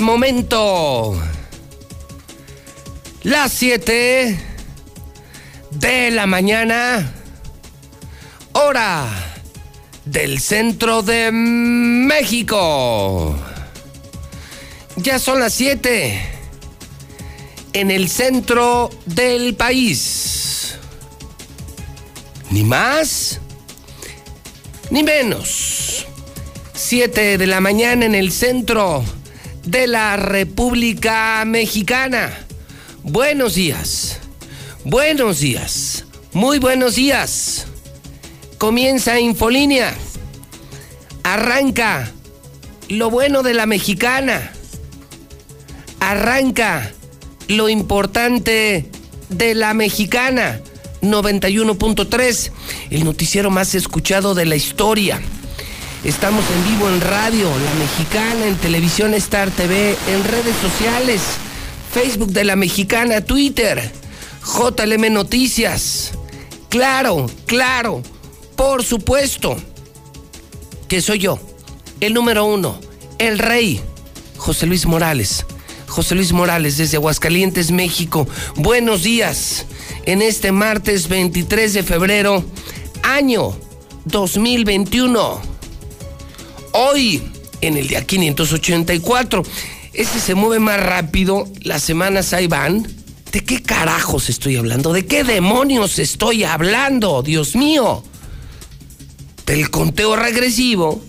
Momento 0.00 1.16
las 3.22 3.52
7 3.52 4.38
de 5.70 6.10
la 6.10 6.26
mañana, 6.26 7.12
hora 8.52 9.08
del 10.04 10.40
centro 10.40 11.02
de 11.02 11.30
México. 11.32 13.36
Ya 14.96 15.18
son 15.18 15.40
las 15.40 15.54
7 15.54 16.20
en 17.72 17.90
el 17.90 18.08
centro 18.08 18.90
del 19.06 19.56
país. 19.56 20.76
Ni 22.50 22.62
más, 22.62 23.40
ni 24.90 25.02
menos. 25.02 26.06
7 26.74 27.38
de 27.38 27.46
la 27.46 27.60
mañana 27.60 28.06
en 28.06 28.14
el 28.14 28.30
centro 28.30 29.02
de 29.66 29.86
la 29.86 30.16
República 30.16 31.44
Mexicana. 31.44 32.32
Buenos 33.02 33.54
días, 33.54 34.18
buenos 34.84 35.40
días, 35.40 36.06
muy 36.32 36.58
buenos 36.58 36.94
días. 36.94 37.66
Comienza 38.58 39.20
Infolínea. 39.20 39.94
Arranca 41.24 42.10
lo 42.88 43.10
bueno 43.10 43.42
de 43.42 43.52
la 43.54 43.66
mexicana. 43.66 44.52
Arranca 46.00 46.92
lo 47.48 47.68
importante 47.68 48.88
de 49.28 49.54
la 49.54 49.74
mexicana. 49.74 50.60
91.3, 51.02 52.50
el 52.90 53.04
noticiero 53.04 53.50
más 53.50 53.74
escuchado 53.74 54.34
de 54.34 54.46
la 54.46 54.56
historia. 54.56 55.20
Estamos 56.06 56.44
en 56.52 56.72
vivo 56.72 56.88
en 56.88 57.00
radio, 57.00 57.50
La 57.50 57.74
Mexicana, 57.74 58.46
en 58.46 58.54
televisión 58.58 59.12
Star 59.14 59.50
TV, 59.50 59.96
en 60.06 60.22
redes 60.22 60.54
sociales, 60.62 61.20
Facebook 61.92 62.30
de 62.30 62.44
La 62.44 62.54
Mexicana, 62.54 63.22
Twitter, 63.22 63.90
JLM 64.44 65.12
Noticias. 65.12 66.12
Claro, 66.68 67.26
claro, 67.46 68.04
por 68.54 68.84
supuesto 68.84 69.56
que 70.86 71.02
soy 71.02 71.18
yo, 71.18 71.40
el 71.98 72.14
número 72.14 72.44
uno, 72.44 72.78
el 73.18 73.40
rey, 73.40 73.80
José 74.36 74.66
Luis 74.66 74.86
Morales. 74.86 75.44
José 75.88 76.14
Luis 76.14 76.32
Morales 76.32 76.76
desde 76.76 76.98
Aguascalientes, 76.98 77.72
México. 77.72 78.28
Buenos 78.54 79.02
días 79.02 79.66
en 80.04 80.22
este 80.22 80.52
martes 80.52 81.08
23 81.08 81.74
de 81.74 81.82
febrero, 81.82 82.44
año 83.02 83.56
2021. 84.04 85.55
Hoy, 86.78 87.22
en 87.62 87.78
el 87.78 87.88
día 87.88 88.04
584, 88.04 89.42
este 89.94 90.20
se 90.20 90.34
mueve 90.34 90.58
más 90.58 90.78
rápido, 90.78 91.48
las 91.62 91.82
semanas 91.82 92.34
ahí 92.34 92.48
van. 92.48 92.86
¿De 93.32 93.42
qué 93.42 93.62
carajos 93.62 94.28
estoy 94.28 94.56
hablando? 94.56 94.92
¿De 94.92 95.06
qué 95.06 95.24
demonios 95.24 95.98
estoy 95.98 96.44
hablando? 96.44 97.22
Dios 97.22 97.56
mío. 97.56 98.04
Del 99.46 99.70
conteo 99.70 100.16
regresivo 100.16 101.02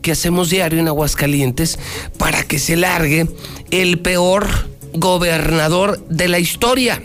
que 0.00 0.12
hacemos 0.12 0.48
diario 0.50 0.78
en 0.78 0.86
Aguascalientes 0.86 1.76
para 2.16 2.44
que 2.44 2.60
se 2.60 2.76
largue 2.76 3.26
el 3.72 3.98
peor 3.98 4.46
gobernador 4.92 6.06
de 6.06 6.28
la 6.28 6.38
historia. 6.38 7.02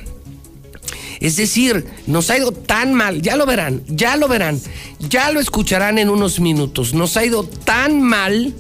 Es 1.20 1.36
decir, 1.36 1.86
nos 2.08 2.30
ha 2.30 2.38
ido 2.38 2.52
tan 2.52 2.94
mal, 2.94 3.22
ya 3.22 3.36
lo 3.36 3.46
verán, 3.46 3.84
ya 3.88 4.16
lo 4.16 4.28
verán, 4.28 4.60
ya 5.00 5.32
lo 5.32 5.40
escucharán 5.40 5.98
en 5.98 6.10
unos 6.10 6.40
minutos. 6.40 6.94
Nos 6.94 7.18
ha 7.18 7.26
ido 7.26 7.44
tan 7.44 8.02
mal 8.02 8.54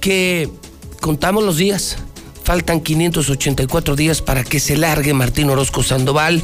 que 0.00 0.48
contamos 1.00 1.44
los 1.44 1.56
días. 1.56 1.98
Faltan 2.42 2.80
584 2.80 3.96
días 3.96 4.20
para 4.20 4.44
que 4.44 4.60
se 4.60 4.76
largue 4.76 5.14
Martín 5.14 5.48
Orozco 5.50 5.82
Sandoval. 5.82 6.42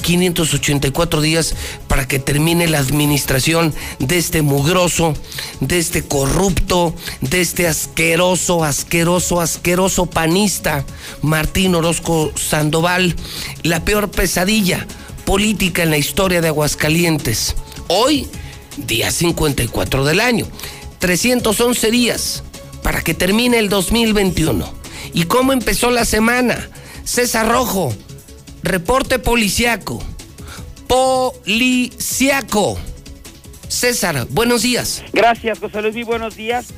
584 0.00 1.20
días 1.20 1.54
para 1.88 2.06
que 2.08 2.18
termine 2.18 2.68
la 2.68 2.78
administración 2.78 3.74
de 3.98 4.18
este 4.18 4.42
mugroso, 4.42 5.14
de 5.60 5.78
este 5.78 6.02
corrupto, 6.02 6.94
de 7.20 7.40
este 7.40 7.66
asqueroso, 7.66 8.64
asqueroso, 8.64 9.40
asqueroso 9.40 10.06
panista, 10.06 10.84
Martín 11.22 11.74
Orozco 11.74 12.32
Sandoval. 12.34 13.14
La 13.62 13.84
peor 13.84 14.10
pesadilla 14.10 14.86
política 15.24 15.82
en 15.82 15.90
la 15.90 15.98
historia 15.98 16.40
de 16.40 16.48
Aguascalientes. 16.48 17.54
Hoy, 17.88 18.26
día 18.76 19.10
54 19.10 20.04
del 20.04 20.20
año. 20.20 20.46
311 20.98 21.90
días 21.90 22.42
para 22.82 23.02
que 23.02 23.14
termine 23.14 23.58
el 23.58 23.68
2021. 23.68 24.72
¿Y 25.12 25.24
cómo 25.24 25.52
empezó 25.52 25.90
la 25.90 26.04
semana? 26.04 26.68
César 27.04 27.48
Rojo, 27.48 27.94
reporte 28.62 29.18
policiaco. 29.18 30.02
Policiaco. 30.86 32.78
César, 33.68 34.26
buenos 34.30 34.62
días. 34.62 35.04
Gracias, 35.12 35.60
José 35.60 35.80
Luis, 35.82 35.94
muy 35.94 36.02
buenos 36.02 36.36
días. 36.36 36.74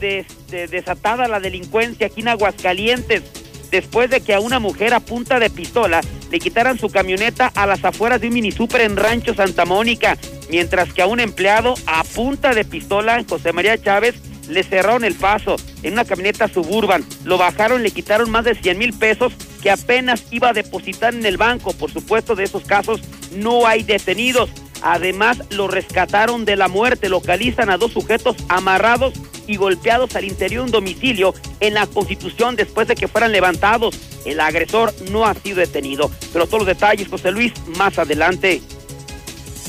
desatada 0.50 1.26
la 1.26 1.40
delincuencia 1.40 2.08
aquí 2.08 2.20
en 2.20 2.28
Aguascalientes, 2.28 3.22
después 3.70 4.10
de 4.10 4.20
que 4.20 4.34
a 4.34 4.40
una 4.40 4.58
mujer 4.58 4.92
a 4.92 5.00
punta 5.00 5.40
de 5.40 5.48
pistola 5.48 6.02
le 6.30 6.38
quitaran 6.38 6.78
su 6.78 6.90
camioneta 6.90 7.50
a 7.54 7.66
las 7.66 7.84
afueras 7.84 8.20
de 8.20 8.28
un 8.28 8.34
mini 8.34 8.52
super 8.52 8.82
en 8.82 8.96
Rancho 8.96 9.34
Santa 9.34 9.64
Mónica, 9.64 10.18
mientras 10.50 10.92
que 10.92 11.00
a 11.02 11.06
un 11.06 11.20
empleado 11.20 11.74
a 11.86 12.04
punta 12.04 12.54
de 12.54 12.64
pistola, 12.64 13.24
José 13.26 13.52
María 13.52 13.80
Chávez, 13.80 14.14
le 14.48 14.62
cerraron 14.62 15.04
el 15.04 15.14
paso 15.14 15.56
en 15.82 15.94
una 15.94 16.04
camioneta 16.04 16.48
suburban, 16.48 17.04
lo 17.24 17.38
bajaron, 17.38 17.82
le 17.82 17.90
quitaron 17.90 18.30
más 18.30 18.44
de 18.44 18.54
100 18.54 18.78
mil 18.78 18.92
pesos 18.92 19.32
que 19.62 19.70
apenas 19.70 20.24
iba 20.30 20.50
a 20.50 20.52
depositar 20.52 21.14
en 21.14 21.24
el 21.24 21.36
banco. 21.36 21.72
Por 21.72 21.90
supuesto, 21.90 22.34
de 22.34 22.44
esos 22.44 22.64
casos 22.64 23.00
no 23.32 23.66
hay 23.66 23.82
detenidos. 23.82 24.50
Además, 24.82 25.38
lo 25.50 25.68
rescataron 25.68 26.44
de 26.44 26.56
la 26.56 26.68
muerte. 26.68 27.08
Localizan 27.08 27.70
a 27.70 27.78
dos 27.78 27.92
sujetos 27.92 28.36
amarrados 28.48 29.14
y 29.46 29.56
golpeados 29.56 30.14
al 30.16 30.24
interior 30.24 30.62
de 30.62 30.66
un 30.66 30.72
domicilio 30.72 31.34
en 31.60 31.74
la 31.74 31.86
Constitución 31.86 32.56
después 32.56 32.88
de 32.88 32.96
que 32.96 33.06
fueran 33.06 33.32
levantados. 33.32 33.96
El 34.24 34.40
agresor 34.40 34.92
no 35.10 35.24
ha 35.24 35.34
sido 35.34 35.58
detenido. 35.58 36.10
Pero 36.32 36.46
todos 36.46 36.60
los 36.60 36.66
detalles, 36.66 37.08
José 37.08 37.30
Luis, 37.30 37.52
más 37.76 37.98
adelante. 37.98 38.60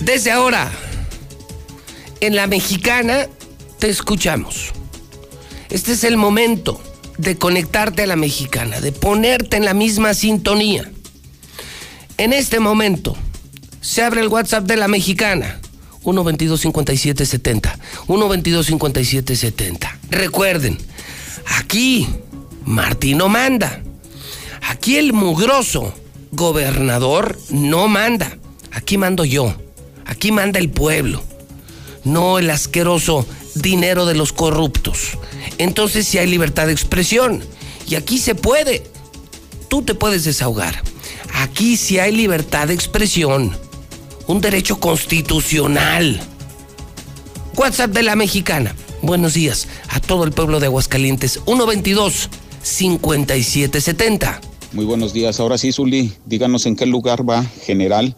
Desde 0.02 0.32
ahora, 0.32 0.72
en 2.20 2.36
la 2.36 2.48
mexicana, 2.48 3.28
te 3.84 3.90
escuchamos. 3.90 4.72
Este 5.70 5.92
es 5.92 6.06
el 6.06 6.16
momento 6.16 6.82
de 7.18 7.38
conectarte 7.38 8.04
a 8.04 8.08
la 8.08 8.16
mexicana, 8.16 8.80
de 8.80 8.94
ponerte 8.94 9.58
en 9.58 9.66
la 9.66 9.74
misma 9.74 10.14
sintonía. 10.14 10.90
En 12.18 12.32
este 12.32 12.62
momento 12.62 13.18
se 13.82 14.02
abre 14.02 14.22
el 14.22 14.30
WhatsApp 14.30 14.64
de 14.64 14.78
la 14.78 14.88
mexicana. 14.88 15.60
122-5770. 16.02 17.78
122-5770. 18.08 19.98
Recuerden, 20.10 20.78
aquí 21.60 22.08
Martín 22.64 23.18
no 23.18 23.28
manda. 23.28 23.84
Aquí 24.62 24.96
el 24.96 25.12
mugroso 25.12 25.94
gobernador 26.32 27.38
no 27.50 27.90
manda. 27.90 28.38
Aquí 28.72 28.98
mando 28.98 29.26
yo. 29.26 29.54
Aquí 30.06 30.32
manda 30.32 30.58
el 30.58 30.70
pueblo. 30.70 31.22
No 32.06 32.40
el 32.40 32.50
asqueroso 32.50 33.26
dinero 33.56 34.06
de 34.06 34.16
los 34.16 34.34
corruptos. 34.34 35.18
Entonces 35.58 36.08
si 36.08 36.18
hay 36.18 36.28
libertad 36.28 36.68
de 36.68 36.74
expresión. 36.74 37.44
Y 37.88 37.96
aquí 37.96 38.18
se 38.18 38.36
puede. 38.36 38.84
Tú 39.70 39.82
te 39.82 39.96
puedes 39.96 40.24
desahogar. 40.24 40.82
Aquí 41.36 41.78
sí 41.78 42.00
hay 42.00 42.12
libertad 42.12 42.68
de 42.68 42.74
expresión. 42.74 43.56
Un 44.28 44.42
derecho 44.42 44.80
constitucional. 44.80 46.22
WhatsApp 47.56 47.92
de 47.92 48.04
la 48.04 48.16
mexicana. 48.16 48.76
Buenos 49.02 49.34
días 49.34 49.68
a 49.90 50.00
todo 50.00 50.24
el 50.24 50.32
pueblo 50.32 50.60
de 50.60 50.68
Aguascalientes. 50.68 51.42
122 51.46 52.30
5770. 52.62 54.42
Muy 54.72 54.86
buenos 54.86 55.14
días. 55.14 55.40
Ahora 55.40 55.58
sí, 55.58 55.72
Zuli, 55.72 56.14
díganos 56.26 56.66
en 56.66 56.76
qué 56.76 56.86
lugar 56.86 57.30
va 57.30 57.44
General, 57.44 58.16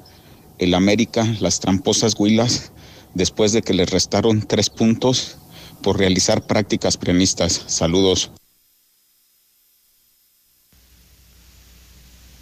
el 0.60 0.74
América, 0.74 1.28
las 1.40 1.60
tramposas 1.60 2.14
Huilas 2.18 2.72
después 3.16 3.54
de 3.54 3.64
que 3.64 3.74
les 3.74 3.90
restaron 3.90 4.42
tres 4.42 4.70
puntos 4.70 5.38
por 5.82 5.98
realizar 5.98 6.46
prácticas 6.46 6.98
premistas. 6.98 7.64
Saludos. 7.68 8.30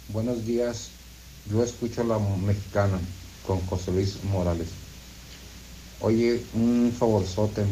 Buenos 0.08 0.44
días, 0.44 0.90
yo 1.50 1.64
escucho 1.64 2.02
a 2.02 2.04
la 2.04 2.18
mexicana 2.18 3.00
con 3.46 3.60
José 3.66 3.90
Luis 3.90 4.22
Morales. 4.24 4.68
Oye, 6.00 6.42
un 6.54 6.92
favorzote, 6.96 7.64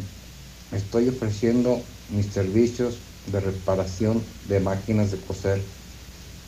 estoy 0.72 1.08
ofreciendo 1.08 1.81
mis 2.10 2.26
servicios 2.26 2.96
de 3.26 3.40
reparación 3.40 4.22
de 4.48 4.60
máquinas 4.60 5.12
de 5.12 5.19
coser 5.19 5.62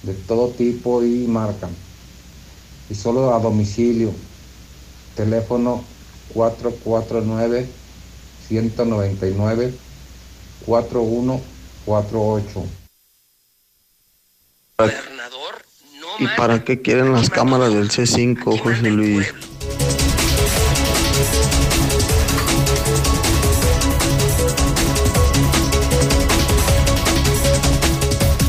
de 0.03 0.15
todo 0.15 0.49
tipo 0.50 1.05
y 1.05 1.27
marca 1.27 1.69
y 2.91 2.95
solo 2.95 3.35
a 3.35 3.39
domicilio. 3.39 4.12
Teléfono 5.17 5.85
449 6.35 7.67
199 8.49 9.75
41 10.67 11.41
48. 11.87 12.65
¿Y 16.19 16.27
para 16.37 16.65
qué 16.65 16.81
quieren 16.81 17.13
las 17.13 17.31
cámaras 17.31 17.73
del 17.73 17.91
C5, 17.91 18.61
José 18.61 18.91
Luis? 18.91 19.33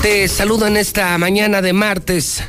Te 0.02 0.28
saludo 0.28 0.68
en 0.68 0.78
esta 0.78 1.18
mañana 1.18 1.62
de 1.62 1.74
martes. 1.74 2.44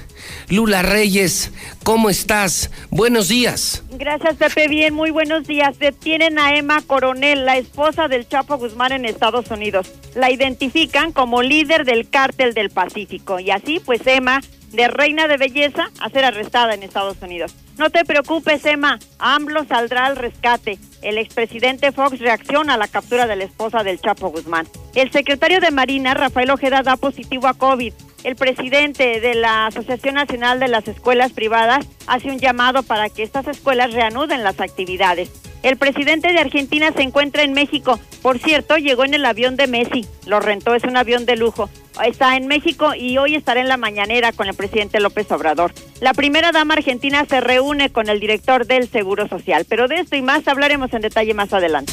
Lula 0.49 0.83
Reyes, 0.83 1.51
¿cómo 1.87 2.11
estás? 2.11 2.73
Buenos 2.91 3.29
días. 3.29 3.85
Gracias, 3.93 4.35
Pepe. 4.35 4.67
Bien, 4.67 4.93
muy 4.93 5.13
buenos 5.13 5.47
días. 5.47 5.79
Detienen 5.79 6.37
a 6.37 6.57
Emma 6.57 6.83
Coronel, 6.85 7.47
la 7.47 7.59
esposa 7.59 8.09
del 8.09 8.27
Chapo 8.27 8.59
Guzmán 8.59 8.91
en 8.91 9.05
Estados 9.05 9.53
Unidos. 9.53 9.93
La 10.17 10.33
identifican 10.33 11.13
como 11.13 11.43
líder 11.43 11.85
del 11.85 12.11
cártel 12.11 12.55
del 12.55 12.71
Pacífico. 12.71 13.39
Y 13.39 13.53
así, 13.53 13.79
pues 13.79 14.05
Emma 14.05 14.41
de 14.73 14.89
reina 14.89 15.29
de 15.29 15.37
belleza 15.37 15.93
a 16.01 16.11
ser 16.11 16.25
arrestada 16.25 16.75
en 16.75 16.83
Estados 16.83 17.19
Unidos. 17.23 17.55
No 17.79 17.91
te 17.91 18.07
preocupes, 18.07 18.65
Emma, 18.65 18.99
AMLO 19.19 19.65
saldrá 19.67 20.07
al 20.07 20.17
rescate. 20.17 20.79
El 21.03 21.19
expresidente 21.19 21.93
Fox 21.93 22.19
reacciona 22.19 22.75
a 22.75 22.79
la 22.79 22.89
captura 22.89 23.27
de 23.27 23.37
la 23.37 23.45
esposa 23.45 23.83
del 23.83 24.01
Chapo 24.01 24.29
Guzmán. 24.31 24.67
El 24.95 25.13
secretario 25.13 25.61
de 25.61 25.71
Marina, 25.71 26.15
Rafael 26.15 26.51
Ojeda, 26.51 26.83
da 26.83 26.97
positivo 26.97 27.49
a 27.49 27.55
COVID. 27.55 27.93
El 28.25 28.35
presidente 28.35 29.21
de 29.21 29.35
la 29.35 29.67
Asociación 29.67 30.15
Nacional 30.15 30.59
de 30.59 30.69
las 30.69 30.89
Escuelas 30.89 31.33
Privadas 31.33 31.87
hace 32.07 32.31
un 32.31 32.39
llamado 32.39 32.83
para 32.83 33.11
que 33.11 33.23
estas 33.23 33.47
escuelas 33.47 33.93
reanuden 33.93 34.43
las 34.43 34.59
actividades. 34.59 35.31
El 35.63 35.77
presidente 35.77 36.33
de 36.33 36.39
Argentina 36.39 36.93
se 36.93 37.03
encuentra 37.03 37.43
en 37.43 37.53
México. 37.53 37.99
Por 38.23 38.39
cierto, 38.39 38.77
llegó 38.77 39.05
en 39.05 39.15
el 39.15 39.27
avión 39.27 39.57
de 39.57 39.67
Messi. 39.67 40.07
Lo 40.25 40.39
rentó, 40.39 40.75
es 40.75 40.85
un 40.85 40.97
avión 40.97 41.27
de 41.27 41.37
lujo. 41.37 41.69
Está 42.05 42.37
en 42.37 42.47
México 42.47 42.95
y 42.95 43.19
hoy 43.19 43.35
estará 43.35 43.61
en 43.61 43.69
la 43.69 43.77
mañanera 43.77 44.31
con 44.33 44.47
el 44.47 44.55
presidente 44.55 45.01
López 45.01 45.31
Obrador. 45.33 45.73
La 46.01 46.13
primera 46.13 46.53
dama 46.53 46.75
argentina 46.75 47.25
se 47.25 47.41
reúne 47.41 47.66
con 47.93 48.09
el 48.09 48.21
director 48.21 48.65
del 48.65 48.89
Seguro 48.89 49.27
Social. 49.27 49.67
Pero 49.69 49.89
de 49.89 49.97
esto 49.97 50.15
y 50.15 50.23
más 50.23 50.47
hablaremos 50.47 50.93
en 50.93 51.03
detalle 51.03 51.35
más 51.35 51.53
adelante. 51.53 51.93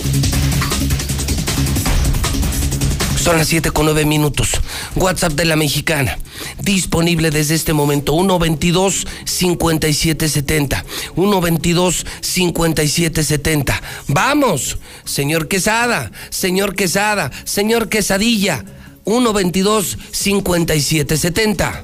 Son 3.18 3.38
las 3.38 3.48
7 3.48 3.72
con 3.72 3.86
9 3.86 4.06
minutos. 4.06 4.52
WhatsApp 4.96 5.34
de 5.34 5.46
la 5.46 5.56
mexicana. 5.56 6.18
Disponible 6.60 7.32
desde 7.32 7.56
este 7.56 7.74
momento. 7.74 8.14
122 8.14 9.08
5770. 9.26 10.86
122 11.16 12.06
5770. 12.22 13.82
Vamos, 14.10 14.78
señor 15.06 15.48
Quesada, 15.48 16.12
señor 16.30 16.76
Quesada, 16.76 17.32
señor 17.46 17.90
Quesadilla. 17.90 18.64
122 19.06 19.98
5770. 20.12 21.84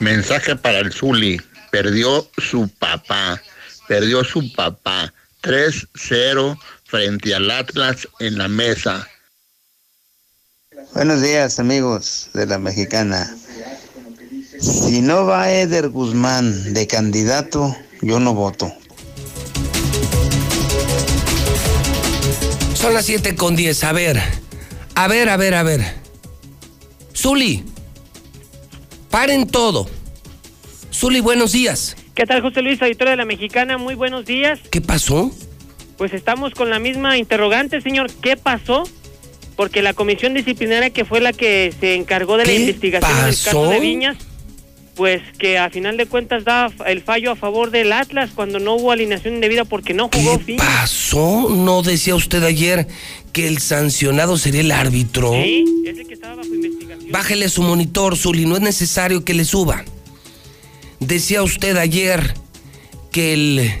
Mensaje 0.00 0.56
para 0.56 0.80
el 0.80 0.92
Zuli. 0.92 1.40
Perdió 1.74 2.24
su 2.38 2.68
papá. 2.68 3.42
Perdió 3.88 4.22
su 4.22 4.52
papá. 4.52 5.12
3-0 5.42 6.56
frente 6.84 7.34
al 7.34 7.50
Atlas 7.50 8.06
en 8.20 8.38
la 8.38 8.46
mesa. 8.46 9.08
Buenos 10.94 11.20
días 11.20 11.58
amigos 11.58 12.30
de 12.32 12.46
la 12.46 12.60
mexicana. 12.60 13.28
Si 14.60 15.02
no 15.02 15.26
va 15.26 15.50
Eder 15.50 15.88
Guzmán 15.88 16.74
de 16.74 16.86
candidato, 16.86 17.76
yo 18.02 18.20
no 18.20 18.34
voto. 18.34 18.72
Son 22.76 22.94
las 22.94 23.04
7 23.04 23.34
con 23.34 23.56
10. 23.56 23.82
A 23.82 23.92
ver, 23.92 24.22
a 24.94 25.08
ver, 25.08 25.28
a 25.28 25.36
ver, 25.36 25.54
a 25.54 25.64
ver. 25.64 25.94
Zuli, 27.12 27.64
paren 29.10 29.48
todo. 29.48 30.03
Zuli, 30.94 31.20
buenos 31.20 31.52
días. 31.52 31.96
¿Qué 32.14 32.24
tal, 32.24 32.40
José 32.40 32.62
Luis, 32.62 32.80
auditor 32.80 33.08
de 33.08 33.16
la 33.16 33.24
Mexicana? 33.24 33.78
Muy 33.78 33.94
buenos 33.94 34.24
días. 34.24 34.60
¿Qué 34.70 34.80
pasó? 34.80 35.32
Pues 35.98 36.12
estamos 36.12 36.54
con 36.54 36.70
la 36.70 36.78
misma 36.78 37.18
interrogante, 37.18 37.80
señor. 37.80 38.10
¿Qué 38.22 38.36
pasó? 38.36 38.84
porque 39.56 39.82
la 39.82 39.94
comisión 39.94 40.34
disciplinaria 40.34 40.90
que 40.90 41.04
fue 41.04 41.20
la 41.20 41.32
que 41.32 41.72
se 41.78 41.94
encargó 41.94 42.36
de 42.36 42.46
la 42.46 42.52
investigación 42.52 43.24
del 43.24 43.36
caso 43.36 43.68
de 43.68 43.80
Viñas, 43.80 44.16
pues 44.94 45.22
que 45.38 45.58
a 45.58 45.70
final 45.70 45.96
de 45.96 46.06
cuentas 46.06 46.44
da 46.44 46.70
el 46.86 47.02
fallo 47.02 47.32
a 47.32 47.36
favor 47.36 47.70
del 47.70 47.92
Atlas 47.92 48.30
cuando 48.34 48.58
no 48.58 48.74
hubo 48.74 48.92
alineación 48.92 49.34
indebida 49.34 49.64
porque 49.64 49.94
no 49.94 50.08
jugó 50.12 50.40
¿Qué 50.44 50.56
pasó? 50.56 51.48
¿No 51.50 51.82
decía 51.82 52.14
usted 52.14 52.42
ayer 52.44 52.86
que 53.32 53.48
el 53.48 53.58
sancionado 53.58 54.36
sería 54.38 54.60
el 54.60 54.72
árbitro? 54.72 55.32
Sí, 55.32 55.64
ese 55.86 56.04
que 56.04 56.14
estaba 56.14 56.36
bajo 56.36 56.54
investigación. 56.54 57.10
Bájele 57.10 57.48
su 57.48 57.62
monitor, 57.62 58.16
Zuli, 58.16 58.46
no 58.46 58.56
es 58.56 58.62
necesario 58.62 59.24
que 59.24 59.34
le 59.34 59.44
suba. 59.44 59.84
Decía 61.00 61.42
usted 61.42 61.76
ayer 61.76 62.34
que 63.10 63.32
el, 63.32 63.72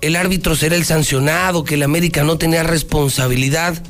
el 0.00 0.16
árbitro 0.16 0.56
será 0.56 0.76
el 0.76 0.84
sancionado, 0.84 1.64
que 1.64 1.74
el 1.74 1.82
América 1.82 2.24
no 2.24 2.38
tenía 2.38 2.62
responsabilidad 2.62 3.82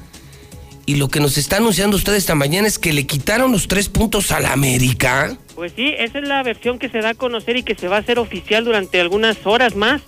y 0.85 0.97
lo 0.97 1.09
que 1.09 1.21
nos 1.21 1.39
está 1.39 1.59
anunciando 1.59 1.97
usted 1.97 2.15
esta 2.15 2.35
mañana 2.35 2.67
es 2.67 2.79
que 2.79 2.93
le 2.93 3.07
quitaron 3.07 3.53
los 3.53 3.69
tres 3.69 3.89
puntos 3.89 4.33
a 4.33 4.41
la 4.41 4.53
América. 4.53 5.37
Pues 5.55 5.73
sí, 5.77 5.95
esa 5.97 6.19
es 6.19 6.27
la 6.27 6.43
versión 6.43 6.79
que 6.79 6.89
se 6.89 6.99
da 6.99 7.11
a 7.11 7.15
conocer 7.15 7.57
y 7.57 7.63
que 7.63 7.75
se 7.75 7.89
va 7.89 7.97
a 7.97 8.01
hacer 8.01 8.19
oficial 8.19 8.65
durante 8.65 9.01
algunas 9.01 9.39
horas 9.47 9.77
más. 9.77 10.03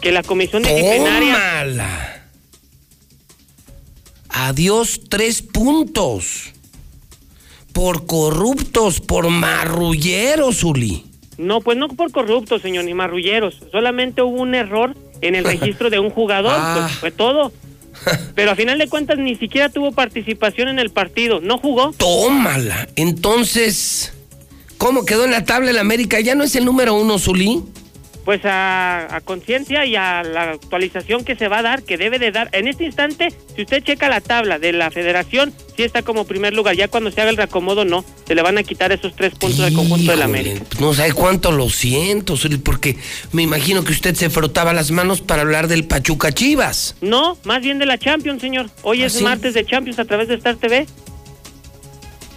Que 0.00 0.12
la 0.12 0.22
comisión 0.22 0.62
disciplinaria. 0.62 1.34
¡Tómala! 1.34 2.26
Adiós, 4.28 5.02
tres 5.08 5.42
puntos. 5.42 6.52
Por 7.72 8.06
corruptos, 8.06 9.00
por 9.00 9.28
marrulleros, 9.28 10.64
Uli. 10.64 11.06
No, 11.42 11.60
pues 11.60 11.76
no 11.76 11.88
por 11.88 12.12
corruptos, 12.12 12.62
señor, 12.62 12.84
ni 12.84 12.94
marrulleros. 12.94 13.58
Solamente 13.70 14.22
hubo 14.22 14.40
un 14.40 14.54
error 14.54 14.94
en 15.20 15.34
el 15.34 15.44
registro 15.52 15.90
de 15.90 15.98
un 15.98 16.10
jugador, 16.10 16.52
pues 16.52 16.84
ah. 16.84 16.96
fue 17.00 17.10
todo. 17.10 17.52
Pero 18.34 18.52
a 18.52 18.54
final 18.54 18.78
de 18.78 18.88
cuentas 18.88 19.18
ni 19.18 19.36
siquiera 19.36 19.68
tuvo 19.68 19.92
participación 19.92 20.68
en 20.68 20.78
el 20.78 20.90
partido, 20.90 21.40
no 21.40 21.58
jugó. 21.58 21.92
Tómala. 21.92 22.88
Entonces, 22.96 24.12
¿cómo 24.78 25.04
quedó 25.04 25.24
en 25.24 25.32
la 25.32 25.44
tabla 25.44 25.70
el 25.70 25.78
América? 25.78 26.20
¿Ya 26.20 26.34
no 26.34 26.44
es 26.44 26.56
el 26.56 26.64
número 26.64 26.94
uno, 26.94 27.18
Zulí? 27.18 27.62
Pues 28.24 28.40
a, 28.44 29.20
conciencia 29.24 29.84
y 29.84 29.96
a 29.96 30.22
la 30.22 30.52
actualización 30.52 31.24
que 31.24 31.34
se 31.34 31.48
va 31.48 31.58
a 31.58 31.62
dar, 31.62 31.82
que 31.82 31.96
debe 31.96 32.18
de 32.18 32.30
dar. 32.30 32.48
En 32.52 32.68
este 32.68 32.84
instante, 32.84 33.28
si 33.54 33.62
usted 33.62 33.82
checa 33.82 34.08
la 34.08 34.20
tabla 34.20 34.58
de 34.58 34.72
la 34.72 34.90
federación, 34.90 35.52
sí 35.76 35.82
está 35.82 36.02
como 36.02 36.24
primer 36.24 36.54
lugar. 36.54 36.76
Ya 36.76 36.88
cuando 36.88 37.10
se 37.10 37.20
haga 37.20 37.30
el 37.30 37.36
reacomodo, 37.36 37.84
no. 37.84 38.04
Se 38.26 38.34
le 38.34 38.42
van 38.42 38.58
a 38.58 38.62
quitar 38.62 38.92
esos 38.92 39.14
tres 39.16 39.34
puntos 39.34 39.58
del 39.58 39.74
conjunto 39.74 40.10
de 40.10 40.16
la 40.16 40.26
América. 40.26 40.62
No 40.80 40.94
sabe 40.94 41.12
cuánto 41.12 41.50
lo 41.50 41.68
siento, 41.68 42.36
porque 42.62 42.96
me 43.32 43.42
imagino 43.42 43.82
que 43.84 43.92
usted 43.92 44.14
se 44.14 44.30
frotaba 44.30 44.72
las 44.72 44.90
manos 44.90 45.20
para 45.20 45.42
hablar 45.42 45.66
del 45.66 45.84
Pachuca 45.84 46.32
Chivas. 46.32 46.96
No, 47.00 47.36
más 47.44 47.62
bien 47.62 47.78
de 47.78 47.86
la 47.86 47.98
Champions, 47.98 48.40
señor. 48.40 48.70
Hoy 48.82 49.02
¿Ah, 49.02 49.06
es 49.06 49.20
martes 49.20 49.54
de 49.54 49.64
Champions 49.64 49.98
a 49.98 50.04
través 50.04 50.28
de 50.28 50.34
Star 50.36 50.56
TV. 50.56 50.86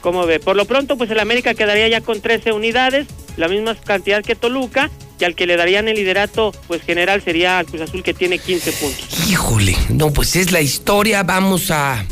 ¿Cómo 0.02 0.26
ve? 0.26 0.40
Por 0.40 0.56
lo 0.56 0.66
pronto, 0.66 0.98
pues 0.98 1.10
el 1.10 1.20
América 1.20 1.54
quedaría 1.54 1.88
ya 1.88 2.02
con 2.02 2.22
13 2.22 2.52
unidades, 2.52 3.08
la 3.38 3.48
misma 3.48 3.76
cantidad 3.76 4.24
que 4.24 4.36
Toluca 4.36 4.92
y 5.20 5.24
al 5.24 5.36
que 5.36 5.46
le 5.46 5.58
darían 5.58 5.88
el 5.88 5.96
liderato 5.96 6.52
pues 6.68 6.82
general 6.82 7.22
sería 7.24 7.64
Cruz 7.64 7.82
Azul 7.82 8.04
que 8.04 8.14
tiene 8.14 8.40
15 8.40 8.72
puntos. 8.74 9.30
Híjole, 9.30 9.76
no, 9.90 10.12
pues 10.12 10.36
es 10.36 10.52
la 10.52 10.62
historia, 10.62 11.24
vamos 11.24 11.72
a, 11.72 12.06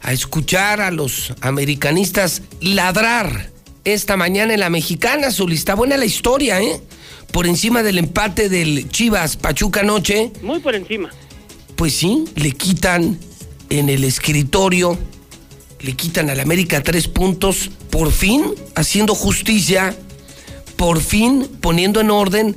a 0.00 0.12
escuchar 0.12 0.80
a 0.80 0.90
los 0.90 1.32
americanistas 1.40 2.42
ladrar 2.60 3.50
esta 3.84 4.16
mañana 4.16 4.54
en 4.54 4.60
la 4.60 4.70
mexicana, 4.70 5.30
su 5.30 5.48
lista 5.48 5.74
buena 5.74 5.96
la 5.96 6.04
historia, 6.04 6.60
¿eh? 6.62 6.80
Por 7.32 7.46
encima 7.46 7.82
del 7.82 7.98
empate 7.98 8.48
del 8.48 8.88
Chivas 8.90 9.36
Pachuca 9.36 9.80
anoche. 9.80 10.30
Muy 10.42 10.60
por 10.60 10.74
encima. 10.74 11.10
Pues 11.76 11.94
sí, 11.94 12.24
le 12.36 12.52
quitan 12.52 13.18
en 13.70 13.88
el 13.88 14.04
escritorio, 14.04 14.98
le 15.80 15.94
quitan 15.94 16.30
al 16.30 16.40
América 16.40 16.82
tres 16.82 17.08
puntos, 17.08 17.70
por 17.90 18.12
fin 18.12 18.44
haciendo 18.74 19.14
justicia 19.14 19.96
por 20.82 21.00
fin 21.00 21.48
poniendo 21.60 22.00
en 22.00 22.10
orden 22.10 22.56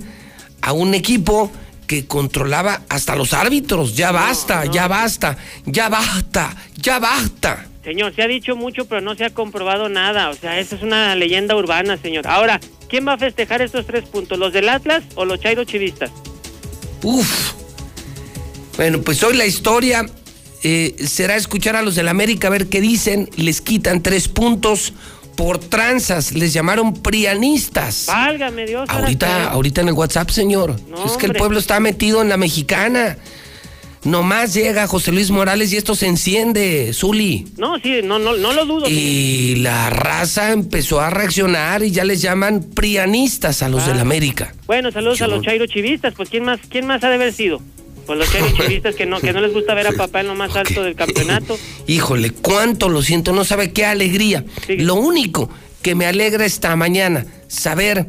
a 0.63 0.73
un 0.73 0.95
equipo 0.95 1.51
que 1.85 2.07
controlaba 2.07 2.81
hasta 2.89 3.15
los 3.15 3.33
árbitros. 3.33 3.95
Ya 3.95 4.11
basta, 4.11 4.65
ya 4.65 4.87
basta, 4.87 5.37
ya 5.67 5.89
basta, 5.89 6.55
ya 6.75 6.97
basta. 6.97 7.67
Señor, 7.83 8.15
se 8.15 8.23
ha 8.23 8.27
dicho 8.27 8.55
mucho, 8.55 8.85
pero 8.85 8.99
no 8.99 9.13
se 9.13 9.25
ha 9.25 9.29
comprobado 9.29 9.89
nada. 9.89 10.31
O 10.31 10.33
sea, 10.33 10.59
esa 10.59 10.75
es 10.75 10.81
una 10.81 11.15
leyenda 11.15 11.55
urbana, 11.55 11.97
señor. 11.97 12.25
Ahora, 12.25 12.59
¿quién 12.89 13.07
va 13.07 13.13
a 13.13 13.17
festejar 13.19 13.61
estos 13.61 13.85
tres 13.85 14.05
puntos? 14.05 14.39
¿Los 14.39 14.51
del 14.53 14.69
Atlas 14.69 15.03
o 15.13 15.23
los 15.23 15.39
Chairo 15.39 15.63
Chivistas? 15.63 16.09
Uf. 17.03 17.53
Bueno, 18.75 19.01
pues 19.01 19.21
hoy 19.21 19.37
la 19.37 19.45
historia 19.45 20.03
eh, 20.63 20.95
será 21.05 21.35
escuchar 21.35 21.75
a 21.75 21.83
los 21.83 21.93
del 21.93 22.07
América 22.07 22.47
a 22.47 22.49
ver 22.49 22.69
qué 22.69 22.81
dicen. 22.81 23.29
Les 23.37 23.61
quitan 23.61 24.01
tres 24.01 24.29
puntos 24.29 24.93
por 25.35 25.57
tranzas, 25.59 26.31
les 26.31 26.53
llamaron 26.53 26.93
prianistas. 26.93 28.05
Válgame 28.07 28.65
Dios. 28.65 28.89
Ahorita, 28.89 29.49
ahorita 29.51 29.81
en 29.81 29.87
el 29.89 29.93
WhatsApp, 29.93 30.29
señor. 30.29 30.75
es 31.05 31.13
que 31.17 31.25
el 31.25 31.33
pueblo 31.33 31.59
está 31.59 31.79
metido 31.79 32.21
en 32.21 32.29
la 32.29 32.37
mexicana. 32.37 33.17
Nomás 34.03 34.53
llega 34.53 34.85
José 34.85 35.11
Luis 35.11 35.31
Morales 35.31 35.73
y 35.73 35.77
esto 35.77 35.95
se 35.95 36.05
enciende, 36.05 36.91
Zuli. 36.93 37.47
No, 37.57 37.79
sí, 37.79 38.01
no, 38.03 38.19
no, 38.19 38.37
no 38.37 38.53
lo 38.53 38.65
dudo. 38.67 38.85
Y 38.87 39.55
la 39.55 39.89
raza 39.89 40.51
empezó 40.51 40.99
a 41.01 41.09
reaccionar 41.09 41.81
y 41.81 41.89
ya 41.89 42.03
les 42.03 42.21
llaman 42.21 42.61
prianistas 42.61 43.63
a 43.63 43.69
los 43.69 43.81
Ah. 43.83 43.87
del 43.87 43.99
América. 43.99 44.53
Bueno, 44.67 44.91
saludos 44.91 45.17
Yo 45.17 45.25
a 45.25 45.27
los 45.27 45.41
chairo 45.43 45.65
chivistas, 45.65 46.13
pues 46.15 46.29
¿quién 46.29 46.43
más, 46.45 46.59
quién 46.69 46.85
más 46.85 47.03
ha 47.03 47.09
de 47.09 47.15
haber 47.15 47.33
sido? 47.33 47.61
Pues 48.05 48.19
los 48.19 48.29
chivistas 48.57 48.95
que 48.95 49.05
no, 49.05 49.19
que 49.19 49.33
no 49.33 49.41
les 49.41 49.53
gusta 49.53 49.73
ver 49.73 49.87
a 49.87 49.91
papá 49.91 50.21
en 50.21 50.27
lo 50.27 50.35
más 50.35 50.55
alto 50.55 50.83
del 50.83 50.95
campeonato. 50.95 51.57
Híjole, 51.87 52.31
cuánto 52.31 52.89
lo 52.89 53.01
siento, 53.01 53.33
no 53.33 53.43
sabe 53.43 53.71
qué 53.71 53.85
alegría. 53.85 54.45
Sí. 54.65 54.77
Lo 54.77 54.95
único 54.95 55.49
que 55.81 55.95
me 55.95 56.05
alegra 56.05 56.45
esta 56.45 56.75
mañana, 56.75 57.25
saber 57.47 58.05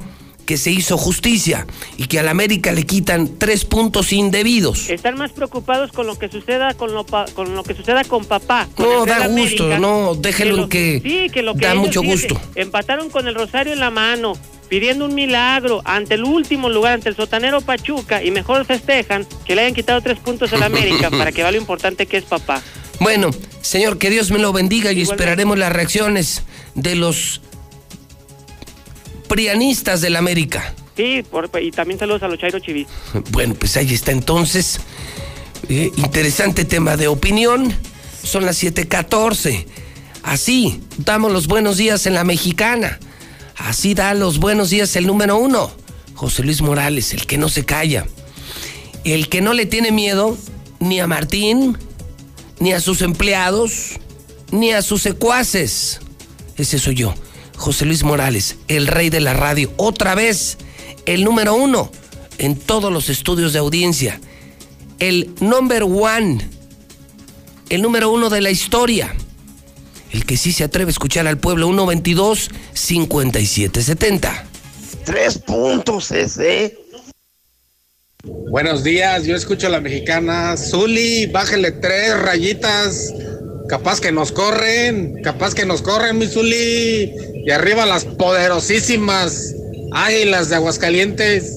que 0.47 0.57
se 0.57 0.71
hizo 0.71 0.97
justicia 0.97 1.67
y 1.99 2.07
que 2.07 2.19
al 2.21 2.29
América 2.29 2.73
le 2.73 2.85
quitan 2.87 3.37
tres 3.38 3.65
puntos 3.65 4.12
indebidos. 4.12 4.88
Están 4.88 5.17
más 5.19 5.33
preocupados 5.33 5.93
con 5.93 6.07
lo 6.07 6.17
que 6.19 6.29
suceda 6.29 6.73
con 6.75 6.95
lo, 6.95 7.05
pa- 7.05 7.26
con 7.35 7.55
lo 7.55 7.62
que 7.65 7.75
suceda 7.75 8.05
con 8.05 8.25
papá. 8.25 8.69
con 8.75 8.87
No, 8.87 9.05
da 9.07 9.26
gusto, 9.26 9.65
América, 9.65 9.79
no, 9.79 10.15
déjelo 10.15 10.57
lo- 10.57 10.62
en 10.62 10.69
que 10.69 11.00
sí, 11.05 11.29
que 11.31 11.43
lo 11.43 11.55
que 11.55 11.67
da 11.67 11.75
mucho 11.75 12.00
gusto. 12.03 12.41
Empataron 12.55 13.11
con 13.11 13.26
el 13.29 13.35
Rosario 13.35 13.73
en 13.73 13.81
la 13.81 13.91
mano, 13.91 14.35
pidiendo 14.69 15.05
un 15.05 15.15
milagro 15.15 15.83
ante 15.85 16.15
el 16.15 16.23
último 16.25 16.69
lugar, 16.71 16.95
ante 16.95 17.09
el 17.09 17.17
sotanero 17.17 17.61
Pachuca, 17.61 18.23
y 18.23 18.31
mejor 18.31 18.65
festejan 18.65 19.26
que 19.45 19.55
le 19.57 19.62
hayan 19.62 19.75
quitado 19.75 20.00
tres 20.00 20.19
puntos 20.19 20.53
al 20.53 20.62
América 20.62 21.11
para 21.19 21.33
que 21.33 21.43
vea 21.43 21.50
lo 21.50 21.59
importante 21.59 22.07
que 22.07 22.17
es 22.19 22.25
papá. 22.25 22.62
Bueno, 23.00 23.31
señor, 23.62 23.99
que 23.99 24.11
Dios 24.11 24.31
me 24.31 24.38
lo 24.38 24.53
bendiga 24.53 24.91
y 24.93 25.00
Igualmente. 25.00 25.12
esperaremos 25.12 25.59
las 25.59 25.73
reacciones 25.73 26.45
de 26.76 26.95
los 26.95 27.41
prianistas 29.26 30.00
del 30.00 30.16
América. 30.16 30.75
Sí, 30.97 31.23
por- 31.30 31.50
y 31.62 31.71
también 31.71 31.99
saludos 31.99 32.23
a 32.23 32.28
los 32.28 32.38
chairo 32.38 32.59
chivistas. 32.59 32.95
Bueno, 33.30 33.54
pues 33.54 33.76
ahí 33.76 33.92
está 33.92 34.12
entonces. 34.12 34.80
Eh, 35.68 35.90
interesante 35.97 36.64
tema 36.64 36.97
de 36.97 37.09
opinión. 37.09 37.75
Son 38.23 38.45
las 38.47 38.62
7:14. 38.62 39.66
Así 40.23 40.80
damos 40.99 41.33
los 41.33 41.47
buenos 41.47 41.76
días 41.76 42.06
en 42.06 42.14
la 42.14 42.25
mexicana. 42.25 42.99
Así 43.56 43.95
da 43.95 44.12
los 44.14 44.38
buenos 44.38 44.71
días 44.71 44.95
el 44.97 45.06
número 45.06 45.37
uno. 45.37 45.71
José 46.14 46.42
Luis 46.42 46.62
Morales, 46.62 47.12
el 47.12 47.26
que 47.26 47.38
no 47.38 47.49
se 47.49 47.64
calla. 47.64 48.06
El 49.04 49.28
que 49.28 49.40
no 49.40 49.52
le 49.52 49.66
tiene 49.66 49.92
miedo 49.92 50.37
ni 50.80 50.99
a 51.00 51.06
Martín, 51.06 51.76
ni 52.59 52.73
a 52.73 52.80
sus 52.80 53.02
empleados, 53.02 53.92
ni 54.50 54.73
a 54.73 54.83
sus 54.83 55.02
secuaces. 55.02 56.00
Ese 56.56 56.78
soy 56.78 56.97
yo, 56.97 57.14
José 57.56 57.84
Luis 57.84 58.04
Morales, 58.04 58.56
el 58.68 58.86
rey 58.86 59.10
de 59.10 59.20
la 59.20 59.34
radio. 59.34 59.72
Otra 59.76 60.14
vez, 60.14 60.58
el 61.06 61.25
número 61.25 61.54
uno 61.54 61.90
en 62.38 62.56
todos 62.56 62.92
los 62.92 63.08
estudios 63.08 63.52
de 63.52 63.58
audiencia. 63.58 64.20
El 64.98 65.34
number 65.40 65.82
one, 65.82 66.38
el 67.68 67.82
número 67.82 68.10
uno 68.10 68.30
de 68.30 68.40
la 68.40 68.50
historia. 68.50 69.14
El 70.12 70.25
que 70.25 70.36
sí 70.36 70.52
se 70.52 70.64
atreve 70.64 70.90
a 70.90 70.92
escuchar 70.92 71.26
al 71.26 71.38
pueblo 71.38 71.66
122 71.66 72.50
5770. 72.72 74.46
Tres 75.04 75.38
puntos 75.38 76.10
ese. 76.10 76.78
Buenos 78.50 78.82
días, 78.82 79.25
yo 79.25 79.36
escucho 79.36 79.66
a 79.66 79.70
la 79.70 79.80
mexicana. 79.80 80.56
Zuli, 80.56 81.26
bájale 81.26 81.72
tres 81.72 82.18
rayitas. 82.18 83.12
Capaz 83.68 84.00
que 84.00 84.12
nos 84.12 84.32
corren, 84.32 85.22
capaz 85.22 85.54
que 85.54 85.66
nos 85.66 85.82
corren, 85.82 86.18
mi 86.18 86.26
Zuli. 86.26 87.12
Y 87.47 87.50
arriba 87.53 87.87
las 87.87 88.05
poderosísimas 88.05 89.55
águilas 89.93 90.49
de 90.49 90.57
Aguascalientes. 90.57 91.55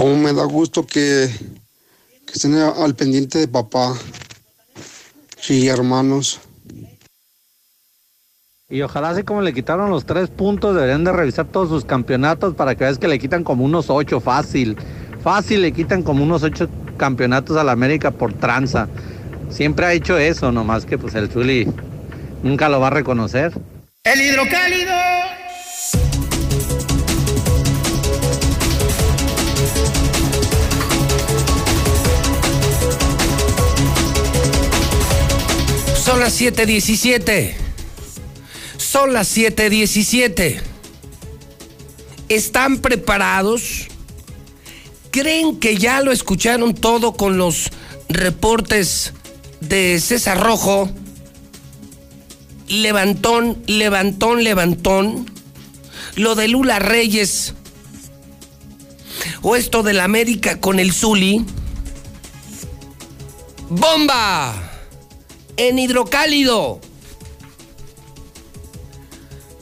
Cómo 0.00 0.16
me 0.16 0.32
da 0.32 0.44
gusto 0.44 0.86
que, 0.86 1.28
que 2.26 2.32
estén 2.32 2.54
al 2.54 2.94
pendiente 2.94 3.38
de 3.38 3.46
papá. 3.46 3.94
Sí, 5.38 5.68
hermanos. 5.68 6.40
Y 8.70 8.80
ojalá 8.80 9.10
así 9.10 9.24
como 9.24 9.42
le 9.42 9.52
quitaron 9.52 9.90
los 9.90 10.06
tres 10.06 10.30
puntos, 10.30 10.74
deberían 10.74 11.04
de 11.04 11.12
revisar 11.12 11.48
todos 11.48 11.68
sus 11.68 11.84
campeonatos 11.84 12.54
para 12.54 12.74
que 12.76 12.84
veas 12.84 12.96
que 12.96 13.08
le 13.08 13.18
quitan 13.18 13.44
como 13.44 13.62
unos 13.62 13.90
ocho 13.90 14.20
fácil. 14.20 14.74
Fácil 15.22 15.60
le 15.60 15.72
quitan 15.72 16.02
como 16.02 16.24
unos 16.24 16.44
ocho 16.44 16.66
campeonatos 16.96 17.58
a 17.58 17.64
la 17.64 17.72
América 17.72 18.10
por 18.10 18.32
tranza. 18.32 18.88
Siempre 19.50 19.84
ha 19.84 19.92
hecho 19.92 20.16
eso, 20.16 20.50
nomás 20.50 20.86
que 20.86 20.96
pues 20.96 21.14
el 21.14 21.28
Zuli 21.28 21.70
nunca 22.42 22.70
lo 22.70 22.80
va 22.80 22.86
a 22.86 22.90
reconocer. 22.90 23.52
El 24.04 24.18
hidrocálido. 24.18 24.94
Son 36.10 36.18
las 36.18 36.40
7:17. 36.40 37.54
Son 38.78 39.12
las 39.12 39.28
7:17. 39.28 40.60
¿Están 42.28 42.78
preparados? 42.78 43.86
¿Creen 45.12 45.60
que 45.60 45.76
ya 45.76 46.00
lo 46.00 46.10
escucharon 46.10 46.74
todo 46.74 47.12
con 47.12 47.38
los 47.38 47.70
reportes 48.08 49.12
de 49.60 50.00
César 50.00 50.42
Rojo? 50.42 50.90
Levantón, 52.66 53.62
levantón, 53.68 54.42
levantón. 54.42 55.30
Lo 56.16 56.34
de 56.34 56.48
Lula 56.48 56.80
Reyes. 56.80 57.54
O 59.42 59.54
esto 59.54 59.84
del 59.84 60.00
América 60.00 60.58
con 60.58 60.80
el 60.80 60.92
Zuli. 60.92 61.44
¡Bomba! 63.68 64.69
En 65.60 65.78
hidrocálido. 65.78 66.80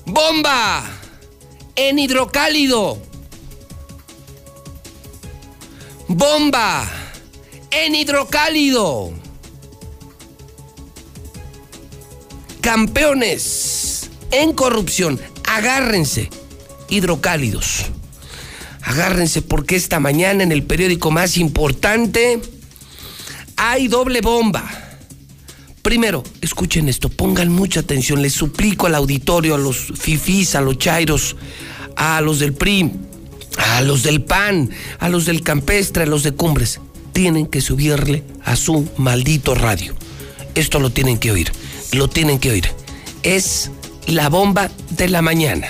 Bomba 0.07 0.85
en 1.75 1.99
hidrocálido. 1.99 3.02
Bomba 6.07 6.88
en 7.73 7.97
hidrocálido. 7.97 9.12
Campeones 12.61 14.09
en 14.31 14.52
corrupción. 14.52 15.21
Agárrense, 15.49 16.31
hidrocálidos. 16.88 17.87
Agárrense 18.83 19.43
porque 19.43 19.75
esta 19.75 19.99
mañana 19.99 20.45
en 20.45 20.52
el 20.52 20.62
periódico 20.62 21.11
más 21.11 21.37
importante 21.37 22.40
hay 23.57 23.88
doble 23.88 24.21
bomba. 24.21 24.88
Primero, 25.88 26.23
escuchen 26.42 26.87
esto, 26.90 27.09
pongan 27.09 27.50
mucha 27.50 27.80
atención, 27.80 28.21
les 28.21 28.35
suplico 28.35 28.87
al 28.87 28.95
auditorio, 28.95 29.54
a 29.54 29.59
los 29.59 29.90
fifís, 29.99 30.54
a 30.54 30.61
los 30.61 30.76
chairos, 30.76 31.35
a 31.97 32.21
los 32.21 32.40
del 32.40 32.52
PRI, 32.52 32.92
a 33.57 33.80
los 33.80 34.02
del 34.02 34.23
PAN, 34.23 34.68
a 34.99 35.09
los 35.09 35.25
del 35.25 35.42
Campestre, 35.42 36.02
a 36.02 36.07
los 36.07 36.25
de 36.25 36.33
Cumbres, 36.33 36.78
tienen 37.14 37.47
que 37.47 37.62
subirle 37.62 38.23
a 38.45 38.54
su 38.54 38.87
maldito 38.99 39.54
radio. 39.54 39.95
Esto 40.54 40.78
lo 40.78 40.90
tienen 40.90 41.16
que 41.16 41.33
oír, 41.33 41.50
lo 41.92 42.07
tienen 42.07 42.38
que 42.38 42.50
oír. 42.50 42.68
Es 43.23 43.71
la 44.07 44.28
bomba 44.28 44.71
de 44.90 45.09
la 45.09 45.23
mañana. 45.23 45.68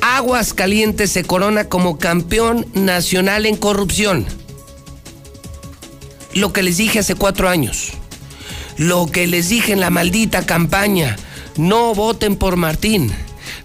Aguas 0.00 0.54
Calientes 0.54 1.10
se 1.10 1.24
corona 1.24 1.64
como 1.64 1.98
campeón 1.98 2.68
nacional 2.74 3.46
en 3.46 3.56
corrupción. 3.56 4.26
Lo 6.34 6.52
que 6.52 6.62
les 6.62 6.76
dije 6.76 7.00
hace 7.00 7.16
cuatro 7.16 7.48
años. 7.48 7.94
Lo 8.80 9.04
que 9.08 9.26
les 9.26 9.50
dije 9.50 9.74
en 9.74 9.80
la 9.80 9.90
maldita 9.90 10.46
campaña. 10.46 11.18
No 11.58 11.94
voten 11.94 12.36
por 12.36 12.56
Martín. 12.56 13.12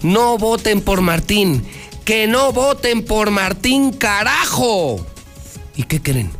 No 0.01 0.37
voten 0.37 0.81
por 0.81 0.99
Martín. 0.99 1.65
Que 2.03 2.27
no 2.27 2.51
voten 2.51 3.05
por 3.05 3.31
Martín, 3.31 3.93
carajo. 3.93 5.07
¿Y 5.73 5.83
qué 5.83 6.01
creen? 6.01 6.31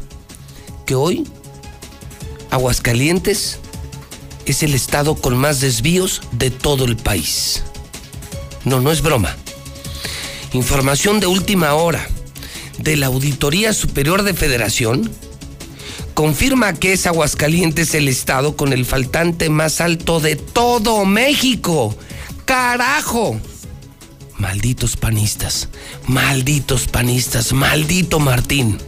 Que 0.85 0.93
hoy 0.93 1.25
Aguascalientes 2.51 3.59
es 4.45 4.61
el 4.61 4.73
estado 4.73 5.15
con 5.15 5.37
más 5.37 5.61
desvíos 5.61 6.21
de 6.33 6.51
todo 6.51 6.83
el 6.83 6.97
país. 6.97 7.63
No, 8.65 8.81
no 8.81 8.91
es 8.91 9.01
broma. 9.01 9.37
Información 10.51 11.21
de 11.21 11.27
última 11.27 11.75
hora 11.75 12.05
de 12.79 12.97
la 12.97 13.05
Auditoría 13.05 13.71
Superior 13.71 14.23
de 14.23 14.33
Federación 14.33 15.09
confirma 16.15 16.73
que 16.73 16.93
es 16.93 17.05
Aguascalientes 17.05 17.93
el 17.93 18.07
estado 18.07 18.55
con 18.55 18.73
el 18.73 18.85
faltante 18.85 19.49
más 19.49 19.81
alto 19.81 20.21
de 20.21 20.37
todo 20.37 21.05
México. 21.05 21.95
¡Carajo! 22.45 23.39
Malditos 24.37 24.97
panistas, 24.97 25.69
malditos 26.07 26.87
panistas, 26.87 27.53
maldito 27.53 28.19
Martín. 28.19 28.79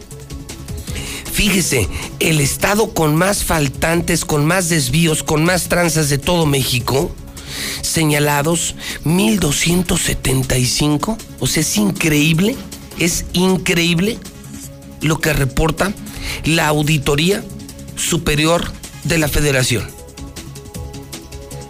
Fíjese, 1.30 1.86
el 2.18 2.40
estado 2.40 2.92
con 2.94 3.14
más 3.14 3.44
faltantes, 3.44 4.24
con 4.24 4.44
más 4.46 4.70
desvíos, 4.70 5.22
con 5.22 5.44
más 5.44 5.68
tranzas 5.68 6.08
de 6.08 6.18
todo 6.18 6.46
México, 6.46 7.14
señalados 7.82 8.74
1275. 9.04 11.18
O 11.40 11.46
sea, 11.46 11.60
es 11.60 11.76
increíble, 11.76 12.56
es 12.98 13.26
increíble 13.34 14.18
lo 15.00 15.20
que 15.20 15.32
reporta 15.32 15.92
la 16.44 16.68
Auditoría 16.68 17.44
Superior 17.96 18.70
de 19.04 19.18
la 19.18 19.28
Federación. 19.28 19.88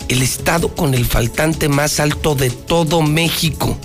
El 0.09 0.23
estado 0.23 0.75
con 0.75 0.95
el 0.95 1.05
faltante 1.05 1.69
más 1.69 2.01
alto 2.01 2.35
de 2.35 2.51
todo 2.51 3.03
México. 3.03 3.79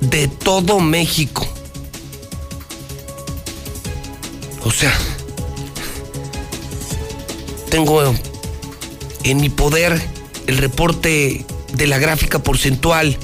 De 0.00 0.28
todo 0.28 0.80
México. 0.80 1.46
O 4.64 4.70
sea, 4.70 4.92
tengo 7.70 8.14
en 9.24 9.40
mi 9.40 9.50
poder 9.50 10.00
el 10.46 10.58
reporte 10.58 11.44
de 11.72 11.86
la 11.86 11.98
gráfica 11.98 12.40
porcentual 12.40 13.16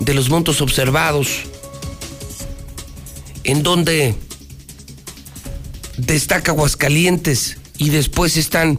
de 0.00 0.14
los 0.14 0.30
montos 0.30 0.60
observados, 0.60 1.49
en 3.44 3.62
donde 3.62 4.14
destaca 5.96 6.52
Aguascalientes 6.52 7.58
y 7.78 7.90
después 7.90 8.36
están 8.36 8.78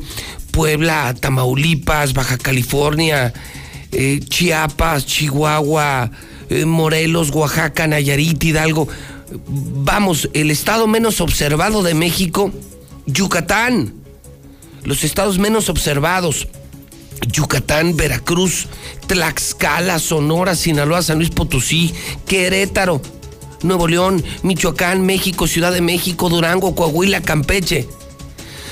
Puebla, 0.51 1.15
Tamaulipas, 1.19 2.13
Baja 2.13 2.37
California, 2.37 3.33
eh, 3.91 4.19
Chiapas, 4.27 5.05
Chihuahua, 5.05 6.11
eh, 6.49 6.65
Morelos, 6.65 7.31
Oaxaca, 7.31 7.87
Nayarit, 7.87 8.43
Hidalgo. 8.43 8.87
Vamos, 9.47 10.29
el 10.33 10.51
estado 10.51 10.87
menos 10.87 11.21
observado 11.21 11.83
de 11.83 11.93
México, 11.93 12.51
Yucatán. 13.05 13.93
Los 14.83 15.03
estados 15.03 15.37
menos 15.37 15.69
observados, 15.69 16.47
Yucatán, 17.31 17.95
Veracruz, 17.95 18.67
Tlaxcala, 19.07 19.99
Sonora, 19.99 20.55
Sinaloa, 20.55 21.01
San 21.03 21.19
Luis 21.19 21.29
Potosí, 21.29 21.93
Querétaro, 22.25 23.01
Nuevo 23.63 23.87
León, 23.87 24.23
Michoacán, 24.43 25.05
México, 25.05 25.47
Ciudad 25.47 25.71
de 25.71 25.81
México, 25.81 26.29
Durango, 26.29 26.75
Coahuila, 26.75 27.21
Campeche. 27.21 27.87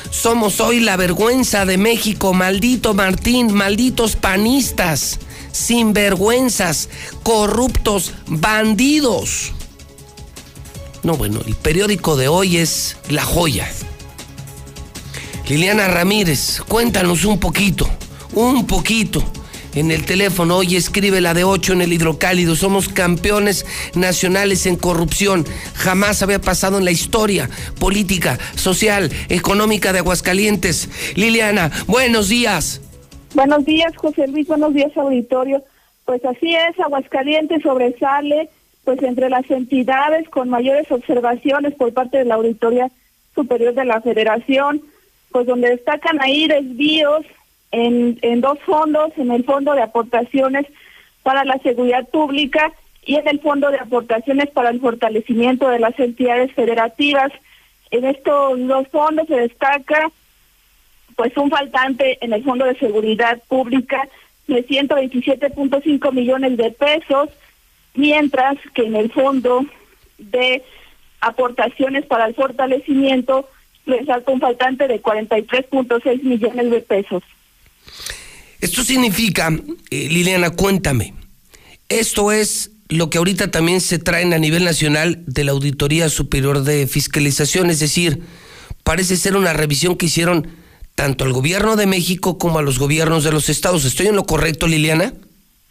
Somos 0.09 0.59
hoy 0.59 0.79
la 0.79 0.97
vergüenza 0.97 1.65
de 1.65 1.77
México, 1.77 2.33
maldito 2.33 2.93
Martín, 2.93 3.53
malditos 3.53 4.15
panistas, 4.15 5.19
sinvergüenzas, 5.51 6.89
corruptos, 7.23 8.13
bandidos. 8.27 9.53
No, 11.03 11.15
bueno, 11.15 11.41
el 11.45 11.55
periódico 11.55 12.17
de 12.17 12.27
hoy 12.27 12.57
es 12.57 12.97
La 13.09 13.23
Joya. 13.23 13.71
Liliana 15.47 15.87
Ramírez, 15.87 16.61
cuéntanos 16.67 17.25
un 17.25 17.39
poquito, 17.39 17.89
un 18.33 18.67
poquito. 18.67 19.23
En 19.75 19.91
el 19.91 20.05
teléfono, 20.05 20.57
hoy 20.57 20.75
escribe 20.75 21.21
la 21.21 21.33
de 21.33 21.43
8 21.43 21.73
en 21.73 21.81
el 21.81 21.93
hidrocálido. 21.93 22.55
Somos 22.55 22.89
campeones 22.89 23.65
nacionales 23.95 24.65
en 24.65 24.75
corrupción. 24.75 25.45
Jamás 25.75 26.23
había 26.23 26.39
pasado 26.39 26.79
en 26.79 26.85
la 26.85 26.91
historia 26.91 27.49
política, 27.79 28.39
social, 28.55 29.11
económica 29.29 29.93
de 29.93 29.99
Aguascalientes. 29.99 30.89
Liliana, 31.15 31.71
buenos 31.85 32.29
días. 32.29 32.81
Buenos 33.35 33.63
días, 33.65 33.95
José 33.95 34.27
Luis. 34.27 34.47
Buenos 34.47 34.73
días, 34.73 34.95
auditorio. 34.97 35.63
Pues 36.05 36.25
así 36.25 36.55
es, 36.55 36.79
Aguascalientes 36.79 37.61
sobresale 37.61 38.49
pues 38.83 39.03
entre 39.03 39.29
las 39.29 39.49
entidades 39.51 40.27
con 40.29 40.49
mayores 40.49 40.91
observaciones 40.91 41.75
por 41.75 41.93
parte 41.93 42.17
de 42.17 42.25
la 42.25 42.35
Auditoría 42.35 42.89
Superior 43.35 43.75
de 43.75 43.85
la 43.85 44.01
Federación, 44.01 44.81
pues 45.31 45.45
donde 45.45 45.69
destacan 45.69 46.19
ahí 46.21 46.47
desvíos 46.47 47.23
en, 47.71 48.41
dos 48.41 48.59
fondos, 48.65 49.11
en 49.17 49.31
el 49.31 49.43
Fondo 49.43 49.73
de 49.73 49.81
Aportaciones 49.81 50.65
para 51.23 51.43
la 51.43 51.57
Seguridad 51.59 52.07
Pública 52.09 52.71
y 53.05 53.15
en 53.15 53.27
el 53.27 53.39
Fondo 53.39 53.69
de 53.71 53.77
Aportaciones 53.77 54.49
para 54.49 54.69
el 54.69 54.79
Fortalecimiento 54.79 55.69
de 55.69 55.79
las 55.79 55.97
Entidades 55.99 56.51
Federativas. 56.53 57.31
En 57.91 58.05
estos 58.05 58.67
dos 58.67 58.87
fondos 58.89 59.27
se 59.27 59.35
destaca 59.35 60.11
pues 61.15 61.35
un 61.37 61.49
faltante 61.49 62.17
en 62.21 62.33
el 62.33 62.43
Fondo 62.43 62.65
de 62.65 62.77
Seguridad 62.77 63.41
Pública 63.47 64.07
de 64.47 64.65
127.5 64.65 66.11
millones 66.13 66.57
de 66.57 66.71
pesos, 66.71 67.29
mientras 67.93 68.57
que 68.73 68.83
en 68.83 68.95
el 68.95 69.11
fondo 69.11 69.65
de 70.17 70.63
aportaciones 71.21 72.05
para 72.05 72.25
el 72.25 72.35
fortalecimiento 72.35 73.47
resalta 73.85 74.31
un 74.31 74.39
faltante 74.39 74.87
de 74.87 75.01
43.6 75.01 76.23
millones 76.23 76.71
de 76.71 76.81
pesos. 76.81 77.23
Esto 78.61 78.83
significa, 78.83 79.49
eh, 79.89 80.07
Liliana, 80.09 80.49
cuéntame, 80.49 81.13
esto 81.87 82.31
es 82.31 82.71
lo 82.89 83.09
que 83.09 83.19
ahorita 83.19 83.51
también 83.51 83.81
se 83.81 83.99
traen 83.99 84.33
a 84.33 84.37
nivel 84.37 84.65
nacional 84.65 85.23
de 85.25 85.43
la 85.43 85.51
Auditoría 85.51 86.09
Superior 86.09 86.63
de 86.63 86.87
Fiscalización, 86.87 87.69
es 87.69 87.79
decir, 87.79 88.21
parece 88.83 89.15
ser 89.15 89.37
una 89.37 89.53
revisión 89.53 89.95
que 89.95 90.07
hicieron 90.07 90.47
tanto 90.95 91.23
al 91.23 91.31
gobierno 91.31 91.77
de 91.77 91.85
México 91.85 92.37
como 92.37 92.59
a 92.59 92.61
los 92.61 92.79
gobiernos 92.79 93.23
de 93.23 93.31
los 93.31 93.47
estados. 93.47 93.85
¿Estoy 93.85 94.07
en 94.07 94.15
lo 94.17 94.25
correcto, 94.25 94.67
Liliana? 94.67 95.13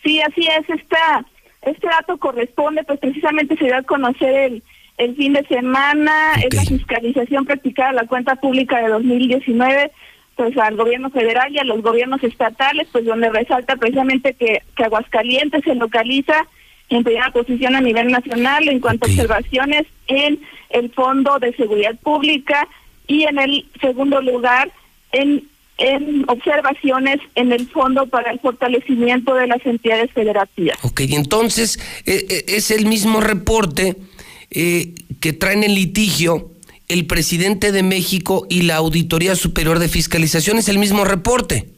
Sí, 0.02 0.20
así 0.22 0.46
es. 0.46 0.70
Esta, 0.70 1.26
este 1.62 1.86
dato 1.86 2.16
corresponde, 2.16 2.82
pues 2.84 2.98
precisamente 2.98 3.56
se 3.56 3.66
dio 3.66 3.76
a 3.76 3.82
conocer 3.82 4.34
el, 4.34 4.62
el 4.96 5.16
fin 5.16 5.34
de 5.34 5.44
semana, 5.46 6.34
es 6.42 6.54
la 6.54 6.64
fiscalización 6.64 7.44
practicada 7.44 7.90
a 7.90 7.94
la 7.94 8.06
cuenta 8.06 8.36
pública 8.36 8.80
de 8.80 8.88
2019 8.88 9.90
pues 10.38 10.56
al 10.56 10.76
gobierno 10.76 11.10
federal 11.10 11.52
y 11.52 11.58
a 11.58 11.64
los 11.64 11.82
gobiernos 11.82 12.22
estatales, 12.22 12.86
pues 12.92 13.04
donde 13.04 13.28
resalta 13.28 13.74
precisamente 13.74 14.34
que, 14.34 14.62
que 14.76 14.84
Aguascalientes 14.84 15.64
se 15.64 15.74
localiza 15.74 16.46
en 16.90 17.02
primera 17.02 17.32
posición 17.32 17.74
a 17.74 17.80
nivel 17.80 18.12
nacional 18.12 18.68
en 18.68 18.78
cuanto 18.78 19.04
a 19.06 19.10
observaciones 19.10 19.82
en 20.06 20.38
el 20.70 20.92
Fondo 20.92 21.40
de 21.40 21.52
Seguridad 21.56 21.96
Pública 21.98 22.68
y 23.08 23.24
en 23.24 23.40
el 23.40 23.66
segundo 23.80 24.22
lugar 24.22 24.70
en, 25.10 25.42
en 25.76 26.24
observaciones 26.28 27.18
en 27.34 27.50
el 27.50 27.68
Fondo 27.68 28.06
para 28.06 28.30
el 28.30 28.38
Fortalecimiento 28.38 29.34
de 29.34 29.48
las 29.48 29.66
Entidades 29.66 30.12
Federativas. 30.12 30.78
Ok, 30.82 31.00
entonces 31.00 31.80
eh, 32.06 32.24
eh, 32.30 32.44
es 32.46 32.70
el 32.70 32.86
mismo 32.86 33.20
reporte 33.20 33.96
eh, 34.52 34.94
que 35.18 35.32
traen 35.32 35.64
en 35.64 35.74
litigio 35.74 36.52
el 36.88 37.06
presidente 37.06 37.72
de 37.72 37.82
México 37.82 38.46
y 38.48 38.62
la 38.62 38.76
Auditoría 38.76 39.36
Superior 39.36 39.78
de 39.78 39.88
Fiscalización. 39.88 40.58
Es 40.58 40.68
el 40.68 40.78
mismo 40.78 41.04
reporte. 41.04 41.68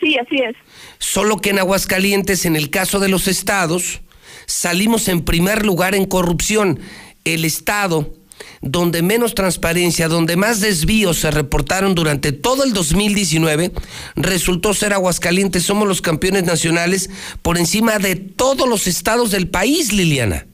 Sí, 0.00 0.16
así 0.18 0.36
es. 0.36 0.56
Solo 0.98 1.38
que 1.38 1.50
en 1.50 1.58
Aguascalientes, 1.58 2.44
en 2.44 2.56
el 2.56 2.70
caso 2.70 2.98
de 2.98 3.08
los 3.08 3.28
estados, 3.28 4.00
salimos 4.46 5.08
en 5.08 5.24
primer 5.24 5.64
lugar 5.64 5.94
en 5.94 6.06
corrupción. 6.06 6.80
El 7.24 7.44
estado 7.44 8.12
donde 8.60 9.02
menos 9.02 9.34
transparencia, 9.34 10.08
donde 10.08 10.36
más 10.36 10.60
desvíos 10.60 11.18
se 11.18 11.30
reportaron 11.30 11.94
durante 11.94 12.32
todo 12.32 12.64
el 12.64 12.72
2019, 12.72 13.72
resultó 14.16 14.72
ser 14.72 14.92
Aguascalientes. 14.92 15.64
Somos 15.64 15.88
los 15.88 16.00
campeones 16.00 16.44
nacionales 16.44 17.10
por 17.42 17.58
encima 17.58 17.98
de 17.98 18.16
todos 18.16 18.68
los 18.68 18.86
estados 18.86 19.30
del 19.30 19.48
país, 19.48 19.92
Liliana. 19.92 20.46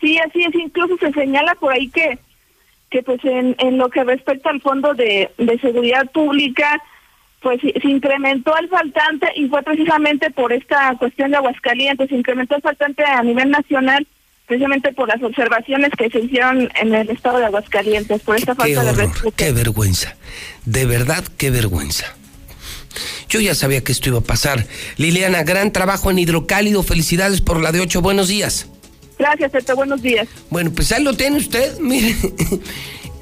Sí, 0.00 0.16
así 0.18 0.42
es. 0.42 0.54
Incluso 0.54 0.96
se 0.98 1.12
señala 1.12 1.54
por 1.56 1.72
ahí 1.72 1.88
que, 1.88 2.18
que 2.96 3.02
pues 3.02 3.22
en, 3.24 3.54
en 3.58 3.76
lo 3.76 3.90
que 3.90 4.04
respecta 4.04 4.48
al 4.48 4.62
Fondo 4.62 4.94
de, 4.94 5.30
de 5.36 5.58
Seguridad 5.58 6.10
Pública, 6.12 6.82
pues 7.42 7.60
se 7.60 7.88
incrementó 7.88 8.56
el 8.56 8.68
faltante 8.70 9.28
y 9.36 9.48
fue 9.48 9.62
precisamente 9.62 10.30
por 10.30 10.50
esta 10.50 10.94
cuestión 10.98 11.30
de 11.30 11.36
Aguascalientes, 11.36 12.08
se 12.08 12.16
incrementó 12.16 12.56
el 12.56 12.62
faltante 12.62 13.04
a 13.04 13.22
nivel 13.22 13.50
nacional 13.50 14.06
precisamente 14.46 14.92
por 14.94 15.08
las 15.08 15.22
observaciones 15.22 15.90
que 15.98 16.08
se 16.08 16.20
hicieron 16.20 16.70
en 16.80 16.94
el 16.94 17.10
estado 17.10 17.38
de 17.38 17.46
Aguascalientes, 17.46 18.22
por 18.22 18.36
esta 18.36 18.54
falta 18.54 18.82
de 18.82 18.92
respeto. 18.92 19.34
Qué 19.36 19.52
vergüenza, 19.52 20.16
de 20.64 20.86
verdad, 20.86 21.24
qué 21.36 21.50
vergüenza. 21.50 22.06
Yo 23.28 23.40
ya 23.40 23.54
sabía 23.54 23.84
que 23.84 23.92
esto 23.92 24.08
iba 24.08 24.20
a 24.20 24.22
pasar. 24.22 24.66
Liliana, 24.96 25.42
gran 25.42 25.70
trabajo 25.70 26.10
en 26.10 26.20
Hidrocálido, 26.20 26.82
felicidades 26.82 27.42
por 27.42 27.60
la 27.60 27.72
de 27.72 27.80
ocho, 27.80 28.00
buenos 28.00 28.28
días. 28.28 28.70
Gracias, 29.18 29.52
Tete, 29.52 29.72
buenos 29.72 30.02
días. 30.02 30.28
Bueno, 30.50 30.70
pues 30.72 30.92
ahí 30.92 31.02
lo 31.02 31.14
tiene 31.14 31.38
usted, 31.38 31.78
mire, 31.80 32.16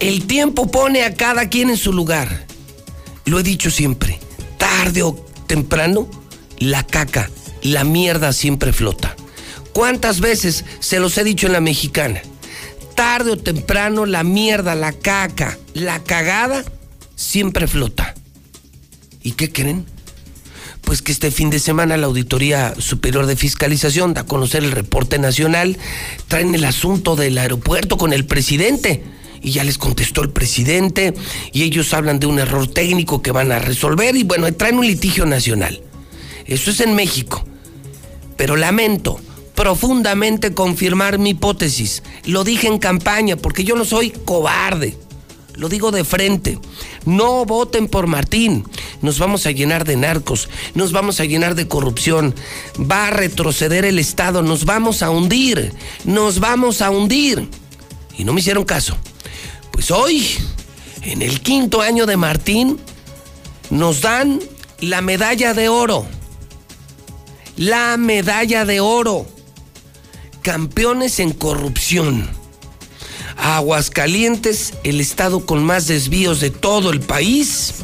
el 0.01 0.27
tiempo 0.27 0.71
pone 0.71 1.03
a 1.05 1.15
cada 1.15 1.49
quien 1.49 1.71
en 1.71 1.77
su 1.77 1.93
lugar. 1.93 2.47
Lo 3.27 3.39
he 3.39 3.43
dicho 3.43 3.71
siempre, 3.71 4.19
tarde 4.59 5.03
o 5.03 5.15
temprano, 5.47 6.09
la 6.59 6.83
caca, 6.83 7.31
la 7.63 7.85
mierda 7.85 8.33
siempre 8.33 8.73
flota. 8.73 9.17
¿Cuántas 9.73 10.21
veces 10.21 10.65
se 10.81 11.01
los 11.01 11.17
he 11.19 11.25
dicho 11.25 11.47
en 11.47 11.53
la 11.55 11.61
mexicana? 11.61 12.21
Tarde 12.95 13.33
o 13.33 13.37
temprano 13.37 14.07
la 14.07 14.23
mierda, 14.23 14.75
la 14.75 14.93
caca, 14.93 15.59
la 15.73 16.03
cagada 16.05 16.65
siempre 17.17 17.67
flota. 17.67 18.15
¿Y 19.23 19.33
qué 19.33 19.51
creen? 19.51 19.87
Pues 20.85 21.03
que 21.03 21.13
este 21.13 21.31
fin 21.31 21.51
de 21.51 21.59
semana 21.59 21.97
la 21.97 22.07
Auditoría 22.07 22.75
Superior 22.79 23.27
de 23.27 23.37
Fiscalización 23.37 24.15
da 24.15 24.23
a 24.23 24.27
conocer 24.27 24.65
el 24.65 24.73
reporte 24.73 25.19
nacional, 25.19 25.79
traen 26.29 26.55
el 26.55 26.65
asunto 26.65 27.17
del 27.17 27.39
aeropuerto 27.39 27.97
con 27.97 28.13
el 28.13 28.27
presidente. 28.27 29.03
Y 29.43 29.51
ya 29.51 29.65
les 29.65 29.77
contestó 29.77 30.23
el 30.23 30.31
presidente 30.31 31.13
y 31.53 31.65
ellos 31.65 31.93
hablan 31.93 32.19
de 32.19 32.27
un 32.27 32.39
error 32.39 32.67
técnico 32.67 33.21
que 33.21 33.31
van 33.31 33.53
a 33.53 33.59
resolver 33.59 34.17
y 34.17 34.25
bueno, 34.25 34.51
traen 34.55 34.79
un 34.79 34.87
litigio 34.87 35.27
nacional. 35.27 35.83
Eso 36.47 36.71
es 36.71 36.81
en 36.81 36.95
México. 36.95 37.45
Pero 38.39 38.57
lamento, 38.57 39.21
profundamente 39.55 40.55
confirmar 40.55 41.19
mi 41.19 41.31
hipótesis. 41.31 42.03
Lo 42.25 42.43
dije 42.43 42.69
en 42.69 42.79
campaña 42.79 43.37
porque 43.37 43.65
yo 43.65 43.77
no 43.77 43.85
soy 43.85 44.11
cobarde. 44.11 44.97
Lo 45.57 45.69
digo 45.69 45.91
de 45.91 46.05
frente. 46.05 46.59
No 47.05 47.45
voten 47.45 47.89
por 47.89 48.07
Martín. 48.07 48.65
Nos 49.03 49.19
vamos 49.19 49.47
a 49.47 49.51
llenar 49.51 49.85
de 49.85 49.97
narcos. 49.97 50.49
Nos 50.75 50.93
vamos 50.93 51.21
a 51.21 51.25
llenar 51.25 51.55
de 51.55 51.69
corrupción. 51.69 52.35
Va 52.79 53.09
a 53.09 53.11
retroceder 53.11 53.85
el 53.85 53.99
Estado. 53.99 54.43
Nos 54.43 54.65
vamos 54.65 55.03
a 55.03 55.11
hundir. 55.11 55.73
Nos 56.05 56.41
vamos 56.41 56.83
a 56.83 56.91
hundir. 56.91 57.49
Y 58.17 58.25
no 58.25 58.33
me 58.33 58.41
hicieron 58.41 58.65
caso. 58.65 58.97
Pues 59.71 59.91
hoy, 59.91 60.27
en 61.03 61.23
el 61.23 61.41
quinto 61.41 61.81
año 61.81 62.07
de 62.07 62.17
Martín, 62.17 62.79
nos 63.71 64.01
dan 64.01 64.41
la 64.81 65.01
medalla 65.01 65.55
de 65.55 65.69
oro. 65.69 66.07
La 67.57 67.97
medalla 67.97 68.65
de 68.65 68.81
oro 68.81 69.27
campeones 70.45 71.21
en 71.21 71.33
corrupción. 71.33 72.29
Aguascalientes, 73.37 74.75
el 74.85 75.01
estado 75.01 75.45
con 75.47 75.65
más 75.65 75.87
desvíos 75.87 76.41
de 76.41 76.51
todo 76.51 76.91
el 76.91 77.01
país. 77.01 77.75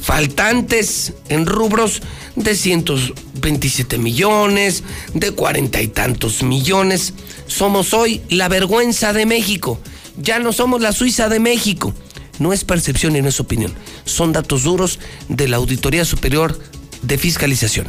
Faltantes 0.00 1.12
en 1.28 1.46
rubros 1.46 2.02
de 2.36 2.54
127 2.54 3.98
millones, 3.98 4.82
de 5.14 5.32
cuarenta 5.32 5.82
y 5.82 5.88
tantos 5.88 6.42
millones. 6.42 7.14
Somos 7.46 7.94
hoy 7.94 8.22
la 8.28 8.48
vergüenza 8.48 9.12
de 9.12 9.26
México. 9.26 9.78
Ya 10.16 10.38
no 10.38 10.52
somos 10.52 10.80
la 10.80 10.92
Suiza 10.92 11.28
de 11.28 11.40
México. 11.40 11.94
No 12.38 12.52
es 12.52 12.64
percepción 12.64 13.16
y 13.16 13.22
no 13.22 13.28
es 13.28 13.40
opinión. 13.40 13.74
Son 14.04 14.32
datos 14.32 14.62
duros 14.62 14.98
de 15.28 15.48
la 15.48 15.58
Auditoría 15.58 16.04
Superior 16.04 16.58
de 17.02 17.18
Fiscalización. 17.18 17.86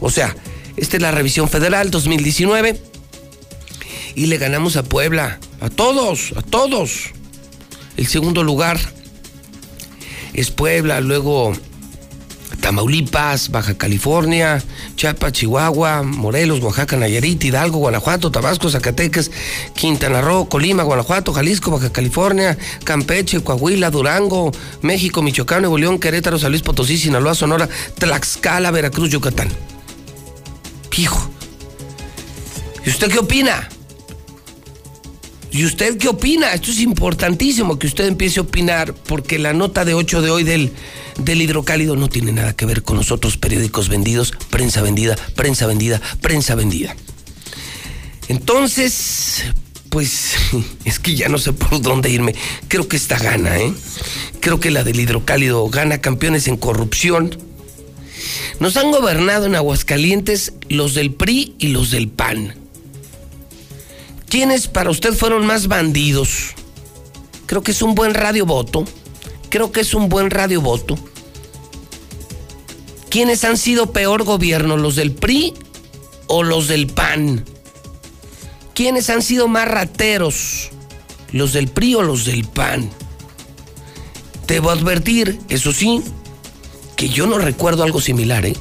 O 0.00 0.10
sea, 0.10 0.36
esta 0.76 0.96
es 0.96 1.02
la 1.02 1.12
revisión 1.12 1.48
federal 1.48 1.90
2019 1.90 2.80
y 4.14 4.26
le 4.26 4.38
ganamos 4.38 4.76
a 4.76 4.82
Puebla. 4.82 5.38
A 5.62 5.70
todos, 5.70 6.34
a 6.36 6.42
todos. 6.42 7.12
El 7.96 8.08
segundo 8.08 8.42
lugar 8.42 8.80
es 10.32 10.50
Puebla, 10.50 11.00
luego 11.00 11.52
Tamaulipas, 12.60 13.48
Baja 13.52 13.78
California, 13.78 14.60
Chiapas, 14.96 15.30
Chihuahua, 15.30 16.02
Morelos, 16.02 16.58
Oaxaca, 16.62 16.96
Nayarit, 16.96 17.44
Hidalgo, 17.44 17.78
Guanajuato, 17.78 18.32
Tabasco, 18.32 18.70
Zacatecas, 18.70 19.30
Quintana 19.76 20.20
Roo, 20.20 20.48
Colima, 20.48 20.82
Guanajuato, 20.82 21.32
Jalisco, 21.32 21.70
Baja 21.70 21.92
California, 21.92 22.58
Campeche, 22.82 23.40
Coahuila, 23.40 23.90
Durango, 23.90 24.50
México, 24.80 25.22
Michoacán, 25.22 25.62
Nuevo 25.62 25.78
León, 25.78 26.00
Querétaro, 26.00 26.40
San 26.40 26.50
Luis 26.50 26.62
Potosí, 26.62 26.98
Sinaloa, 26.98 27.36
Sonora, 27.36 27.68
Tlaxcala, 27.98 28.72
Veracruz, 28.72 29.10
Yucatán. 29.10 29.48
Hijo. 30.96 31.30
¿Y 32.84 32.90
usted 32.90 33.12
qué 33.12 33.20
opina? 33.20 33.68
¿Y 35.52 35.66
usted 35.66 35.98
qué 35.98 36.08
opina? 36.08 36.54
Esto 36.54 36.70
es 36.70 36.80
importantísimo 36.80 37.78
que 37.78 37.86
usted 37.86 38.06
empiece 38.06 38.40
a 38.40 38.42
opinar 38.42 38.94
porque 38.94 39.38
la 39.38 39.52
nota 39.52 39.84
de 39.84 39.92
8 39.92 40.22
de 40.22 40.30
hoy 40.30 40.44
del, 40.44 40.72
del 41.18 41.42
hidrocálido 41.42 41.94
no 41.94 42.08
tiene 42.08 42.32
nada 42.32 42.56
que 42.56 42.64
ver 42.64 42.82
con 42.82 42.96
los 42.96 43.12
otros 43.12 43.36
periódicos 43.36 43.90
vendidos, 43.90 44.32
prensa 44.48 44.80
vendida, 44.80 45.14
prensa 45.36 45.66
vendida, 45.66 46.00
prensa 46.22 46.54
vendida. 46.54 46.96
Entonces, 48.28 49.44
pues 49.90 50.36
es 50.86 50.98
que 50.98 51.14
ya 51.14 51.28
no 51.28 51.36
sé 51.36 51.52
por 51.52 51.82
dónde 51.82 52.08
irme. 52.08 52.34
Creo 52.68 52.88
que 52.88 52.96
esta 52.96 53.18
gana, 53.18 53.58
¿eh? 53.58 53.74
Creo 54.40 54.58
que 54.58 54.70
la 54.70 54.84
del 54.84 55.00
hidrocálido 55.00 55.68
gana 55.68 56.00
campeones 56.00 56.48
en 56.48 56.56
corrupción. 56.56 57.36
Nos 58.58 58.78
han 58.78 58.90
gobernado 58.90 59.44
en 59.44 59.54
Aguascalientes 59.54 60.54
los 60.70 60.94
del 60.94 61.12
PRI 61.12 61.56
y 61.58 61.68
los 61.68 61.90
del 61.90 62.08
PAN. 62.08 62.61
¿Quiénes 64.32 64.66
para 64.66 64.88
usted 64.88 65.12
fueron 65.12 65.44
más 65.44 65.68
bandidos? 65.68 66.54
Creo 67.44 67.62
que 67.62 67.72
es 67.72 67.82
un 67.82 67.94
buen 67.94 68.14
radio 68.14 68.46
voto. 68.46 68.86
Creo 69.50 69.72
que 69.72 69.82
es 69.82 69.92
un 69.92 70.08
buen 70.08 70.30
radio 70.30 70.62
voto. 70.62 70.98
¿Quiénes 73.10 73.44
han 73.44 73.58
sido 73.58 73.92
peor 73.92 74.22
gobierno, 74.22 74.78
los 74.78 74.96
del 74.96 75.12
PRI 75.12 75.52
o 76.28 76.44
los 76.44 76.66
del 76.66 76.86
PAN? 76.86 77.44
¿Quiénes 78.74 79.10
han 79.10 79.20
sido 79.20 79.48
más 79.48 79.68
rateros, 79.68 80.70
los 81.32 81.52
del 81.52 81.68
PRI 81.68 81.96
o 81.96 82.02
los 82.02 82.24
del 82.24 82.46
PAN? 82.46 82.88
Debo 84.46 84.70
advertir, 84.70 85.40
eso 85.50 85.72
sí, 85.72 86.02
que 86.96 87.10
yo 87.10 87.26
no 87.26 87.36
recuerdo 87.36 87.82
algo 87.82 88.00
similar, 88.00 88.46
¿eh? 88.46 88.56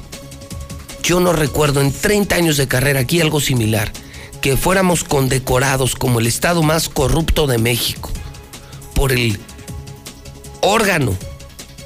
Yo 1.01 1.21
no 1.21 1.31
recuerdo 1.31 1.79
en 1.79 1.93
30 1.93 2.35
años 2.35 2.57
de 2.57 2.67
carrera 2.67 2.99
aquí 2.99 3.21
algo 3.21 3.39
similar 3.39 3.93
que 4.41 4.57
fuéramos 4.57 5.03
condecorados 5.03 5.95
como 5.95 6.19
el 6.19 6.27
estado 6.27 6.63
más 6.63 6.89
corrupto 6.89 7.47
de 7.47 7.59
México 7.59 8.09
por 8.95 9.11
el 9.11 9.39
órgano 10.61 11.15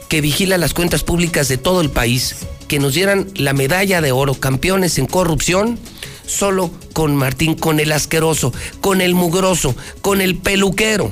que 0.10 0.22
vigila 0.22 0.58
las 0.58 0.74
cuentas 0.74 1.04
públicas 1.04 1.48
de 1.48 1.58
todo 1.58 1.82
el 1.82 1.89
país, 1.89 2.38
que 2.68 2.80
nos 2.80 2.94
dieran 2.94 3.28
la 3.36 3.54
medalla 3.54 4.02
de 4.02 4.12
oro, 4.12 4.36
campeones 4.36 4.98
en 4.98 5.08
corrupción, 5.08 5.80
solo 6.26 6.72
con 6.94 7.15
Martín, 7.15 7.56
con 7.56 7.80
el 7.80 7.91
asqueroso, 7.91 8.54
con 8.82 9.02
el 9.02 9.15
mugroso, 9.15 9.76
con 10.02 10.22
el 10.22 10.38
peluquero, 10.38 11.12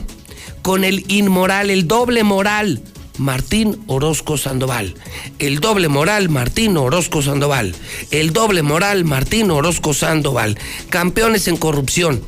con 0.61 0.83
el 0.83 1.05
inmoral, 1.09 1.69
el 1.69 1.87
doble 1.87 2.23
moral, 2.23 2.81
Martín 3.17 3.83
Orozco 3.87 4.37
Sandoval. 4.37 4.95
El 5.39 5.59
doble 5.59 5.87
moral 5.87 6.29
Martín 6.29 6.77
Orozco 6.77 7.21
Sandoval. 7.21 7.75
El 8.11 8.33
doble 8.33 8.63
moral 8.63 9.05
Martín 9.05 9.51
Orozco 9.51 9.93
Sandoval. 9.93 10.57
Campeones 10.89 11.47
en 11.47 11.57
corrupción. 11.57 12.23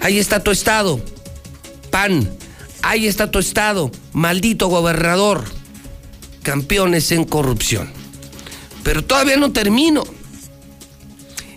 Ahí 0.00 0.18
está 0.18 0.42
tu 0.42 0.50
estado. 0.50 1.00
PAN. 1.90 2.30
Ahí 2.82 3.06
está 3.06 3.30
tu 3.30 3.38
estado. 3.38 3.90
Maldito 4.12 4.68
gobernador. 4.68 5.44
Campeones 6.42 7.12
en 7.12 7.24
corrupción. 7.24 7.90
Pero 8.82 9.04
todavía 9.04 9.36
no 9.36 9.52
termino. 9.52 10.04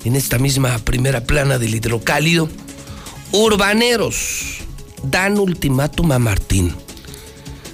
En 0.03 0.15
esta 0.15 0.37
misma 0.37 0.77
primera 0.79 1.23
plana 1.23 1.57
del 1.59 1.75
hidrocálido, 1.75 2.49
urbaneros 3.31 4.59
dan 5.03 5.37
ultimátum 5.37 6.11
a 6.13 6.19
Martín 6.19 6.73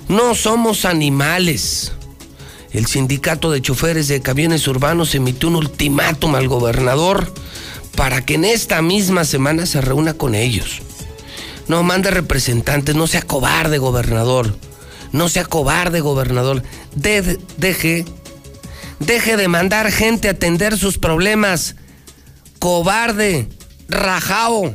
no 0.07 0.35
somos 0.35 0.85
animales. 0.85 1.91
El 2.71 2.85
sindicato 2.87 3.51
de 3.51 3.61
choferes 3.61 4.07
de 4.07 4.21
camiones 4.21 4.67
urbanos 4.67 5.15
emitió 5.15 5.47
un 5.49 5.55
ultimátum 5.55 6.35
al 6.35 6.47
gobernador 6.47 7.33
para 7.95 8.25
que 8.25 8.33
en 8.35 8.43
esta 8.45 8.81
misma 8.81 9.23
semana 9.23 9.65
se 9.65 9.79
reúna 9.81 10.13
con 10.13 10.35
ellos. 10.35 10.81
No 11.67 11.83
mande 11.83 12.11
representantes, 12.11 12.95
no 12.95 13.07
sea 13.07 13.21
cobarde, 13.21 13.77
gobernador. 13.77 14.55
No 15.13 15.29
sea 15.29 15.45
cobarde, 15.45 16.01
gobernador. 16.01 16.61
De- 16.93 17.39
deje, 17.57 18.05
deje 18.99 19.37
de 19.37 19.47
mandar 19.47 19.89
gente 19.91 20.27
a 20.27 20.31
atender 20.31 20.77
sus 20.77 20.97
problemas. 20.97 21.75
Cobarde, 22.59 23.47
rajao. 23.87 24.73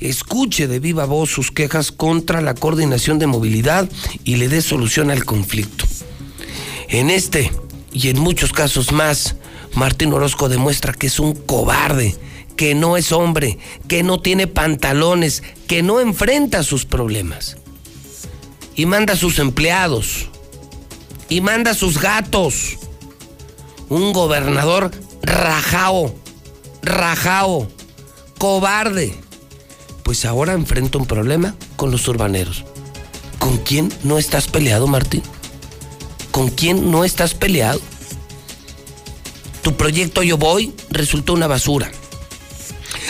Escuche 0.00 0.68
de 0.68 0.78
viva 0.78 1.06
voz 1.06 1.30
sus 1.30 1.50
quejas 1.50 1.90
contra 1.90 2.40
la 2.40 2.54
coordinación 2.54 3.18
de 3.18 3.26
movilidad 3.26 3.88
y 4.24 4.36
le 4.36 4.48
dé 4.48 4.60
solución 4.60 5.10
al 5.10 5.24
conflicto. 5.24 5.84
En 6.88 7.10
este 7.10 7.50
y 7.92 8.08
en 8.08 8.20
muchos 8.20 8.52
casos 8.52 8.92
más, 8.92 9.36
Martín 9.74 10.12
Orozco 10.12 10.48
demuestra 10.48 10.92
que 10.92 11.06
es 11.06 11.18
un 11.18 11.34
cobarde, 11.34 12.14
que 12.56 12.74
no 12.74 12.96
es 12.96 13.10
hombre, 13.10 13.58
que 13.88 14.02
no 14.02 14.20
tiene 14.20 14.46
pantalones, 14.46 15.42
que 15.66 15.82
no 15.82 16.00
enfrenta 16.00 16.62
sus 16.62 16.84
problemas. 16.84 17.56
Y 18.74 18.84
manda 18.84 19.14
a 19.14 19.16
sus 19.16 19.38
empleados, 19.38 20.28
y 21.28 21.40
manda 21.40 21.70
a 21.70 21.74
sus 21.74 21.98
gatos. 22.00 22.78
Un 23.88 24.12
gobernador 24.12 24.90
rajao, 25.22 26.14
rajao, 26.82 27.68
cobarde. 28.38 29.14
Pues 30.06 30.24
ahora 30.24 30.52
enfrenta 30.52 30.98
un 30.98 31.06
problema 31.06 31.56
con 31.74 31.90
los 31.90 32.06
urbaneros. 32.06 32.64
¿Con 33.40 33.56
quién 33.56 33.92
no 34.04 34.18
estás 34.18 34.46
peleado, 34.46 34.86
Martín? 34.86 35.20
¿Con 36.30 36.48
quién 36.48 36.92
no 36.92 37.04
estás 37.04 37.34
peleado? 37.34 37.80
Tu 39.62 39.76
proyecto 39.76 40.22
Yo 40.22 40.38
Voy 40.38 40.72
resultó 40.90 41.32
una 41.32 41.48
basura. 41.48 41.90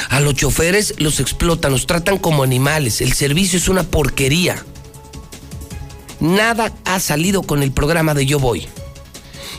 A 0.09 0.21
los 0.21 0.37
choferes 0.37 0.95
los 0.97 1.21
explotan, 1.21 1.73
los 1.73 1.87
tratan 1.87 2.17
como 2.17 2.43
animales. 2.43 3.03
El 3.03 3.13
servicio 3.13 3.59
es 3.59 3.69
una 3.69 3.83
porquería. 3.83 4.65
Nada 6.19 6.73
ha 6.87 6.99
salido 6.99 7.43
con 7.43 7.63
el 7.63 7.73
programa 7.73 8.15
de 8.15 8.25
Yo 8.25 8.39
Voy. 8.39 8.69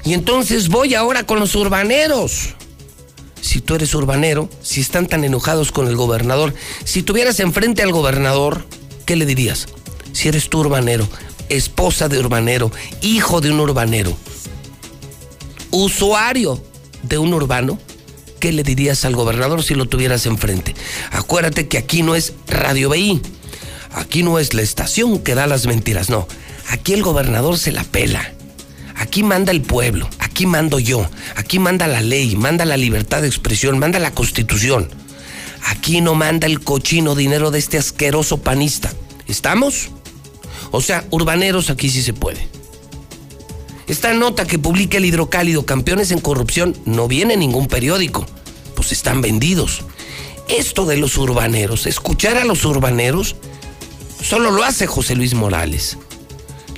Y 0.04 0.16
entonces 0.16 0.70
voy 0.70 0.96
ahora 0.96 1.28
con 1.28 1.40
los 1.40 1.54
urbaneros. 1.54 2.57
Si 3.48 3.62
tú 3.62 3.76
eres 3.76 3.96
urbanero, 3.96 4.50
si 4.62 4.82
están 4.82 5.08
tan 5.08 5.24
enojados 5.24 5.72
con 5.72 5.88
el 5.88 5.96
gobernador, 5.96 6.54
si 6.84 7.02
tuvieras 7.02 7.40
enfrente 7.40 7.82
al 7.82 7.94
gobernador, 7.94 8.68
¿qué 9.06 9.16
le 9.16 9.26
dirías? 9.26 9.68
Si 10.12 10.28
eres 10.28 10.50
tú 10.50 10.60
urbanero, 10.60 11.08
esposa 11.48 12.10
de 12.10 12.20
urbanero, 12.20 12.74
hijo 13.00 13.40
de 13.40 13.50
un 13.50 13.62
urbanero, 13.62 14.18
usuario 15.72 16.62
de 17.04 17.20
un 17.20 17.34
urbano, 17.34 17.80
¿qué 18.42 18.52
le 18.52 18.64
dirías 18.64 19.06
al 19.06 19.16
gobernador 19.16 19.64
si 19.64 19.76
lo 19.76 19.86
tuvieras 19.86 20.26
enfrente? 20.26 20.76
Acuérdate 21.12 21.70
que 21.70 21.78
aquí 21.78 22.04
no 22.04 22.16
es 22.16 22.34
Radio 22.48 22.90
BI, 22.90 23.22
aquí 23.94 24.24
no 24.24 24.40
es 24.40 24.56
la 24.56 24.62
estación 24.62 25.20
que 25.20 25.36
da 25.36 25.48
las 25.48 25.68
mentiras, 25.68 26.10
no. 26.10 26.28
Aquí 26.68 26.92
el 26.92 27.02
gobernador 27.02 27.58
se 27.58 27.72
la 27.72 27.86
pela. 27.86 28.37
Aquí 28.98 29.22
manda 29.24 29.52
el 29.52 29.62
pueblo, 29.62 30.10
aquí 30.20 30.48
mando 30.48 30.80
yo, 30.80 31.08
aquí 31.36 31.60
manda 31.60 31.88
la 31.88 32.02
ley, 32.02 32.36
manda 32.36 32.66
la 32.66 32.78
libertad 32.78 33.22
de 33.22 33.28
expresión, 33.28 33.78
manda 33.78 34.00
la 34.00 34.14
constitución. 34.14 34.90
Aquí 35.66 36.02
no 36.02 36.16
manda 36.16 36.48
el 36.48 36.62
cochino 36.62 37.14
dinero 37.14 37.52
de 37.52 37.60
este 37.60 37.78
asqueroso 37.78 38.38
panista. 38.40 38.92
¿Estamos? 39.28 39.90
O 40.72 40.82
sea, 40.82 41.06
urbaneros 41.12 41.70
aquí 41.70 41.90
sí 41.90 42.02
se 42.02 42.14
puede. 42.14 42.48
Esta 43.88 44.14
nota 44.14 44.46
que 44.46 44.60
publica 44.60 44.98
el 44.98 45.06
hidrocálido 45.06 45.66
Campeones 45.66 46.12
en 46.12 46.20
Corrupción 46.20 46.76
no 46.86 47.08
viene 47.08 47.36
en 47.36 47.40
ningún 47.40 47.68
periódico, 47.68 48.26
pues 48.76 48.92
están 48.92 49.22
vendidos. 49.22 49.84
Esto 50.50 50.86
de 50.86 50.98
los 50.98 51.18
urbaneros, 51.18 51.86
escuchar 51.86 52.38
a 52.38 52.46
los 52.46 52.66
urbaneros, 52.66 53.36
solo 54.22 54.52
lo 54.52 54.64
hace 54.64 54.88
José 54.88 55.16
Luis 55.16 55.34
Morales. 55.36 55.98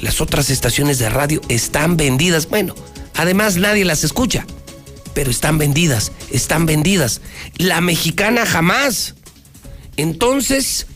Las 0.01 0.21
otras 0.21 0.49
estaciones 0.49 0.97
de 0.99 1.09
radio 1.09 1.41
están 1.49 1.97
vendidas. 1.97 2.47
Bueno, 2.47 2.75
además 3.15 3.57
nadie 3.57 3.85
las 3.85 4.03
escucha, 4.03 4.45
pero 5.13 5.29
están 5.29 5.57
vendidas, 5.57 6.12
están 6.31 6.65
vendidas. 6.65 7.21
La 7.57 7.81
mexicana 7.81 8.45
jamás. 8.45 9.15
Entonces, 9.97 10.88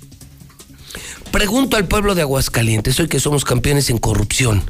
pregunto 1.31 1.75
al 1.75 1.87
pueblo 1.87 2.15
de 2.15 2.21
Aguascalientes, 2.21 2.99
hoy 2.99 3.09
que 3.09 3.19
somos 3.19 3.43
campeones 3.43 3.89
en 3.89 3.97
corrupción, 3.97 4.63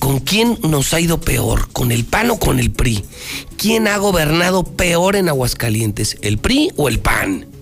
¿con 0.00 0.18
quién 0.18 0.58
nos 0.62 0.92
ha 0.92 1.00
ido 1.00 1.20
peor? 1.20 1.68
¿Con 1.72 1.92
el 1.92 2.04
PAN 2.04 2.32
o 2.32 2.38
con 2.38 2.58
el 2.58 2.72
PRI? 2.72 3.04
¿Quién 3.56 3.86
ha 3.86 3.96
gobernado 3.98 4.64
peor 4.64 5.14
en 5.14 5.28
Aguascalientes? 5.28 6.16
¿El 6.22 6.38
PRI 6.38 6.72
o 6.76 6.88
el 6.88 6.98
PAN? 6.98 7.53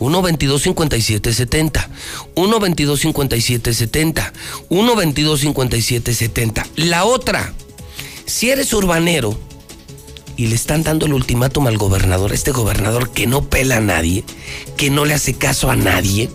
1 0.00 0.22
22 0.22 0.62
57 0.62 1.32
70 1.32 1.90
1 2.34 2.60
22 2.60 3.00
57 3.00 3.74
70 3.74 4.32
1 4.68 4.96
22 4.96 5.40
57 5.40 6.14
70 6.14 6.66
La 6.76 7.04
otra, 7.04 7.52
si 8.26 8.50
eres 8.50 8.72
urbanero 8.72 9.38
y 10.36 10.46
le 10.46 10.54
están 10.54 10.82
dando 10.82 11.06
el 11.06 11.12
ultimátum 11.12 11.66
al 11.66 11.76
gobernador, 11.76 12.32
este 12.32 12.50
gobernador 12.50 13.10
que 13.10 13.26
no 13.26 13.44
pela 13.44 13.76
a 13.76 13.80
nadie, 13.80 14.24
que 14.76 14.90
no 14.90 15.04
le 15.04 15.14
hace 15.14 15.34
caso 15.34 15.70
a 15.70 15.76
nadie, 15.76 16.30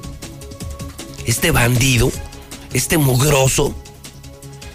este 1.25 1.49
bandido, 1.49 2.12
este 2.73 2.99
mugroso, 2.99 3.73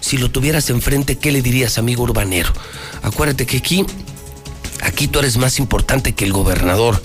si 0.00 0.16
lo 0.18 0.31
tuvieras 0.31 0.70
enfrente, 0.70 1.16
¿qué 1.16 1.31
le 1.31 1.42
dirías, 1.42 1.79
amigo 1.79 2.03
urbanero? 2.03 2.53
Acuérdate 3.03 3.46
que 3.46 3.59
aquí, 3.59 3.87
aquí 4.83 5.07
tú 5.07 5.20
eres 5.20 5.37
más 5.37 5.61
importante 5.61 6.12
que 6.12 6.24
el 6.24 6.33
gobernador. 6.33 7.00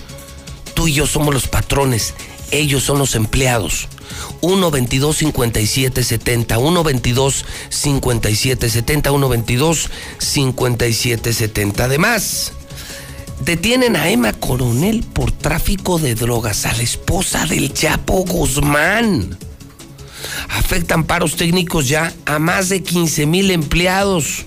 Tú 0.76 0.88
y 0.88 0.92
yo 0.92 1.06
somos 1.06 1.32
los 1.32 1.48
patrones, 1.48 2.12
ellos 2.50 2.82
son 2.82 2.98
los 2.98 3.14
empleados. 3.14 3.88
1 4.42 4.70
22 4.70 5.16
57 5.16 6.04
70 6.04 6.58
1 6.58 6.84
22 6.84 7.44
57 7.70 8.68
70 8.70 9.10
1 9.10 9.28
22 9.30 9.90
57 10.18 11.32
70 11.32 11.84
además 11.84 12.52
detienen 13.40 13.96
a 13.96 14.10
Emma 14.10 14.34
Coronel 14.34 15.02
por 15.02 15.32
tráfico 15.32 15.98
de 15.98 16.14
drogas 16.14 16.66
a 16.66 16.74
la 16.74 16.82
esposa 16.82 17.46
del 17.46 17.72
Chapo 17.72 18.24
Guzmán. 18.24 19.38
Afectan 20.50 21.04
paros 21.04 21.36
técnicos 21.36 21.88
ya 21.88 22.12
a 22.26 22.38
más 22.38 22.68
de 22.68 22.82
15 22.82 23.24
mil 23.24 23.50
empleados. 23.50 24.44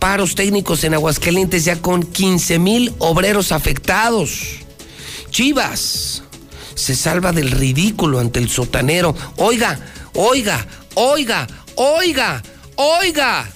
Paros 0.00 0.34
técnicos 0.34 0.82
en 0.82 0.94
Aguascalientes 0.94 1.64
ya 1.64 1.80
con 1.80 2.02
15 2.02 2.58
mil 2.58 2.92
obreros 2.98 3.52
afectados 3.52 4.65
Chivas 5.36 6.22
se 6.74 6.96
salva 6.96 7.30
del 7.30 7.50
ridículo 7.50 8.20
ante 8.20 8.38
el 8.38 8.48
sotanero. 8.48 9.14
Oiga, 9.36 9.78
oiga, 10.14 10.66
oiga, 10.94 11.46
oiga, 11.74 12.42
oiga. 12.76 13.46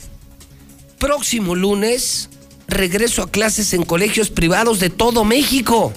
Próximo 0.99 1.55
lunes 1.55 2.29
regreso 2.69 3.23
a 3.23 3.31
clases 3.31 3.73
en 3.73 3.85
colegios 3.85 4.29
privados 4.29 4.79
de 4.79 4.91
todo 4.91 5.25
México. 5.25 5.95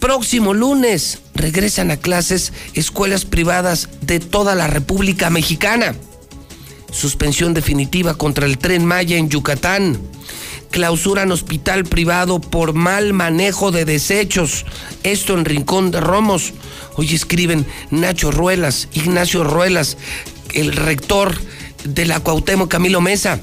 Próximo 0.00 0.54
lunes 0.54 1.20
regresan 1.36 1.92
a 1.92 1.96
clases 1.96 2.52
escuelas 2.74 3.24
privadas 3.24 3.90
de 4.00 4.18
toda 4.18 4.56
la 4.56 4.66
República 4.66 5.30
Mexicana. 5.30 5.94
Suspensión 6.90 7.54
definitiva 7.54 8.14
contra 8.14 8.44
el 8.44 8.58
tren 8.58 8.84
Maya 8.84 9.18
en 9.18 9.28
Yucatán 9.28 10.00
clausuran 10.70 11.32
hospital 11.32 11.84
privado 11.84 12.40
por 12.40 12.72
mal 12.72 13.12
manejo 13.12 13.70
de 13.70 13.84
desechos. 13.84 14.64
Esto 15.02 15.34
en 15.34 15.44
Rincón 15.44 15.90
de 15.90 16.00
Romos. 16.00 16.52
Hoy 16.96 17.14
escriben 17.14 17.66
Nacho 17.90 18.30
Ruelas, 18.30 18.88
Ignacio 18.92 19.44
Ruelas, 19.44 19.96
el 20.54 20.72
rector 20.72 21.34
de 21.84 22.04
la 22.06 22.20
Cuauhtémoc 22.20 22.70
Camilo 22.70 23.00
Mesa, 23.00 23.40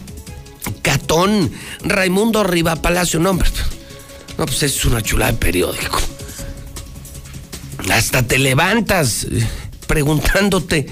Catón, 0.82 1.52
Raimundo 1.82 2.44
Riva 2.44 2.76
Palacio. 2.78 3.20
No, 3.20 3.32
hombre, 3.32 3.50
no, 4.38 4.46
pues 4.46 4.64
es 4.64 4.86
una 4.86 5.02
chulada 5.02 5.32
de 5.32 5.38
periódico. 5.38 6.00
Hasta 7.92 8.24
te 8.24 8.38
levantas 8.38 9.28
preguntándote 9.88 10.88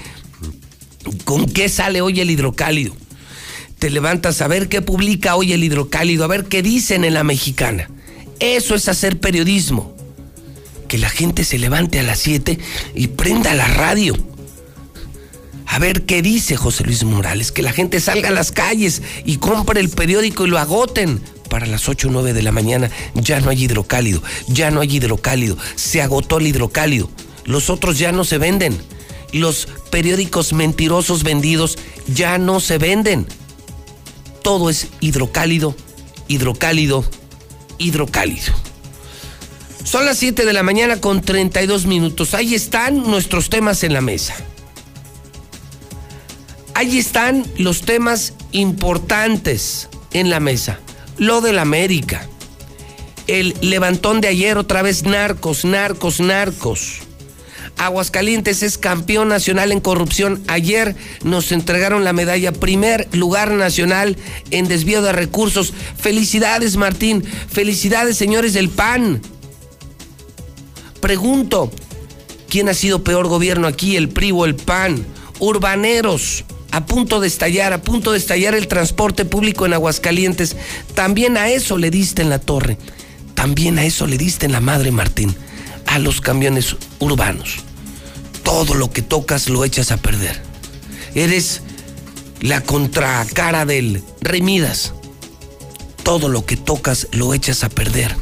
con 1.23 1.45
qué 1.45 1.67
sale 1.69 2.01
hoy 2.01 2.19
el 2.21 2.31
hidrocálido 2.31 2.95
te 3.79 3.89
levantas 3.89 4.41
a 4.41 4.47
ver 4.47 4.69
qué 4.69 4.81
publica 4.81 5.35
hoy 5.35 5.53
el 5.53 5.63
hidrocálido, 5.63 6.23
a 6.23 6.27
ver 6.27 6.45
qué 6.45 6.61
dicen 6.61 7.03
en 7.03 7.13
la 7.13 7.23
mexicana. 7.23 7.89
Eso 8.39 8.75
es 8.75 8.87
hacer 8.87 9.19
periodismo. 9.19 9.95
Que 10.87 10.97
la 10.97 11.09
gente 11.09 11.43
se 11.43 11.57
levante 11.57 11.99
a 11.99 12.03
las 12.03 12.19
7 12.19 12.59
y 12.93 13.07
prenda 13.07 13.53
la 13.53 13.67
radio. 13.67 14.15
A 15.65 15.79
ver 15.79 16.05
qué 16.05 16.21
dice 16.21 16.55
José 16.55 16.83
Luis 16.83 17.03
Morales. 17.03 17.51
Que 17.51 17.63
la 17.63 17.73
gente 17.73 17.99
salga 17.99 18.29
a 18.29 18.31
las 18.33 18.51
calles 18.51 19.01
y 19.25 19.37
compre 19.37 19.79
el 19.79 19.89
periódico 19.89 20.45
y 20.45 20.49
lo 20.49 20.59
agoten. 20.59 21.19
Para 21.49 21.65
las 21.65 21.89
8 21.89 22.07
o 22.07 22.11
9 22.11 22.33
de 22.33 22.41
la 22.43 22.51
mañana 22.51 22.89
ya 23.13 23.39
no 23.41 23.49
hay 23.49 23.63
hidrocálido. 23.63 24.21
Ya 24.47 24.71
no 24.71 24.81
hay 24.81 24.95
hidrocálido. 24.95 25.57
Se 25.75 26.01
agotó 26.01 26.37
el 26.37 26.47
hidrocálido. 26.47 27.09
Los 27.45 27.69
otros 27.69 27.97
ya 27.97 28.11
no 28.11 28.23
se 28.23 28.37
venden. 28.37 28.77
Los 29.33 29.67
periódicos 29.91 30.53
mentirosos 30.53 31.23
vendidos 31.23 31.77
ya 32.07 32.37
no 32.37 32.59
se 32.59 32.77
venden 32.77 33.27
todo 34.45 34.69
es 34.69 34.89
hidrocálido, 34.99 35.75
hidrocálido, 36.27 37.03
hidrocálido. 37.79 38.53
Son 39.83 40.05
las 40.05 40.19
7 40.19 40.45
de 40.45 40.53
la 40.53 40.61
mañana 40.61 41.01
con 41.01 41.23
32 41.23 41.87
minutos. 41.87 42.35
Ahí 42.35 42.53
están 42.53 43.09
nuestros 43.09 43.49
temas 43.49 43.83
en 43.83 43.93
la 43.93 44.01
mesa. 44.01 44.35
Ahí 46.75 46.99
están 46.99 47.43
los 47.57 47.81
temas 47.81 48.33
importantes 48.51 49.89
en 50.13 50.29
la 50.29 50.39
mesa. 50.39 50.77
Lo 51.17 51.41
del 51.41 51.57
América. 51.57 52.29
El 53.25 53.55
levantón 53.61 54.21
de 54.21 54.27
ayer, 54.27 54.59
otra 54.59 54.83
vez 54.83 55.05
narcos, 55.05 55.65
narcos, 55.65 56.19
narcos. 56.19 56.99
Aguascalientes 57.77 58.63
es 58.63 58.77
campeón 58.77 59.27
nacional 59.27 59.71
en 59.71 59.81
corrupción. 59.81 60.41
Ayer 60.47 60.95
nos 61.23 61.51
entregaron 61.51 62.03
la 62.03 62.13
medalla 62.13 62.51
primer 62.51 63.07
lugar 63.11 63.51
nacional 63.51 64.17
en 64.51 64.67
desvío 64.67 65.01
de 65.01 65.11
recursos. 65.11 65.73
Felicidades 65.97 66.77
Martín, 66.77 67.23
felicidades 67.23 68.17
señores 68.17 68.53
del 68.53 68.69
PAN. 68.69 69.21
Pregunto, 71.01 71.71
¿quién 72.49 72.69
ha 72.69 72.73
sido 72.73 73.03
peor 73.03 73.27
gobierno 73.27 73.67
aquí, 73.67 73.97
el 73.97 74.09
PRI 74.09 74.31
el 74.45 74.55
PAN? 74.55 75.05
Urbaneros, 75.39 76.45
a 76.71 76.85
punto 76.85 77.19
de 77.19 77.27
estallar, 77.27 77.73
a 77.73 77.81
punto 77.81 78.13
de 78.13 78.17
estallar 78.17 78.55
el 78.55 78.67
transporte 78.67 79.25
público 79.25 79.65
en 79.65 79.73
Aguascalientes. 79.73 80.55
También 80.93 81.35
a 81.35 81.49
eso 81.49 81.77
le 81.77 81.91
diste 81.91 82.21
en 82.21 82.29
la 82.29 82.39
torre. 82.39 82.77
También 83.33 83.77
a 83.77 83.85
eso 83.85 84.07
le 84.07 84.17
diste 84.17 84.45
en 84.45 84.53
la 84.53 84.61
madre, 84.61 84.91
Martín. 84.91 85.35
A 85.85 85.99
los 85.99 86.21
camiones 86.21 86.75
urbanos. 86.99 87.57
Todo 88.43 88.73
lo 88.73 88.91
que 88.91 89.01
tocas 89.01 89.49
lo 89.49 89.65
echas 89.65 89.91
a 89.91 89.97
perder. 89.97 90.41
Eres 91.13 91.61
la 92.41 92.61
contracara 92.61 93.65
del 93.65 94.03
Remidas. 94.21 94.93
Todo 96.03 96.29
lo 96.29 96.45
que 96.45 96.57
tocas 96.57 97.07
lo 97.11 97.33
echas 97.33 97.63
a 97.63 97.69
perder. 97.69 98.15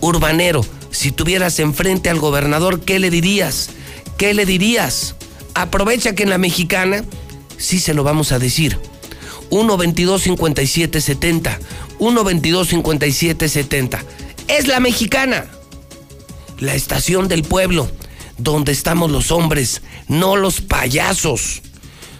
Urbanero, 0.00 0.64
si 0.90 1.12
tuvieras 1.12 1.58
enfrente 1.60 2.10
al 2.10 2.18
gobernador, 2.18 2.80
¿qué 2.80 2.98
le 2.98 3.10
dirías? 3.10 3.70
¿Qué 4.16 4.34
le 4.34 4.46
dirías? 4.46 5.14
Aprovecha 5.54 6.14
que 6.14 6.24
en 6.24 6.30
la 6.30 6.38
mexicana 6.38 7.04
sí 7.58 7.78
se 7.78 7.94
lo 7.94 8.02
vamos 8.02 8.32
a 8.32 8.38
decir. 8.38 8.78
1 9.50 9.76
22 9.76 10.22
57 10.22 11.00
70 11.00 11.58
1 11.98 12.24
22 12.24 12.68
57 12.68 13.48
70 13.48 14.04
Es 14.48 14.66
la 14.66 14.80
mexicana. 14.80 15.46
La 16.60 16.74
estación 16.74 17.26
del 17.26 17.42
pueblo, 17.42 17.90
donde 18.36 18.72
estamos 18.72 19.10
los 19.10 19.30
hombres, 19.30 19.80
no 20.08 20.36
los 20.36 20.60
payasos. 20.60 21.62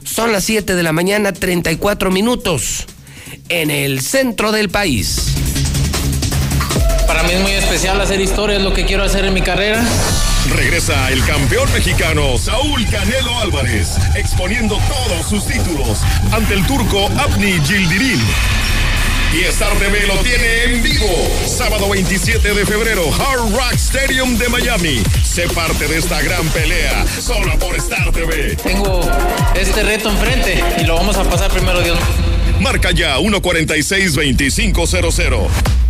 Son 0.02 0.32
las 0.32 0.44
7 0.44 0.74
de 0.74 0.82
la 0.82 0.92
mañana, 0.92 1.32
34 1.32 2.10
minutos, 2.10 2.86
en 3.50 3.70
el 3.70 4.00
centro 4.00 4.50
del 4.50 4.70
país. 4.70 5.26
Para 7.06 7.22
mí 7.24 7.32
es 7.32 7.40
muy 7.42 7.52
especial 7.52 8.00
hacer 8.00 8.18
historia, 8.18 8.56
es 8.56 8.62
lo 8.62 8.72
que 8.72 8.86
quiero 8.86 9.04
hacer 9.04 9.26
en 9.26 9.34
mi 9.34 9.42
carrera. 9.42 9.84
Regresa 10.56 11.10
el 11.10 11.22
campeón 11.26 11.70
mexicano 11.74 12.38
Saúl 12.38 12.86
Canelo 12.86 13.38
Álvarez, 13.40 13.98
exponiendo 14.14 14.78
todos 14.88 15.28
sus 15.28 15.46
títulos 15.46 15.98
ante 16.32 16.54
el 16.54 16.66
turco 16.66 17.10
Abni 17.18 17.60
Gildirim. 17.60 18.20
Y 19.32 19.44
Star 19.44 19.72
TV 19.78 20.08
lo 20.08 20.16
tiene 20.16 20.64
en 20.64 20.82
vivo. 20.82 21.06
Sábado 21.46 21.88
27 21.88 22.52
de 22.52 22.66
febrero, 22.66 23.04
Hard 23.14 23.52
Rock 23.52 23.74
Stadium 23.74 24.36
de 24.36 24.48
Miami. 24.48 25.00
Sé 25.22 25.46
parte 25.48 25.86
de 25.86 25.98
esta 25.98 26.20
gran 26.20 26.48
pelea, 26.48 27.06
solo 27.06 27.56
por 27.58 27.76
Star 27.76 28.10
TV. 28.10 28.56
Tengo 28.56 29.08
este 29.54 29.84
reto 29.84 30.10
enfrente 30.10 30.60
y 30.80 30.84
lo 30.84 30.96
vamos 30.96 31.16
a 31.16 31.22
pasar 31.22 31.48
primero, 31.52 31.80
Dios. 31.80 31.96
Marca 32.60 32.90
ya 32.90 33.18
146-2500. 33.18 35.79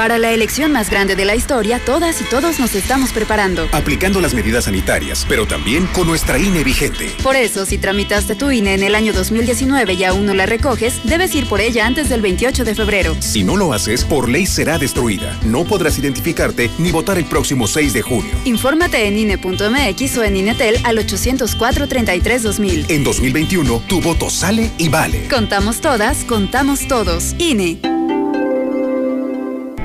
Para 0.00 0.16
la 0.16 0.32
elección 0.32 0.72
más 0.72 0.88
grande 0.88 1.14
de 1.14 1.26
la 1.26 1.34
historia, 1.34 1.78
todas 1.78 2.22
y 2.22 2.24
todos 2.24 2.58
nos 2.58 2.74
estamos 2.74 3.12
preparando. 3.12 3.68
Aplicando 3.70 4.22
las 4.22 4.32
medidas 4.32 4.64
sanitarias, 4.64 5.26
pero 5.28 5.46
también 5.46 5.86
con 5.88 6.06
nuestra 6.06 6.38
INE 6.38 6.64
vigente. 6.64 7.10
Por 7.22 7.36
eso, 7.36 7.66
si 7.66 7.76
tramitaste 7.76 8.34
tu 8.34 8.50
INE 8.50 8.72
en 8.72 8.82
el 8.82 8.94
año 8.94 9.12
2019 9.12 9.92
y 9.92 10.04
aún 10.04 10.24
no 10.24 10.32
la 10.32 10.46
recoges, 10.46 11.02
debes 11.04 11.34
ir 11.34 11.46
por 11.46 11.60
ella 11.60 11.84
antes 11.84 12.08
del 12.08 12.22
28 12.22 12.64
de 12.64 12.74
febrero. 12.74 13.14
Si 13.20 13.44
no 13.44 13.58
lo 13.58 13.74
haces, 13.74 14.02
por 14.06 14.30
ley 14.30 14.46
será 14.46 14.78
destruida. 14.78 15.38
No 15.44 15.66
podrás 15.66 15.98
identificarte 15.98 16.70
ni 16.78 16.92
votar 16.92 17.18
el 17.18 17.26
próximo 17.26 17.66
6 17.66 17.92
de 17.92 18.00
junio. 18.00 18.32
Infórmate 18.46 19.06
en 19.06 19.18
INE.mx 19.18 20.16
o 20.16 20.24
en 20.24 20.34
INETEL 20.34 20.80
al 20.84 20.96
804-33-2000. 20.96 22.86
En 22.88 23.04
2021, 23.04 23.82
tu 23.86 24.00
voto 24.00 24.30
sale 24.30 24.70
y 24.78 24.88
vale. 24.88 25.28
Contamos 25.28 25.82
todas, 25.82 26.24
contamos 26.24 26.88
todos. 26.88 27.34
INE. 27.36 27.99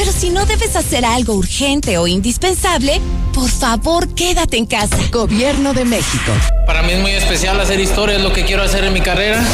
Pero 0.00 0.12
si 0.12 0.30
no 0.30 0.46
debes 0.46 0.76
hacer 0.76 1.04
algo 1.04 1.34
urgente 1.34 1.98
o 1.98 2.06
indispensable, 2.06 3.02
por 3.34 3.50
favor 3.50 4.08
quédate 4.14 4.56
en 4.56 4.64
casa. 4.64 4.96
Gobierno 5.12 5.74
de 5.74 5.84
México. 5.84 6.32
Para 6.66 6.80
mí 6.80 6.92
es 6.92 7.00
muy 7.00 7.10
especial 7.10 7.60
hacer 7.60 7.78
historia, 7.78 8.16
es 8.16 8.22
lo 8.22 8.32
que 8.32 8.46
quiero 8.46 8.62
hacer 8.62 8.82
en 8.84 8.94
mi 8.94 9.02
carrera. 9.02 9.44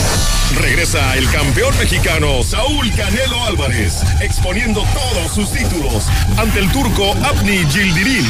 Regresa 0.61 1.17
el 1.17 1.29
campeón 1.33 1.77
mexicano 1.79 2.45
Saúl 2.45 2.93
Canelo 2.93 3.43
Álvarez, 3.43 4.05
exponiendo 4.21 4.85
todos 4.95 5.35
sus 5.35 5.51
títulos 5.51 6.05
ante 6.37 6.61
el 6.61 6.71
turco 6.71 7.11
Abni 7.25 7.67
Gildirim. 7.69 8.27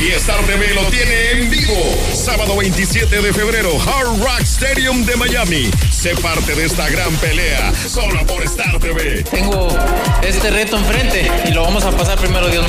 Y 0.00 0.08
Star 0.12 0.40
TV 0.44 0.74
lo 0.74 0.82
tiene 0.90 1.30
en 1.30 1.50
vivo. 1.50 1.74
Sábado 2.12 2.54
27 2.58 3.22
de 3.22 3.32
febrero, 3.32 3.70
Hard 3.80 4.20
Rock 4.20 4.42
Stadium 4.42 5.06
de 5.06 5.16
Miami. 5.16 5.70
Sé 5.98 6.14
parte 6.22 6.54
de 6.54 6.64
esta 6.64 6.88
gran 6.88 7.12
pelea, 7.16 7.74
solo 7.74 8.24
por 8.24 8.40
Star 8.44 8.78
TV. 8.78 9.24
Tengo 9.24 9.66
este 10.22 10.48
reto 10.48 10.78
enfrente 10.78 11.28
y 11.48 11.50
lo 11.50 11.62
vamos 11.62 11.82
a 11.82 11.90
pasar 11.90 12.16
primero, 12.20 12.48
Dios. 12.48 12.64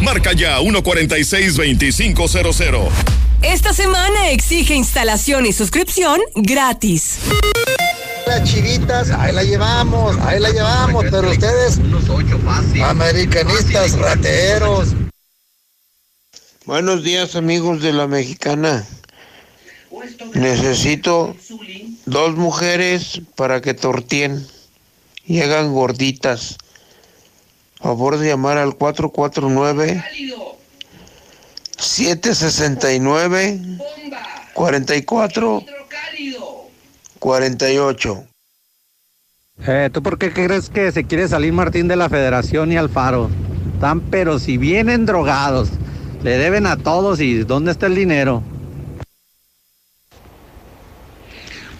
Marca 0.00 0.32
ya 0.32 0.58
146-2500. 0.58 2.88
Esta 3.42 3.74
semana 3.74 4.30
exige 4.30 4.74
instalación 4.74 5.44
y 5.44 5.52
suscripción 5.52 6.18
gratis. 6.34 7.18
Las 8.26 8.50
chivitas, 8.50 9.10
ahí 9.10 9.34
la 9.34 9.42
llevamos, 9.42 10.16
ahí 10.20 10.40
la 10.40 10.48
llevamos, 10.48 11.04
pero 11.10 11.30
ustedes, 11.30 11.78
americanistas, 12.82 13.98
rateros. 13.98 14.94
Buenos 16.64 17.04
días 17.04 17.36
amigos 17.36 17.82
de 17.82 17.92
la 17.92 18.06
mexicana. 18.06 18.86
Necesito 20.34 21.36
dos 22.06 22.34
mujeres 22.36 23.22
para 23.36 23.60
que 23.60 23.74
tortien 23.74 24.46
y 25.24 25.40
hagan 25.40 25.72
gorditas. 25.72 26.56
Favor 27.76 28.18
de 28.18 28.28
llamar 28.28 28.58
al 28.58 28.76
449 28.76 30.04
769 31.78 33.60
44 34.54 35.64
48. 37.18 38.24
Eh, 39.64 39.90
¿Tú 39.92 40.02
por 40.02 40.18
qué 40.18 40.32
crees 40.32 40.70
que 40.70 40.90
se 40.90 41.04
quiere 41.04 41.28
salir 41.28 41.52
Martín 41.52 41.86
de 41.86 41.96
la 41.96 42.08
Federación 42.08 42.72
y 42.72 42.76
Alfaro? 42.76 43.30
Están 43.74 44.00
pero 44.00 44.38
si 44.38 44.58
vienen 44.58 45.06
drogados. 45.06 45.68
Le 46.22 46.38
deben 46.38 46.66
a 46.66 46.76
todos 46.76 47.20
y 47.20 47.38
¿dónde 47.44 47.72
está 47.72 47.86
el 47.86 47.96
dinero? 47.96 48.42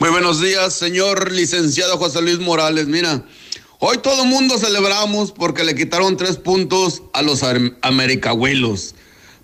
Muy 0.02 0.10
buenos 0.10 0.40
días, 0.40 0.74
señor 0.74 1.30
licenciado 1.30 1.96
José 1.96 2.20
Luis 2.22 2.40
Morales. 2.40 2.88
Mira, 2.88 3.24
hoy 3.78 3.98
todo 3.98 4.24
el 4.24 4.28
mundo 4.28 4.58
celebramos 4.58 5.30
porque 5.30 5.62
le 5.62 5.76
quitaron 5.76 6.16
tres 6.16 6.38
puntos 6.38 7.04
a 7.12 7.22
los 7.22 7.44
americahuelos 7.82 8.96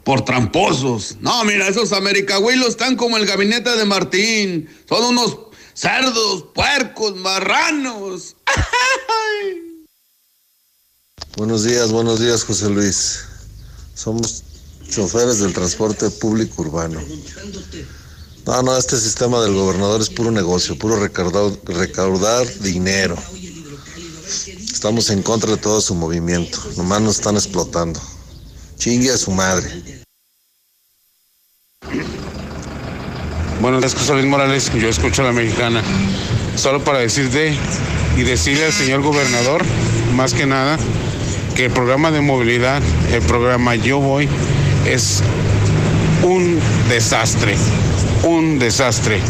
por 0.02 0.24
tramposos. 0.24 1.18
No, 1.20 1.44
mira, 1.44 1.68
esos 1.68 1.92
americahuelos 1.92 2.70
están 2.70 2.96
como 2.96 3.16
el 3.18 3.24
gabinete 3.24 3.70
de 3.76 3.84
Martín. 3.84 4.68
Son 4.88 5.04
unos 5.04 5.38
cerdos, 5.74 6.46
puercos, 6.52 7.14
marranos. 7.14 8.34
Buenos 11.36 11.62
días, 11.62 11.92
buenos 11.92 12.18
días, 12.18 12.42
José 12.42 12.68
Luis. 12.68 13.20
Somos 13.94 14.42
choferes 14.90 15.38
del 15.38 15.52
transporte 15.52 16.10
público 16.10 16.62
urbano. 16.62 17.00
No, 18.48 18.62
no, 18.62 18.78
este 18.78 18.96
sistema 18.96 19.42
del 19.42 19.52
gobernador 19.52 20.00
es 20.00 20.08
puro 20.08 20.30
negocio, 20.30 20.74
puro 20.78 20.96
recaudar, 20.96 22.46
dinero. 22.60 23.14
Estamos 24.72 25.10
en 25.10 25.22
contra 25.22 25.50
de 25.50 25.58
todo 25.58 25.82
su 25.82 25.94
movimiento. 25.94 26.58
Nomás 26.78 27.02
nos 27.02 27.16
están 27.16 27.34
explotando. 27.34 28.00
Chingue 28.78 29.10
a 29.10 29.18
su 29.18 29.32
madre. 29.32 29.70
Buenos 33.60 33.82
días, 33.82 33.94
José 33.94 34.14
Luis 34.14 34.24
Morales. 34.24 34.72
Yo 34.72 34.88
escucho 34.88 35.20
a 35.20 35.26
la 35.26 35.32
mexicana. 35.32 35.82
Solo 36.56 36.82
para 36.82 37.00
decirte 37.00 37.54
y 38.16 38.22
decirle 38.22 38.64
al 38.64 38.72
señor 38.72 39.02
gobernador, 39.02 39.62
más 40.14 40.32
que 40.32 40.46
nada, 40.46 40.78
que 41.54 41.66
el 41.66 41.70
programa 41.70 42.10
de 42.10 42.22
movilidad, 42.22 42.80
el 43.12 43.20
programa 43.20 43.74
Yo 43.74 43.98
Voy, 43.98 44.26
es 44.86 45.22
un 46.22 46.58
desastre, 46.88 47.58
un 48.24 48.58
desastre. 48.58 49.20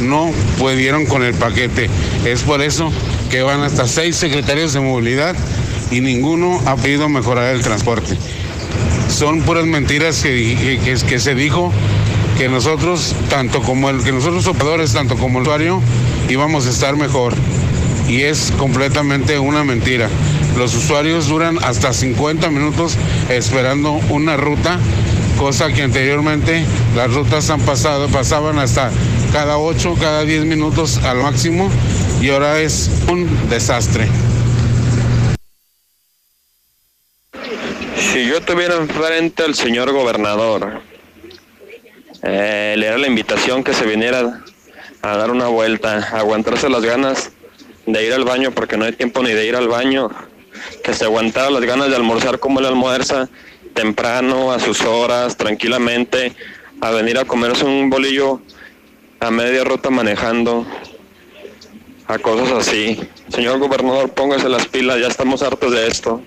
No 0.00 0.30
pudieron 0.58 1.06
con 1.06 1.22
el 1.22 1.34
paquete. 1.34 1.88
Es 2.24 2.42
por 2.42 2.62
eso 2.62 2.92
que 3.30 3.42
van 3.42 3.62
hasta 3.62 3.86
seis 3.86 4.16
secretarios 4.16 4.72
de 4.72 4.80
movilidad 4.80 5.34
y 5.90 6.00
ninguno 6.00 6.60
ha 6.66 6.76
pedido 6.76 7.08
mejorar 7.08 7.54
el 7.54 7.62
transporte. 7.62 8.16
Son 9.08 9.42
puras 9.42 9.66
mentiras 9.66 10.22
que, 10.22 10.80
que, 10.84 11.06
que 11.06 11.18
se 11.18 11.34
dijo 11.34 11.72
que 12.36 12.48
nosotros, 12.48 13.14
tanto 13.28 13.62
como 13.62 13.90
el 13.90 14.04
que 14.04 14.12
nosotros 14.12 14.46
operadores, 14.46 14.92
tanto 14.92 15.16
como 15.16 15.38
el 15.38 15.42
usuario, 15.42 15.82
íbamos 16.28 16.66
a 16.66 16.70
estar 16.70 16.96
mejor. 16.96 17.34
Y 18.08 18.22
es 18.22 18.52
completamente 18.56 19.38
una 19.38 19.64
mentira. 19.64 20.08
Los 20.56 20.74
usuarios 20.74 21.28
duran 21.28 21.58
hasta 21.62 21.92
50 21.92 22.48
minutos 22.50 22.96
esperando 23.28 23.92
una 24.08 24.36
ruta, 24.36 24.78
cosa 25.38 25.72
que 25.72 25.82
anteriormente 25.82 26.64
las 26.96 27.14
rutas 27.14 27.48
han 27.48 27.60
pasado, 27.60 28.08
pasaban 28.08 28.58
hasta 28.58 28.90
cada 29.32 29.58
8, 29.58 29.96
cada 30.00 30.24
10 30.24 30.44
minutos 30.44 30.98
al 31.04 31.18
máximo 31.18 31.70
y 32.20 32.30
ahora 32.30 32.60
es 32.60 32.90
un 33.08 33.48
desastre. 33.48 34.08
Si 37.96 38.26
yo 38.26 38.40
tuviera 38.40 38.74
enfrente 38.74 39.44
al 39.44 39.54
señor 39.54 39.92
gobernador, 39.92 40.80
eh, 42.22 42.74
le 42.76 42.86
era 42.86 42.98
la 42.98 43.06
invitación 43.06 43.62
que 43.62 43.74
se 43.74 43.86
viniera 43.86 44.42
a 45.02 45.16
dar 45.16 45.30
una 45.30 45.46
vuelta, 45.46 45.98
aguantarse 46.12 46.68
las 46.68 46.82
ganas 46.82 47.30
de 47.86 48.04
ir 48.04 48.12
al 48.12 48.24
baño 48.24 48.50
porque 48.50 48.76
no 48.76 48.86
hay 48.86 48.92
tiempo 48.92 49.22
ni 49.22 49.30
de 49.30 49.46
ir 49.46 49.54
al 49.54 49.68
baño, 49.68 50.10
que 50.82 50.94
se 50.94 51.04
aguantara 51.04 51.50
las 51.50 51.62
ganas 51.62 51.90
de 51.90 51.96
almorzar 51.96 52.40
como 52.40 52.58
él 52.58 52.66
almuerza, 52.66 53.28
temprano, 53.78 54.50
a 54.50 54.58
sus 54.58 54.80
horas, 54.80 55.36
tranquilamente, 55.36 56.32
a 56.80 56.90
venir 56.90 57.16
a 57.16 57.24
comerse 57.24 57.64
un 57.64 57.88
bolillo 57.88 58.40
a 59.20 59.30
media 59.30 59.62
ruta 59.62 59.88
manejando, 59.88 60.66
a 62.08 62.18
cosas 62.18 62.50
así. 62.50 62.98
Señor 63.28 63.60
gobernador, 63.60 64.10
póngase 64.10 64.48
las 64.48 64.66
pilas, 64.66 65.00
ya 65.00 65.06
estamos 65.06 65.44
hartos 65.44 65.70
de 65.70 65.86
esto. 65.86 66.20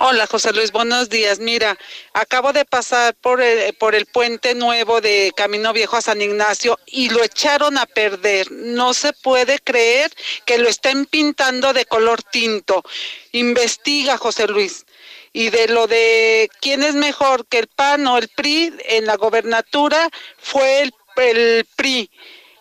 Hola 0.00 0.28
José 0.28 0.52
Luis, 0.52 0.70
buenos 0.70 1.08
días. 1.08 1.40
Mira, 1.40 1.76
acabo 2.12 2.52
de 2.52 2.64
pasar 2.64 3.16
por 3.16 3.42
el, 3.42 3.74
por 3.74 3.96
el 3.96 4.06
puente 4.06 4.54
nuevo 4.54 5.00
de 5.00 5.32
Camino 5.34 5.72
Viejo 5.72 5.96
a 5.96 6.00
San 6.00 6.22
Ignacio 6.22 6.78
y 6.86 7.10
lo 7.10 7.24
echaron 7.24 7.76
a 7.76 7.84
perder. 7.84 8.48
No 8.52 8.94
se 8.94 9.12
puede 9.12 9.58
creer 9.58 10.12
que 10.46 10.58
lo 10.58 10.68
estén 10.68 11.04
pintando 11.04 11.72
de 11.72 11.84
color 11.84 12.22
tinto. 12.22 12.84
Investiga, 13.32 14.18
José 14.18 14.46
Luis. 14.46 14.86
Y 15.32 15.50
de 15.50 15.66
lo 15.66 15.88
de 15.88 16.48
quién 16.60 16.84
es 16.84 16.94
mejor 16.94 17.44
que 17.48 17.58
el 17.58 17.66
PAN 17.66 18.06
o 18.06 18.18
el 18.18 18.28
PRI 18.28 18.72
en 18.84 19.04
la 19.04 19.16
gobernatura 19.16 20.08
fue 20.38 20.82
el, 20.82 20.94
el 21.16 21.66
PRI 21.74 22.08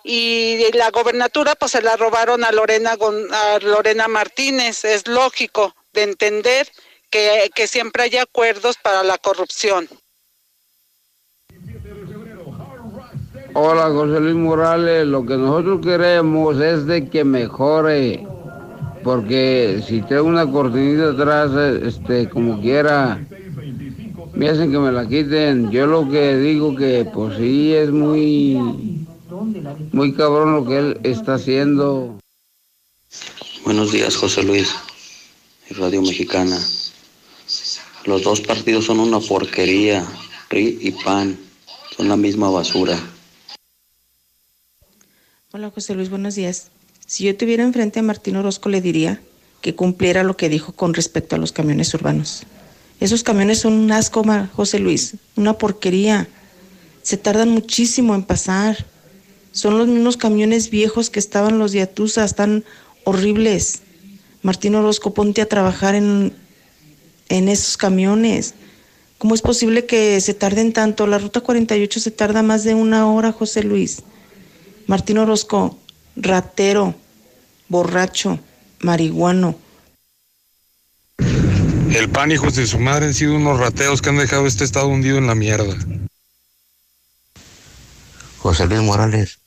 y 0.04 0.72
la 0.74 0.90
gobernatura 0.90 1.54
pues 1.54 1.74
se 1.74 1.84
la 1.84 1.98
robaron 1.98 2.44
a 2.44 2.52
Lorena 2.52 2.98
a 3.32 3.60
Lorena 3.60 4.08
Martínez, 4.08 4.86
es 4.86 5.06
lógico 5.06 5.76
de 5.94 6.04
entender 6.04 6.72
que, 7.10 7.50
que 7.56 7.68
siempre 7.68 8.04
haya 8.04 8.24
acuerdos 8.24 8.78
para 8.78 9.04
la 9.04 9.18
corrupción. 9.18 9.88
Hola 13.60 13.90
José 13.90 14.20
Luis 14.20 14.36
Morales, 14.36 15.08
lo 15.08 15.26
que 15.26 15.36
nosotros 15.36 15.82
queremos 15.84 16.62
es 16.62 16.86
de 16.86 17.10
que 17.10 17.24
mejore, 17.24 18.24
porque 19.04 19.82
si 19.88 20.02
tengo 20.04 20.26
una 20.26 20.46
cortinita 20.46 21.10
atrás, 21.10 21.52
este, 21.82 22.30
como 22.30 22.62
quiera, 22.62 23.20
me 24.36 24.50
hacen 24.50 24.72
que 24.72 24.78
me 24.78 24.92
la 24.92 25.08
quiten. 25.08 25.72
Yo 25.72 25.88
lo 25.88 26.08
que 26.08 26.38
digo 26.38 26.76
que 26.76 27.10
pues 27.12 27.38
sí 27.38 27.74
es 27.74 27.90
muy, 27.90 28.60
muy 29.92 30.14
cabrón 30.14 30.54
lo 30.54 30.64
que 30.64 30.78
él 30.78 31.00
está 31.02 31.34
haciendo. 31.34 32.20
Buenos 33.64 33.92
días 33.92 34.16
José 34.16 34.44
Luis, 34.44 34.72
Radio 35.72 36.04
Mexicana. 36.04 36.60
Los 38.08 38.24
dos 38.24 38.40
partidos 38.40 38.86
son 38.86 39.02
una 39.02 39.20
porquería, 39.20 40.08
PRI 40.48 40.80
y 40.80 40.92
PAN, 40.92 41.38
son 41.98 42.08
la 42.08 42.16
misma 42.16 42.50
basura. 42.50 42.98
Hola 45.52 45.72
José 45.72 45.94
Luis, 45.94 46.10
buenos 46.10 46.36
días. 46.36 46.72
Si 47.06 47.26
yo 47.26 47.36
tuviera 47.36 47.66
enfrente 47.66 48.00
a 48.00 48.04
Martín 48.04 48.38
Orozco 48.38 48.70
le 48.70 48.80
diría 48.80 49.20
que 49.60 49.76
cumpliera 49.76 50.24
lo 50.24 50.38
que 50.38 50.48
dijo 50.48 50.72
con 50.72 50.94
respecto 50.94 51.36
a 51.36 51.40
los 51.40 51.52
camiones 51.52 51.94
urbanos. 51.96 52.44
Esos 53.02 53.24
camiones 53.24 53.60
son 53.60 53.74
un 53.74 53.92
asco, 53.92 54.24
José 54.54 54.80
Luis, 54.80 55.16
una 55.36 55.58
porquería. 55.58 56.30
Se 57.02 57.18
tardan 57.18 57.50
muchísimo 57.50 58.16
en 58.16 58.24
pasar. 58.24 58.86
Son 59.52 59.78
los 59.78 59.90
mismos 59.90 60.16
camiones 60.16 60.70
viejos 60.70 61.10
que 61.10 61.20
estaban 61.20 61.60
los 61.60 61.74
de 61.74 61.82
Atusa, 61.82 62.24
están 62.24 62.64
horribles. 63.04 63.82
Martín 64.44 64.76
Orozco, 64.76 65.14
ponte 65.14 65.42
a 65.42 65.50
trabajar 65.50 65.94
en 65.94 66.47
en 67.30 67.50
esos 67.50 67.78
camiones. 67.78 68.54
¿Cómo 69.18 69.34
es 69.34 69.42
posible 69.42 69.86
que 69.86 70.22
se 70.22 70.34
tarden 70.34 70.74
tanto? 70.74 71.08
La 71.08 71.18
ruta 71.18 71.42
48 71.42 72.00
se 72.00 72.12
tarda 72.12 72.44
más 72.44 72.64
de 72.64 72.76
una 72.76 73.08
hora, 73.08 73.32
José 73.32 73.64
Luis. 73.64 74.04
Martín 74.86 75.18
Orozco, 75.18 75.78
ratero, 76.16 76.96
borracho, 77.68 78.40
marihuano. 78.80 79.58
El 81.18 82.10
pan, 82.10 82.32
hijos 82.32 82.56
de 82.56 82.68
su 82.68 82.80
madre, 82.80 83.08
han 83.08 83.14
sido 83.14 83.36
unos 83.36 83.60
rateos 83.60 84.02
que 84.02 84.10
han 84.10 84.18
dejado 84.18 84.46
este 84.46 84.64
estado 84.64 84.88
hundido 84.88 85.18
en 85.18 85.28
la 85.28 85.36
mierda. 85.36 85.76
José 88.38 88.68
Luis 88.68 88.82
Morales, 88.82 89.40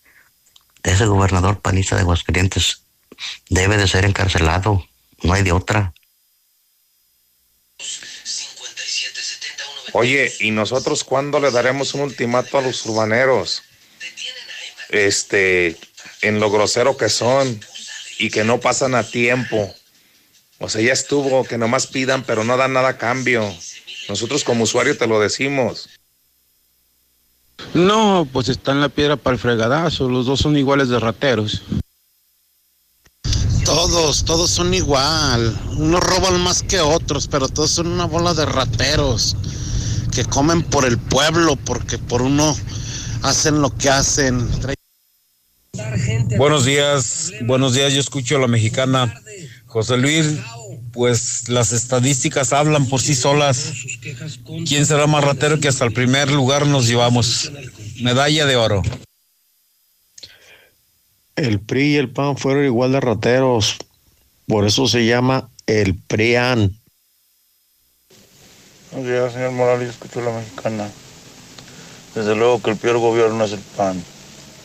ese 0.82 1.06
gobernador 1.06 1.60
panista 1.60 1.94
de 1.94 2.02
Aguascalientes 2.02 2.82
debe 3.48 3.76
de 3.76 3.86
ser 3.86 4.04
encarcelado, 4.04 4.84
no 5.22 5.32
hay 5.32 5.42
de 5.42 5.52
otra. 5.52 5.92
Oye, 9.92 10.32
¿y 10.40 10.50
nosotros 10.50 11.04
cuándo 11.04 11.40
le 11.40 11.50
daremos 11.50 11.94
un 11.94 12.02
ultimato 12.02 12.58
a 12.58 12.62
los 12.62 12.84
urbaneros? 12.86 13.62
Este, 14.88 15.76
en 16.22 16.40
lo 16.40 16.50
grosero 16.50 16.96
que 16.96 17.08
son 17.08 17.60
y 18.18 18.30
que 18.30 18.44
no 18.44 18.60
pasan 18.60 18.94
a 18.94 19.02
tiempo. 19.02 19.74
O 20.58 20.68
sea, 20.68 20.82
ya 20.82 20.92
estuvo, 20.92 21.44
que 21.44 21.58
nomás 21.58 21.86
pidan, 21.86 22.22
pero 22.24 22.44
no 22.44 22.56
dan 22.56 22.74
nada 22.74 22.90
a 22.90 22.98
cambio. 22.98 23.42
Nosotros 24.08 24.44
como 24.44 24.64
usuario 24.64 24.96
te 24.96 25.06
lo 25.06 25.20
decimos. 25.20 25.88
No, 27.74 28.28
pues 28.32 28.48
está 28.48 28.72
en 28.72 28.80
la 28.80 28.88
piedra 28.88 29.16
para 29.16 29.34
el 29.34 29.40
fregadazo. 29.40 30.08
Los 30.08 30.26
dos 30.26 30.40
son 30.40 30.56
iguales 30.56 30.88
de 30.88 30.98
rateros. 30.98 31.62
Todos, 33.70 34.24
todos 34.24 34.50
son 34.50 34.74
igual. 34.74 35.56
Unos 35.76 36.00
roban 36.00 36.40
más 36.40 36.60
que 36.60 36.80
otros, 36.80 37.28
pero 37.28 37.46
todos 37.46 37.70
son 37.70 37.86
una 37.86 38.04
bola 38.04 38.34
de 38.34 38.44
rateros 38.44 39.36
que 40.10 40.24
comen 40.24 40.64
por 40.64 40.84
el 40.84 40.98
pueblo, 40.98 41.54
porque 41.54 41.96
por 41.96 42.20
uno 42.20 42.56
hacen 43.22 43.62
lo 43.62 43.70
que 43.76 43.88
hacen. 43.88 44.50
Buenos 46.36 46.64
días, 46.64 47.30
buenos 47.42 47.74
días, 47.74 47.92
yo 47.92 48.00
escucho 48.00 48.38
a 48.38 48.40
la 48.40 48.48
mexicana. 48.48 49.14
José 49.66 49.98
Luis, 49.98 50.26
pues 50.92 51.48
las 51.48 51.72
estadísticas 51.72 52.52
hablan 52.52 52.86
por 52.86 53.00
sí 53.00 53.14
solas. 53.14 53.72
¿Quién 54.66 54.84
será 54.84 55.06
más 55.06 55.22
ratero 55.22 55.60
que 55.60 55.68
hasta 55.68 55.84
el 55.84 55.92
primer 55.92 56.32
lugar 56.32 56.66
nos 56.66 56.88
llevamos? 56.88 57.52
Medalla 58.00 58.46
de 58.46 58.56
oro. 58.56 58.82
El 61.40 61.58
PRI 61.58 61.94
y 61.94 61.96
el 61.96 62.10
PAN 62.10 62.36
fueron 62.36 62.66
igual 62.66 62.92
de 62.92 63.00
rateros, 63.00 63.78
por 64.46 64.66
eso 64.66 64.86
se 64.86 65.06
llama 65.06 65.48
el 65.64 65.94
PRIAN. 65.94 66.76
Buenos 68.92 69.10
días, 69.10 69.32
señor 69.32 69.52
Morales, 69.52 69.88
escucho 69.88 70.20
la 70.20 70.36
mexicana. 70.36 70.90
Desde 72.14 72.36
luego 72.36 72.60
que 72.60 72.72
el 72.72 72.76
peor 72.76 72.98
gobierno 72.98 73.42
es 73.42 73.52
el 73.52 73.60
PAN, 73.74 74.04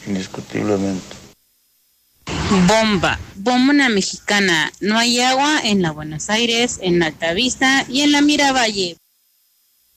indiscutiblemente. 0.06 1.16
Bomba, 2.68 3.22
bomba 3.36 3.72
una 3.72 3.88
mexicana. 3.88 4.74
No 4.82 4.98
hay 4.98 5.22
agua 5.22 5.62
en 5.64 5.82
la 5.82 5.92
Buenos 5.92 6.30
Aires, 6.30 6.80
en 6.82 7.02
Altavista 7.02 7.86
y 7.88 8.02
en 8.02 8.12
la 8.12 8.22
Miravalle. 8.22 8.98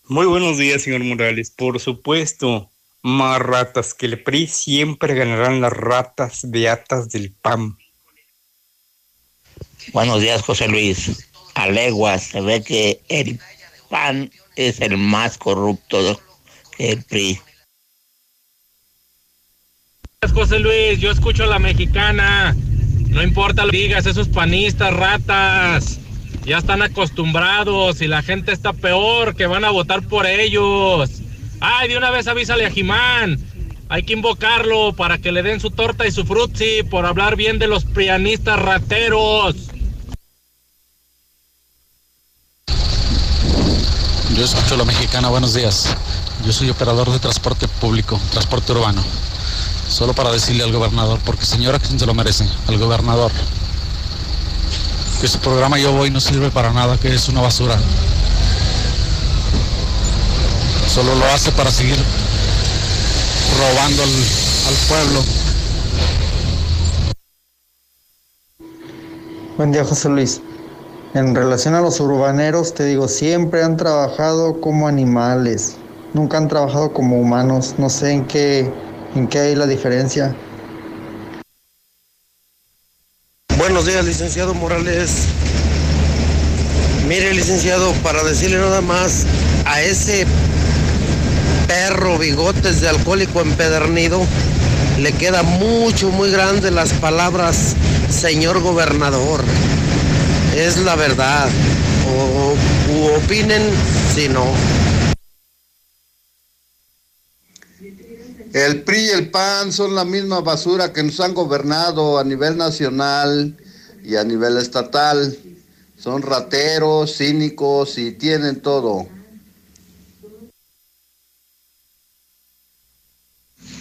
Muy 0.05 0.27
buenos 0.27 0.59
días, 0.59 0.83
señor 0.83 1.03
Morales. 1.03 1.51
Por 1.51 1.81
supuesto, 1.81 2.71
más 3.03 3.41
ratas 3.41 3.95
que 3.95 4.07
el 4.07 4.23
PRI 4.23 4.47
siempre 4.47 5.15
ganarán 5.15 5.61
las 5.61 5.73
ratas 5.73 6.41
beatas 6.51 7.09
del 7.11 7.33
PAN. 7.33 7.77
Buenos 9.93 10.21
días, 10.21 10.43
José 10.43 10.69
Luis. 10.69 11.31
A 11.55 11.69
leguas 11.69 12.23
se 12.23 12.41
ve 12.41 12.63
que 12.63 13.01
el 13.09 13.41
PAN 13.89 14.31
es 14.57 14.81
el 14.81 14.97
más 14.97 15.39
corrupto 15.39 16.21
que 16.77 16.91
el 16.91 17.05
PRI. 17.05 17.41
José 20.35 20.59
Luis, 20.59 21.01
yo 21.01 21.11
escucho 21.11 21.45
a 21.45 21.47
la 21.47 21.59
mexicana. 21.59 22.55
No 23.09 23.23
importa 23.23 23.65
lo 23.65 23.71
que 23.71 23.79
digas, 23.79 24.07
esos 24.07 24.29
panistas, 24.29 24.93
ratas, 24.93 25.99
ya 26.45 26.59
están 26.59 26.83
acostumbrados 26.83 28.03
y 28.03 28.09
la 28.09 28.23
gente 28.23 28.53
está 28.53 28.73
peor 28.73 29.35
que 29.35 29.47
van 29.47 29.65
a 29.65 29.71
votar 29.71 30.03
por 30.07 30.27
ellos. 30.27 31.23
Ay, 31.61 31.89
de 31.89 31.99
una 31.99 32.11
vez 32.11 32.27
avísale 32.29 32.67
a 32.67 32.71
Jimán. 32.71 33.39
Hay 33.89 34.03
que 34.03 34.13
invocarlo 34.13 34.93
para 34.93 35.19
que 35.19 35.33
le 35.33 35.43
den 35.43 35.61
su 35.61 35.71
torta 35.71 36.07
y 36.07 36.13
su 36.13 36.25
frutzi 36.25 36.83
por 36.83 37.07
hablar 37.07 37.37
bien 37.37 37.59
de 37.59 37.69
los 37.69 37.85
prianistas 37.85 38.59
rateros. 38.59 39.57
Yo 44.37 44.45
escucho 44.45 44.75
a 44.75 44.79
la 44.79 44.85
mexicana, 44.85 45.29
buenos 45.29 45.55
días. 45.55 45.97
Yo 46.45 46.53
soy 46.53 46.71
operador 46.71 47.11
de 47.11 47.19
transporte 47.19 47.67
público, 47.67 48.21
transporte 48.31 48.73
urbano. 48.73 49.03
Solo 49.89 50.13
para 50.13 50.31
decirle 50.31 50.63
al 50.63 50.71
gobernador, 50.71 51.19
porque 51.25 51.45
señora, 51.47 51.79
¿quién 51.79 51.99
se 51.99 52.07
lo 52.07 52.15
merece? 52.15 52.47
Al 52.69 52.79
gobernador. 52.79 53.33
Que 55.21 55.27
su 55.27 55.39
programa 55.41 55.79
Yo 55.79 55.93
Voy 55.93 56.11
no 56.11 56.21
sirve 56.21 56.51
para 56.51 56.73
nada, 56.73 56.99
que 56.99 57.13
es 57.13 57.29
una 57.29 57.41
basura. 57.41 57.77
Solo 60.89 61.15
lo 61.15 61.25
hace 61.27 61.53
para 61.53 61.71
seguir 61.71 61.97
robando 63.59 64.03
al, 64.03 64.09
al 64.09 64.75
pueblo. 64.89 65.25
Buen 69.57 69.71
día, 69.71 69.85
José 69.85 70.09
Luis. 70.09 70.41
En 71.15 71.35
relación 71.35 71.75
a 71.75 71.81
los 71.81 72.01
urbaneros, 72.01 72.75
te 72.75 72.85
digo, 72.85 73.07
siempre 73.07 73.63
han 73.63 73.77
trabajado 73.77 74.61
como 74.61 74.89
animales, 74.89 75.77
nunca 76.15 76.39
han 76.39 76.49
trabajado 76.49 76.93
como 76.93 77.21
humanos. 77.21 77.75
No 77.79 77.91
sé 77.91 78.13
en 78.13 78.27
qué, 78.27 78.73
en 79.15 79.29
qué 79.29 79.39
hay 79.41 79.55
la 79.55 79.67
diferencia. 79.67 80.35
Buenos 83.57 83.87
días, 83.87 84.05
licenciado 84.05 84.55
Morales. 84.55 85.27
Mire, 87.07 87.33
licenciado, 87.35 87.93
para 88.03 88.23
decirle 88.23 88.59
nada 88.59 88.81
más 88.81 89.25
a 89.65 89.81
ese 89.83 90.27
perro 91.69 92.19
bigotes 92.19 92.81
de 92.81 92.89
alcohólico 92.89 93.41
empedernido, 93.41 94.27
le 94.99 95.13
queda 95.13 95.45
mucho, 95.45 96.11
muy 96.11 96.33
grande 96.33 96.73
las 96.73 96.93
palabras, 96.95 97.77
señor 98.11 98.61
gobernador 98.61 99.45
es 100.59 100.79
la 100.79 100.97
verdad. 100.97 101.49
O 102.11 103.17
opinen 103.17 103.63
si 104.15 104.29
no. 104.29 104.45
El 108.53 108.83
PRI 108.83 108.99
y 108.99 109.09
el 109.11 109.31
PAN 109.31 109.73
son 109.73 109.95
la 109.95 110.05
misma 110.05 110.41
basura 110.41 110.93
que 110.93 111.03
nos 111.03 111.21
han 111.21 111.35
gobernado 111.35 112.19
a 112.19 112.25
nivel 112.25 112.57
nacional 112.57 113.57
y 114.03 114.17
a 114.17 114.25
nivel 114.25 114.57
estatal. 114.57 115.37
Son 115.97 116.23
rateros, 116.23 117.17
cínicos 117.19 117.99
y 117.99 118.13
tienen 118.13 118.61
todo. 118.61 119.07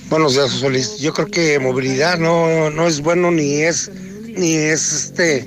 Buenos 0.09 0.35
días, 0.35 0.61
Luis. 0.61 0.97
Yo 0.99 1.11
creo 1.13 1.27
que 1.27 1.59
movilidad 1.59 2.17
no, 2.17 2.69
no 2.69 2.87
es 2.87 3.01
bueno 3.01 3.29
ni 3.29 3.55
es 3.55 3.91
ni 4.37 4.55
es 4.55 4.93
este 4.93 5.45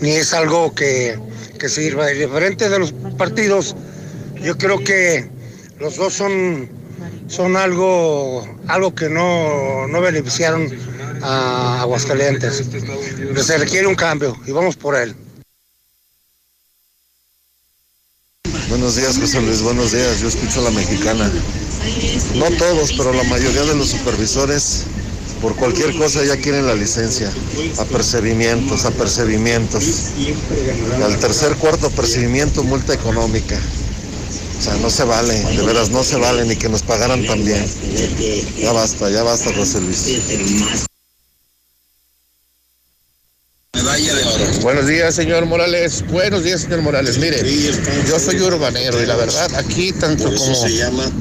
ni 0.00 0.10
es 0.12 0.32
algo 0.32 0.74
que, 0.74 1.18
que 1.58 1.68
sirva. 1.68 2.06
Diferente 2.06 2.70
de 2.70 2.78
los 2.78 2.92
partidos, 3.18 3.76
yo 4.42 4.56
creo 4.56 4.78
que 4.82 5.28
los 5.78 5.96
dos 5.96 6.14
son, 6.14 6.70
son 7.28 7.54
algo, 7.54 8.48
algo 8.68 8.94
que 8.94 9.10
no, 9.10 9.86
no 9.86 10.00
beneficiaron 10.00 10.70
a 11.22 11.82
Aguascalientes. 11.82 12.64
Se 13.36 13.58
requiere 13.58 13.86
un 13.86 13.94
cambio 13.94 14.34
y 14.46 14.52
vamos 14.52 14.76
por 14.76 14.96
él. 14.96 15.14
Buenos 18.70 18.96
días, 18.96 19.18
José 19.18 19.42
Luis. 19.42 19.60
Buenos 19.60 19.92
días. 19.92 20.20
Yo 20.20 20.28
escucho 20.28 20.60
a 20.60 20.64
la 20.64 20.70
mexicana. 20.70 21.30
No 22.34 22.50
todos, 22.56 22.92
pero 22.96 23.12
la 23.12 23.24
mayoría 23.24 23.62
de 23.62 23.74
los 23.74 23.88
supervisores, 23.88 24.84
por 25.40 25.56
cualquier 25.56 25.96
cosa 25.96 26.24
ya 26.24 26.36
quieren 26.36 26.66
la 26.66 26.74
licencia. 26.74 27.32
Apercibimientos, 27.78 28.84
apercibimientos. 28.84 29.84
Al 31.02 31.18
tercer, 31.18 31.56
cuarto 31.56 31.86
apercibimiento, 31.86 32.62
multa 32.64 32.94
económica. 32.94 33.58
O 34.58 34.62
sea, 34.62 34.74
no 34.76 34.88
se 34.88 35.04
vale, 35.04 35.34
de 35.34 35.62
veras 35.62 35.90
no 35.90 36.02
se 36.02 36.16
vale 36.16 36.44
ni 36.44 36.56
que 36.56 36.68
nos 36.68 36.82
pagaran 36.82 37.26
tan 37.26 37.44
bien. 37.44 37.64
Ya 38.58 38.72
basta, 38.72 39.10
ya 39.10 39.22
basta, 39.22 39.52
José 39.54 39.80
Luis. 39.80 40.85
Buenos 44.66 44.88
días, 44.88 45.14
señor 45.14 45.46
Morales. 45.46 46.04
Buenos 46.08 46.42
días, 46.42 46.62
señor 46.62 46.82
Morales. 46.82 47.18
Mire, 47.18 47.40
yo 48.08 48.18
soy 48.18 48.40
urbanero 48.40 49.00
y 49.00 49.06
la 49.06 49.14
verdad, 49.14 49.54
aquí 49.54 49.92
tanto 49.92 50.24
como 50.24 50.66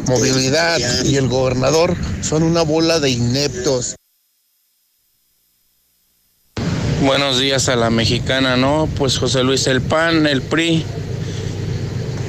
movilidad 0.07 0.79
y 1.03 1.15
el 1.15 1.27
gobernador 1.27 1.95
son 2.23 2.41
una 2.41 2.63
bola 2.63 2.99
de 2.99 3.11
ineptos. 3.11 3.97
Buenos 7.03 7.37
días 7.37 7.69
a 7.69 7.75
la 7.75 7.91
mexicana, 7.91 8.57
¿no? 8.57 8.89
Pues 8.97 9.19
José 9.19 9.43
Luis, 9.43 9.67
el 9.67 9.83
PAN, 9.83 10.25
el 10.25 10.41
PRI, 10.41 10.83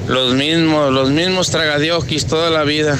los 0.08 0.34
mismos, 0.34 0.92
los 0.92 1.08
mismos 1.08 1.48
tragadiokis 1.50 2.26
toda 2.26 2.50
la 2.50 2.64
vida. 2.64 2.98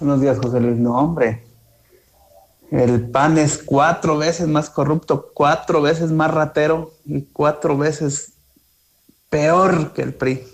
Buenos 0.00 0.20
días, 0.20 0.38
José 0.42 0.58
Luis. 0.58 0.76
No, 0.76 0.98
hombre. 0.98 1.53
El 2.70 3.10
PAN 3.10 3.38
es 3.38 3.60
cuatro 3.64 4.18
veces 4.18 4.48
más 4.48 4.70
corrupto, 4.70 5.30
cuatro 5.34 5.82
veces 5.82 6.10
más 6.10 6.30
ratero 6.30 6.92
y 7.04 7.22
cuatro 7.32 7.76
veces 7.76 8.32
peor 9.28 9.92
que 9.92 10.02
el 10.02 10.14
PRI. 10.14 10.46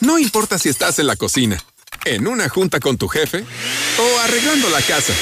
No 0.00 0.18
importa 0.18 0.58
si 0.58 0.68
estás 0.68 0.98
en 0.98 1.06
la 1.06 1.16
cocina, 1.16 1.62
en 2.04 2.26
una 2.26 2.48
junta 2.48 2.80
con 2.80 2.98
tu 2.98 3.08
jefe 3.08 3.44
o 3.98 4.20
arreglando 4.20 4.68
la 4.70 4.80
casa. 4.82 5.12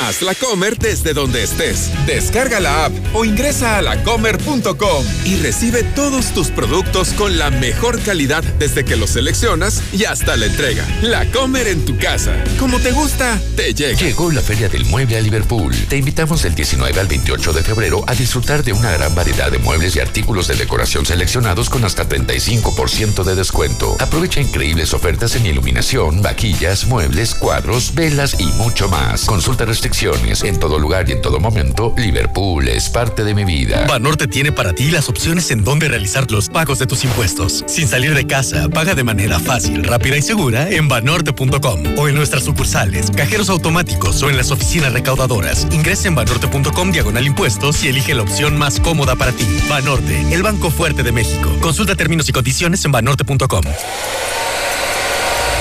Haz 0.00 0.22
la 0.22 0.34
Comer 0.34 0.78
desde 0.78 1.12
donde 1.12 1.42
estés. 1.42 1.90
Descarga 2.06 2.60
la 2.60 2.86
app 2.86 2.92
o 3.14 3.24
ingresa 3.24 3.76
a 3.76 3.82
lacomer.com 3.82 5.04
y 5.24 5.36
recibe 5.36 5.82
todos 5.82 6.32
tus 6.32 6.48
productos 6.48 7.10
con 7.10 7.38
la 7.38 7.50
mejor 7.50 8.00
calidad 8.00 8.42
desde 8.58 8.84
que 8.84 8.96
los 8.96 9.10
seleccionas 9.10 9.82
y 9.92 10.04
hasta 10.04 10.36
la 10.36 10.46
entrega. 10.46 10.84
La 11.02 11.30
Comer 11.30 11.68
en 11.68 11.84
tu 11.84 11.96
casa. 11.98 12.42
Como 12.58 12.80
te 12.80 12.90
gusta, 12.90 13.40
te 13.54 13.74
llega. 13.74 13.98
Llegó 13.98 14.30
la 14.32 14.40
Feria 14.40 14.68
del 14.68 14.84
Mueble 14.86 15.18
a 15.18 15.20
Liverpool. 15.20 15.74
Te 15.88 15.98
invitamos 15.98 16.42
del 16.42 16.54
19 16.54 16.98
al 16.98 17.06
28 17.06 17.52
de 17.52 17.62
febrero 17.62 18.04
a 18.06 18.14
disfrutar 18.14 18.64
de 18.64 18.72
una 18.72 18.90
gran 18.92 19.14
variedad 19.14 19.52
de 19.52 19.58
muebles 19.58 19.94
y 19.96 20.00
artículos 20.00 20.48
de 20.48 20.56
decoración 20.56 21.06
seleccionados 21.06 21.70
con 21.70 21.84
hasta 21.84 22.08
35% 22.08 23.24
de 23.24 23.34
descuento. 23.34 23.96
Aprovecha 24.00 24.40
increíbles 24.40 24.94
ofertas 24.94 25.36
en 25.36 25.46
iluminación, 25.46 26.22
vaquillas, 26.22 26.86
muebles, 26.86 27.34
cuadros, 27.34 27.94
velas 27.94 28.36
y 28.40 28.46
mucho 28.46 28.88
más. 28.88 29.26
Consulta 29.26 29.64
restricciones 29.64 29.91
en 30.00 30.58
todo 30.58 30.78
lugar 30.78 31.08
y 31.08 31.12
en 31.12 31.20
todo 31.20 31.38
momento. 31.38 31.94
Liverpool 31.98 32.66
es 32.66 32.88
parte 32.88 33.24
de 33.24 33.34
mi 33.34 33.44
vida. 33.44 33.84
Banorte 33.86 34.26
tiene 34.26 34.50
para 34.50 34.72
ti 34.72 34.90
las 34.90 35.08
opciones 35.08 35.50
en 35.50 35.64
donde 35.64 35.86
realizar 35.86 36.28
los 36.30 36.48
pagos 36.48 36.78
de 36.78 36.86
tus 36.86 37.04
impuestos. 37.04 37.62
Sin 37.66 37.86
salir 37.86 38.14
de 38.14 38.26
casa, 38.26 38.68
paga 38.68 38.94
de 38.94 39.04
manera 39.04 39.38
fácil, 39.38 39.84
rápida 39.84 40.16
y 40.16 40.22
segura 40.22 40.70
en 40.70 40.88
banorte.com 40.88 41.98
o 41.98 42.08
en 42.08 42.14
nuestras 42.14 42.44
sucursales, 42.44 43.10
cajeros 43.10 43.50
automáticos 43.50 44.22
o 44.22 44.30
en 44.30 44.38
las 44.38 44.50
oficinas 44.50 44.92
recaudadoras. 44.92 45.66
Ingresa 45.70 46.08
en 46.08 46.14
banorte.com 46.14 46.90
diagonal 46.90 47.26
impuestos 47.26 47.84
y 47.84 47.88
elige 47.88 48.14
la 48.14 48.22
opción 48.22 48.56
más 48.56 48.80
cómoda 48.80 49.14
para 49.14 49.32
ti. 49.32 49.46
Banorte, 49.68 50.34
el 50.34 50.42
banco 50.42 50.70
fuerte 50.70 51.02
de 51.02 51.12
México. 51.12 51.54
Consulta 51.60 51.94
términos 51.94 52.28
y 52.28 52.32
condiciones 52.32 52.84
en 52.86 52.92
banorte.com. 52.92 53.62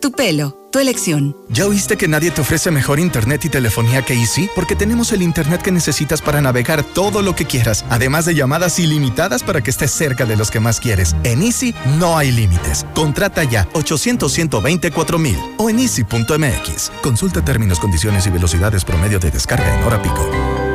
tu 0.00 0.12
pelo 0.12 0.58
tu 0.70 0.78
elección. 0.78 1.36
¿Ya 1.48 1.66
oíste 1.66 1.96
que 1.96 2.08
nadie 2.08 2.30
te 2.30 2.40
ofrece 2.40 2.70
mejor 2.70 3.00
internet 3.00 3.44
y 3.44 3.48
telefonía 3.48 4.04
que 4.04 4.14
Easy? 4.14 4.48
Porque 4.54 4.76
tenemos 4.76 5.12
el 5.12 5.22
internet 5.22 5.62
que 5.62 5.72
necesitas 5.72 6.20
para 6.20 6.40
navegar 6.40 6.82
todo 6.82 7.22
lo 7.22 7.34
que 7.34 7.46
quieras, 7.46 7.84
además 7.88 8.26
de 8.26 8.34
llamadas 8.34 8.78
ilimitadas 8.78 9.42
para 9.42 9.62
que 9.62 9.70
estés 9.70 9.90
cerca 9.90 10.26
de 10.26 10.36
los 10.36 10.50
que 10.50 10.60
más 10.60 10.80
quieres. 10.80 11.16
En 11.24 11.42
Easy 11.42 11.74
no 11.98 12.18
hay 12.18 12.32
límites. 12.32 12.84
Contrata 12.94 13.44
ya 13.44 13.68
800 13.72 14.30
124 14.30 15.18
mil 15.18 15.38
o 15.56 15.70
en 15.70 15.78
easy.mx. 15.78 16.92
Consulta 17.02 17.44
términos, 17.44 17.78
condiciones 17.78 18.26
y 18.26 18.30
velocidades 18.30 18.84
promedio 18.84 19.18
de 19.18 19.30
descarga 19.30 19.78
en 19.78 19.84
hora 19.84 20.02
pico. 20.02 20.67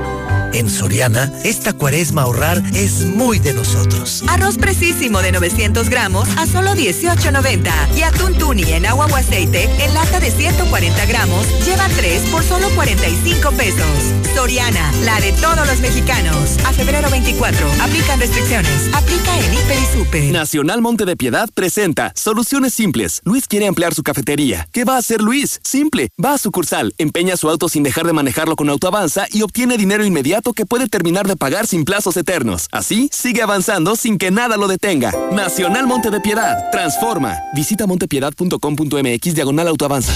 En 0.53 0.69
Soriana, 0.69 1.31
esta 1.43 1.73
cuaresma 1.73 2.21
ahorrar 2.21 2.61
es 2.75 3.05
muy 3.05 3.39
de 3.39 3.53
nosotros. 3.53 4.23
Arroz 4.27 4.57
precisísimo 4.57 5.19
de 5.23 5.31
900 5.31 5.89
gramos 5.89 6.29
a 6.37 6.45
solo 6.45 6.75
18.90. 6.75 7.97
Y 7.97 8.03
atún 8.03 8.37
tuni 8.37 8.63
en 8.71 8.85
agua 8.85 9.07
o 9.11 9.15
aceite 9.15 9.67
en 9.83 9.93
lata 9.95 10.19
de 10.19 10.29
140 10.29 11.05
gramos 11.07 11.47
lleva 11.65 11.87
3 11.89 12.29
por 12.29 12.43
solo 12.43 12.69
45 12.75 13.51
pesos. 13.53 14.13
Soriana, 14.35 14.91
la 15.03 15.19
de 15.21 15.31
todos 15.33 15.65
los 15.67 15.79
mexicanos. 15.79 16.57
A 16.65 16.73
febrero 16.73 17.09
24. 17.09 17.67
Aplican 17.81 18.19
restricciones. 18.19 18.93
Aplica 18.93 19.39
en 19.39 19.53
Hiper 19.53 19.77
y 19.79 19.97
Super. 19.97 20.23
Nacional 20.31 20.81
Monte 20.81 21.05
de 21.05 21.17
Piedad 21.17 21.49
presenta 21.53 22.11
Soluciones 22.15 22.75
Simples. 22.75 23.21
Luis 23.25 23.47
quiere 23.47 23.67
ampliar 23.67 23.95
su 23.95 24.03
cafetería. 24.03 24.67
¿Qué 24.71 24.85
va 24.85 24.95
a 24.95 24.99
hacer 24.99 25.21
Luis? 25.21 25.59
Simple. 25.63 26.09
Va 26.23 26.33
a 26.33 26.37
sucursal, 26.37 26.93
empeña 26.99 27.37
su 27.37 27.49
auto 27.49 27.69
sin 27.69 27.81
dejar 27.81 28.05
de 28.05 28.13
manejarlo 28.13 28.55
con 28.55 28.69
autoavanza 28.69 29.25
y 29.31 29.41
obtiene 29.41 29.77
dinero 29.77 30.05
inmediato 30.05 30.42
que 30.51 30.65
puede 30.65 30.89
terminar 30.89 31.25
de 31.27 31.37
pagar 31.37 31.65
sin 31.65 31.85
plazos 31.85 32.17
eternos. 32.17 32.67
Así, 32.73 33.09
sigue 33.13 33.41
avanzando 33.41 33.95
sin 33.95 34.17
que 34.17 34.31
nada 34.31 34.57
lo 34.57 34.67
detenga. 34.67 35.13
Nacional 35.31 35.87
Monte 35.87 36.11
de 36.11 36.19
Piedad. 36.19 36.69
Transforma. 36.71 37.37
Visita 37.53 37.87
montepiedad.com.mx 37.87 39.35
diagonal 39.35 39.69
autoavanza. 39.69 40.13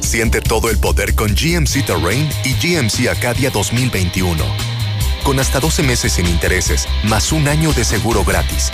Siente 0.00 0.40
todo 0.40 0.70
el 0.70 0.78
poder 0.78 1.14
con 1.16 1.34
GMC 1.34 1.84
Terrain 1.84 2.28
y 2.44 2.54
GMC 2.54 3.08
Acadia 3.08 3.50
2021. 3.50 4.42
Con 5.24 5.40
hasta 5.40 5.58
12 5.60 5.82
meses 5.82 6.12
sin 6.12 6.26
intereses, 6.26 6.86
más 7.02 7.32
un 7.32 7.48
año 7.48 7.72
de 7.72 7.84
seguro 7.84 8.24
gratis. 8.24 8.70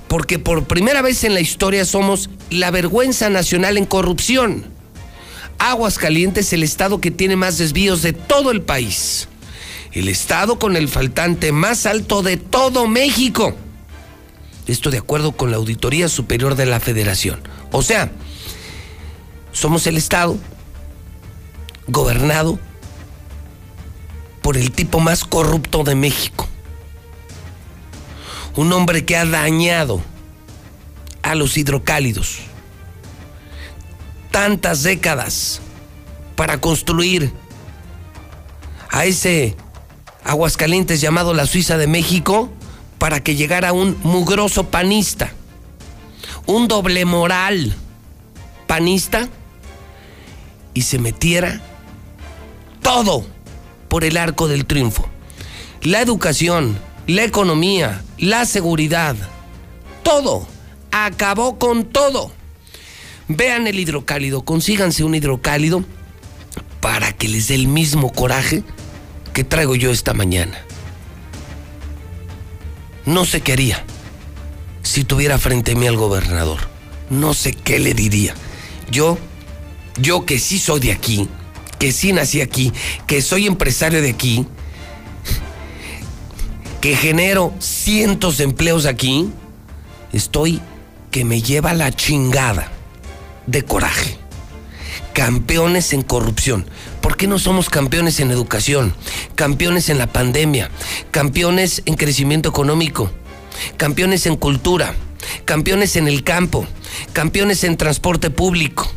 porque 0.08 0.38
por 0.38 0.64
primera 0.64 1.02
vez 1.02 1.24
en 1.24 1.34
la 1.34 1.40
historia 1.40 1.84
somos 1.84 2.30
la 2.48 2.70
vergüenza 2.70 3.28
nacional 3.28 3.76
en 3.76 3.86
corrupción. 3.86 4.64
Aguascalientes, 5.58 6.52
el 6.52 6.62
estado 6.62 7.00
que 7.00 7.10
tiene 7.10 7.34
más 7.34 7.58
desvíos 7.58 8.02
de 8.02 8.12
todo 8.12 8.50
el 8.50 8.62
país 8.62 9.28
el 9.96 10.08
estado 10.08 10.58
con 10.58 10.76
el 10.76 10.88
faltante 10.88 11.52
más 11.52 11.86
alto 11.86 12.22
de 12.22 12.36
todo 12.36 12.86
México. 12.86 13.56
Esto 14.66 14.90
de 14.90 14.98
acuerdo 14.98 15.32
con 15.32 15.50
la 15.50 15.56
Auditoría 15.56 16.10
Superior 16.10 16.54
de 16.54 16.66
la 16.66 16.80
Federación. 16.80 17.40
O 17.72 17.80
sea, 17.80 18.10
somos 19.52 19.86
el 19.86 19.96
estado 19.96 20.36
gobernado 21.86 22.58
por 24.42 24.58
el 24.58 24.70
tipo 24.70 25.00
más 25.00 25.24
corrupto 25.24 25.82
de 25.82 25.94
México. 25.94 26.46
Un 28.54 28.72
hombre 28.74 29.06
que 29.06 29.16
ha 29.16 29.24
dañado 29.24 30.02
a 31.22 31.34
los 31.34 31.56
hidrocálidos 31.56 32.40
tantas 34.30 34.82
décadas 34.82 35.62
para 36.34 36.60
construir 36.60 37.32
a 38.90 39.06
ese 39.06 39.56
Aguascalientes 40.26 41.00
llamado 41.00 41.34
la 41.34 41.46
Suiza 41.46 41.76
de 41.76 41.86
México 41.86 42.50
para 42.98 43.22
que 43.22 43.36
llegara 43.36 43.72
un 43.72 43.96
mugroso 44.02 44.64
panista, 44.64 45.32
un 46.46 46.66
doble 46.66 47.04
moral 47.04 47.76
panista 48.66 49.28
y 50.74 50.82
se 50.82 50.98
metiera 50.98 51.60
todo 52.82 53.24
por 53.88 54.02
el 54.02 54.16
arco 54.16 54.48
del 54.48 54.66
triunfo. 54.66 55.08
La 55.82 56.00
educación, 56.00 56.76
la 57.06 57.22
economía, 57.22 58.02
la 58.18 58.46
seguridad, 58.46 59.14
todo, 60.02 60.44
acabó 60.90 61.56
con 61.56 61.84
todo. 61.84 62.32
Vean 63.28 63.68
el 63.68 63.78
hidrocálido, 63.78 64.44
consíganse 64.44 65.04
un 65.04 65.14
hidrocálido 65.14 65.84
para 66.80 67.12
que 67.12 67.28
les 67.28 67.46
dé 67.46 67.54
el 67.54 67.68
mismo 67.68 68.12
coraje 68.12 68.64
que 69.36 69.44
traigo 69.44 69.74
yo 69.74 69.90
esta 69.90 70.14
mañana. 70.14 70.58
No 73.04 73.26
sé 73.26 73.42
qué 73.42 73.52
haría 73.52 73.84
si 74.82 75.04
tuviera 75.04 75.36
frente 75.36 75.72
a 75.72 75.74
mí 75.74 75.86
al 75.86 75.98
gobernador. 75.98 76.58
No 77.10 77.34
sé 77.34 77.52
qué 77.52 77.78
le 77.78 77.92
diría. 77.92 78.34
Yo, 78.90 79.18
yo 80.00 80.24
que 80.24 80.38
sí 80.38 80.58
soy 80.58 80.80
de 80.80 80.92
aquí, 80.92 81.28
que 81.78 81.92
sí 81.92 82.14
nací 82.14 82.40
aquí, 82.40 82.72
que 83.06 83.20
soy 83.20 83.46
empresario 83.46 84.00
de 84.00 84.08
aquí, 84.08 84.46
que 86.80 86.96
genero 86.96 87.52
cientos 87.58 88.38
de 88.38 88.44
empleos 88.44 88.86
aquí, 88.86 89.30
estoy 90.14 90.62
que 91.10 91.26
me 91.26 91.42
lleva 91.42 91.74
la 91.74 91.92
chingada 91.92 92.72
de 93.46 93.62
coraje. 93.64 94.16
Campeones 95.16 95.94
en 95.94 96.02
corrupción. 96.02 96.66
¿Por 97.00 97.16
qué 97.16 97.26
no 97.26 97.38
somos 97.38 97.70
campeones 97.70 98.20
en 98.20 98.30
educación? 98.30 98.94
Campeones 99.34 99.88
en 99.88 99.96
la 99.96 100.08
pandemia, 100.08 100.70
campeones 101.10 101.80
en 101.86 101.94
crecimiento 101.94 102.50
económico, 102.50 103.10
campeones 103.78 104.26
en 104.26 104.36
cultura, 104.36 104.94
campeones 105.46 105.96
en 105.96 106.06
el 106.06 106.22
campo, 106.22 106.66
campeones 107.14 107.64
en 107.64 107.78
transporte 107.78 108.28
público. 108.28 108.92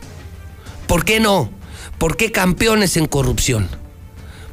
¿Por 0.88 1.06
qué 1.06 1.22
no? 1.22 1.52
¿Por 1.98 2.18
qué 2.18 2.34
campeones 2.34 2.98
en 2.98 3.06
corrupción? 3.06 3.70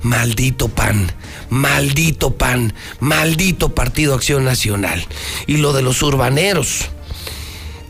Maldito 0.02 0.68
PAN, 0.68 1.10
maldito 1.50 2.36
PAN, 2.36 2.74
maldito 3.00 3.74
Partido 3.74 4.14
Acción 4.14 4.44
Nacional. 4.44 5.04
Y 5.48 5.56
lo 5.56 5.72
de 5.72 5.82
los 5.82 6.00
urbaneros. 6.00 6.90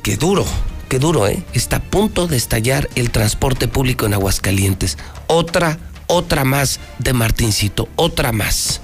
Qué 0.03 0.17
duro, 0.17 0.47
qué 0.89 0.99
duro, 0.99 1.27
¿eh? 1.27 1.43
Está 1.53 1.77
a 1.77 1.83
punto 1.83 2.27
de 2.27 2.37
estallar 2.37 2.89
el 2.95 3.11
transporte 3.11 3.69
público 3.69 4.07
en 4.07 4.15
Aguascalientes. 4.15 4.99
Otra, 5.27 5.79
otra 6.07 6.45
más 6.45 6.81
de 6.99 7.13
Martincito, 7.13 7.89
otra 7.97 8.33
más. 8.33 8.81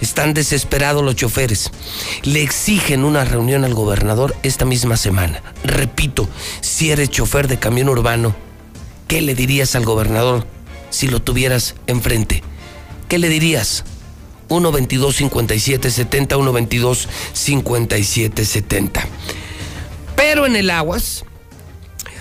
Están 0.00 0.34
desesperados 0.34 1.04
los 1.04 1.16
choferes. 1.16 1.70
Le 2.22 2.42
exigen 2.42 3.04
una 3.04 3.24
reunión 3.24 3.64
al 3.64 3.74
gobernador 3.74 4.36
esta 4.42 4.64
misma 4.64 4.96
semana. 4.96 5.42
Repito, 5.64 6.28
si 6.60 6.90
eres 6.90 7.10
chofer 7.10 7.48
de 7.48 7.58
camión 7.58 7.88
urbano 7.88 8.34
¿qué 9.08 9.22
le 9.22 9.34
dirías 9.34 9.74
al 9.74 9.84
gobernador 9.84 10.46
si 10.90 11.08
lo 11.08 11.20
tuvieras 11.20 11.74
enfrente? 11.86 12.42
¿Qué 13.08 13.18
le 13.18 13.28
dirías? 13.28 13.84
122 14.48 15.16
57 15.16 15.90
70 15.90 16.36
122 16.36 17.08
57 17.32 18.44
70. 18.44 19.08
Pero 20.14 20.46
en 20.46 20.56
el 20.56 20.70
Aguas, 20.70 21.24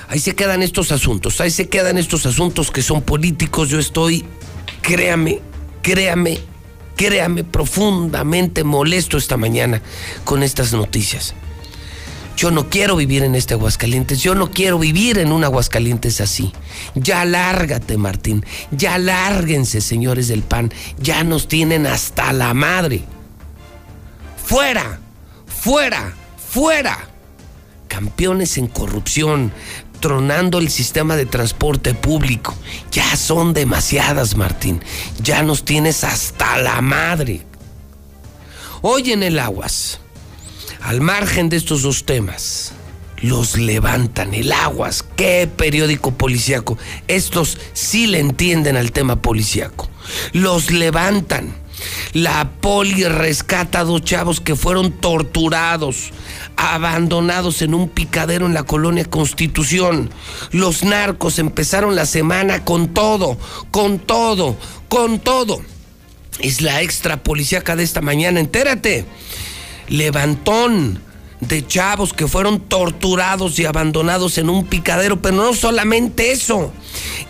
ahí 0.07 0.19
se 0.19 0.35
quedan 0.35 0.63
estos 0.63 0.91
asuntos, 0.91 1.41
ahí 1.41 1.51
se 1.51 1.69
quedan 1.69 1.97
estos 1.97 2.25
asuntos 2.25 2.71
que 2.71 2.81
son 2.81 3.01
políticos. 3.01 3.69
Yo 3.69 3.79
estoy, 3.79 4.25
créame, 4.81 5.41
créame, 5.81 6.39
créame, 6.95 7.43
profundamente 7.43 8.63
molesto 8.63 9.17
esta 9.17 9.37
mañana 9.37 9.81
con 10.23 10.43
estas 10.43 10.73
noticias. 10.73 11.33
Yo 12.37 12.51
no 12.51 12.69
quiero 12.69 12.95
vivir 12.95 13.23
en 13.23 13.33
este 13.33 13.55
Aguascalientes, 13.55 14.21
yo 14.21 14.35
no 14.35 14.51
quiero 14.51 14.77
vivir 14.77 15.17
en 15.17 15.31
un 15.31 15.43
Aguascalientes 15.43 16.21
así. 16.21 16.53
Ya 16.93 17.25
lárgate, 17.25 17.97
Martín, 17.97 18.45
ya 18.69 18.99
lárguense, 18.99 19.81
señores 19.81 20.27
del 20.27 20.43
PAN, 20.43 20.71
ya 20.99 21.23
nos 21.23 21.47
tienen 21.47 21.87
hasta 21.87 22.31
la 22.33 22.53
madre. 22.53 23.01
Fuera, 24.45 24.99
fuera, 25.47 26.13
fuera. 26.37 27.09
Campeones 27.87 28.59
en 28.59 28.67
corrupción, 28.67 29.51
tronando 29.99 30.59
el 30.59 30.69
sistema 30.69 31.15
de 31.15 31.25
transporte 31.25 31.93
público. 31.93 32.55
Ya 32.91 33.15
son 33.15 33.53
demasiadas, 33.53 34.35
Martín. 34.35 34.83
Ya 35.21 35.43
nos 35.43 35.63
tienes 35.63 36.03
hasta 36.03 36.57
la 36.57 36.81
madre. 36.81 37.45
Hoy 38.81 39.11
en 39.11 39.23
el 39.23 39.39
Aguas 39.39 39.99
al 40.81 41.01
margen 41.01 41.49
de 41.49 41.57
estos 41.57 41.81
dos 41.81 42.05
temas, 42.05 42.71
los 43.17 43.57
levantan 43.57 44.33
el 44.33 44.51
aguas. 44.51 45.03
Qué 45.17 45.49
periódico 45.53 46.11
policíaco. 46.11 46.77
Estos 47.07 47.57
sí 47.73 48.07
le 48.07 48.19
entienden 48.19 48.77
al 48.77 48.91
tema 48.91 49.21
policíaco. 49.21 49.89
Los 50.33 50.71
levantan. 50.71 51.53
La 52.13 52.51
poli 52.61 53.03
rescata 53.03 53.79
a 53.79 53.83
dos 53.83 54.03
chavos 54.03 54.41
que 54.41 54.55
fueron 54.55 54.91
torturados, 54.91 56.11
abandonados 56.55 57.61
en 57.61 57.73
un 57.73 57.89
picadero 57.89 58.45
en 58.45 58.53
la 58.53 58.63
colonia 58.63 59.05
Constitución. 59.05 60.09
Los 60.51 60.83
narcos 60.83 61.39
empezaron 61.39 61.95
la 61.95 62.05
semana 62.05 62.63
con 62.65 62.93
todo, 62.93 63.37
con 63.71 63.99
todo, 63.99 64.57
con 64.89 65.19
todo. 65.19 65.61
Es 66.39 66.61
la 66.61 66.81
extra 66.81 67.23
policíaca 67.23 67.75
de 67.75 67.83
esta 67.83 68.01
mañana, 68.01 68.39
entérate 68.39 69.05
levantón 69.89 71.01
de 71.39 71.65
chavos 71.65 72.13
que 72.13 72.27
fueron 72.27 72.59
torturados 72.59 73.59
y 73.59 73.65
abandonados 73.65 74.37
en 74.37 74.49
un 74.49 74.65
picadero, 74.65 75.21
pero 75.21 75.35
no 75.35 75.53
solamente 75.53 76.31
eso. 76.31 76.73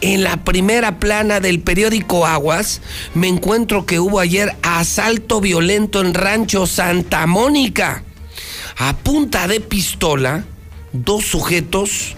En 0.01 0.23
la 0.23 0.37
primera 0.43 0.99
plana 0.99 1.39
del 1.39 1.59
periódico 1.59 2.25
Aguas 2.25 2.81
me 3.13 3.27
encuentro 3.27 3.85
que 3.85 3.99
hubo 3.99 4.19
ayer 4.19 4.55
asalto 4.63 5.41
violento 5.41 6.01
en 6.01 6.13
Rancho 6.13 6.65
Santa 6.67 7.27
Mónica. 7.27 8.03
A 8.77 8.95
punta 8.95 9.47
de 9.47 9.59
pistola, 9.59 10.45
dos 10.93 11.25
sujetos 11.25 12.15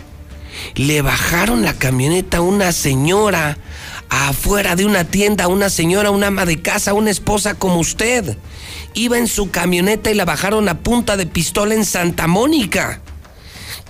le 0.76 1.02
bajaron 1.02 1.64
la 1.64 1.74
camioneta 1.74 2.38
a 2.38 2.42
una 2.42 2.72
señora 2.72 3.58
afuera 4.10 4.76
de 4.76 4.86
una 4.86 5.06
tienda, 5.06 5.48
una 5.48 5.70
señora, 5.70 6.12
una 6.12 6.28
ama 6.28 6.46
de 6.46 6.62
casa, 6.62 6.94
una 6.94 7.12
esposa 7.12 7.54
como 7.56 7.80
usted 7.80 8.38
iba 8.94 9.18
en 9.18 9.28
su 9.28 9.52
camioneta 9.52 10.12
y 10.12 10.16
la 10.16 10.26
bajaron 10.26 10.68
a 10.70 10.80
punta 10.80 11.18
de 11.18 11.26
pistola 11.26 11.74
en 11.76 11.86
Santa 11.86 12.28
Mónica. 12.28 13.02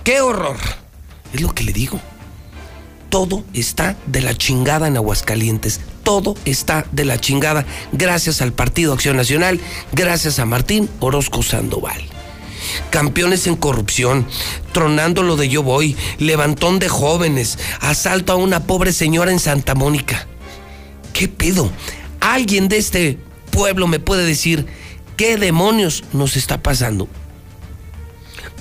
¡Qué 0.04 0.20
horror! 0.20 0.56
Es 1.32 1.40
lo 1.40 1.54
que 1.54 1.64
le 1.64 1.72
digo. 1.72 2.00
Todo 3.08 3.44
está 3.52 3.96
de 4.06 4.20
la 4.20 4.34
chingada 4.36 4.86
en 4.86 4.96
Aguascalientes. 4.96 5.80
Todo 6.04 6.36
está 6.44 6.86
de 6.92 7.04
la 7.04 7.20
chingada 7.20 7.66
gracias 7.92 8.40
al 8.40 8.52
Partido 8.52 8.92
Acción 8.92 9.16
Nacional, 9.16 9.60
gracias 9.92 10.38
a 10.38 10.46
Martín 10.46 10.88
Orozco 11.00 11.42
Sandoval. 11.42 12.00
Campeones 12.90 13.46
en 13.46 13.56
corrupción, 13.56 14.26
tronando 14.72 15.22
lo 15.22 15.36
de 15.36 15.48
yo 15.48 15.62
voy, 15.62 15.96
levantón 16.18 16.78
de 16.78 16.88
jóvenes, 16.88 17.58
asalto 17.80 18.32
a 18.32 18.36
una 18.36 18.64
pobre 18.64 18.92
señora 18.92 19.32
en 19.32 19.40
Santa 19.40 19.74
Mónica. 19.74 20.26
¿Qué 21.12 21.26
pedo? 21.28 21.70
¿Alguien 22.20 22.68
de 22.68 22.78
este 22.78 23.18
pueblo 23.50 23.86
me 23.86 23.98
puede 23.98 24.24
decir 24.24 24.66
¿Qué 25.20 25.36
demonios 25.36 26.02
nos 26.14 26.34
está 26.34 26.62
pasando? 26.62 27.06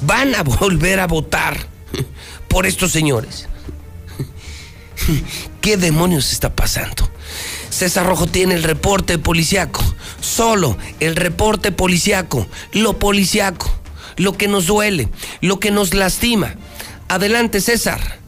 Van 0.02 0.36
a 0.36 0.44
volver 0.60 1.00
a 1.00 1.08
votar 1.08 1.56
por 2.50 2.66
estos 2.66 2.92
señores. 2.92 3.48
¿Qué 5.62 5.78
demonios 5.78 6.34
está 6.34 6.54
pasando? 6.54 7.10
César 7.70 8.06
Rojo 8.06 8.28
tiene 8.28 8.56
el 8.56 8.64
reporte 8.64 9.18
policiaco. 9.18 9.82
Solo 10.20 10.78
el 11.00 11.16
reporte 11.16 11.72
policiaco. 11.72 12.46
Lo 12.74 13.00
policiaco. 13.00 13.72
Lo 14.18 14.34
que 14.34 14.50
nos 14.50 14.66
duele. 14.66 15.08
Lo 15.40 15.62
que 15.62 15.72
nos 15.72 15.94
lastima. 15.94 16.56
Adelante, 17.08 17.62
César. 17.62 18.19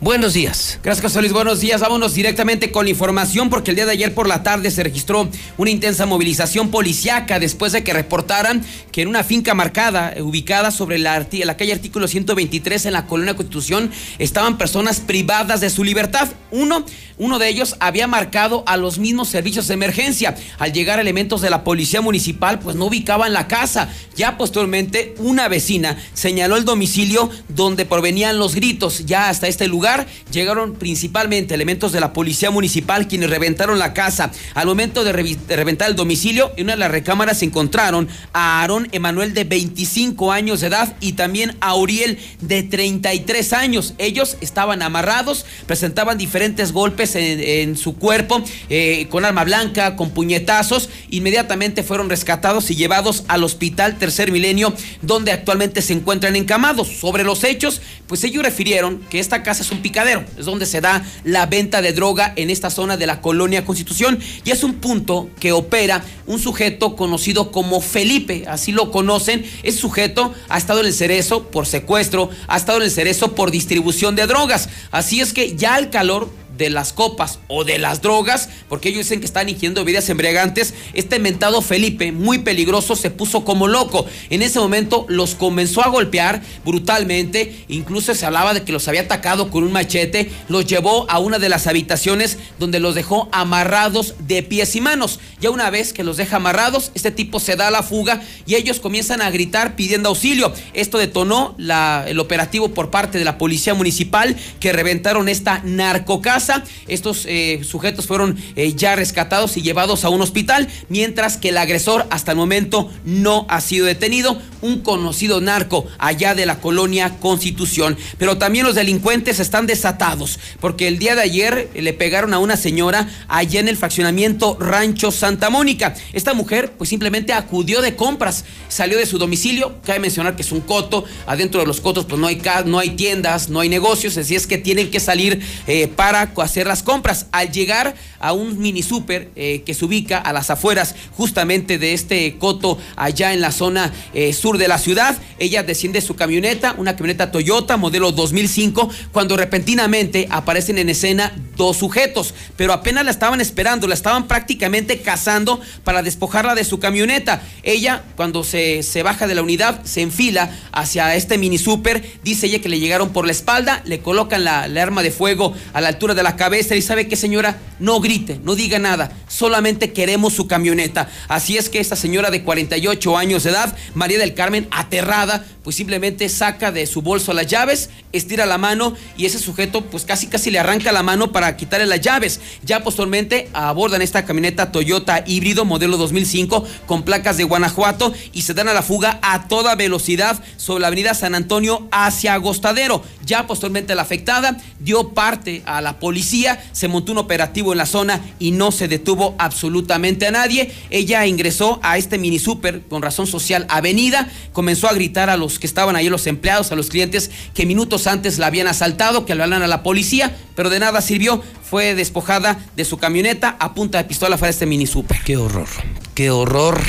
Buenos 0.00 0.34
días. 0.34 0.80
Gracias, 0.82 1.14
José. 1.14 1.32
Buenos 1.32 1.60
días. 1.60 1.80
Vámonos 1.80 2.14
directamente 2.14 2.72
con 2.72 2.84
la 2.84 2.90
información 2.90 3.48
porque 3.48 3.70
el 3.70 3.76
día 3.76 3.86
de 3.86 3.92
ayer 3.92 4.12
por 4.12 4.28
la 4.28 4.42
tarde 4.42 4.70
se 4.70 4.82
registró 4.82 5.28
una 5.56 5.70
intensa 5.70 6.04
movilización 6.04 6.70
policiaca 6.70 7.38
después 7.38 7.72
de 7.72 7.84
que 7.84 7.92
reportaran 7.92 8.62
que 8.90 9.02
en 9.02 9.08
una 9.08 9.22
finca 9.22 9.54
marcada, 9.54 10.12
ubicada 10.20 10.72
sobre 10.72 10.98
la, 10.98 11.26
la 11.30 11.56
calle 11.56 11.72
artículo 11.72 12.08
123 12.08 12.86
en 12.86 12.92
la 12.92 13.06
colonia 13.06 13.34
Constitución, 13.36 13.90
estaban 14.18 14.58
personas 14.58 15.00
privadas 15.00 15.60
de 15.60 15.70
su 15.70 15.84
libertad. 15.84 16.28
Uno, 16.50 16.84
uno 17.16 17.38
de 17.38 17.48
ellos 17.48 17.76
había 17.78 18.06
marcado 18.06 18.64
a 18.66 18.76
los 18.76 18.98
mismos 18.98 19.28
servicios 19.28 19.68
de 19.68 19.74
emergencia. 19.74 20.36
Al 20.58 20.72
llegar 20.72 20.98
elementos 20.98 21.40
de 21.40 21.50
la 21.50 21.64
policía 21.64 22.00
municipal, 22.00 22.58
pues 22.58 22.76
no 22.76 22.86
ubicaban 22.86 23.32
la 23.32 23.46
casa. 23.48 23.88
Ya 24.16 24.36
posteriormente, 24.36 25.14
una 25.18 25.48
vecina 25.48 25.96
señaló 26.12 26.56
el 26.56 26.64
domicilio 26.64 27.30
donde 27.48 27.86
provenían 27.86 28.38
los 28.38 28.54
gritos. 28.54 29.06
Ya 29.06 29.28
hasta 29.28 29.48
este 29.48 29.66
lugar 29.66 29.83
llegaron 30.30 30.74
principalmente 30.74 31.54
elementos 31.54 31.92
de 31.92 32.00
la 32.00 32.12
policía 32.12 32.50
municipal 32.50 33.08
quienes 33.08 33.30
reventaron 33.30 33.78
la 33.78 33.94
casa. 33.94 34.30
Al 34.54 34.66
momento 34.66 35.04
de, 35.04 35.12
reventar 35.12 35.88
el 35.88 35.96
domicilio, 35.96 36.52
en 36.56 36.64
una 36.64 36.74
de 36.74 36.78
las 36.78 36.90
recámaras 36.90 37.38
se 37.38 37.44
encontraron 37.44 38.08
a 38.32 38.60
Aarón 38.60 38.88
Emanuel 38.92 39.34
de 39.34 39.44
25 39.44 40.32
años 40.32 40.60
de 40.60 40.68
edad 40.68 40.96
y 41.00 41.12
también 41.12 41.56
a 41.60 41.74
Uriel 41.74 42.18
de 42.40 42.62
33 42.62 43.52
años. 43.52 43.94
Ellos 43.98 44.36
estaban 44.40 44.82
amarrados, 44.82 45.44
presentaban 45.66 46.18
diferentes 46.18 46.72
golpes 46.72 47.14
en, 47.14 47.76
su 47.76 47.96
cuerpo, 47.96 48.42
eh, 48.68 49.06
con 49.10 49.24
arma 49.24 49.44
blanca, 49.44 49.96
con 49.96 50.10
puñetazos. 50.10 50.88
Inmediatamente 51.10 51.82
fueron 51.82 52.08
rescatados 52.08 52.70
y 52.70 52.76
llevados 52.76 53.24
al 53.28 53.44
hospital 53.44 53.98
Tercer 53.98 54.32
Milenio, 54.32 54.74
donde 55.02 55.32
actualmente 55.32 55.82
se 55.82 55.92
encuentran 55.92 56.36
encamados. 56.36 56.88
Sobre 56.88 57.24
los 57.24 57.44
hechos, 57.44 57.80
pues 58.06 58.24
ellos 58.24 58.42
refirieron 58.42 59.00
que 59.10 59.20
esta 59.20 59.42
casa 59.42 59.62
es 59.62 59.72
un 59.74 59.82
picadero, 59.82 60.24
es 60.38 60.46
donde 60.46 60.66
se 60.66 60.80
da 60.80 61.04
la 61.24 61.46
venta 61.46 61.82
de 61.82 61.92
droga 61.92 62.32
en 62.36 62.50
esta 62.50 62.70
zona 62.70 62.96
de 62.96 63.06
la 63.06 63.20
colonia 63.20 63.64
Constitución 63.64 64.18
y 64.44 64.50
es 64.50 64.64
un 64.64 64.74
punto 64.74 65.30
que 65.38 65.52
opera 65.52 66.02
un 66.26 66.38
sujeto 66.38 66.96
conocido 66.96 67.52
como 67.52 67.80
Felipe, 67.80 68.44
así 68.48 68.72
lo 68.72 68.90
conocen. 68.90 69.44
Ese 69.62 69.78
sujeto 69.78 70.34
ha 70.48 70.58
estado 70.58 70.80
en 70.80 70.86
el 70.86 70.94
cerezo 70.94 71.50
por 71.50 71.66
secuestro, 71.66 72.30
ha 72.48 72.56
estado 72.56 72.78
en 72.78 72.84
el 72.84 72.90
cerezo 72.90 73.34
por 73.34 73.50
distribución 73.50 74.16
de 74.16 74.26
drogas. 74.26 74.68
Así 74.90 75.20
es 75.20 75.32
que 75.32 75.56
ya 75.56 75.74
al 75.74 75.90
calor 75.90 76.30
de 76.56 76.70
las 76.70 76.92
copas 76.92 77.40
o 77.48 77.64
de 77.64 77.78
las 77.78 78.02
drogas, 78.02 78.48
porque 78.68 78.90
ellos 78.90 79.04
dicen 79.06 79.20
que 79.20 79.26
están 79.26 79.48
ingiriendo 79.48 79.84
bebidas 79.84 80.08
embriagantes, 80.08 80.74
este 80.92 81.18
mentado 81.18 81.62
Felipe, 81.62 82.12
muy 82.12 82.38
peligroso, 82.38 82.96
se 82.96 83.10
puso 83.10 83.44
como 83.44 83.68
loco. 83.68 84.06
En 84.30 84.42
ese 84.42 84.58
momento 84.58 85.06
los 85.08 85.34
comenzó 85.34 85.82
a 85.82 85.88
golpear 85.88 86.42
brutalmente, 86.64 87.64
incluso 87.68 88.14
se 88.14 88.26
hablaba 88.26 88.54
de 88.54 88.62
que 88.62 88.72
los 88.72 88.86
había 88.88 89.02
atacado 89.02 89.50
con 89.50 89.64
un 89.64 89.72
machete, 89.72 90.30
los 90.48 90.66
llevó 90.66 91.10
a 91.10 91.18
una 91.18 91.38
de 91.38 91.48
las 91.48 91.66
habitaciones 91.66 92.38
donde 92.58 92.80
los 92.80 92.94
dejó 92.94 93.28
amarrados 93.32 94.14
de 94.20 94.42
pies 94.42 94.76
y 94.76 94.80
manos. 94.80 95.20
Ya 95.40 95.50
una 95.50 95.70
vez 95.70 95.92
que 95.92 96.04
los 96.04 96.16
deja 96.16 96.36
amarrados, 96.36 96.90
este 96.94 97.10
tipo 97.10 97.40
se 97.40 97.56
da 97.56 97.68
a 97.68 97.70
la 97.70 97.82
fuga 97.82 98.22
y 98.46 98.54
ellos 98.54 98.80
comienzan 98.80 99.20
a 99.20 99.30
gritar 99.30 99.76
pidiendo 99.76 100.08
auxilio. 100.08 100.52
Esto 100.72 100.98
detonó 100.98 101.56
el 101.58 102.18
operativo 102.20 102.68
por 102.68 102.90
parte 102.90 103.18
de 103.18 103.24
la 103.24 103.38
policía 103.38 103.74
municipal 103.74 104.36
que 104.60 104.72
reventaron 104.72 105.28
esta 105.28 105.60
narcocasa 105.64 106.43
Estos 106.88 107.24
eh, 107.26 107.60
sujetos 107.64 108.06
fueron 108.06 108.36
eh, 108.56 108.72
ya 108.74 108.96
rescatados 108.96 109.56
y 109.56 109.62
llevados 109.62 110.04
a 110.04 110.08
un 110.08 110.20
hospital, 110.20 110.68
mientras 110.88 111.36
que 111.36 111.50
el 111.50 111.58
agresor 111.58 112.06
hasta 112.10 112.32
el 112.32 112.36
momento 112.36 112.90
no 113.04 113.46
ha 113.48 113.60
sido 113.60 113.86
detenido, 113.86 114.40
un 114.60 114.80
conocido 114.80 115.40
narco 115.40 115.86
allá 115.98 116.34
de 116.34 116.46
la 116.46 116.60
colonia 116.60 117.18
Constitución. 117.20 117.96
Pero 118.18 118.38
también 118.38 118.66
los 118.66 118.74
delincuentes 118.74 119.40
están 119.40 119.66
desatados, 119.66 120.38
porque 120.60 120.88
el 120.88 120.98
día 120.98 121.14
de 121.14 121.22
ayer 121.22 121.70
le 121.74 121.92
pegaron 121.92 122.34
a 122.34 122.38
una 122.38 122.56
señora 122.56 123.08
allá 123.28 123.60
en 123.60 123.68
el 123.68 123.76
fraccionamiento 123.76 124.56
Rancho 124.58 125.10
Santa 125.10 125.50
Mónica. 125.50 125.94
Esta 126.12 126.34
mujer 126.34 126.72
pues 126.76 126.90
simplemente 126.90 127.32
acudió 127.32 127.80
de 127.80 127.96
compras, 127.96 128.44
salió 128.68 128.98
de 128.98 129.06
su 129.06 129.18
domicilio, 129.18 129.80
cabe 129.84 130.00
mencionar 130.00 130.36
que 130.36 130.42
es 130.42 130.52
un 130.52 130.60
coto, 130.60 131.04
adentro 131.26 131.60
de 131.60 131.66
los 131.66 131.80
cotos 131.80 132.04
pues 132.04 132.20
no 132.20 132.26
hay, 132.26 132.40
no 132.66 132.78
hay 132.78 132.90
tiendas, 132.90 133.48
no 133.48 133.60
hay 133.60 133.68
negocios, 133.68 134.16
así 134.16 134.34
es 134.34 134.46
que 134.46 134.58
tienen 134.58 134.90
que 134.90 135.00
salir 135.00 135.40
eh, 135.66 135.88
para 135.88 136.33
hacer 136.42 136.66
las 136.66 136.82
compras. 136.82 137.26
Al 137.32 137.50
llegar 137.50 137.94
a 138.18 138.32
un 138.32 138.58
mini 138.58 138.82
super 138.82 139.30
eh, 139.36 139.62
que 139.64 139.74
se 139.74 139.84
ubica 139.84 140.18
a 140.18 140.32
las 140.32 140.50
afueras 140.50 140.94
justamente 141.16 141.78
de 141.78 141.92
este 141.92 142.36
coto 142.38 142.78
allá 142.96 143.32
en 143.32 143.40
la 143.40 143.52
zona 143.52 143.92
eh, 144.12 144.32
sur 144.32 144.58
de 144.58 144.68
la 144.68 144.78
ciudad, 144.78 145.16
ella 145.38 145.62
desciende 145.62 146.00
su 146.00 146.16
camioneta, 146.16 146.74
una 146.78 146.96
camioneta 146.96 147.30
Toyota 147.30 147.76
modelo 147.76 148.12
2005, 148.12 148.88
cuando 149.12 149.36
repentinamente 149.36 150.26
aparecen 150.30 150.78
en 150.78 150.88
escena 150.88 151.32
dos 151.56 151.76
sujetos, 151.76 152.34
pero 152.56 152.72
apenas 152.72 153.04
la 153.04 153.10
estaban 153.10 153.40
esperando, 153.40 153.86
la 153.86 153.94
estaban 153.94 154.26
prácticamente 154.28 155.00
cazando 155.00 155.60
para 155.84 156.02
despojarla 156.02 156.54
de 156.54 156.64
su 156.64 156.78
camioneta. 156.78 157.42
Ella, 157.62 158.04
cuando 158.16 158.44
se, 158.44 158.82
se 158.82 159.02
baja 159.02 159.26
de 159.26 159.34
la 159.34 159.42
unidad, 159.42 159.84
se 159.84 160.02
enfila 160.02 160.50
hacia 160.72 161.14
este 161.14 161.38
mini 161.38 161.58
super, 161.58 162.04
dice 162.22 162.46
ella 162.46 162.60
que 162.60 162.68
le 162.68 162.80
llegaron 162.80 163.10
por 163.10 163.26
la 163.26 163.32
espalda, 163.32 163.82
le 163.84 164.00
colocan 164.00 164.44
la, 164.44 164.68
la 164.68 164.82
arma 164.82 165.02
de 165.02 165.10
fuego 165.10 165.54
a 165.72 165.80
la 165.80 165.88
altura 165.88 166.14
de 166.14 166.22
la 166.22 166.36
cabeza 166.36 166.76
y 166.76 166.82
sabe 166.82 167.08
que 167.08 167.16
señora, 167.16 167.58
no 167.78 168.00
grite, 168.00 168.40
no 168.42 168.54
diga 168.54 168.78
nada, 168.78 169.12
solamente 169.28 169.92
queremos 169.92 170.32
su 170.32 170.46
camioneta. 170.46 171.08
Así 171.28 171.56
es 171.56 171.68
que 171.68 171.80
esta 171.80 171.96
señora 171.96 172.30
de 172.30 172.42
48 172.42 173.16
años 173.16 173.44
de 173.44 173.50
edad, 173.50 173.76
María 173.94 174.18
del 174.18 174.34
Carmen, 174.34 174.68
aterrada, 174.70 175.44
pues 175.62 175.76
simplemente 175.76 176.28
saca 176.28 176.72
de 176.72 176.86
su 176.86 177.02
bolso 177.02 177.32
las 177.32 177.46
llaves, 177.46 177.90
estira 178.12 178.46
la 178.46 178.58
mano 178.58 178.94
y 179.16 179.26
ese 179.26 179.38
sujeto 179.38 179.82
pues 179.82 180.04
casi 180.04 180.26
casi 180.26 180.50
le 180.50 180.58
arranca 180.58 180.92
la 180.92 181.02
mano 181.02 181.32
para 181.32 181.43
quitarle 181.56 181.86
las 181.86 182.00
llaves. 182.00 182.40
Ya 182.64 182.82
posteriormente 182.82 183.48
abordan 183.52 184.02
esta 184.02 184.24
camioneta 184.24 184.72
Toyota 184.72 185.22
híbrido 185.26 185.64
modelo 185.64 185.96
2005 185.96 186.64
con 186.86 187.02
placas 187.02 187.36
de 187.36 187.44
Guanajuato 187.44 188.12
y 188.32 188.42
se 188.42 188.54
dan 188.54 188.68
a 188.68 188.74
la 188.74 188.82
fuga 188.82 189.18
a 189.22 189.48
toda 189.48 189.74
velocidad 189.74 190.42
sobre 190.56 190.82
la 190.82 190.88
avenida 190.88 191.14
San 191.14 191.34
Antonio 191.34 191.88
hacia 191.90 192.34
Agostadero. 192.34 193.02
Ya 193.24 193.46
posteriormente 193.46 193.94
la 193.94 194.02
afectada 194.02 194.58
dio 194.80 195.10
parte 195.10 195.62
a 195.66 195.80
la 195.80 195.98
policía, 195.98 196.62
se 196.72 196.88
montó 196.88 197.12
un 197.12 197.18
operativo 197.18 197.72
en 197.72 197.78
la 197.78 197.86
zona 197.86 198.20
y 198.38 198.50
no 198.50 198.72
se 198.72 198.88
detuvo 198.88 199.34
absolutamente 199.38 200.26
a 200.26 200.30
nadie. 200.30 200.72
Ella 200.90 201.26
ingresó 201.26 201.80
a 201.82 201.96
este 201.96 202.18
mini 202.18 202.38
super 202.38 202.82
con 202.82 203.02
razón 203.02 203.26
social 203.26 203.66
Avenida, 203.68 204.28
comenzó 204.52 204.88
a 204.88 204.94
gritar 204.94 205.30
a 205.30 205.36
los 205.36 205.58
que 205.58 205.66
estaban 205.66 205.96
ahí, 205.96 206.08
los 206.08 206.26
empleados, 206.26 206.72
a 206.72 206.76
los 206.76 206.88
clientes 206.88 207.30
que 207.54 207.66
minutos 207.66 208.06
antes 208.06 208.38
la 208.38 208.46
habían 208.46 208.66
asaltado, 208.66 209.24
que 209.24 209.34
le 209.34 209.42
hablan 209.42 209.62
a 209.62 209.66
la 209.66 209.82
policía, 209.82 210.36
pero 210.54 210.70
de 210.70 210.78
nada 210.78 211.00
sirvió. 211.00 211.33
Fue 211.42 211.94
despojada 211.94 212.58
de 212.76 212.84
su 212.84 212.98
camioneta 212.98 213.56
a 213.58 213.74
punta 213.74 213.98
de 213.98 214.04
pistola 214.04 214.36
para 214.36 214.50
este 214.50 214.66
mini 214.66 214.86
super. 214.86 215.20
Qué 215.24 215.36
horror, 215.36 215.68
qué 216.14 216.30
horror. 216.30 216.80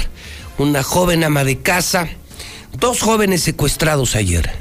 Una 0.58 0.84
joven 0.84 1.24
ama 1.24 1.44
de 1.44 1.60
casa, 1.60 2.08
dos 2.78 3.02
jóvenes 3.02 3.42
secuestrados 3.42 4.16
ayer. 4.16 4.52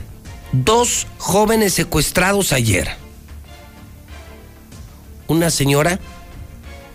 Dos 0.53 1.07
jóvenes 1.18 1.74
secuestrados 1.74 2.53
ayer. 2.53 2.89
Una 5.26 5.51
señora 5.51 6.01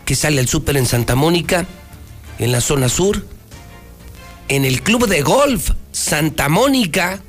que 0.05 0.15
sale 0.15 0.39
al 0.39 0.47
súper 0.47 0.77
en 0.77 0.85
Santa 0.85 1.15
Mónica, 1.15 1.65
en 2.39 2.51
la 2.51 2.61
zona 2.61 2.89
sur, 2.89 3.25
en 4.47 4.65
el 4.65 4.81
club 4.81 5.07
de 5.07 5.21
golf 5.21 5.71
Santa 5.91 6.49
Mónica, 6.49 7.21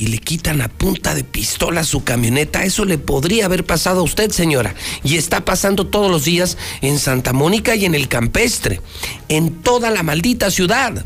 y 0.00 0.06
le 0.06 0.18
quitan 0.18 0.62
a 0.62 0.68
punta 0.68 1.14
de 1.14 1.24
pistola 1.24 1.84
su 1.84 2.04
camioneta. 2.04 2.64
Eso 2.64 2.86
le 2.86 2.96
podría 2.96 3.44
haber 3.44 3.66
pasado 3.66 4.00
a 4.00 4.02
usted, 4.02 4.30
señora. 4.30 4.74
Y 5.04 5.18
está 5.18 5.44
pasando 5.44 5.86
todos 5.86 6.10
los 6.10 6.24
días 6.24 6.56
en 6.80 6.98
Santa 6.98 7.34
Mónica 7.34 7.76
y 7.76 7.84
en 7.84 7.94
el 7.94 8.08
campestre, 8.08 8.80
en 9.28 9.60
toda 9.62 9.90
la 9.90 10.02
maldita 10.02 10.50
ciudad. 10.50 11.04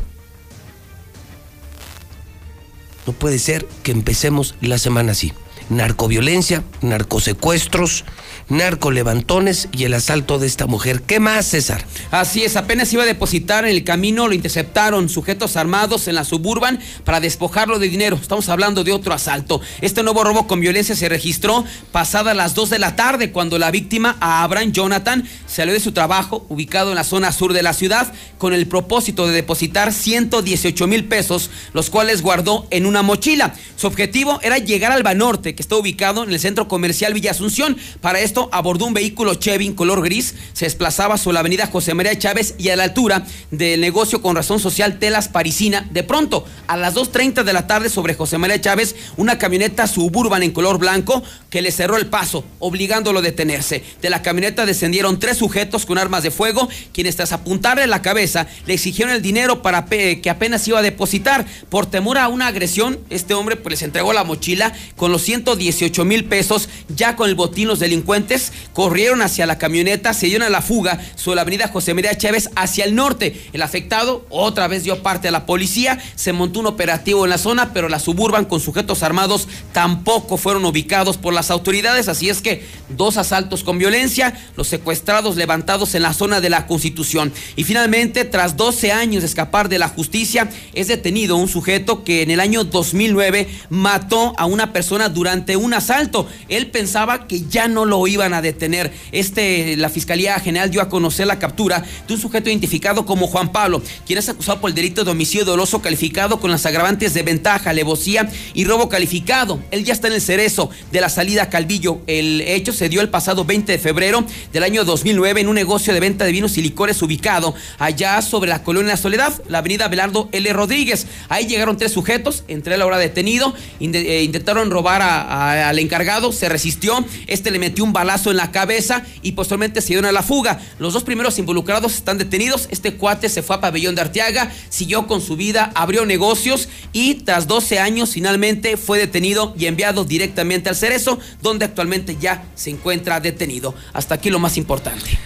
No 3.05 3.11
puede 3.11 3.37
ser 3.37 3.67
que 3.83 3.91
empecemos 3.91 4.55
la 4.61 4.77
semana 4.77 5.11
así. 5.11 5.33
Narcoviolencia, 5.69 6.63
narcosecuestros, 6.81 8.05
narcolevantones 8.49 9.69
y 9.71 9.85
el 9.85 9.93
asalto 9.93 10.39
de 10.39 10.47
esta 10.47 10.67
mujer. 10.67 11.01
¿Qué 11.01 11.19
más, 11.19 11.47
César? 11.47 11.85
Así 12.11 12.43
es, 12.43 12.55
apenas 12.55 12.91
iba 12.93 13.03
a 13.03 13.07
depositar 13.07 13.65
en 13.65 13.71
el 13.71 13.83
camino, 13.83 14.27
lo 14.27 14.33
interceptaron 14.33 15.09
sujetos 15.09 15.57
armados 15.57 16.07
en 16.07 16.15
la 16.15 16.23
suburban 16.23 16.79
para 17.03 17.19
despojarlo 17.19 17.79
de 17.79 17.89
dinero. 17.89 18.17
Estamos 18.21 18.49
hablando 18.49 18.83
de 18.83 18.93
otro 18.93 19.13
asalto. 19.13 19.61
Este 19.81 20.03
nuevo 20.03 20.23
robo 20.23 20.47
con 20.47 20.59
violencia 20.59 20.95
se 20.95 21.09
registró 21.09 21.65
pasada 21.91 22.33
las 22.33 22.53
2 22.53 22.69
de 22.69 22.79
la 22.79 22.95
tarde 22.95 23.31
cuando 23.31 23.57
la 23.57 23.71
víctima, 23.71 24.17
Abraham 24.19 24.71
Jonathan, 24.71 25.27
salió 25.47 25.73
de 25.73 25.79
su 25.79 25.91
trabajo 25.91 26.45
ubicado 26.49 26.89
en 26.89 26.95
la 26.95 27.03
zona 27.03 27.31
sur 27.31 27.53
de 27.53 27.63
la 27.63 27.73
ciudad 27.73 28.13
con 28.37 28.53
el 28.53 28.67
propósito 28.67 29.27
de 29.27 29.33
depositar 29.33 29.93
118 29.93 30.87
mil 30.87 31.05
pesos, 31.05 31.49
los 31.73 31.89
cuales 31.89 32.21
guardó 32.21 32.67
en 32.69 32.85
una 32.85 33.01
mochila. 33.01 33.53
Su 33.75 33.87
objetivo 33.87 34.39
era 34.43 34.57
llegar 34.57 34.91
al 34.91 35.03
Banorte, 35.03 35.55
que 35.55 35.61
está 35.61 35.75
ubicado 35.75 36.23
en 36.23 36.31
el 36.31 36.39
centro 36.39 36.67
comercial 36.67 37.13
Villa 37.13 37.31
Asunción. 37.31 37.77
Para 38.01 38.19
esto 38.19 38.34
abordó 38.51 38.85
un 38.85 38.93
vehículo 38.93 39.35
Chevy 39.35 39.65
color 39.73 40.03
gris, 40.03 40.35
se 40.53 40.65
desplazaba 40.65 41.17
sobre 41.17 41.35
la 41.35 41.39
avenida 41.41 41.67
José 41.67 41.93
María 41.93 42.17
Chávez 42.17 42.55
y 42.57 42.69
a 42.69 42.75
la 42.75 42.83
altura 42.83 43.25
del 43.51 43.81
negocio 43.81 44.21
con 44.21 44.35
razón 44.35 44.59
social 44.59 44.99
Telas 44.99 45.27
Parisina. 45.27 45.87
De 45.91 46.03
pronto, 46.03 46.45
a 46.67 46.77
las 46.77 46.95
2.30 46.95 47.43
de 47.43 47.53
la 47.53 47.67
tarde 47.67 47.89
sobre 47.89 48.13
José 48.13 48.37
María 48.37 48.59
Chávez, 48.59 48.95
una 49.17 49.37
camioneta 49.37 49.87
suburban 49.87 50.43
en 50.43 50.51
color 50.51 50.77
blanco 50.77 51.23
que 51.49 51.61
le 51.61 51.71
cerró 51.71 51.97
el 51.97 52.07
paso, 52.07 52.43
obligándolo 52.59 53.19
a 53.19 53.21
detenerse. 53.21 53.83
De 54.01 54.09
la 54.09 54.21
camioneta 54.21 54.65
descendieron 54.65 55.19
tres 55.19 55.37
sujetos 55.37 55.85
con 55.85 55.97
armas 55.97 56.23
de 56.23 56.31
fuego, 56.31 56.67
quienes 56.93 57.15
tras 57.15 57.31
apuntarle 57.31 57.87
la 57.87 58.01
cabeza 58.01 58.47
le 58.65 58.73
exigieron 58.73 59.13
el 59.13 59.21
dinero 59.21 59.61
para 59.61 59.85
que 59.85 60.29
apenas 60.29 60.67
iba 60.67 60.79
a 60.79 60.83
depositar. 60.83 61.45
Por 61.69 61.85
temor 61.85 62.17
a 62.17 62.27
una 62.27 62.47
agresión, 62.47 62.99
este 63.09 63.33
hombre 63.33 63.55
pues 63.55 63.71
les 63.71 63.81
entregó 63.81 64.13
la 64.13 64.23
mochila 64.23 64.73
con 64.95 65.11
los 65.11 65.21
118 65.21 66.05
mil 66.05 66.25
pesos, 66.25 66.69
ya 66.89 67.15
con 67.15 67.29
el 67.29 67.35
botín 67.35 67.67
los 67.67 67.79
delincuentes 67.79 68.24
corrieron 68.73 69.21
hacia 69.21 69.45
la 69.45 69.57
camioneta, 69.57 70.13
se 70.13 70.27
dieron 70.27 70.47
a 70.47 70.49
la 70.49 70.61
fuga 70.61 70.99
sobre 71.15 71.37
la 71.37 71.41
avenida 71.43 71.67
José 71.67 71.93
María 71.93 72.17
Chávez 72.17 72.49
hacia 72.55 72.85
el 72.85 72.95
norte. 72.95 73.49
El 73.53 73.61
afectado 73.61 74.25
otra 74.29 74.67
vez 74.67 74.83
dio 74.83 75.01
parte 75.01 75.27
a 75.27 75.31
la 75.31 75.45
policía, 75.45 75.99
se 76.15 76.33
montó 76.33 76.59
un 76.59 76.67
operativo 76.67 77.23
en 77.23 77.29
la 77.29 77.37
zona, 77.37 77.73
pero 77.73 77.89
la 77.89 77.99
suburban 77.99 78.45
con 78.45 78.59
sujetos 78.59 79.03
armados 79.03 79.47
tampoco 79.71 80.37
fueron 80.37 80.65
ubicados 80.65 81.17
por 81.17 81.33
las 81.33 81.51
autoridades, 81.51 82.07
así 82.07 82.29
es 82.29 82.41
que 82.41 82.65
dos 82.89 83.17
asaltos 83.17 83.63
con 83.63 83.77
violencia, 83.77 84.37
los 84.55 84.67
secuestrados 84.67 85.35
levantados 85.35 85.95
en 85.95 86.03
la 86.03 86.13
zona 86.13 86.41
de 86.41 86.49
la 86.49 86.67
Constitución. 86.67 87.33
Y 87.55 87.63
finalmente, 87.63 88.25
tras 88.25 88.57
12 88.57 88.91
años 88.91 89.23
de 89.23 89.27
escapar 89.27 89.69
de 89.69 89.79
la 89.79 89.89
justicia, 89.89 90.49
es 90.73 90.87
detenido 90.87 91.35
un 91.37 91.47
sujeto 91.47 92.03
que 92.03 92.21
en 92.21 92.31
el 92.31 92.39
año 92.39 92.63
2009 92.63 93.47
mató 93.69 94.33
a 94.37 94.45
una 94.45 94.73
persona 94.73 95.09
durante 95.09 95.55
un 95.55 95.73
asalto. 95.73 96.27
Él 96.49 96.67
pensaba 96.67 97.27
que 97.27 97.41
ya 97.41 97.67
no 97.67 97.85
lo 97.85 97.97
iban 98.15 98.33
a 98.33 98.41
detener. 98.41 98.91
Este, 99.11 99.77
la 99.77 99.89
Fiscalía 99.89 100.39
General 100.39 100.69
dio 100.69 100.81
a 100.81 100.89
conocer 100.89 101.27
la 101.27 101.39
captura 101.39 101.83
de 102.07 102.13
un 102.13 102.19
sujeto 102.19 102.49
identificado 102.49 103.05
como 103.05 103.27
Juan 103.27 103.51
Pablo, 103.51 103.81
quien 104.05 104.19
es 104.19 104.29
acusado 104.29 104.59
por 104.59 104.69
el 104.69 104.75
delito 104.75 105.03
de 105.03 105.11
homicidio 105.11 105.45
doloso 105.45 105.81
calificado 105.81 106.39
con 106.39 106.51
las 106.51 106.65
agravantes 106.65 107.13
de 107.13 107.23
ventaja, 107.23 107.69
alevosía 107.69 108.29
y 108.53 108.65
robo 108.65 108.89
calificado. 108.89 109.59
Él 109.71 109.83
ya 109.85 109.93
está 109.93 110.07
en 110.07 110.13
el 110.13 110.21
cerezo 110.21 110.69
de 110.91 111.01
la 111.01 111.09
salida 111.09 111.43
a 111.43 111.49
Calvillo. 111.49 112.01
El 112.07 112.41
hecho 112.41 112.73
se 112.73 112.89
dio 112.89 113.01
el 113.01 113.09
pasado 113.09 113.45
20 113.45 113.71
de 113.71 113.77
febrero 113.77 114.25
del 114.51 114.63
año 114.63 114.83
2009 114.83 115.41
en 115.41 115.47
un 115.47 115.55
negocio 115.55 115.93
de 115.93 115.99
venta 115.99 116.25
de 116.25 116.31
vinos 116.31 116.57
y 116.57 116.61
licores 116.61 117.01
ubicado 117.01 117.53
allá 117.77 118.21
sobre 118.21 118.49
la 118.49 118.63
colonia 118.63 118.97
Soledad, 118.97 119.41
la 119.47 119.59
avenida 119.59 119.87
Belardo 119.87 120.29
L. 120.31 120.51
Rodríguez. 120.53 121.07
Ahí 121.29 121.47
llegaron 121.47 121.77
tres 121.77 121.91
sujetos, 121.91 122.43
entre 122.47 122.77
la 122.77 122.85
hora 122.85 122.97
detenido, 122.97 123.53
eh, 123.79 124.23
intentaron 124.23 124.71
robar 124.71 125.01
al 125.01 125.79
encargado, 125.79 126.31
se 126.31 126.49
resistió, 126.49 127.03
este 127.27 127.51
le 127.51 127.59
metió 127.59 127.83
un 127.83 127.93
balazo 128.05 128.29
en 128.31 128.37
la 128.37 128.51
cabeza 128.51 129.03
y 129.21 129.31
posteriormente 129.31 129.81
se 129.81 129.87
dieron 129.87 130.05
a 130.05 130.11
la 130.11 130.21
fuga. 130.21 130.59
Los 130.79 130.93
dos 130.93 131.03
primeros 131.03 131.39
involucrados 131.39 131.95
están 131.95 132.17
detenidos, 132.17 132.67
este 132.69 132.93
cuate 132.93 133.29
se 133.29 133.41
fue 133.41 133.55
a 133.55 133.61
Pabellón 133.61 133.95
de 133.95 134.01
Arteaga, 134.01 134.51
siguió 134.69 135.07
con 135.07 135.21
su 135.21 135.35
vida, 135.35 135.71
abrió 135.73 136.05
negocios 136.05 136.69
y 136.93 137.15
tras 137.15 137.47
12 137.47 137.79
años 137.79 138.11
finalmente 138.11 138.77
fue 138.77 138.99
detenido 138.99 139.55
y 139.57 139.65
enviado 139.65 140.05
directamente 140.05 140.69
al 140.69 140.75
Cerezo, 140.75 141.19
donde 141.41 141.65
actualmente 141.65 142.17
ya 142.19 142.45
se 142.53 142.69
encuentra 142.69 143.19
detenido. 143.19 143.73
Hasta 143.93 144.15
aquí 144.15 144.29
lo 144.29 144.39
más 144.39 144.57
importante. 144.57 145.17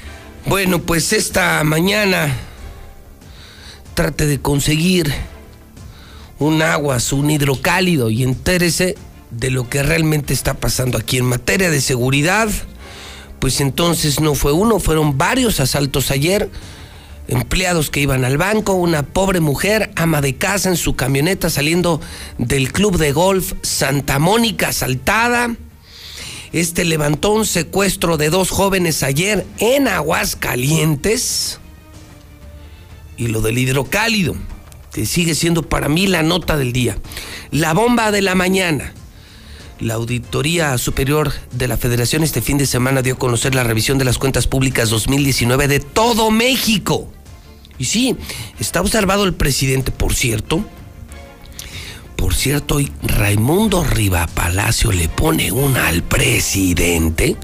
Bueno, 0.46 0.80
pues 0.80 1.12
esta 1.12 1.64
mañana 1.64 2.34
trate 3.94 4.26
de 4.26 4.40
conseguir 4.40 5.14
un 6.40 6.62
agua, 6.62 6.98
un 7.12 7.30
hidrocálido 7.30 8.10
y 8.10 8.24
entérese 8.24 8.96
de 9.32 9.52
lo 9.52 9.70
que 9.70 9.84
realmente 9.84 10.34
está 10.34 10.56
pasando 10.56 10.98
aquí 10.98 11.18
en 11.18 11.26
materia 11.26 11.70
de 11.70 11.82
seguridad, 11.82 12.50
pues 13.40 13.62
entonces 13.62 14.20
no 14.20 14.36
fue 14.36 14.52
uno, 14.52 14.80
fueron 14.80 15.18
varios 15.18 15.60
asaltos 15.60 16.12
ayer. 16.12 16.50
Empleados 17.28 17.92
que 17.92 18.00
iban 18.00 18.26
al 18.26 18.38
banco, 18.38 18.74
una 18.74 19.04
pobre 19.04 19.40
mujer, 19.40 19.92
ama 19.96 20.20
de 20.20 20.36
casa 20.36 20.70
en 20.70 20.78
su 20.78 20.96
camioneta 20.96 21.52
saliendo 21.52 22.02
del 22.40 22.74
club 22.74 22.98
de 22.98 23.12
golf 23.12 23.54
Santa 23.62 24.18
Mónica 24.18 24.70
asaltada. 24.70 25.56
Este 26.52 26.84
levantó 26.86 27.32
un 27.32 27.46
secuestro 27.46 28.18
de 28.18 28.32
dos 28.32 28.50
jóvenes 28.50 29.04
ayer 29.04 29.46
en 29.60 29.88
Aguascalientes. 29.88 31.60
Y 33.16 33.28
lo 33.28 33.42
del 33.42 33.60
hidrocálido, 33.60 34.36
que 34.92 35.06
sigue 35.06 35.36
siendo 35.36 35.62
para 35.62 35.88
mí 35.88 36.08
la 36.08 36.24
nota 36.24 36.58
del 36.58 36.74
día. 36.74 36.98
La 37.52 37.74
bomba 37.74 38.12
de 38.12 38.24
la 38.24 38.34
mañana. 38.34 38.94
La 39.80 39.94
Auditoría 39.94 40.78
Superior 40.78 41.32
de 41.54 41.70
la 41.70 41.78
Federación 41.78 42.22
este 42.22 42.42
fin 42.42 42.58
de 42.58 42.66
semana 42.66 43.02
dio 43.02 43.14
a 43.14 43.18
conocer 43.18 43.56
la 43.56 43.64
revisión 43.64 43.98
de 43.98 44.04
las 44.04 44.18
cuentas 44.18 44.46
públicas 44.46 44.90
2019 44.90 45.70
de 45.70 45.80
todo 45.80 46.32
México. 46.32 47.10
Y 47.78 47.86
sí, 47.86 48.18
está 48.60 48.82
observado 48.82 49.24
el 49.24 49.34
presidente, 49.34 49.92
por 49.92 50.14
cierto. 50.14 50.66
Por 52.18 52.36
cierto, 52.36 52.76
hoy 52.76 52.92
Raimundo 53.04 53.86
Riva 53.86 54.28
Palacio 54.28 54.92
le 54.92 55.08
pone 55.08 55.54
una 55.54 55.88
al 55.88 56.04
presidente, 56.04 57.38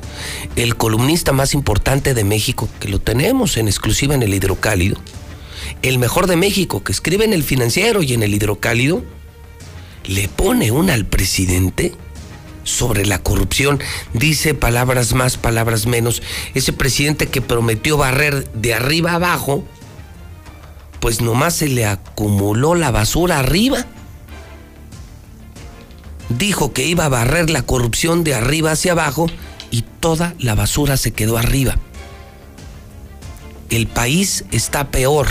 el 0.58 0.76
columnista 0.76 1.32
más 1.32 1.54
importante 1.54 2.14
de 2.14 2.26
México, 2.26 2.68
que 2.82 2.90
lo 2.90 3.00
tenemos 3.00 3.56
en 3.56 3.70
exclusiva 3.70 4.14
en 4.14 4.24
el 4.24 4.34
hidrocálido, 4.34 4.98
el 5.82 6.00
mejor 6.00 6.28
de 6.28 6.36
México, 6.36 6.84
que 6.84 6.92
escribe 6.92 7.24
en 7.24 7.32
el 7.32 7.44
financiero 7.44 8.04
y 8.04 8.12
en 8.12 8.24
el 8.24 8.34
hidrocálido, 8.34 9.04
le 10.04 10.28
pone 10.28 10.72
una 10.72 10.94
al 10.94 11.06
presidente 11.06 11.94
sobre 12.66 13.06
la 13.06 13.20
corrupción. 13.20 13.80
Dice 14.14 14.54
palabras 14.54 15.14
más, 15.14 15.38
palabras 15.38 15.86
menos. 15.86 16.22
Ese 16.54 16.74
presidente 16.74 17.28
que 17.28 17.42
prometió 17.42 17.96
barrer 17.96 18.52
de 18.52 18.74
arriba 18.74 19.14
abajo, 19.14 19.64
pues 21.00 21.22
nomás 21.22 21.56
se 21.56 21.70
le 21.70 21.86
acumuló 21.86 22.76
la 22.76 22.92
basura 22.92 23.40
arriba. 23.40 23.86
Dijo 26.28 26.74
que 26.74 26.86
iba 26.86 27.06
a 27.06 27.10
barrer 27.10 27.50
la 27.50 27.62
corrupción 27.62 28.26
de 28.26 28.34
arriba 28.34 28.72
hacia 28.72 28.92
abajo 28.92 29.28
y 29.72 29.84
toda 29.84 30.34
la 30.40 30.56
basura 30.56 30.98
se 30.98 31.14
quedó 31.14 31.38
arriba. 31.38 31.78
El 33.70 33.88
país 33.88 34.46
está 34.52 34.90
peor, 34.90 35.28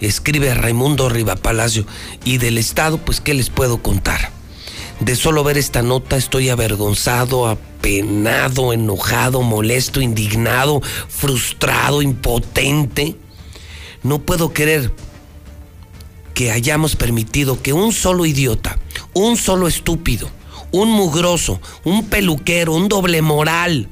escribe 0.00 0.54
Raimundo 0.54 1.08
Riva 1.08 1.36
Palacio, 1.36 1.86
y 2.24 2.38
del 2.38 2.58
Estado, 2.58 2.98
pues, 2.98 3.20
¿qué 3.20 3.32
les 3.32 3.50
puedo 3.50 3.80
contar? 3.80 4.30
De 5.04 5.16
solo 5.16 5.44
ver 5.44 5.58
esta 5.58 5.82
nota 5.82 6.16
estoy 6.16 6.48
avergonzado, 6.48 7.46
apenado, 7.46 8.72
enojado, 8.72 9.42
molesto, 9.42 10.00
indignado, 10.00 10.80
frustrado, 11.10 12.00
impotente. 12.00 13.14
No 14.02 14.20
puedo 14.20 14.54
creer 14.54 14.94
que 16.32 16.50
hayamos 16.50 16.96
permitido 16.96 17.60
que 17.60 17.74
un 17.74 17.92
solo 17.92 18.24
idiota, 18.24 18.78
un 19.12 19.36
solo 19.36 19.68
estúpido, 19.68 20.30
un 20.72 20.90
mugroso, 20.90 21.60
un 21.84 22.06
peluquero, 22.06 22.72
un 22.72 22.88
doble 22.88 23.20
moral, 23.20 23.90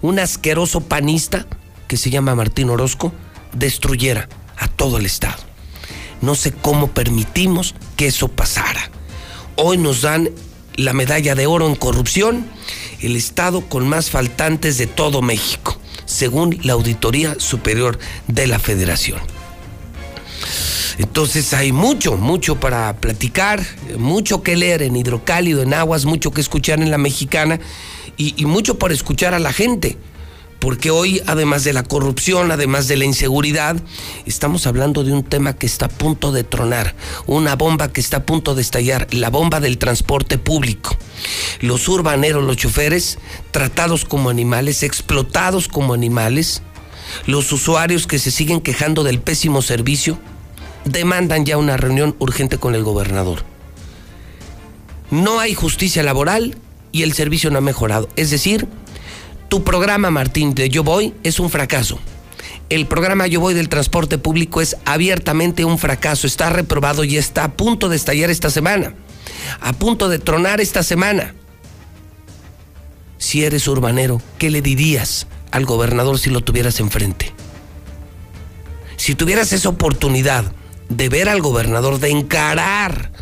un 0.00 0.18
asqueroso 0.18 0.80
panista 0.80 1.46
que 1.88 1.98
se 1.98 2.08
llama 2.08 2.34
Martín 2.34 2.70
Orozco, 2.70 3.12
destruyera 3.52 4.30
a 4.56 4.68
todo 4.68 4.96
el 4.96 5.04
Estado. 5.04 5.42
No 6.22 6.34
sé 6.34 6.52
cómo 6.52 6.88
permitimos 6.88 7.74
que 7.98 8.06
eso 8.06 8.28
pasara. 8.28 8.90
Hoy 9.56 9.76
nos 9.76 10.00
dan 10.00 10.30
la 10.76 10.92
medalla 10.92 11.34
de 11.34 11.46
oro 11.46 11.66
en 11.66 11.74
corrupción, 11.74 12.46
el 13.00 13.16
Estado 13.16 13.62
con 13.62 13.88
más 13.88 14.10
faltantes 14.10 14.78
de 14.78 14.86
todo 14.86 15.22
México, 15.22 15.78
según 16.04 16.58
la 16.62 16.74
Auditoría 16.74 17.36
Superior 17.38 17.98
de 18.28 18.46
la 18.46 18.58
Federación. 18.58 19.20
Entonces 20.98 21.52
hay 21.54 21.72
mucho, 21.72 22.16
mucho 22.16 22.60
para 22.60 22.94
platicar, 22.96 23.64
mucho 23.98 24.42
que 24.42 24.56
leer 24.56 24.82
en 24.82 24.96
Hidrocálido, 24.96 25.62
en 25.62 25.74
Aguas, 25.74 26.04
mucho 26.04 26.30
que 26.30 26.40
escuchar 26.40 26.80
en 26.80 26.90
la 26.90 26.98
mexicana 26.98 27.58
y, 28.16 28.40
y 28.40 28.46
mucho 28.46 28.78
por 28.78 28.92
escuchar 28.92 29.34
a 29.34 29.40
la 29.40 29.52
gente 29.52 29.96
porque 30.64 30.90
hoy, 30.90 31.20
además 31.26 31.62
de 31.62 31.74
la 31.74 31.82
corrupción, 31.82 32.50
además 32.50 32.88
de 32.88 32.96
la 32.96 33.04
inseguridad, 33.04 33.76
estamos 34.24 34.66
hablando 34.66 35.04
de 35.04 35.12
un 35.12 35.22
tema 35.22 35.52
que 35.52 35.66
está 35.66 35.84
a 35.84 35.88
punto 35.90 36.32
de 36.32 36.42
tronar, 36.42 36.94
una 37.26 37.54
bomba 37.54 37.92
que 37.92 38.00
está 38.00 38.16
a 38.16 38.22
punto 38.22 38.54
de 38.54 38.62
estallar, 38.62 39.06
la 39.12 39.28
bomba 39.28 39.60
del 39.60 39.76
transporte 39.76 40.38
público. 40.38 40.96
Los 41.60 41.86
urbaneros, 41.86 42.42
los 42.42 42.56
choferes, 42.56 43.18
tratados 43.50 44.06
como 44.06 44.30
animales, 44.30 44.82
explotados 44.82 45.68
como 45.68 45.92
animales, 45.92 46.62
los 47.26 47.52
usuarios 47.52 48.06
que 48.06 48.18
se 48.18 48.30
siguen 48.30 48.62
quejando 48.62 49.04
del 49.04 49.20
pésimo 49.20 49.60
servicio, 49.60 50.18
demandan 50.86 51.44
ya 51.44 51.58
una 51.58 51.76
reunión 51.76 52.16
urgente 52.20 52.56
con 52.56 52.74
el 52.74 52.84
gobernador. 52.84 53.44
No 55.10 55.40
hay 55.40 55.52
justicia 55.52 56.02
laboral 56.02 56.56
y 56.90 57.02
el 57.02 57.12
servicio 57.12 57.50
no 57.50 57.58
ha 57.58 57.60
mejorado. 57.60 58.08
Es 58.16 58.30
decir, 58.30 58.66
tu 59.54 59.62
programa, 59.62 60.10
Martín, 60.10 60.52
de 60.52 60.68
Yo 60.68 60.82
Voy 60.82 61.14
es 61.22 61.38
un 61.38 61.48
fracaso. 61.48 62.00
El 62.70 62.88
programa 62.88 63.28
Yo 63.28 63.38
Voy 63.38 63.54
del 63.54 63.68
transporte 63.68 64.18
público 64.18 64.60
es 64.60 64.76
abiertamente 64.84 65.64
un 65.64 65.78
fracaso. 65.78 66.26
Está 66.26 66.50
reprobado 66.50 67.04
y 67.04 67.16
está 67.16 67.44
a 67.44 67.52
punto 67.52 67.88
de 67.88 67.94
estallar 67.94 68.30
esta 68.30 68.50
semana. 68.50 68.96
A 69.60 69.72
punto 69.72 70.08
de 70.08 70.18
tronar 70.18 70.60
esta 70.60 70.82
semana. 70.82 71.36
Si 73.16 73.44
eres 73.44 73.68
urbanero, 73.68 74.20
¿qué 74.38 74.50
le 74.50 74.60
dirías 74.60 75.28
al 75.52 75.66
gobernador 75.66 76.18
si 76.18 76.30
lo 76.30 76.40
tuvieras 76.40 76.80
enfrente? 76.80 77.32
Si 78.96 79.14
tuvieras 79.14 79.52
esa 79.52 79.68
oportunidad 79.68 80.52
de 80.88 81.08
ver 81.08 81.28
al 81.28 81.42
gobernador, 81.42 82.00
de 82.00 82.10
encarar 82.10 83.12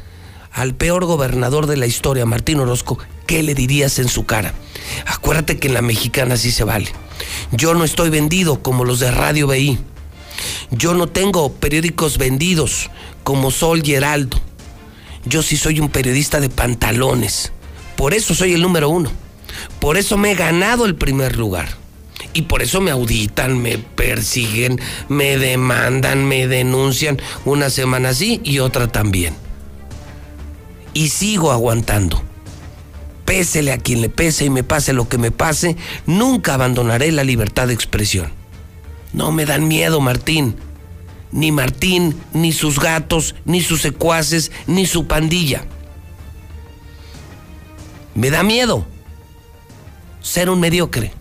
al 0.51 0.75
peor 0.75 1.05
gobernador 1.05 1.67
de 1.67 1.77
la 1.77 1.85
historia, 1.85 2.25
Martín 2.25 2.59
Orozco, 2.59 2.97
¿qué 3.27 3.43
le 3.43 3.55
dirías 3.55 3.99
en 3.99 4.09
su 4.09 4.25
cara? 4.25 4.55
Acuérdate 5.07 5.59
que 5.59 5.69
en 5.69 5.75
la 5.75 5.83
mexicana 5.83 6.37
sí 6.37 6.51
se 6.51 6.65
vale. 6.65 6.91
Yo 7.53 7.75
no 7.75 7.85
estoy 7.85 8.11
vendido 8.11 8.63
como 8.63 8.85
los 8.85 9.01
de 9.01 9.11
Radio 9.11 9.47
BI. 9.47 9.79
Yo 10.71 10.95
no 10.95 11.07
tengo 11.07 11.53
periódicos 11.53 12.19
vendidos 12.19 12.91
como 13.25 13.51
Sol 13.51 13.83
y 13.85 13.95
Heraldo. 13.95 14.41
Yo 15.25 15.43
sí 15.43 15.57
soy 15.57 15.81
un 15.81 15.89
periodista 15.89 16.41
de 16.41 16.49
pantalones. 16.49 17.53
Por 17.97 18.15
eso 18.15 18.35
soy 18.35 18.55
el 18.55 18.63
número 18.63 18.89
uno. 18.89 19.11
Por 19.81 19.97
eso 19.97 20.17
me 20.17 20.33
he 20.33 20.35
ganado 20.35 20.87
el 20.87 20.95
primer 20.95 21.37
lugar. 21.37 21.69
Y 22.35 22.43
por 22.43 22.63
eso 22.63 22.81
me 22.81 22.91
auditan, 22.91 23.61
me 23.61 23.79
persiguen, 23.79 24.81
me 25.09 25.37
demandan, 25.37 26.27
me 26.27 26.49
denuncian. 26.49 27.21
Una 27.45 27.69
semana 27.71 28.15
sí 28.15 28.41
y 28.43 28.59
otra 28.59 28.89
también. 28.89 29.35
Y 30.95 31.09
sigo 31.09 31.53
aguantando 31.53 32.23
pésele 33.33 33.73
a 33.73 33.79
quien 33.79 34.03
le 34.03 34.11
pese 34.11 34.45
y 34.45 34.51
me 34.51 34.63
pase 34.63 34.93
lo 34.93 35.09
que 35.09 35.17
me 35.17 35.31
pase, 35.31 35.79
nunca 36.05 36.53
abandonaré 36.53 37.11
la 37.13 37.25
libertad 37.25 37.67
de 37.67 37.73
expresión. 37.73 38.31
No 39.15 39.33
me 39.33 39.47
dan 39.47 39.67
miedo, 39.67 40.03
Martín. 40.03 40.55
Ni 41.31 41.51
Martín, 41.51 42.15
ni 42.35 42.53
sus 42.53 42.79
gatos, 42.79 43.35
ni 43.47 43.63
sus 43.63 43.81
secuaces, 43.81 44.53
ni 44.67 44.85
su 44.85 45.07
pandilla. 45.07 45.65
Me 48.15 48.29
da 48.29 48.43
miedo 48.43 48.85
ser 50.21 50.51
un 50.51 50.61
mediocre. 50.61 51.15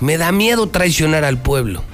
Me 0.00 0.16
da 0.16 0.32
miedo 0.32 0.70
traicionar 0.70 1.26
al 1.26 1.36
pueblo. 1.36 1.84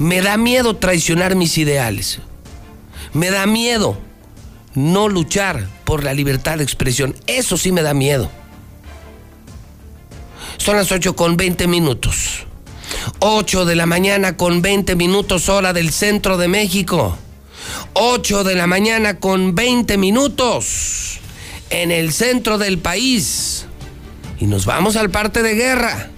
Me 0.00 0.20
da 0.20 0.36
miedo 0.36 0.74
traicionar 0.74 1.36
mis 1.36 1.56
ideales. 1.56 2.18
Me 3.12 3.30
da 3.30 3.46
miedo 3.46 4.07
no 4.78 5.08
luchar 5.08 5.68
por 5.84 6.04
la 6.04 6.14
libertad 6.14 6.58
de 6.58 6.64
expresión. 6.64 7.14
Eso 7.26 7.56
sí 7.56 7.72
me 7.72 7.82
da 7.82 7.94
miedo. 7.94 8.30
Son 10.56 10.76
las 10.76 10.90
8 10.90 11.16
con 11.16 11.36
20 11.36 11.66
minutos. 11.66 12.46
8 13.18 13.64
de 13.64 13.76
la 13.76 13.86
mañana 13.86 14.36
con 14.36 14.62
20 14.62 14.96
minutos 14.96 15.48
hora 15.48 15.72
del 15.72 15.92
centro 15.92 16.38
de 16.38 16.48
México. 16.48 17.18
8 17.94 18.44
de 18.44 18.54
la 18.54 18.66
mañana 18.66 19.18
con 19.18 19.54
20 19.54 19.98
minutos 19.98 21.18
en 21.70 21.90
el 21.90 22.12
centro 22.12 22.58
del 22.58 22.78
país. 22.78 23.66
Y 24.38 24.46
nos 24.46 24.64
vamos 24.64 24.96
al 24.96 25.10
parte 25.10 25.42
de 25.42 25.54
guerra. 25.54 26.10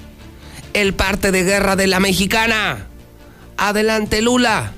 El 0.75 0.95
parte 0.95 1.33
de 1.33 1.43
guerra 1.43 1.77
de 1.77 1.87
la 1.87 2.01
mexicana. 2.01 2.87
Adelante, 3.57 4.23
Lula. 4.23 4.75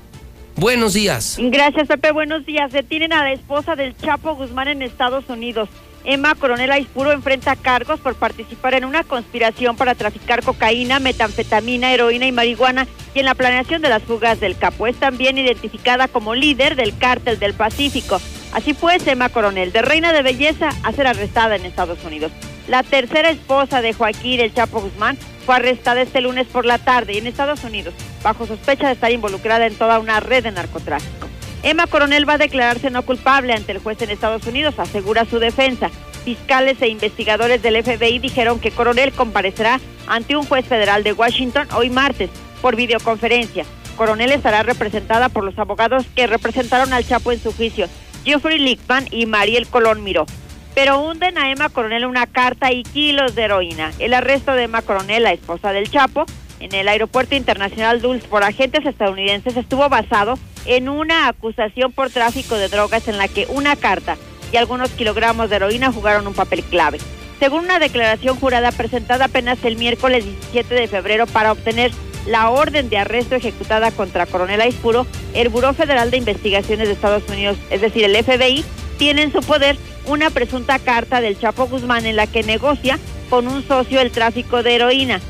Buenos 0.57 0.93
días. 0.93 1.37
Gracias, 1.41 1.89
Pepe. 1.89 2.13
Buenos 2.13 2.45
días. 2.47 2.73
Detienen 2.73 3.13
a 3.13 3.23
la 3.23 3.33
esposa 3.33 3.75
del 3.75 3.97
Chapo 3.97 4.35
Guzmán 4.35 4.69
en 4.69 4.83
Estados 4.83 5.29
Unidos. 5.29 5.69
Emma 6.05 6.35
Coronel 6.35 6.73
Aispuro 6.73 7.13
enfrenta 7.13 7.55
cargos 7.55 8.01
por 8.01 8.15
participar 8.17 8.75
en 8.75 8.85
una 8.85 9.05
conspiración 9.05 9.77
para 9.77 9.95
traficar 9.95 10.43
cocaína, 10.43 10.99
metanfetamina, 10.99 11.93
heroína 11.93 12.27
y 12.27 12.33
marihuana 12.33 12.89
y 13.15 13.21
en 13.21 13.27
la 13.27 13.35
planeación 13.35 13.83
de 13.83 13.89
las 13.89 14.03
fugas 14.03 14.41
del 14.41 14.57
Capo. 14.57 14.87
Es 14.87 14.97
también 14.97 15.39
identificada 15.39 16.09
como 16.09 16.35
líder 16.35 16.75
del 16.75 16.97
cártel 16.99 17.39
del 17.39 17.55
Pacífico. 17.55 18.21
Así 18.53 18.75
pues, 18.75 19.07
Emma 19.07 19.31
Coronel, 19.31 19.73
de 19.73 19.83
reina 19.83 20.13
de 20.13 20.23
belleza 20.23 20.71
a 20.83 20.93
ser 20.93 21.07
arrestada 21.07 21.57
en 21.57 21.65
Estados 21.65 22.05
Unidos. 22.05 22.33
La 22.69 22.83
tercera 22.83 23.31
esposa 23.31 23.81
de 23.81 23.93
Joaquín 23.93 24.41
El 24.41 24.55
Chapo 24.55 24.81
Guzmán 24.81 25.19
fue 25.47 25.57
arrestada 25.57 26.03
este 26.03 26.21
lunes 26.21 26.47
por 26.47 26.65
la 26.65 26.79
tarde 26.79 27.19
en 27.19 27.27
Estados 27.27 27.65
Unidos, 27.65 27.95
bajo 28.23 28.47
sospecha 28.47 28.87
de 28.87 28.93
estar 28.93 29.11
involucrada 29.11 29.67
en 29.67 29.75
toda 29.75 29.99
una 29.99 30.21
red 30.21 30.45
de 30.45 30.53
narcotráfico. 30.53 31.29
Emma 31.63 31.87
Coronel 31.87 32.29
va 32.29 32.35
a 32.35 32.39
declararse 32.39 32.91
no 32.91 33.03
culpable 33.03 33.53
ante 33.53 33.73
el 33.73 33.79
juez 33.79 34.01
en 34.03 34.11
Estados 34.11 34.47
Unidos, 34.47 34.79
asegura 34.79 35.25
su 35.25 35.39
defensa. 35.39 35.91
Fiscales 36.25 36.81
e 36.83 36.89
investigadores 36.89 37.63
del 37.63 37.83
FBI 37.83 38.19
dijeron 38.19 38.61
que 38.61 38.71
Coronel 38.71 39.13
comparecerá 39.13 39.81
ante 40.07 40.37
un 40.37 40.45
juez 40.45 40.67
federal 40.67 41.03
de 41.03 41.13
Washington 41.13 41.69
hoy 41.75 41.91
martes 41.91 42.31
por 42.61 42.77
videoconferencia. 42.77 43.65
Coronel 43.97 44.33
estará 44.33 44.63
representada 44.63 45.29
por 45.29 45.45
los 45.45 45.59
abogados 45.59 46.05
que 46.15 46.27
representaron 46.27 46.93
al 46.93 47.07
Chapo 47.07 47.31
en 47.33 47.41
su 47.41 47.53
juicio, 47.53 47.87
Jeffrey 48.25 48.59
Lickman 48.59 49.07
y 49.11 49.27
Mariel 49.27 49.67
Colón 49.67 50.03
Miró. 50.03 50.27
Pero 50.75 51.01
hunden 51.01 51.37
a 51.39 51.51
Emma 51.51 51.69
Coronel 51.69 52.07
una 52.07 52.27
carta 52.27 52.73
y 52.73 52.83
kilos 52.83 53.35
de 53.35 53.43
heroína. 53.43 53.93
El 53.99 54.15
arresto 54.15 54.53
de 54.53 54.65
Emma 54.65 54.83
Coronel, 54.83 55.25
la 55.25 55.33
esposa 55.33 55.73
del 55.73 55.91
Chapo, 55.91 56.25
en 56.61 56.75
el 56.75 56.89
aeropuerto 56.89 57.35
internacional 57.35 58.01
Dulce 58.01 58.29
por 58.29 58.45
agentes 58.45 58.87
estadounidenses 58.87 59.57
estuvo 59.57 59.89
basado 59.89 60.39
en 60.65 60.89
una 60.89 61.27
acusación 61.29 61.93
por 61.93 62.11
tráfico 62.11 62.57
de 62.57 62.69
drogas 62.69 63.09
en 63.09 63.19
la 63.19 63.29
que 63.29 63.47
una 63.49 63.77
carta 63.77 64.17
y 64.53 64.57
algunos 64.57 64.91
kilogramos 64.91 65.51
de 65.51 65.57
heroína 65.57 65.93
jugaron 65.93 66.27
un 66.27 66.35
papel 66.35 66.63
clave. 66.63 66.99
Según 67.43 67.65
una 67.65 67.81
declaración 67.81 68.37
jurada 68.39 68.71
presentada 68.71 69.25
apenas 69.25 69.59
el 69.65 69.77
miércoles 69.77 70.25
17 70.25 70.77
de 70.77 70.87
febrero 70.87 71.27
para 71.27 71.51
obtener 71.51 71.91
la 72.25 72.51
orden 72.51 72.89
de 72.89 72.99
arresto 72.99 73.35
ejecutada 73.35 73.91
contra 73.91 74.27
Coronel 74.27 74.61
Aispuro, 74.61 75.09
el 75.35 75.49
Buró 75.49 75.75
Federal 75.75 76.13
de 76.13 76.19
Investigaciones 76.19 76.87
de 76.87 76.95
Estados 76.95 77.29
Unidos, 77.29 77.57
es 77.71 77.81
decir, 77.81 78.05
el 78.05 78.15
FBI, 78.15 78.65
tiene 78.97 79.23
en 79.23 79.33
su 79.33 79.41
poder 79.41 79.77
una 80.07 80.31
presunta 80.31 80.79
carta 80.79 81.21
del 81.21 81.37
Chapo 81.37 81.67
Guzmán 81.67 82.07
en 82.07 82.15
la 82.15 82.29
que 82.29 82.45
negocia 82.45 82.97
con 83.29 83.49
un 83.49 83.67
socio 83.67 84.01
el 84.01 84.13
tráfico 84.13 84.63
de 84.63 84.77
heroína. 84.77 85.21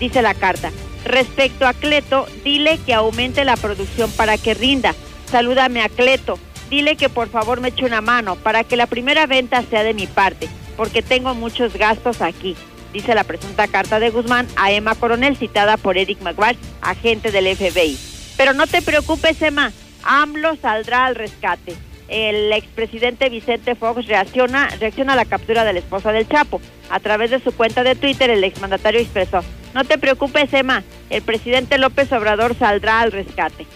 Dice 0.00 0.22
la 0.22 0.34
carta, 0.34 0.72
respecto 1.04 1.68
a 1.68 1.72
Cleto, 1.72 2.26
dile 2.42 2.80
que 2.84 2.94
aumente 2.94 3.44
la 3.44 3.56
producción 3.56 4.10
para 4.10 4.38
que 4.38 4.54
rinda. 4.54 4.96
Salúdame 5.30 5.82
a 5.82 5.88
Cleto, 5.88 6.36
dile 6.68 6.96
que 6.96 7.08
por 7.08 7.28
favor 7.28 7.60
me 7.60 7.68
eche 7.68 7.84
una 7.84 8.00
mano 8.00 8.34
para 8.34 8.64
que 8.64 8.74
la 8.74 8.88
primera 8.88 9.28
venta 9.28 9.62
sea 9.70 9.84
de 9.84 9.94
mi 9.94 10.08
parte, 10.08 10.48
porque 10.80 11.02
tengo 11.02 11.34
muchos 11.34 11.74
gastos 11.74 12.22
aquí 12.22 12.56
dice 12.94 13.14
la 13.14 13.24
presunta 13.24 13.68
carta 13.68 14.00
de 14.00 14.08
Guzmán 14.08 14.48
a 14.56 14.72
Emma 14.72 14.94
Coronel, 14.94 15.36
citada 15.36 15.76
por 15.76 15.98
Eric 15.98 16.22
McGuire, 16.22 16.56
agente 16.80 17.30
del 17.30 17.54
FBI. 17.54 17.98
Pero 18.38 18.54
no 18.54 18.66
te 18.66 18.80
preocupes, 18.80 19.42
Emma, 19.42 19.72
AMLO 20.04 20.56
saldrá 20.56 21.04
al 21.04 21.16
rescate. 21.16 21.74
El 22.08 22.50
expresidente 22.54 23.28
Vicente 23.28 23.74
Fox 23.74 24.06
reacciona, 24.06 24.70
reacciona 24.80 25.12
a 25.12 25.16
la 25.16 25.26
captura 25.26 25.64
de 25.64 25.74
la 25.74 25.80
esposa 25.80 26.12
del 26.12 26.26
Chapo. 26.26 26.62
A 26.88 26.98
través 26.98 27.30
de 27.30 27.40
su 27.40 27.52
cuenta 27.52 27.84
de 27.84 27.94
Twitter, 27.94 28.30
el 28.30 28.42
exmandatario 28.42 29.00
expresó, 29.00 29.44
no 29.74 29.84
te 29.84 29.98
preocupes, 29.98 30.50
Emma, 30.54 30.82
el 31.10 31.20
presidente 31.20 31.76
López 31.76 32.10
Obrador 32.10 32.56
saldrá 32.56 33.02
al 33.02 33.12
rescate. 33.12 33.66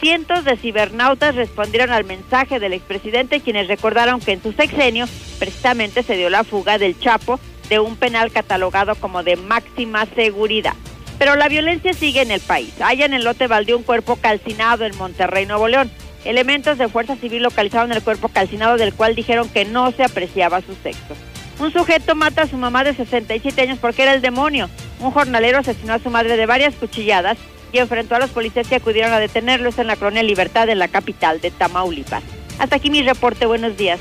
Cientos 0.00 0.44
de 0.46 0.56
cibernautas 0.56 1.34
respondieron 1.34 1.90
al 1.90 2.04
mensaje 2.04 2.58
del 2.58 2.72
expresidente, 2.72 3.40
quienes 3.40 3.68
recordaron 3.68 4.18
que 4.20 4.32
en 4.32 4.42
su 4.42 4.52
sexenio 4.52 5.04
precisamente 5.38 6.02
se 6.02 6.16
dio 6.16 6.30
la 6.30 6.42
fuga 6.42 6.78
del 6.78 6.98
Chapo 6.98 7.38
de 7.68 7.80
un 7.80 7.96
penal 7.96 8.32
catalogado 8.32 8.94
como 8.94 9.22
de 9.22 9.36
máxima 9.36 10.06
seguridad. 10.06 10.72
Pero 11.18 11.36
la 11.36 11.48
violencia 11.48 11.92
sigue 11.92 12.22
en 12.22 12.30
el 12.30 12.40
país. 12.40 12.72
Hay 12.80 13.02
en 13.02 13.12
el 13.12 13.24
lote 13.24 13.46
baldío 13.46 13.76
un 13.76 13.82
cuerpo 13.82 14.16
calcinado 14.16 14.86
en 14.86 14.96
Monterrey, 14.96 15.44
Nuevo 15.44 15.68
León. 15.68 15.90
Elementos 16.24 16.78
de 16.78 16.88
Fuerza 16.88 17.16
Civil 17.16 17.42
localizaron 17.42 17.92
el 17.92 18.02
cuerpo 18.02 18.28
calcinado 18.28 18.78
del 18.78 18.94
cual 18.94 19.14
dijeron 19.14 19.50
que 19.50 19.66
no 19.66 19.92
se 19.92 20.02
apreciaba 20.02 20.62
su 20.62 20.74
sexo. 20.82 21.14
Un 21.58 21.74
sujeto 21.74 22.14
mata 22.14 22.42
a 22.42 22.46
su 22.46 22.56
mamá 22.56 22.84
de 22.84 22.94
67 22.94 23.60
años 23.60 23.78
porque 23.78 24.02
era 24.04 24.14
el 24.14 24.22
demonio. 24.22 24.70
Un 24.98 25.10
jornalero 25.10 25.58
asesinó 25.58 25.92
a 25.92 25.98
su 25.98 26.08
madre 26.08 26.38
de 26.38 26.46
varias 26.46 26.74
cuchilladas 26.74 27.36
y 27.72 27.78
enfrentó 27.78 28.16
a 28.16 28.18
los 28.18 28.30
policías 28.30 28.66
que 28.66 28.76
acudieron 28.76 29.12
a 29.12 29.18
detenerlo. 29.18 29.70
en 29.76 29.86
la 29.86 29.96
colonia 29.96 30.22
Libertad 30.22 30.68
en 30.68 30.78
la 30.78 30.88
capital 30.88 31.40
de 31.40 31.50
Tamaulipas. 31.50 32.22
Hasta 32.58 32.76
aquí 32.76 32.90
mi 32.90 33.02
reporte. 33.02 33.46
Buenos 33.46 33.76
días. 33.76 34.00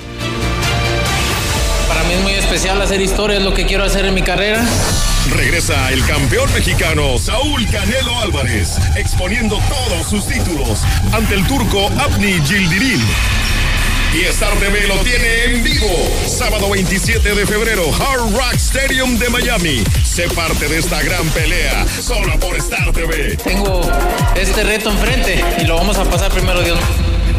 Para 1.88 2.04
mí 2.04 2.14
es 2.14 2.22
muy 2.22 2.34
especial 2.34 2.82
hacer 2.82 3.02
historia, 3.02 3.38
es 3.38 3.44
lo 3.44 3.54
que 3.54 3.66
quiero 3.66 3.84
hacer 3.84 4.06
en 4.06 4.14
mi 4.14 4.22
carrera. 4.22 4.64
Regresa 5.36 5.91
el 5.91 6.06
campeón 6.06 6.52
mexicano 6.54 7.18
Saúl 7.18 7.66
Canelo 7.72 8.20
Álvarez, 8.20 8.78
exponiendo 8.96 9.60
todos 9.70 10.08
sus 10.08 10.28
títulos 10.28 10.84
ante 11.12 11.36
el 11.36 11.46
turco 11.48 11.88
Abni 12.00 12.34
Gildirim. 12.46 13.02
Y 14.11 14.23
Star 14.23 14.52
TV 14.57 14.88
lo 14.88 14.95
tiene 14.98 15.44
en 15.45 15.64
vivo. 15.64 15.88
Sábado 16.26 16.72
27 16.72 17.36
de 17.36 17.45
febrero, 17.45 17.84
Hard 17.94 18.34
Rock 18.34 18.56
Stadium 18.56 19.19
de 19.19 19.30
Miami. 19.30 19.84
Sé 20.03 20.27
parte 20.30 20.68
de 20.68 20.80
esta 20.80 21.03
gran 21.03 21.30
pelea, 21.30 21.86
solo 22.02 22.40
por 22.40 22.57
Star 22.57 22.91
TV. 22.91 23.38
Tengo 23.38 23.81
este 24.36 24.64
reto 24.64 24.90
enfrente 24.90 25.40
y 25.61 25.65
lo 25.65 25.76
vamos 25.76 25.99
a 25.99 26.06
pasar 26.06 26.31
primero, 26.31 26.64
Dios. 26.64 26.80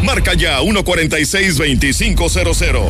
Marca 0.01 0.33
ya 0.33 0.61
146-2500. 0.61 2.89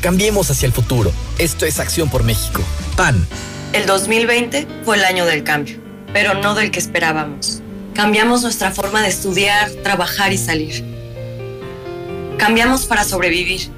Cambiemos 0.00 0.50
hacia 0.50 0.66
el 0.66 0.72
futuro. 0.72 1.12
Esto 1.38 1.66
es 1.66 1.78
Acción 1.80 2.08
por 2.08 2.24
México. 2.24 2.62
PAN. 2.96 3.26
El 3.72 3.84
2020 3.84 4.66
fue 4.84 4.96
el 4.96 5.04
año 5.04 5.26
del 5.26 5.44
cambio, 5.44 5.78
pero 6.12 6.34
no 6.34 6.54
del 6.54 6.70
que 6.70 6.78
esperábamos. 6.78 7.60
Cambiamos 7.94 8.42
nuestra 8.42 8.70
forma 8.70 9.02
de 9.02 9.08
estudiar, 9.08 9.70
trabajar 9.82 10.32
y 10.32 10.38
salir. 10.38 10.82
Cambiamos 12.38 12.86
para 12.86 13.04
sobrevivir, 13.04 13.68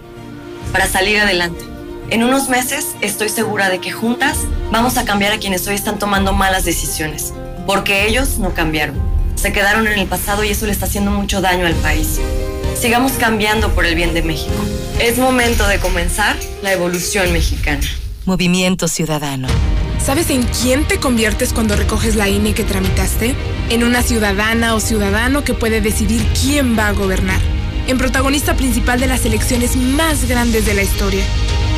para 0.72 0.86
salir 0.86 1.18
adelante. 1.18 1.64
En 2.10 2.22
unos 2.22 2.48
meses 2.48 2.86
estoy 3.00 3.28
segura 3.28 3.68
de 3.68 3.80
que 3.80 3.90
juntas 3.90 4.38
vamos 4.70 4.98
a 4.98 5.04
cambiar 5.04 5.32
a 5.32 5.38
quienes 5.38 5.66
hoy 5.66 5.74
están 5.74 5.98
tomando 5.98 6.32
malas 6.32 6.64
decisiones, 6.64 7.32
porque 7.66 8.06
ellos 8.06 8.38
no 8.38 8.54
cambiaron. 8.54 8.96
Se 9.34 9.52
quedaron 9.52 9.86
en 9.88 9.98
el 9.98 10.06
pasado 10.06 10.44
y 10.44 10.50
eso 10.50 10.66
le 10.66 10.72
está 10.72 10.86
haciendo 10.86 11.10
mucho 11.10 11.40
daño 11.40 11.66
al 11.66 11.74
país. 11.74 12.20
Sigamos 12.80 13.12
cambiando 13.12 13.74
por 13.74 13.86
el 13.86 13.96
bien 13.96 14.14
de 14.14 14.22
México. 14.22 14.54
Es 15.00 15.18
momento 15.18 15.66
de 15.66 15.80
comenzar 15.80 16.36
la 16.62 16.72
evolución 16.72 17.32
mexicana. 17.32 17.84
Movimiento 18.24 18.86
Ciudadano. 18.86 19.48
¿Sabes 20.00 20.30
en 20.30 20.44
quién 20.44 20.86
te 20.86 20.98
conviertes 20.98 21.52
cuando 21.52 21.74
recoges 21.74 22.14
la 22.14 22.28
INE 22.28 22.54
que 22.54 22.62
tramitaste? 22.62 23.34
En 23.68 23.82
una 23.82 24.02
ciudadana 24.02 24.76
o 24.76 24.80
ciudadano 24.80 25.42
que 25.42 25.54
puede 25.54 25.80
decidir 25.80 26.24
quién 26.40 26.78
va 26.78 26.86
a 26.86 26.92
gobernar. 26.92 27.40
En 27.88 27.98
protagonista 27.98 28.54
principal 28.54 29.00
de 29.00 29.08
las 29.08 29.24
elecciones 29.24 29.74
más 29.74 30.28
grandes 30.28 30.64
de 30.64 30.74
la 30.74 30.82
historia. 30.82 31.24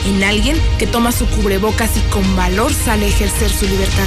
En 0.06 0.22
alguien 0.22 0.58
que 0.78 0.86
toma 0.86 1.12
su 1.12 1.26
cubrebocas 1.28 1.96
y 1.96 2.00
con 2.10 2.36
valor 2.36 2.74
sale 2.74 3.06
a 3.06 3.08
ejercer 3.08 3.48
su 3.48 3.66
libertad. 3.66 4.06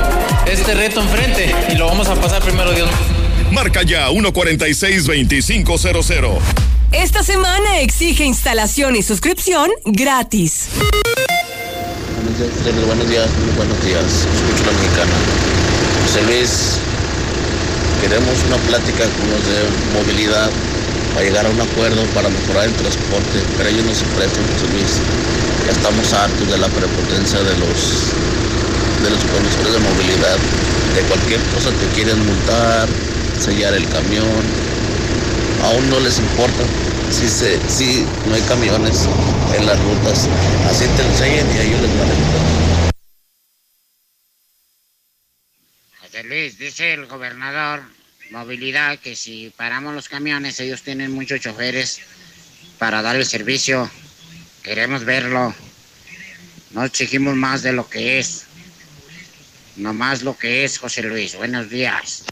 este 0.46 0.72
reto 0.72 1.02
enfrente 1.02 1.54
y 1.70 1.74
lo 1.74 1.84
vamos 1.84 2.08
a 2.08 2.14
pasar 2.14 2.42
primero, 2.42 2.72
Dios. 2.72 2.88
Marca 3.50 3.82
ya 3.82 4.08
146-2500. 4.08 6.69
Esta 6.92 7.22
semana 7.22 7.78
exige 7.78 8.24
instalación 8.24 8.96
y 8.96 9.02
suscripción 9.02 9.70
gratis. 9.84 10.66
Buenos 12.16 12.36
días, 12.36 12.86
buenos 12.86 13.08
días, 13.08 13.30
muy 13.46 13.54
buenos 13.54 13.84
días. 13.84 14.04
Escucho 14.04 14.66
la 14.66 14.72
mexicana. 14.72 15.12
José 16.02 16.22
Luis, 16.22 16.80
queremos 18.02 18.34
una 18.48 18.56
plática 18.66 19.04
con 19.06 19.30
los 19.30 19.38
de 19.46 19.70
movilidad 19.94 20.50
para 21.14 21.24
llegar 21.24 21.46
a 21.46 21.50
un 21.50 21.60
acuerdo 21.60 22.02
para 22.06 22.28
mejorar 22.28 22.64
el 22.64 22.74
transporte, 22.74 23.38
pero 23.56 23.68
ellos 23.68 23.84
no 23.84 23.94
se 23.94 24.04
prestan, 24.06 24.42
José 24.50 24.66
Luis. 24.72 24.98
Ya 25.66 25.70
estamos 25.70 26.12
hartos 26.12 26.50
de 26.50 26.58
la 26.58 26.68
prepotencia 26.68 27.38
de 27.38 27.56
los 27.56 28.10
de 29.04 29.10
los 29.10 29.22
conductores 29.30 29.74
de 29.74 29.78
movilidad. 29.78 30.38
De 30.96 31.02
cualquier 31.02 31.40
cosa 31.54 31.70
te 31.70 31.86
quieren 31.94 32.18
multar, 32.26 32.88
sellar 33.38 33.74
el 33.74 33.88
camión, 33.88 34.42
aún 35.62 35.88
no 35.90 36.00
les 36.00 36.18
importa 36.18 36.64
si, 37.10 37.28
se, 37.28 37.60
si 37.68 38.06
no 38.26 38.34
hay 38.34 38.42
camiones 38.42 39.08
en 39.56 39.66
las 39.66 39.78
rutas. 39.80 40.28
Así 40.68 40.86
te 40.96 41.02
enseñan 41.02 41.46
y 41.54 41.58
a 41.58 41.62
ellos 41.62 41.80
les 41.80 41.98
vale. 41.98 42.12
José 46.00 46.24
Luis, 46.24 46.58
dice 46.58 46.94
el 46.94 47.06
gobernador 47.06 47.82
movilidad 48.30 48.98
que 48.98 49.16
si 49.16 49.52
paramos 49.56 49.94
los 49.94 50.08
camiones, 50.08 50.60
ellos 50.60 50.82
tienen 50.82 51.12
muchos 51.12 51.40
choferes 51.40 52.00
para 52.78 53.02
dar 53.02 53.16
el 53.16 53.26
servicio. 53.26 53.90
Queremos 54.62 55.04
verlo. 55.04 55.54
No 56.70 56.84
exigimos 56.84 57.34
más 57.34 57.62
de 57.62 57.72
lo 57.72 57.88
que 57.88 58.18
es. 58.18 58.46
No 59.76 59.92
más 59.92 60.22
lo 60.22 60.36
que 60.36 60.64
es, 60.64 60.78
José 60.78 61.02
Luis. 61.02 61.34
Buenos 61.34 61.70
días. 61.70 62.24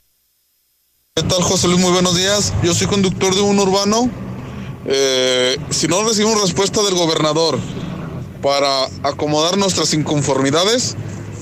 ¿Qué 1.19 1.25
tal, 1.25 1.43
José 1.43 1.67
Luis? 1.67 1.81
Muy 1.81 1.91
buenos 1.91 2.17
días. 2.17 2.53
Yo 2.63 2.73
soy 2.73 2.87
conductor 2.87 3.35
de 3.35 3.41
un 3.41 3.59
urbano. 3.59 4.09
Eh, 4.87 5.59
si 5.69 5.89
no 5.89 6.05
recibimos 6.05 6.41
respuesta 6.41 6.81
del 6.81 6.95
gobernador 6.95 7.59
para 8.41 8.85
acomodar 9.03 9.59
nuestras 9.59 9.93
inconformidades, 9.95 10.95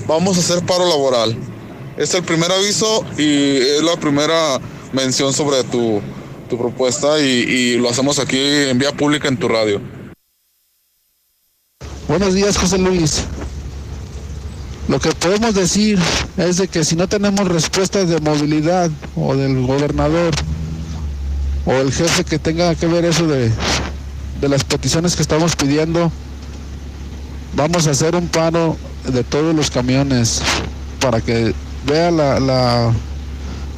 vamos 0.07 0.35
a 0.35 0.39
hacer 0.39 0.65
paro 0.65 0.89
laboral. 0.89 1.37
Es 1.95 2.11
el 2.15 2.23
primer 2.23 2.51
aviso 2.51 3.05
y 3.19 3.57
es 3.57 3.83
la 3.83 3.95
primera 3.97 4.59
mención 4.93 5.31
sobre 5.31 5.63
tu, 5.65 6.01
tu 6.49 6.57
propuesta 6.57 7.19
y, 7.19 7.25
y 7.25 7.77
lo 7.77 7.87
hacemos 7.87 8.17
aquí 8.17 8.39
en 8.39 8.79
vía 8.79 8.93
pública 8.93 9.27
en 9.27 9.37
tu 9.37 9.47
radio. 9.47 9.79
Buenos 12.07 12.33
días, 12.33 12.57
José 12.57 12.79
Luis. 12.79 13.25
Lo 14.87 14.99
que 14.99 15.09
podemos 15.11 15.53
decir 15.53 15.99
es 16.37 16.57
de 16.57 16.67
que 16.69 16.85
si 16.85 16.95
no 16.95 17.07
tenemos 17.09 17.47
respuestas 17.47 18.07
de 18.07 18.21
movilidad 18.21 18.89
o 19.17 19.35
del 19.35 19.65
gobernador 19.65 20.33
o 21.65 21.73
el 21.73 21.91
jefe 21.91 22.23
que 22.23 22.39
tenga 22.39 22.73
que 22.75 22.87
ver 22.87 23.03
eso 23.03 23.27
de, 23.27 23.51
de 24.39 24.49
las 24.49 24.63
peticiones 24.63 25.15
que 25.17 25.21
estamos 25.21 25.55
pidiendo, 25.57 26.09
vamos 27.55 27.85
a 27.87 27.91
hacer 27.91 28.15
un 28.15 28.29
paro 28.29 28.77
de 29.11 29.23
todos 29.25 29.53
los 29.53 29.69
camiones 29.69 30.41
para 31.01 31.19
que 31.19 31.53
vea 31.85 32.09
la, 32.11 32.39
la- 32.39 32.93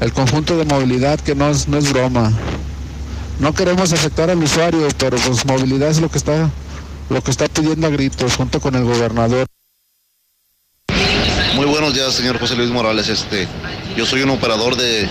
el 0.02 0.14
conjunto 0.14 0.58
de 0.58 0.64
movilidad 0.66 1.20
que 1.20 1.34
no 1.36 1.50
es, 1.50 1.68
no 1.68 1.78
es 1.78 1.92
broma. 1.92 2.32
No 3.40 3.54
queremos 3.54 3.92
afectar 3.94 4.30
al 4.30 4.42
usuario, 4.44 4.88
pero 4.98 5.18
pues 5.18 5.46
movilidad 5.46 5.90
es 5.90 6.00
lo 6.00 6.10
que 6.10 6.18
está 6.20 6.50
lo 7.10 7.22
que 7.24 7.32
está 7.32 7.48
pidiendo 7.48 7.88
a 7.88 7.90
gritos 7.90 8.36
junto 8.36 8.62
con 8.62 8.76
el 8.76 8.84
gobernador. 8.84 9.48
Buenos 11.90 12.06
días, 12.06 12.14
señor 12.14 12.40
José 12.40 12.56
Luis 12.56 12.70
Morales. 12.70 13.10
Este, 13.10 13.48
yo 13.98 14.06
soy 14.06 14.22
un 14.22 14.30
operador 14.30 14.76
de, 14.76 15.10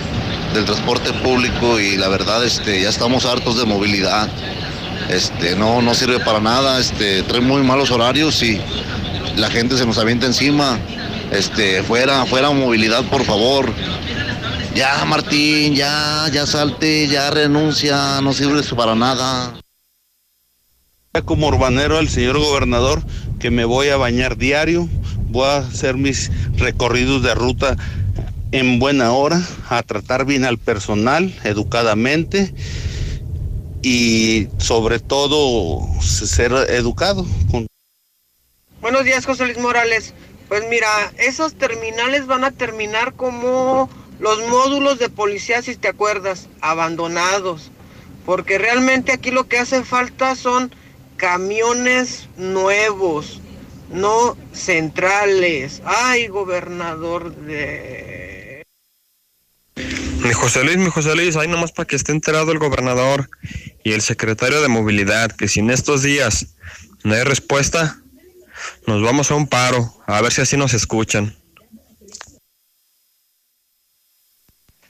del 0.53 0.63
transporte 0.63 1.11
público 1.11 1.77
y 1.77 1.97
la 1.97 2.07
verdad, 2.07 2.41
este, 2.45 2.81
ya 2.81 2.87
estamos 2.87 3.25
hartos 3.25 3.57
de 3.57 3.65
movilidad. 3.65 4.29
Este, 5.09 5.57
no, 5.57 5.81
no 5.81 5.93
sirve 5.93 6.21
para 6.21 6.39
nada. 6.39 6.79
Este, 6.79 7.21
trae 7.23 7.41
muy 7.41 7.63
malos 7.63 7.91
horarios 7.91 8.41
y 8.43 8.61
la 9.35 9.49
gente 9.49 9.77
se 9.77 9.85
nos 9.85 9.97
avienta 9.97 10.25
encima. 10.25 10.79
Este, 11.31 11.83
fuera, 11.83 12.25
fuera 12.25 12.49
movilidad, 12.51 13.03
por 13.03 13.25
favor. 13.25 13.73
Ya, 14.73 15.03
Martín, 15.03 15.75
ya, 15.75 16.29
ya 16.31 16.45
salte, 16.45 17.09
ya 17.09 17.29
renuncia, 17.29 18.21
no 18.21 18.31
sirve 18.31 18.63
para 18.73 18.95
nada. 18.95 19.51
Como 21.25 21.47
urbanero 21.47 21.97
al 21.97 22.07
señor 22.07 22.37
gobernador 22.37 23.01
que 23.39 23.49
me 23.49 23.65
voy 23.65 23.89
a 23.89 23.97
bañar 23.97 24.37
diario, 24.37 24.87
voy 25.29 25.45
a 25.45 25.57
hacer 25.57 25.95
mis 25.95 26.31
recorridos 26.55 27.23
de 27.23 27.33
ruta 27.33 27.75
en 28.51 28.79
buena 28.79 29.11
hora, 29.11 29.41
a 29.69 29.81
tratar 29.83 30.25
bien 30.25 30.45
al 30.45 30.57
personal, 30.57 31.33
educadamente 31.43 32.53
y 33.81 34.47
sobre 34.59 34.99
todo 34.99 35.81
ser 36.01 36.51
educado. 36.69 37.25
Buenos 38.81 39.03
días, 39.03 39.25
José 39.25 39.45
Luis 39.45 39.57
Morales. 39.57 40.13
Pues 40.47 40.63
mira, 40.69 40.87
esos 41.17 41.55
terminales 41.55 42.27
van 42.27 42.43
a 42.43 42.51
terminar 42.51 43.13
como 43.13 43.89
los 44.19 44.47
módulos 44.47 44.99
de 44.99 45.09
policía, 45.09 45.61
si 45.61 45.75
te 45.75 45.87
acuerdas, 45.87 46.47
abandonados. 46.61 47.71
Porque 48.25 48.57
realmente 48.57 49.11
aquí 49.11 49.31
lo 49.31 49.47
que 49.47 49.57
hace 49.57 49.83
falta 49.83 50.35
son 50.35 50.71
camiones 51.19 52.29
nuevos, 52.37 53.41
no 53.91 54.37
centrales. 54.53 55.81
Ay, 55.85 56.27
gobernador 56.27 57.35
de... 57.35 58.63
Mi 59.75 60.33
José 60.33 60.63
Luis, 60.63 60.77
mi 60.77 60.89
José 60.89 61.15
Luis, 61.15 61.35
ahí 61.35 61.47
nomás 61.47 61.71
para 61.71 61.85
que 61.85 61.95
esté 61.95 62.11
enterado 62.13 62.51
el 62.51 62.59
gobernador 62.59 63.29
y 63.83 63.91
el 63.91 64.01
secretario 64.01 64.61
de 64.61 64.67
movilidad, 64.67 65.31
que 65.31 65.47
si 65.47 65.59
en 65.59 65.69
estos 65.69 66.01
días 66.03 66.47
no 67.03 67.13
hay 67.13 67.23
respuesta, 67.23 68.01
nos 68.87 69.01
vamos 69.01 69.29
a 69.31 69.35
un 69.35 69.47
paro, 69.47 69.93
a 70.07 70.21
ver 70.21 70.31
si 70.31 70.41
así 70.41 70.57
nos 70.57 70.73
escuchan. 70.73 71.35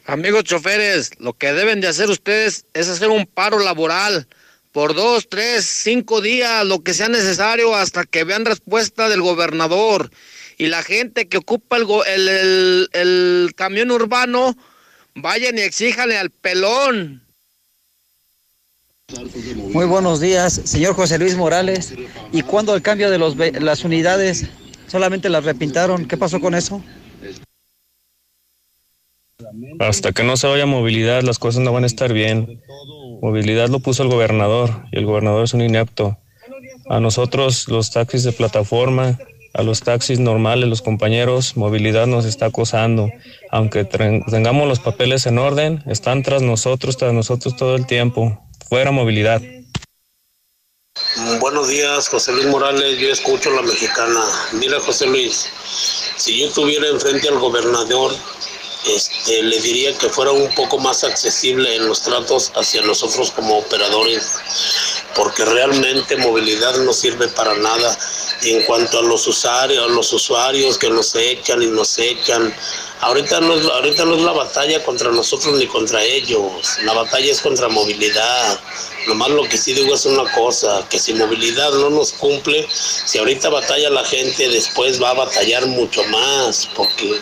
Amigos 0.06 0.44
choferes, 0.44 1.12
lo 1.20 1.34
que 1.34 1.54
deben 1.54 1.82
de 1.82 1.88
hacer 1.88 2.10
ustedes 2.10 2.66
es 2.74 2.90
hacer 2.90 3.10
un 3.10 3.28
paro 3.28 3.60
laboral 3.60 4.28
por 4.72 4.94
dos, 4.94 5.28
tres, 5.30 5.66
cinco 5.66 6.22
días, 6.22 6.66
lo 6.66 6.84
que 6.84 6.94
sea 6.94 7.10
necesario 7.10 7.76
hasta 7.76 8.06
que 8.06 8.24
vean 8.24 8.46
respuesta 8.46 9.10
del 9.10 9.22
gobernador. 9.22 10.12
Y 10.58 10.68
la 10.68 10.84
gente 10.84 11.28
que 11.28 11.38
ocupa 11.38 11.78
el, 11.78 11.88
el, 12.08 12.30
el, 12.30 12.90
el 12.94 13.54
camión 13.56 13.92
urbano, 13.92 14.56
vayan 15.16 15.58
y 15.58 15.62
exíjanle 15.62 16.18
al 16.18 16.30
pelón. 16.30 17.24
Muy 19.72 19.86
buenos 19.86 20.20
días, 20.20 20.62
señor 20.66 20.94
José 20.94 21.18
Luis 21.18 21.36
Morales. 21.36 21.94
¿Y 22.32 22.44
cuándo 22.44 22.76
el 22.76 22.82
cambio 22.82 23.10
de 23.10 23.18
los, 23.18 23.36
las 23.38 23.84
unidades 23.84 24.46
solamente 24.88 25.30
las 25.30 25.46
repintaron? 25.46 26.08
¿Qué 26.08 26.16
pasó 26.16 26.40
con 26.40 26.54
eso? 26.54 26.84
Hasta 29.80 30.12
que 30.12 30.24
no 30.24 30.38
se 30.38 30.46
vaya 30.46 30.66
movilidad, 30.66 31.24
las 31.24 31.40
cosas 31.40 31.62
no 31.62 31.74
van 31.74 31.86
a 31.86 31.88
estar 31.88 32.14
bien. 32.14 32.62
Movilidad 33.22 33.68
lo 33.68 33.80
puso 33.80 34.04
el 34.04 34.10
gobernador 34.10 34.86
y 34.92 34.98
el 34.98 35.06
gobernador 35.06 35.44
es 35.44 35.54
un 35.54 35.62
inepto. 35.62 36.18
A 36.88 37.00
nosotros, 37.00 37.68
los 37.68 37.92
taxis 37.92 38.24
de 38.24 38.32
plataforma, 38.32 39.20
a 39.54 39.62
los 39.62 39.82
taxis 39.82 40.20
normales, 40.20 40.70
los 40.70 40.82
compañeros, 40.82 41.58
movilidad 41.58 42.08
nos 42.08 42.26
está 42.26 42.46
acosando. 42.48 43.10
Aunque 43.52 43.84
tengamos 43.84 44.68
los 44.68 44.80
papeles 44.80 45.26
en 45.26 45.38
orden, 45.38 45.84
están 45.88 46.24
tras 46.24 46.42
nosotros, 46.42 46.98
tras 46.98 47.14
nosotros 47.14 47.58
todo 47.58 47.76
el 47.76 47.86
tiempo. 47.86 48.42
Fuera 48.70 48.92
movilidad. 48.92 49.42
Buenos 51.40 51.68
días, 51.68 52.08
José 52.08 52.32
Luis 52.32 52.48
Morales. 52.48 53.00
Yo 53.00 53.10
escucho 53.10 53.50
la 53.52 53.62
mexicana. 53.62 54.22
Mira, 54.54 54.80
José 54.80 55.08
Luis, 55.08 55.50
si 56.16 56.40
yo 56.40 56.50
tuviera 56.52 56.88
enfrente 56.88 57.28
al 57.28 57.40
gobernador, 57.40 58.12
este, 58.86 59.44
le 59.44 59.60
diría 59.60 59.98
que 59.98 60.10
fuera 60.10 60.32
un 60.32 60.54
poco 60.56 60.78
más 60.78 61.04
accesible 61.04 61.76
en 61.76 61.88
los 61.88 62.02
tratos 62.02 62.52
hacia 62.56 62.82
nosotros 62.82 63.32
como 63.32 63.58
operadores, 63.58 64.36
porque 65.16 65.44
realmente 65.44 66.16
movilidad 66.18 66.78
no 66.78 66.94
sirve 66.94 67.28
para 67.28 67.56
nada. 67.56 67.98
Y 68.42 68.54
en 68.54 68.64
cuanto 68.64 69.00
a 69.00 69.04
los 69.04 69.28
usuarios, 69.28 69.92
los 69.92 70.14
usuarios 70.14 70.78
que 70.78 70.90
nos 70.90 71.14
echan 71.16 71.62
y 71.62 71.68
nos 71.68 72.00
echan, 72.00 72.56
ahorita 73.02 73.42
no, 73.42 73.54
es, 73.54 73.66
ahorita 73.66 74.06
no 74.06 74.16
es 74.16 74.22
la 74.22 74.32
batalla 74.32 74.82
contra 74.84 75.12
nosotros 75.12 75.58
ni 75.60 75.68
contra 75.68 76.02
ellos, 76.02 76.78
la 76.84 76.94
batalla 76.94 77.32
es 77.32 77.42
contra 77.42 77.68
movilidad. 77.68 78.60
Nomás 79.08 79.30
lo 79.32 79.44
que 79.44 79.58
sí 79.58 79.74
digo 79.74 79.94
es 79.94 80.06
una 80.06 80.32
cosa, 80.34 80.86
que 80.90 81.00
si 81.00 81.14
movilidad 81.14 81.72
no 81.74 81.90
nos 81.90 82.14
cumple, 82.14 82.68
si 82.72 83.18
ahorita 83.18 83.50
batalla 83.50 83.90
la 83.90 84.06
gente, 84.06 84.48
después 84.48 85.02
va 85.02 85.10
a 85.10 85.14
batallar 85.14 85.66
mucho 85.68 86.04
más, 86.06 86.70
porque 86.76 87.20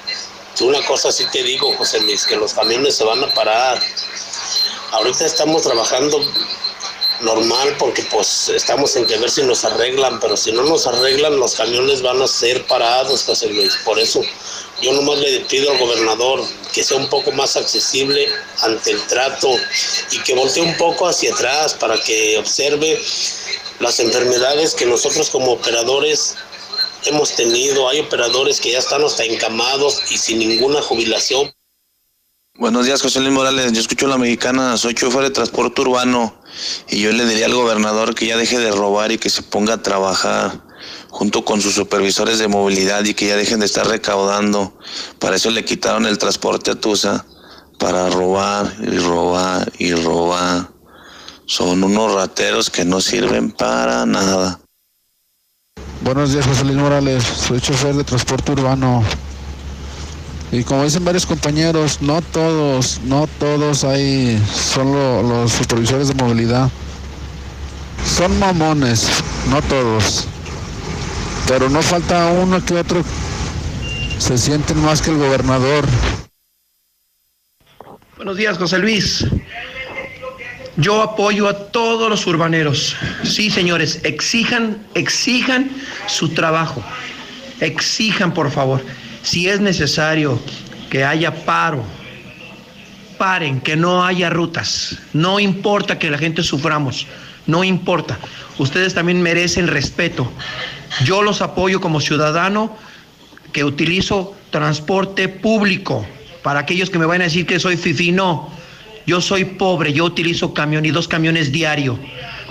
una 0.62 0.84
cosa 0.86 1.12
sí 1.12 1.26
te 1.32 1.44
digo, 1.44 1.76
José 1.78 2.00
Luis, 2.00 2.26
que 2.26 2.36
los 2.36 2.54
camiones 2.54 2.96
se 2.96 3.04
van 3.04 3.24
a 3.24 3.34
parar. 3.34 3.82
Ahorita 4.92 5.26
estamos 5.26 5.62
trabajando 5.64 6.20
normal 7.22 7.76
porque 7.80 8.04
pues 8.04 8.50
estamos 8.50 8.96
en 8.96 9.06
que 9.06 9.18
ver 9.18 9.30
si 9.30 9.44
nos 9.44 9.66
arreglan, 9.66 10.20
pero 10.20 10.38
si 10.38 10.52
no 10.52 10.64
nos 10.64 10.88
arreglan 10.88 11.40
los 11.40 11.56
camiones 11.56 12.02
van 12.02 12.22
a 12.22 12.28
ser 12.28 12.66
parados, 12.68 13.24
José 13.24 13.50
Luis. 13.50 13.78
Por 13.84 14.00
eso 14.00 14.22
yo 14.82 14.94
nomás 14.94 15.20
le 15.20 15.40
pido 15.42 15.72
al 15.72 15.80
gobernador 15.80 16.44
que 16.74 16.84
sea 16.84 16.98
un 16.98 17.10
poco 17.10 17.32
más 17.32 17.56
accesible 17.56 18.30
ante 18.62 18.92
el 18.92 19.02
trato 19.08 19.50
y 20.12 20.20
que 20.24 20.36
voltee 20.36 20.64
un 20.64 20.78
poco 20.78 21.08
hacia 21.08 21.34
atrás 21.34 21.74
para 21.74 22.00
que 22.00 22.38
observe 22.38 23.02
las 23.80 24.00
enfermedades 24.00 24.74
que 24.74 24.86
nosotros 24.86 25.30
como 25.30 25.54
operadores 25.54 26.36
hemos 27.06 27.36
tenido. 27.36 27.90
Hay 27.90 28.00
operadores 28.00 28.60
que 28.60 28.72
ya 28.72 28.80
están 28.80 29.04
hasta 29.04 29.24
encamados 29.24 30.12
y 30.12 30.18
sin 30.18 30.40
ninguna 30.40 30.82
jubilación. 30.82 31.52
Buenos 32.56 32.86
días, 32.86 33.02
José 33.02 33.20
Luis 33.20 33.32
Morales. 33.32 33.72
Yo 33.72 33.80
escucho 33.80 34.08
a 34.08 34.10
la 34.10 34.18
mexicana, 34.18 34.78
soy 34.78 34.96
chofer 34.96 35.22
de 35.22 35.30
transporte 35.30 35.82
urbano 35.82 36.42
y 36.90 37.02
yo 37.02 37.12
le 37.12 37.26
diría 37.26 37.46
al 37.46 37.54
gobernador 37.54 38.16
que 38.16 38.26
ya 38.26 38.36
deje 38.36 38.58
de 38.58 38.72
robar 38.72 39.12
y 39.12 39.20
que 39.20 39.30
se 39.30 39.44
ponga 39.44 39.76
a 39.76 39.84
trabajar 39.84 40.64
junto 41.10 41.46
con 41.46 41.62
sus 41.62 41.76
supervisores 41.76 42.40
de 42.40 42.48
movilidad 42.48 43.04
y 43.06 43.14
que 43.14 43.28
ya 43.28 43.36
dejen 43.36 43.60
de 43.60 43.68
estar 43.68 43.88
recaudando. 43.88 44.74
Para 45.20 45.36
eso 45.36 45.52
le 45.52 45.66
quitaron 45.66 46.08
el 46.08 46.18
transporte 46.18 46.72
a 46.72 46.76
Tusa, 46.76 47.26
para 47.78 48.10
robar 48.10 48.76
y 48.82 48.98
robar 48.98 49.72
y 49.78 49.94
robar. 49.94 50.72
Son 51.46 51.84
unos 51.84 52.14
rateros 52.14 52.70
que 52.70 52.86
no 52.86 53.02
sirven 53.02 53.52
para 53.52 54.06
nada. 54.06 54.60
Buenos 56.02 56.32
días, 56.32 56.46
José 56.46 56.64
Luis 56.64 56.78
Morales. 56.78 57.24
Soy 57.24 57.60
chofer 57.60 57.96
de 57.96 58.04
transporte 58.04 58.52
urbano. 58.52 59.04
Y 60.52 60.64
como 60.64 60.84
dicen 60.84 61.04
varios 61.04 61.26
compañeros, 61.26 62.02
no 62.02 62.22
todos, 62.22 63.02
no 63.04 63.28
todos 63.40 63.84
hay, 63.84 64.42
son 64.54 64.94
los 64.94 65.52
supervisores 65.52 66.08
de 66.08 66.14
movilidad. 66.14 66.70
Son 68.06 68.38
mamones, 68.40 69.10
no 69.50 69.62
todos. 69.64 70.28
Pero 71.48 71.70
no 71.70 71.82
falta 71.82 72.28
uno 72.28 72.64
que 72.64 72.76
otro. 72.76 73.04
Se 74.20 74.38
sienten 74.38 74.82
más 74.84 75.02
que 75.02 75.10
el 75.10 75.18
gobernador. 75.18 75.86
Buenos 78.18 78.38
días, 78.38 78.58
José 78.58 78.78
Luis. 78.78 79.26
Yo 80.78 81.02
apoyo 81.02 81.48
a 81.50 81.58
todos 81.72 82.08
los 82.08 82.28
urbaneros. 82.28 82.96
Sí, 83.24 83.50
señores, 83.50 84.00
exijan, 84.04 84.78
exijan 84.94 85.72
su 86.08 86.30
trabajo. 86.30 86.84
Exijan, 87.60 88.32
por 88.32 88.52
favor. 88.52 88.84
Si 89.24 89.50
es 89.50 89.60
necesario 89.60 90.40
que 90.92 91.04
haya 91.04 91.46
paro, 91.46 91.84
paren, 93.18 93.60
que 93.60 93.76
no 93.76 94.06
haya 94.06 94.30
rutas. 94.30 95.00
No 95.14 95.40
importa 95.40 95.98
que 95.98 96.12
la 96.12 96.20
gente 96.20 96.44
suframos, 96.44 97.08
no 97.48 97.64
importa. 97.64 98.20
Ustedes 98.60 98.94
también 98.94 99.22
merecen 99.22 99.68
respeto. 99.68 100.32
Yo 101.04 101.24
los 101.24 101.42
apoyo 101.42 101.82
como 101.82 102.02
ciudadano 102.02 102.78
que 103.52 103.64
utilizo 103.64 104.36
transporte 104.52 105.28
público. 105.28 106.06
Para 106.44 106.60
aquellos 106.60 106.92
que 106.92 107.00
me 107.00 107.08
van 107.08 107.22
a 107.22 107.26
decir 107.26 107.48
que 107.48 107.60
soy 107.60 107.78
fifi, 107.78 108.12
no. 108.12 108.52
Yo 109.08 109.22
soy 109.22 109.46
pobre, 109.46 109.94
yo 109.94 110.04
utilizo 110.04 110.54
camión 110.54 110.86
y 110.86 110.92
dos 110.92 111.08
camiones 111.08 111.54
diario, 111.54 111.98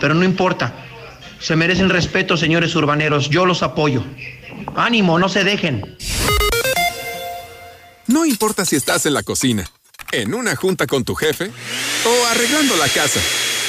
pero 0.00 0.14
no 0.14 0.24
importa. 0.24 0.74
Se 1.38 1.54
merecen 1.54 1.90
respeto, 1.90 2.38
señores 2.38 2.74
urbaneros. 2.74 3.28
Yo 3.28 3.44
los 3.44 3.62
apoyo. 3.62 4.02
Ánimo, 4.74 5.18
no 5.18 5.28
se 5.28 5.44
dejen. 5.44 5.98
No 8.06 8.24
importa 8.24 8.64
si 8.64 8.74
estás 8.74 9.04
en 9.04 9.12
la 9.12 9.22
cocina, 9.22 9.70
en 10.12 10.32
una 10.32 10.56
junta 10.56 10.86
con 10.86 11.04
tu 11.04 11.14
jefe 11.14 11.50
o 12.06 12.26
arreglando 12.28 12.74
la 12.78 12.88
casa. 12.88 13.20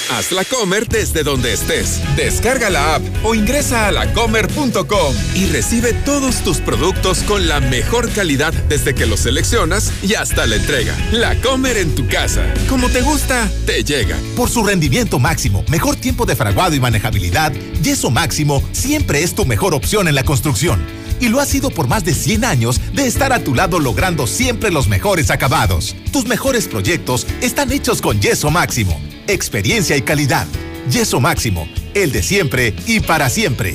Haz 0.09 0.31
la 0.31 0.45
Comer 0.45 0.87
desde 0.87 1.23
donde 1.23 1.51
estés. 1.51 2.01
Descarga 2.15 2.69
la 2.69 2.95
app 2.95 3.01
o 3.23 3.35
ingresa 3.35 3.87
a 3.87 3.91
lacomer.com 3.91 5.15
y 5.35 5.47
recibe 5.47 5.93
todos 5.93 6.37
tus 6.43 6.57
productos 6.59 7.19
con 7.23 7.47
la 7.47 7.59
mejor 7.59 8.09
calidad 8.11 8.53
desde 8.69 8.95
que 8.95 9.05
los 9.05 9.21
seleccionas 9.21 9.91
y 10.01 10.13
hasta 10.13 10.45
la 10.45 10.55
entrega. 10.55 10.95
La 11.11 11.35
Comer 11.41 11.77
en 11.77 11.93
tu 11.93 12.07
casa. 12.07 12.45
Como 12.69 12.87
te 12.89 13.01
gusta, 13.01 13.49
te 13.65 13.83
llega. 13.83 14.17
Por 14.37 14.49
su 14.49 14.63
rendimiento 14.63 15.19
máximo, 15.19 15.65
mejor 15.67 15.97
tiempo 15.97 16.25
de 16.25 16.37
fraguado 16.37 16.73
y 16.73 16.79
manejabilidad, 16.79 17.51
Yeso 17.83 18.09
Máximo 18.09 18.63
siempre 18.71 19.23
es 19.23 19.35
tu 19.35 19.45
mejor 19.45 19.73
opción 19.73 20.07
en 20.07 20.15
la 20.15 20.23
construcción. 20.23 20.85
Y 21.19 21.29
lo 21.29 21.41
ha 21.41 21.45
sido 21.45 21.69
por 21.69 21.87
más 21.87 22.05
de 22.05 22.13
100 22.13 22.45
años 22.45 22.79
de 22.93 23.07
estar 23.07 23.33
a 23.33 23.43
tu 23.43 23.55
lado 23.55 23.79
logrando 23.79 24.25
siempre 24.25 24.71
los 24.71 24.87
mejores 24.87 25.31
acabados. 25.31 25.95
Tus 26.13 26.25
mejores 26.27 26.67
proyectos 26.67 27.27
están 27.41 27.71
hechos 27.71 28.01
con 28.01 28.21
Yeso 28.21 28.51
Máximo 28.51 29.01
experiencia 29.27 29.95
y 29.97 30.01
calidad. 30.01 30.47
Yeso 30.89 31.19
Máximo, 31.19 31.67
el 31.93 32.11
de 32.11 32.23
siempre 32.23 32.73
y 32.85 32.99
para 32.99 33.29
siempre. 33.29 33.73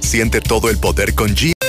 Siente 0.00 0.40
todo 0.40 0.70
el 0.70 0.78
poder 0.78 1.14
con 1.14 1.34
G. 1.34 1.59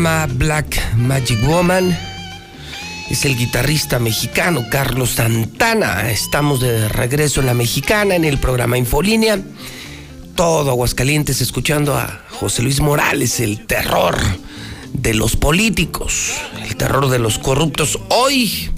Black 0.00 0.96
Magic 0.96 1.38
Woman. 1.46 1.94
Es 3.10 3.26
el 3.26 3.36
guitarrista 3.36 3.98
mexicano 3.98 4.64
Carlos 4.70 5.10
Santana. 5.10 6.10
Estamos 6.10 6.60
de 6.60 6.88
regreso 6.88 7.40
en 7.40 7.46
la 7.46 7.52
mexicana 7.52 8.14
en 8.16 8.24
el 8.24 8.38
programa 8.38 8.78
Infolínea. 8.78 9.38
Todo 10.34 10.70
Aguascalientes 10.70 11.42
escuchando 11.42 11.94
a 11.94 12.24
José 12.30 12.62
Luis 12.62 12.80
Morales, 12.80 13.40
el 13.40 13.66
terror 13.66 14.16
de 14.94 15.12
los 15.12 15.36
políticos, 15.36 16.32
el 16.66 16.76
terror 16.76 17.10
de 17.10 17.18
los 17.18 17.38
corruptos. 17.38 17.98
Hoy 18.08 18.70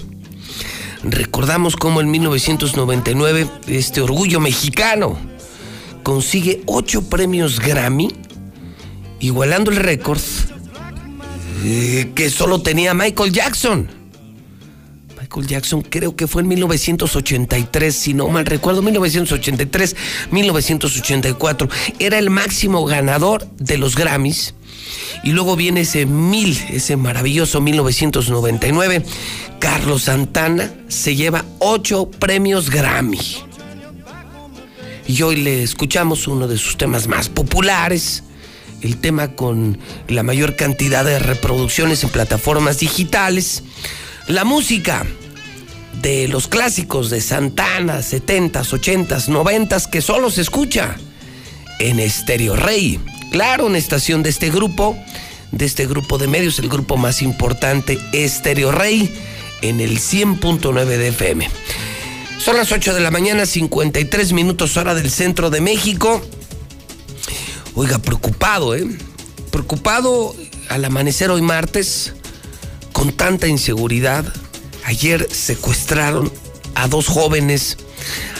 recordamos 1.03 1.77
cómo 1.77 2.01
en 2.01 2.11
1999 2.11 3.47
este 3.67 4.01
orgullo 4.01 4.41
mexicano 4.41 5.17
consigue 6.03 6.63
ocho 6.65 7.07
premios 7.09 7.61
Grammy, 7.61 8.09
igualando 9.21 9.71
el 9.71 9.77
récord 9.77 10.19
eh, 11.63 12.11
que 12.13 12.29
solo 12.29 12.61
tenía 12.61 12.93
Michael 12.93 13.31
Jackson. 13.31 13.87
Michael 15.19 15.47
Jackson 15.47 15.81
creo 15.81 16.15
que 16.15 16.27
fue 16.27 16.41
en 16.41 16.49
1983, 16.49 17.95
si 17.95 18.13
no 18.13 18.27
mal 18.27 18.45
recuerdo, 18.45 18.81
1983, 18.81 19.95
1984. 20.31 21.69
Era 21.99 22.19
el 22.19 22.29
máximo 22.29 22.85
ganador 22.85 23.47
de 23.57 23.77
los 23.77 23.95
Grammys. 23.95 24.53
Y 25.23 25.31
luego 25.31 25.55
viene 25.55 25.81
ese 25.81 26.05
mil, 26.05 26.57
ese 26.69 26.97
maravilloso 26.97 27.61
1999. 27.61 29.03
Carlos 29.59 30.03
Santana 30.03 30.73
se 30.89 31.15
lleva 31.15 31.45
ocho 31.59 32.09
premios 32.11 32.69
Grammy. 32.69 33.19
Y 35.07 35.21
hoy 35.21 35.37
le 35.37 35.63
escuchamos 35.63 36.27
uno 36.27 36.47
de 36.47 36.57
sus 36.57 36.77
temas 36.77 37.07
más 37.07 37.29
populares, 37.29 38.23
el 38.83 38.97
tema 38.97 39.29
con 39.29 39.79
la 40.07 40.23
mayor 40.23 40.55
cantidad 40.55 41.05
de 41.05 41.17
reproducciones 41.17 42.03
en 42.03 42.09
plataformas 42.09 42.79
digitales, 42.79 43.63
la 44.27 44.43
música 44.43 45.05
de 46.01 46.27
los 46.27 46.47
clásicos 46.47 47.09
de 47.09 47.21
Santana, 47.21 47.99
70s, 47.99 48.51
80s, 48.51 49.27
90s, 49.29 49.89
que 49.89 50.01
solo 50.01 50.29
se 50.29 50.41
escucha 50.41 50.97
en 51.79 51.99
Estéreo 51.99 52.55
Rey. 52.55 52.99
Claro, 53.31 53.65
una 53.65 53.77
estación 53.77 54.21
de 54.21 54.29
este 54.29 54.49
grupo, 54.49 54.97
de 55.51 55.65
este 55.65 55.87
grupo 55.87 56.17
de 56.17 56.27
medios, 56.27 56.59
el 56.59 56.69
grupo 56.69 56.97
más 56.97 57.21
importante, 57.21 57.97
Estéreo 58.11 58.71
Rey, 58.71 59.13
en 59.61 59.79
el 59.79 59.99
100.9 59.99 60.85
de 60.85 61.07
FM. 61.07 61.49
Son 62.37 62.57
las 62.57 62.73
8 62.73 62.93
de 62.93 62.99
la 62.99 63.09
mañana, 63.09 63.45
53 63.45 64.33
minutos 64.33 64.75
hora 64.75 64.93
del 64.93 65.09
centro 65.09 65.49
de 65.49 65.61
México. 65.61 66.21
Oiga, 67.75 67.97
preocupado, 67.97 68.75
¿eh? 68.75 68.87
Preocupado 69.49 70.35
al 70.69 70.85
amanecer 70.85 71.31
hoy 71.31 71.41
martes, 71.41 72.13
con 72.91 73.11
tanta 73.11 73.47
inseguridad. 73.47 74.31
Ayer 74.85 75.27
secuestraron 75.31 76.31
a 76.75 76.87
dos 76.87 77.07
jóvenes, 77.07 77.77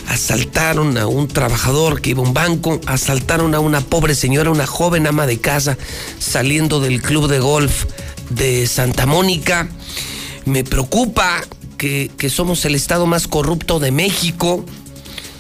asaltaron 0.08 1.00
a 1.00 1.08
un 1.08 1.28
trabajador 1.28 2.00
que 2.00 2.12
iba 2.12 2.22
a 2.22 2.28
un 2.28 2.36
banco, 2.36 2.80
asaltaron 2.86 3.56
a 3.56 3.60
una 3.60 3.82
pobre 3.82 4.14
señora, 4.14 4.52
una 4.52 4.68
joven 4.68 5.08
ama 5.08 5.26
de 5.26 5.40
casa, 5.40 5.80
saliendo 6.20 6.80
del 6.80 7.02
club 7.02 7.28
de 7.28 7.40
golf 7.40 7.86
de 8.30 8.68
Santa 8.68 9.08
Mónica. 9.08 9.68
Me 10.46 10.64
preocupa 10.64 11.42
que, 11.80 12.12
que 12.20 12.30
somos 12.30 12.66
el 12.66 12.76
estado 12.76 13.08
más 13.08 13.28
corrupto 13.28 13.80
de 13.80 13.92
México, 13.92 14.64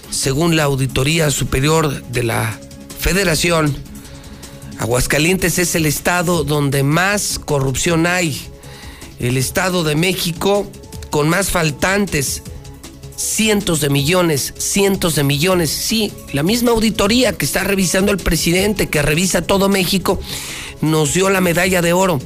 según 0.09 0.55
la 0.55 0.63
Auditoría 0.63 1.29
Superior 1.29 2.03
de 2.07 2.23
la 2.23 2.59
Federación. 3.03 3.75
Aguascalientes 4.79 5.59
es 5.59 5.75
el 5.75 5.85
estado 5.85 6.45
donde 6.45 6.83
más 6.83 7.37
corrupción 7.37 8.07
hay. 8.07 8.41
El 9.19 9.35
estado 9.35 9.83
de 9.83 9.97
México 9.97 10.65
con 11.09 11.27
más 11.27 11.51
faltantes, 11.51 12.43
cientos 13.17 13.81
de 13.81 13.89
millones, 13.89 14.53
cientos 14.57 15.15
de 15.15 15.25
millones. 15.25 15.69
Sí, 15.69 16.13
la 16.31 16.43
misma 16.43 16.71
auditoría 16.71 17.33
que 17.33 17.43
está 17.43 17.65
revisando 17.65 18.13
el 18.13 18.19
presidente, 18.19 18.87
que 18.87 19.01
revisa 19.01 19.41
todo 19.41 19.67
México, 19.67 20.17
nos 20.79 21.13
dio 21.13 21.29
la 21.29 21.41
medalla 21.41 21.81
de 21.81 21.91
oro. 21.91 22.21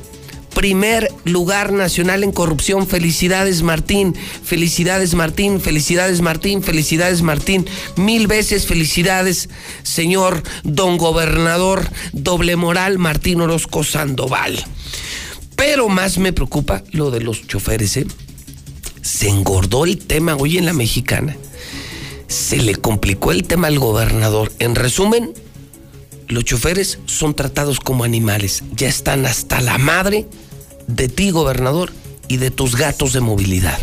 Primer 0.53 1.11
lugar 1.23 1.71
nacional 1.71 2.23
en 2.23 2.31
corrupción. 2.31 2.87
Felicidades 2.87 3.61
Martín, 3.61 4.15
felicidades 4.43 5.13
Martín, 5.13 5.61
felicidades 5.61 6.21
Martín, 6.21 6.63
felicidades 6.63 7.21
Martín. 7.21 7.67
Mil 7.95 8.27
veces 8.27 8.65
felicidades, 8.65 9.49
señor 9.83 10.41
don 10.63 10.97
gobernador, 10.97 11.87
doble 12.11 12.55
moral 12.55 12.97
Martín 12.97 13.41
Orozco 13.41 13.83
Sandoval. 13.83 14.63
Pero 15.55 15.89
más 15.89 16.17
me 16.17 16.33
preocupa 16.33 16.83
lo 16.91 17.11
de 17.11 17.21
los 17.21 17.47
choferes, 17.47 17.97
¿eh? 17.97 18.07
Se 19.01 19.29
engordó 19.29 19.85
el 19.85 19.97
tema 19.97 20.35
hoy 20.35 20.57
en 20.57 20.65
la 20.65 20.73
mexicana. 20.73 21.35
Se 22.27 22.57
le 22.57 22.75
complicó 22.75 23.31
el 23.31 23.43
tema 23.43 23.67
al 23.67 23.79
gobernador. 23.79 24.51
En 24.59 24.75
resumen, 24.75 25.33
los 26.27 26.43
choferes 26.43 26.99
son 27.05 27.33
tratados 27.33 27.79
como 27.79 28.03
animales. 28.03 28.63
Ya 28.73 28.87
están 28.87 29.25
hasta 29.25 29.61
la 29.61 29.77
madre 29.77 30.27
de 30.87 31.07
ti, 31.07 31.31
gobernador, 31.31 31.91
y 32.27 32.37
de 32.37 32.51
tus 32.51 32.75
gatos 32.75 33.13
de 33.13 33.21
movilidad. 33.21 33.79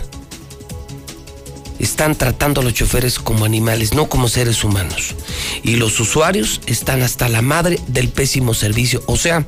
Están 1.79 2.15
tratando 2.15 2.61
a 2.61 2.65
los 2.65 2.75
choferes 2.75 3.19
como 3.19 3.45
animales, 3.45 3.95
no 3.95 4.09
como 4.09 4.29
seres 4.29 4.63
humanos. 4.63 5.15
Y 5.63 5.77
los 5.77 5.99
usuarios 6.01 6.61
están 6.67 7.03
hasta 7.03 7.29
la 7.29 7.43
madre 7.43 7.81
del 7.89 8.09
pésimo 8.09 8.55
servicio. 8.55 9.03
O 9.07 9.17
sea, 9.17 9.45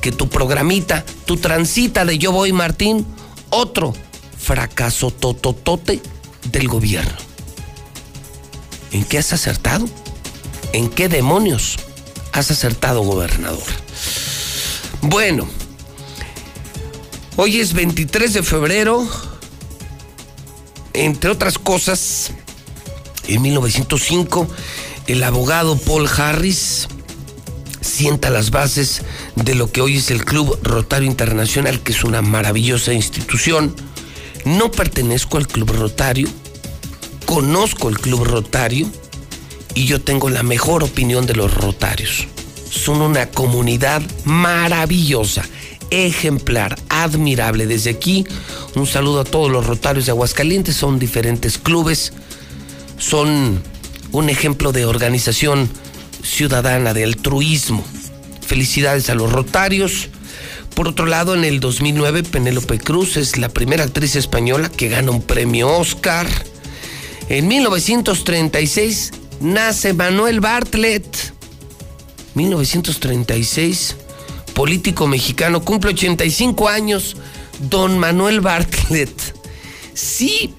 que 0.00 0.12
tu 0.12 0.28
programita, 0.28 1.04
tu 1.24 1.36
transita 1.36 2.04
de 2.04 2.18
Yo 2.18 2.32
Voy 2.32 2.52
Martín, 2.52 3.06
otro 3.50 3.94
fracaso 4.38 5.10
tototote 5.10 6.00
del 6.50 6.68
gobierno. 6.68 7.14
¿En 8.92 9.04
qué 9.04 9.18
has 9.18 9.32
acertado? 9.32 9.88
¿En 10.72 10.88
qué 10.88 11.08
demonios 11.08 11.78
has 12.32 12.50
acertado, 12.50 13.02
gobernador? 13.02 13.62
Bueno, 15.02 15.48
hoy 17.36 17.60
es 17.60 17.72
23 17.72 18.34
de 18.34 18.42
febrero. 18.42 19.08
Entre 20.92 21.30
otras 21.30 21.58
cosas, 21.58 22.32
en 23.26 23.42
1905, 23.42 24.48
el 25.06 25.22
abogado 25.22 25.76
Paul 25.78 26.08
Harris 26.08 26.88
sienta 27.80 28.30
las 28.30 28.50
bases 28.50 29.02
de 29.36 29.54
lo 29.54 29.70
que 29.70 29.80
hoy 29.80 29.96
es 29.96 30.10
el 30.10 30.24
Club 30.24 30.58
Rotario 30.62 31.08
Internacional, 31.08 31.80
que 31.80 31.92
es 31.92 32.04
una 32.04 32.22
maravillosa 32.22 32.92
institución. 32.92 33.74
No 34.44 34.70
pertenezco 34.70 35.38
al 35.38 35.46
Club 35.46 35.72
Rotario, 35.72 36.28
conozco 37.26 37.88
el 37.88 37.98
Club 37.98 38.24
Rotario 38.24 38.90
y 39.74 39.86
yo 39.86 40.00
tengo 40.00 40.30
la 40.30 40.42
mejor 40.42 40.82
opinión 40.84 41.26
de 41.26 41.34
los 41.34 41.54
Rotarios. 41.54 42.26
Son 42.70 43.00
una 43.00 43.26
comunidad 43.30 44.02
maravillosa, 44.24 45.44
ejemplar, 45.90 46.78
admirable. 46.88 47.66
Desde 47.66 47.90
aquí, 47.90 48.24
un 48.74 48.86
saludo 48.86 49.20
a 49.20 49.24
todos 49.24 49.50
los 49.50 49.66
Rotarios 49.66 50.06
de 50.06 50.12
Aguascalientes. 50.12 50.76
Son 50.76 50.98
diferentes 50.98 51.58
clubes, 51.58 52.12
son 52.98 53.62
un 54.12 54.30
ejemplo 54.30 54.72
de 54.72 54.84
organización 54.84 55.68
ciudadana, 56.22 56.94
de 56.94 57.04
altruismo. 57.04 57.84
Felicidades 58.46 59.10
a 59.10 59.14
los 59.14 59.32
Rotarios. 59.32 60.08
Por 60.74 60.88
otro 60.88 61.06
lado, 61.06 61.34
en 61.34 61.44
el 61.44 61.60
2009, 61.60 62.22
Penélope 62.22 62.78
Cruz 62.78 63.16
es 63.16 63.36
la 63.36 63.48
primera 63.48 63.84
actriz 63.84 64.16
española 64.16 64.70
que 64.70 64.88
gana 64.88 65.10
un 65.10 65.22
premio 65.22 65.68
Oscar. 65.76 66.26
En 67.28 67.48
1936 67.48 69.12
nace 69.40 69.92
Manuel 69.92 70.40
Bartlett. 70.40 71.32
1936, 72.34 73.96
político 74.54 75.08
mexicano, 75.08 75.64
cumple 75.64 75.90
85 75.90 76.68
años, 76.68 77.16
don 77.68 77.98
Manuel 77.98 78.40
Bartlett. 78.40 79.10
Sí, 79.94 80.54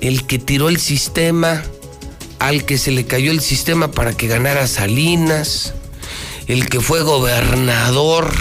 el 0.00 0.26
que 0.26 0.38
tiró 0.38 0.68
el 0.68 0.78
sistema, 0.78 1.64
al 2.38 2.64
que 2.64 2.78
se 2.78 2.92
le 2.92 3.04
cayó 3.04 3.32
el 3.32 3.40
sistema 3.40 3.90
para 3.90 4.16
que 4.16 4.28
ganara 4.28 4.68
Salinas, 4.68 5.74
el 6.46 6.68
que 6.68 6.80
fue 6.80 7.02
gobernador 7.02 8.32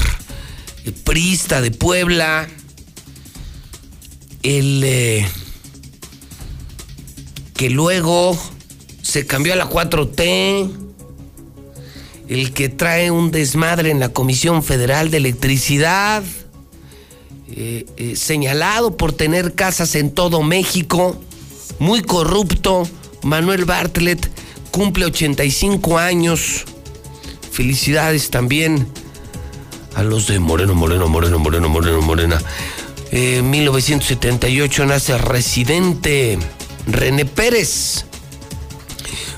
prista 0.94 1.62
de 1.62 1.72
Puebla, 1.72 2.48
el 4.44 4.84
eh, 4.84 5.28
que 7.56 7.70
luego 7.70 8.38
se 9.06 9.28
cambió 9.28 9.54
a 9.54 9.56
la 9.56 9.70
4T, 9.70 10.68
el 12.28 12.54
que 12.54 12.70
trae 12.70 13.12
un 13.12 13.30
desmadre 13.30 13.92
en 13.92 14.00
la 14.00 14.10
Comisión 14.10 14.64
Federal 14.64 15.12
de 15.12 15.18
Electricidad, 15.18 16.24
eh, 17.52 17.86
eh, 17.98 18.16
señalado 18.16 18.98
por 18.98 19.14
tener 19.14 19.54
casas 19.54 19.94
en 19.94 20.10
todo 20.10 20.42
México, 20.42 21.16
muy 21.78 22.02
corrupto, 22.02 22.90
Manuel 23.22 23.66
Bartlett 23.66 24.28
cumple 24.72 25.06
85 25.06 26.00
años. 26.00 26.66
Felicidades 27.52 28.32
también 28.32 28.88
a 29.94 30.02
los 30.02 30.26
de 30.26 30.40
Moreno, 30.40 30.74
Moreno, 30.74 31.08
Moreno, 31.08 31.38
Moreno, 31.38 31.70
Moreno, 31.70 32.02
Morena. 32.02 32.42
En 33.12 33.38
eh, 33.38 33.42
1978 33.44 34.86
nace 34.88 35.16
residente 35.20 36.40
René 36.88 37.26
Pérez, 37.26 38.06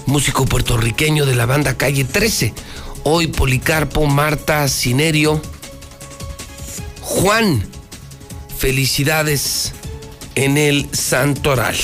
músico 0.08 0.46
puertorriqueño 0.46 1.26
de 1.26 1.36
la 1.36 1.46
banda 1.46 1.78
Calle 1.78 2.06
13. 2.06 2.54
Hoy 3.04 3.28
Policarpo, 3.28 4.06
Marta, 4.08 4.68
Cinerio, 4.68 5.42
Juan. 7.02 7.64
Felicidades 8.58 9.74
en 10.34 10.58
el 10.58 10.88
Santoral. 10.94 11.76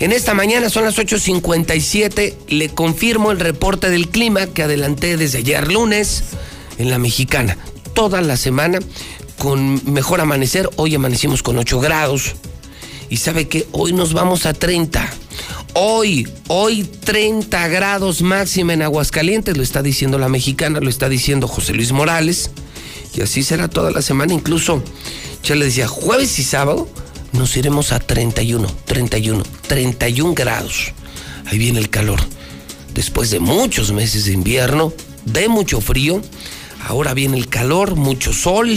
En 0.00 0.12
esta 0.12 0.34
mañana 0.34 0.68
son 0.68 0.84
las 0.84 0.98
8.57. 0.98 2.34
Le 2.48 2.68
confirmo 2.68 3.32
el 3.32 3.40
reporte 3.40 3.88
del 3.88 4.08
clima 4.08 4.46
que 4.46 4.64
adelanté 4.64 5.16
desde 5.16 5.38
ayer 5.38 5.72
lunes 5.72 6.24
en 6.76 6.90
la 6.90 6.98
mexicana. 6.98 7.56
Toda 7.94 8.20
la 8.20 8.36
semana 8.36 8.80
con 9.38 9.80
mejor 9.90 10.20
amanecer. 10.20 10.68
Hoy 10.76 10.94
amanecimos 10.94 11.42
con 11.42 11.56
8 11.56 11.80
grados. 11.80 12.34
Y 13.08 13.16
sabe 13.16 13.48
que 13.48 13.66
hoy 13.72 13.92
nos 13.92 14.12
vamos 14.12 14.44
a 14.44 14.52
30. 14.52 15.08
Hoy, 15.74 16.28
hoy 16.48 16.82
30 16.82 17.68
grados 17.68 18.22
máxima 18.22 18.72
en 18.72 18.82
Aguascalientes, 18.82 19.56
lo 19.56 19.62
está 19.62 19.82
diciendo 19.82 20.18
la 20.18 20.28
mexicana, 20.28 20.80
lo 20.80 20.88
está 20.88 21.08
diciendo 21.08 21.46
José 21.46 21.74
Luis 21.74 21.92
Morales. 21.92 22.50
Y 23.14 23.20
así 23.20 23.42
será 23.42 23.68
toda 23.68 23.90
la 23.90 24.02
semana. 24.02 24.32
Incluso, 24.32 24.82
ya 25.42 25.54
le 25.54 25.66
decía, 25.66 25.86
jueves 25.86 26.38
y 26.38 26.44
sábado 26.44 26.88
nos 27.32 27.56
iremos 27.56 27.92
a 27.92 28.00
31, 28.00 28.66
31, 28.86 29.42
31 29.66 30.34
grados. 30.34 30.92
Ahí 31.46 31.58
viene 31.58 31.78
el 31.78 31.90
calor. 31.90 32.20
Después 32.94 33.30
de 33.30 33.38
muchos 33.38 33.92
meses 33.92 34.24
de 34.24 34.32
invierno, 34.32 34.92
de 35.24 35.48
mucho 35.48 35.80
frío, 35.80 36.20
ahora 36.86 37.14
viene 37.14 37.36
el 37.36 37.48
calor, 37.48 37.94
mucho 37.94 38.32
sol 38.32 38.76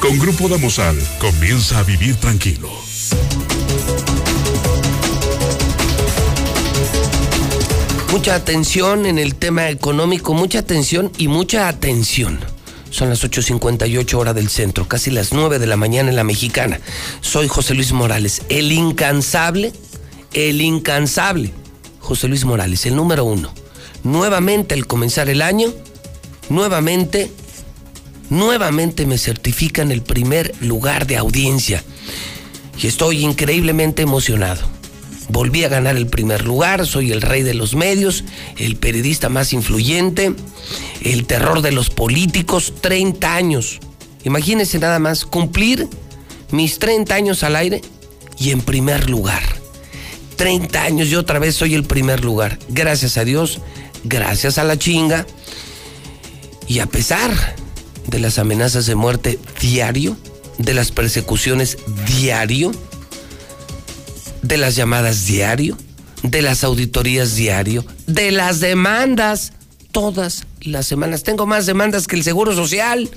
Con 0.00 0.18
Grupo 0.18 0.48
Damosal, 0.48 0.96
comienza 1.18 1.78
a 1.78 1.82
vivir 1.82 2.16
tranquilo. 2.16 2.70
Mucha 8.12 8.34
atención 8.34 9.06
en 9.06 9.18
el 9.18 9.34
tema 9.34 9.68
económico, 9.68 10.34
mucha 10.34 10.60
atención 10.60 11.12
y 11.18 11.28
mucha 11.28 11.68
atención. 11.68 12.40
Son 12.90 13.10
las 13.10 13.22
8.58 13.22 14.14
hora 14.14 14.32
del 14.32 14.48
centro, 14.48 14.88
casi 14.88 15.10
las 15.10 15.32
9 15.32 15.58
de 15.58 15.66
la 15.66 15.76
mañana 15.76 16.08
en 16.08 16.16
la 16.16 16.24
mexicana. 16.24 16.80
Soy 17.20 17.48
José 17.48 17.74
Luis 17.74 17.92
Morales, 17.92 18.42
el 18.48 18.72
incansable, 18.72 19.72
el 20.32 20.60
incansable. 20.62 21.52
José 22.00 22.28
Luis 22.28 22.44
Morales, 22.44 22.86
el 22.86 22.96
número 22.96 23.24
uno. 23.24 23.52
Nuevamente 24.04 24.74
al 24.74 24.86
comenzar 24.86 25.28
el 25.28 25.42
año, 25.42 25.68
nuevamente 26.48 27.30
nuevamente 28.30 29.06
me 29.06 29.18
certifican 29.18 29.90
el 29.90 30.02
primer 30.02 30.54
lugar 30.60 31.06
de 31.06 31.16
audiencia. 31.16 31.82
Y 32.80 32.86
estoy 32.86 33.24
increíblemente 33.24 34.02
emocionado. 34.02 34.62
Volví 35.28 35.64
a 35.64 35.68
ganar 35.68 35.96
el 35.96 36.06
primer 36.06 36.44
lugar, 36.44 36.86
soy 36.86 37.12
el 37.12 37.20
rey 37.20 37.42
de 37.42 37.54
los 37.54 37.74
medios, 37.74 38.24
el 38.56 38.76
periodista 38.76 39.28
más 39.28 39.52
influyente, 39.52 40.32
el 41.02 41.26
terror 41.26 41.60
de 41.60 41.72
los 41.72 41.90
políticos, 41.90 42.72
30 42.80 43.34
años. 43.34 43.78
Imagínense 44.24 44.78
nada 44.78 44.98
más, 44.98 45.26
cumplir 45.26 45.86
mis 46.50 46.78
30 46.78 47.14
años 47.14 47.42
al 47.42 47.56
aire 47.56 47.82
y 48.38 48.50
en 48.50 48.62
primer 48.62 49.10
lugar. 49.10 49.42
30 50.36 50.82
años 50.82 51.08
y 51.08 51.16
otra 51.16 51.38
vez 51.38 51.56
soy 51.56 51.74
el 51.74 51.84
primer 51.84 52.24
lugar. 52.24 52.58
Gracias 52.68 53.18
a 53.18 53.24
Dios, 53.24 53.60
gracias 54.04 54.56
a 54.56 54.64
la 54.64 54.78
chinga. 54.78 55.26
Y 56.66 56.78
a 56.78 56.86
pesar 56.86 57.56
de 58.08 58.18
las 58.18 58.38
amenazas 58.38 58.86
de 58.86 58.94
muerte 58.94 59.38
diario, 59.60 60.16
de 60.56 60.74
las 60.74 60.90
persecuciones 60.90 61.78
diario, 62.06 62.72
de 64.42 64.56
las 64.56 64.74
llamadas 64.74 65.26
diario, 65.26 65.76
de 66.22 66.42
las 66.42 66.64
auditorías 66.64 67.36
diario, 67.36 67.84
de 68.06 68.32
las 68.32 68.60
demandas 68.60 69.52
todas 69.92 70.46
las 70.62 70.86
semanas. 70.86 71.22
Tengo 71.22 71.46
más 71.46 71.66
demandas 71.66 72.06
que 72.06 72.16
el 72.16 72.24
Seguro 72.24 72.54
Social. 72.54 73.08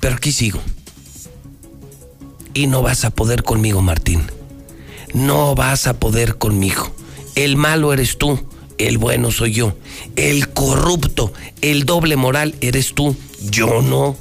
Pero 0.00 0.16
aquí 0.16 0.32
sigo. 0.32 0.60
Y 2.52 2.66
no 2.66 2.82
vas 2.82 3.04
a 3.04 3.10
poder 3.10 3.42
conmigo, 3.42 3.80
Martín. 3.80 4.22
No 5.14 5.54
vas 5.54 5.86
a 5.86 5.94
poder 5.94 6.36
conmigo. 6.36 6.94
El 7.34 7.56
malo 7.56 7.92
eres 7.92 8.18
tú 8.18 8.46
el 8.78 8.98
bueno 8.98 9.30
soy 9.30 9.52
yo. 9.52 9.76
El 10.16 10.48
corrupto, 10.50 11.32
el 11.60 11.84
doble 11.84 12.16
moral 12.16 12.54
eres 12.60 12.94
tú, 12.94 13.16
yo 13.40 13.82
no. 13.82 14.16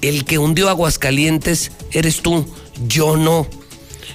El 0.00 0.24
que 0.24 0.38
hundió 0.38 0.68
Aguascalientes 0.68 1.72
eres 1.92 2.22
tú, 2.22 2.46
yo 2.86 3.16
no. 3.16 3.46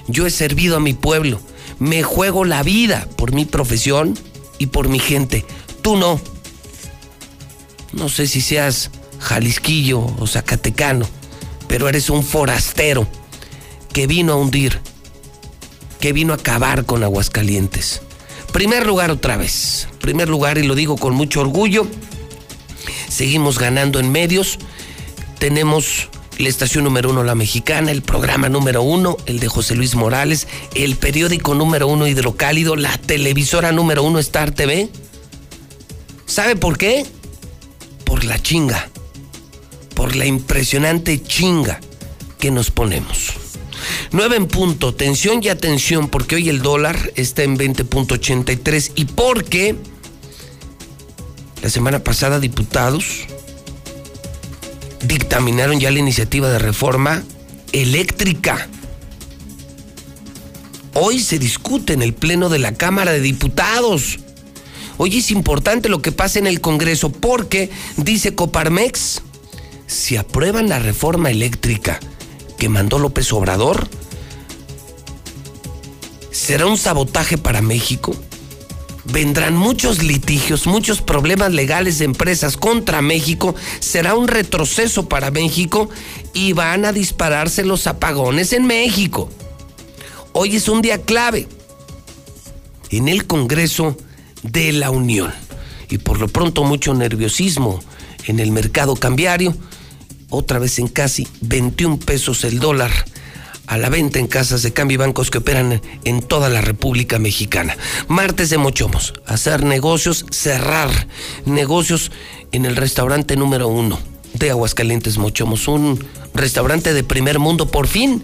Yo 0.08 0.26
he 0.26 0.30
servido 0.30 0.76
a 0.76 0.80
mi 0.80 0.94
pueblo, 0.94 1.40
me 1.78 2.02
juego 2.02 2.44
la 2.44 2.62
vida 2.62 3.08
por 3.16 3.32
mi 3.32 3.44
profesión 3.44 4.18
y 4.58 4.66
por 4.66 4.88
mi 4.88 4.98
gente. 4.98 5.44
Tú 5.82 5.96
no. 5.96 6.20
No 7.92 8.08
sé 8.08 8.26
si 8.26 8.40
seas 8.40 8.90
jalisquillo 9.18 10.00
o 10.18 10.26
zacatecano, 10.26 11.06
pero 11.68 11.88
eres 11.88 12.10
un 12.10 12.22
forastero 12.22 13.06
que 13.92 14.06
vino 14.06 14.32
a 14.32 14.36
hundir, 14.36 14.80
que 16.00 16.12
vino 16.12 16.32
a 16.32 16.36
acabar 16.36 16.84
con 16.84 17.02
Aguascalientes. 17.02 18.02
Primer 18.56 18.86
lugar 18.86 19.10
otra 19.10 19.36
vez. 19.36 19.86
Primer 20.00 20.30
lugar, 20.30 20.56
y 20.56 20.62
lo 20.62 20.74
digo 20.74 20.96
con 20.96 21.14
mucho 21.14 21.42
orgullo. 21.42 21.86
Seguimos 23.06 23.58
ganando 23.58 24.00
en 24.00 24.10
medios. 24.10 24.58
Tenemos 25.38 26.08
la 26.38 26.48
estación 26.48 26.84
número 26.84 27.10
uno, 27.10 27.22
La 27.22 27.34
Mexicana, 27.34 27.90
el 27.90 28.00
programa 28.00 28.48
número 28.48 28.80
uno, 28.80 29.18
el 29.26 29.40
de 29.40 29.48
José 29.48 29.74
Luis 29.74 29.94
Morales, 29.94 30.48
el 30.74 30.96
periódico 30.96 31.54
número 31.54 31.86
uno, 31.86 32.06
Hidrocálido, 32.06 32.76
la 32.76 32.96
televisora 32.96 33.72
número 33.72 34.02
uno, 34.02 34.18
Star 34.20 34.52
TV. 34.52 34.88
¿Sabe 36.24 36.56
por 36.56 36.78
qué? 36.78 37.04
Por 38.06 38.24
la 38.24 38.42
chinga. 38.42 38.88
Por 39.94 40.16
la 40.16 40.24
impresionante 40.24 41.22
chinga 41.22 41.78
que 42.38 42.50
nos 42.50 42.70
ponemos. 42.70 43.34
9 44.12 44.36
en 44.36 44.46
punto, 44.46 44.94
tensión 44.94 45.42
y 45.42 45.48
atención, 45.48 46.08
porque 46.08 46.36
hoy 46.36 46.48
el 46.48 46.62
dólar 46.62 47.12
está 47.16 47.42
en 47.42 47.58
20.83 47.58 48.92
y 48.94 49.04
porque 49.06 49.76
la 51.62 51.70
semana 51.70 52.04
pasada 52.04 52.38
diputados 52.40 53.26
dictaminaron 55.02 55.80
ya 55.80 55.90
la 55.90 55.98
iniciativa 55.98 56.48
de 56.48 56.58
reforma 56.58 57.22
eléctrica. 57.72 58.68
Hoy 60.94 61.20
se 61.20 61.38
discute 61.38 61.92
en 61.92 62.02
el 62.02 62.14
Pleno 62.14 62.48
de 62.48 62.58
la 62.58 62.72
Cámara 62.72 63.12
de 63.12 63.20
Diputados. 63.20 64.18
Hoy 64.96 65.18
es 65.18 65.30
importante 65.30 65.88
lo 65.90 66.00
que 66.00 66.12
pasa 66.12 66.38
en 66.38 66.46
el 66.46 66.60
Congreso 66.62 67.10
porque, 67.10 67.70
dice 67.98 68.34
Coparmex, 68.34 69.20
si 69.86 70.16
aprueban 70.16 70.70
la 70.70 70.78
reforma 70.78 71.30
eléctrica, 71.30 72.00
que 72.58 72.68
mandó 72.68 72.98
López 72.98 73.32
Obrador? 73.32 73.88
¿Será 76.30 76.66
un 76.66 76.78
sabotaje 76.78 77.38
para 77.38 77.62
México? 77.62 78.14
Vendrán 79.04 79.54
muchos 79.54 80.02
litigios, 80.02 80.66
muchos 80.66 81.00
problemas 81.00 81.52
legales 81.52 81.98
de 81.98 82.04
empresas 82.04 82.56
contra 82.56 83.02
México. 83.02 83.54
Será 83.78 84.16
un 84.16 84.26
retroceso 84.26 85.08
para 85.08 85.30
México 85.30 85.88
y 86.34 86.52
van 86.52 86.84
a 86.84 86.92
dispararse 86.92 87.64
los 87.64 87.86
apagones 87.86 88.52
en 88.52 88.66
México. 88.66 89.30
Hoy 90.32 90.56
es 90.56 90.68
un 90.68 90.82
día 90.82 91.00
clave 91.02 91.48
en 92.90 93.08
el 93.08 93.26
Congreso 93.26 93.96
de 94.42 94.72
la 94.72 94.90
Unión. 94.90 95.32
Y 95.88 95.98
por 95.98 96.18
lo 96.18 96.26
pronto 96.26 96.64
mucho 96.64 96.92
nerviosismo 96.92 97.80
en 98.26 98.40
el 98.40 98.50
mercado 98.50 98.96
cambiario 98.96 99.54
otra 100.30 100.58
vez 100.58 100.78
en 100.78 100.88
casi 100.88 101.26
21 101.40 101.98
pesos 101.98 102.44
el 102.44 102.58
dólar 102.58 102.90
a 103.66 103.78
la 103.78 103.88
venta 103.88 104.18
en 104.18 104.26
casas 104.26 104.62
de 104.62 104.72
cambio 104.72 104.94
y 104.94 104.98
bancos 104.98 105.30
que 105.30 105.38
operan 105.38 105.80
en 106.04 106.22
toda 106.22 106.48
la 106.48 106.60
República 106.60 107.18
Mexicana. 107.18 107.76
Martes 108.08 108.50
de 108.50 108.58
Mochomos, 108.58 109.14
hacer 109.26 109.64
negocios, 109.64 110.24
cerrar 110.30 110.90
negocios 111.44 112.12
en 112.52 112.64
el 112.64 112.76
restaurante 112.76 113.36
número 113.36 113.68
uno 113.68 113.98
de 114.34 114.50
Aguascalientes 114.50 115.18
Mochomos, 115.18 115.66
un 115.66 116.04
restaurante 116.34 116.94
de 116.94 117.02
primer 117.02 117.38
mundo 117.38 117.66
por 117.66 117.86
fin 117.88 118.22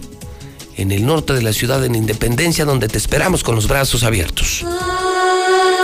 en 0.77 0.91
el 0.91 1.05
norte 1.05 1.33
de 1.33 1.41
la 1.41 1.53
ciudad 1.53 1.83
en 1.83 1.95
Independencia 1.95 2.65
donde 2.65 2.87
te 2.87 2.97
esperamos 2.97 3.43
con 3.43 3.55
los 3.55 3.67
brazos 3.67 4.03
abiertos. 4.03 4.65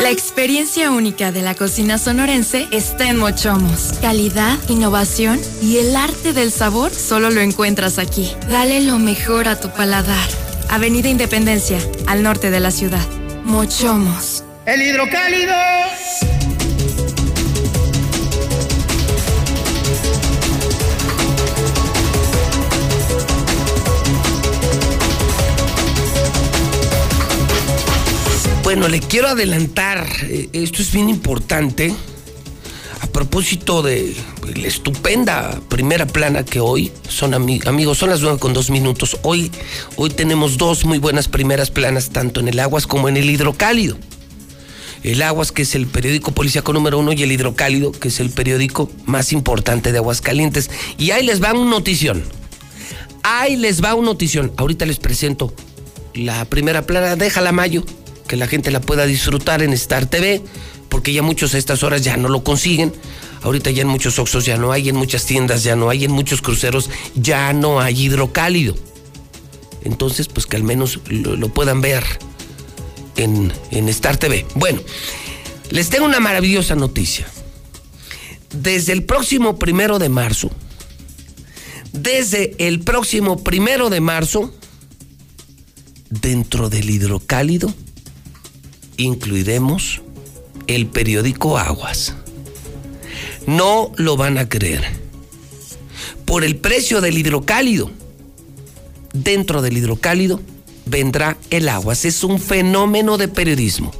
La 0.01 0.11
experiencia 0.11 0.91
única 0.91 1.33
de 1.33 1.41
la 1.41 1.55
cocina 1.55 1.97
sonorense 1.97 2.67
está 2.71 3.09
en 3.09 3.17
Mochomos. 3.17 3.93
Calidad, 4.01 4.57
innovación 4.69 5.39
y 5.61 5.77
el 5.77 5.95
arte 5.95 6.31
del 6.31 6.51
sabor 6.51 6.91
solo 6.93 7.29
lo 7.29 7.41
encuentras 7.41 7.99
aquí. 7.99 8.31
Dale 8.49 8.81
lo 8.81 8.97
mejor 8.97 9.49
a 9.49 9.59
tu 9.59 9.69
paladar. 9.69 10.29
Avenida 10.69 11.09
Independencia, 11.09 11.79
al 12.07 12.23
norte 12.23 12.49
de 12.49 12.61
la 12.61 12.71
ciudad. 12.71 13.05
Mochomos. 13.43 14.45
El 14.65 14.81
hidrocálido. 14.81 15.53
Bueno, 28.69 28.87
le 28.87 28.99
quiero 28.99 29.29
adelantar, 29.29 30.05
eh, 30.25 30.47
esto 30.53 30.83
es 30.83 30.91
bien 30.91 31.09
importante, 31.09 31.91
a 33.01 33.07
propósito 33.07 33.81
de 33.81 34.15
la 34.55 34.67
estupenda 34.67 35.59
primera 35.69 36.05
plana 36.05 36.45
que 36.45 36.59
hoy, 36.59 36.91
son 37.07 37.33
amigos, 37.33 37.97
son 37.97 38.11
las 38.11 38.21
nueve 38.21 38.37
con 38.37 38.53
dos 38.53 38.69
minutos, 38.69 39.17
hoy, 39.23 39.51
hoy 39.95 40.11
tenemos 40.11 40.59
dos 40.59 40.85
muy 40.85 40.99
buenas 40.99 41.27
primeras 41.27 41.71
planas, 41.71 42.11
tanto 42.11 42.41
en 42.41 42.47
el 42.47 42.59
Aguas 42.59 42.85
como 42.85 43.09
en 43.09 43.17
el 43.17 43.27
Hidrocálido. 43.31 43.97
El 45.01 45.23
Aguas, 45.23 45.51
que 45.51 45.63
es 45.63 45.73
el 45.73 45.87
periódico 45.87 46.31
policíaco 46.31 46.71
número 46.71 46.99
uno, 46.99 47.11
y 47.11 47.23
el 47.23 47.31
Hidrocálido, 47.31 47.91
que 47.91 48.09
es 48.09 48.19
el 48.19 48.29
periódico 48.29 48.91
más 49.07 49.33
importante 49.33 49.91
de 49.91 49.97
Aguascalientes. 49.97 50.69
Y 50.99 51.09
ahí 51.09 51.25
les 51.25 51.41
va 51.41 51.53
una 51.53 51.71
notición. 51.71 52.21
Ahí 53.23 53.57
les 53.57 53.83
va 53.83 53.95
una 53.95 54.09
notición. 54.09 54.51
Ahorita 54.57 54.85
les 54.85 54.99
presento 54.99 55.55
la 56.13 56.45
primera 56.45 56.83
plana, 56.83 57.15
déjala 57.15 57.51
Mayo 57.51 57.83
que 58.29 58.37
la 58.37 58.47
gente 58.47 58.69
la 58.69 58.79
pueda 58.79 59.07
disfrutar 59.07 59.63
en 59.63 59.73
Star 59.73 60.05
TV, 60.05 60.41
porque 60.87 61.11
ya 61.11 61.23
muchos 61.23 61.55
a 61.55 61.57
estas 61.57 61.81
horas 61.81 62.03
ya 62.03 62.15
no 62.15 62.29
lo 62.29 62.43
consiguen. 62.43 62.93
Ahorita 63.41 63.71
ya 63.71 63.81
en 63.81 63.87
muchos 63.87 64.19
Oxos 64.19 64.45
ya 64.45 64.55
no 64.55 64.71
hay, 64.71 64.87
en 64.87 64.95
muchas 64.95 65.25
tiendas 65.25 65.63
ya 65.63 65.75
no 65.75 65.89
hay, 65.89 66.05
en 66.05 66.11
muchos 66.11 66.41
cruceros 66.41 66.91
ya 67.15 67.51
no 67.53 67.81
hay 67.81 67.99
hidrocálido. 68.03 68.75
Entonces, 69.83 70.27
pues 70.27 70.45
que 70.45 70.57
al 70.57 70.63
menos 70.63 70.99
lo, 71.07 71.49
puedan 71.49 71.81
ver 71.81 72.03
en, 73.15 73.51
en 73.71 73.89
Star 73.89 74.17
TV. 74.17 74.45
Bueno, 74.53 74.79
les 75.71 75.89
tengo 75.89 76.05
una 76.05 76.19
maravillosa 76.19 76.75
noticia. 76.75 77.27
Desde 78.51 78.93
el 78.93 79.05
próximo 79.05 79.57
primero 79.57 79.97
de 79.97 80.09
marzo, 80.09 80.51
desde 81.93 82.55
el 82.59 82.81
próximo 82.81 83.43
primero 83.43 83.89
de 83.89 84.01
marzo, 84.01 84.53
dentro 86.11 86.69
del 86.69 86.91
hidrocálido, 86.91 87.73
incluiremos 88.99 90.01
el 90.67 90.87
periódico 90.87 91.57
Aguas. 91.57 92.13
No 93.47 93.91
lo 93.95 94.17
van 94.17 94.37
a 94.37 94.47
creer. 94.47 94.83
Por 96.25 96.43
el 96.43 96.57
precio 96.57 97.01
del 97.01 97.17
hidrocálido, 97.17 97.89
dentro 99.13 99.61
del 99.61 99.77
hidrocálido 99.77 100.39
vendrá 100.85 101.37
el 101.49 101.69
Aguas. 101.69 102.05
Es 102.05 102.23
un 102.23 102.39
fenómeno 102.39 103.17
de 103.17 103.27
periodismo. 103.27 103.91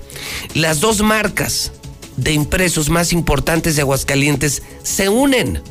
Las 0.53 0.80
dos 0.81 1.01
marcas 1.01 1.71
de 2.17 2.34
impresos 2.34 2.89
más 2.89 3.13
importantes 3.13 3.76
de 3.76 3.81
Aguascalientes 3.81 4.61
se 4.84 5.09
unen. 5.09 5.61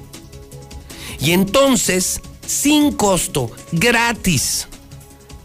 Y 1.21 1.33
entonces, 1.33 2.21
sin 2.47 2.93
costo, 2.93 3.51
gratis, 3.73 4.69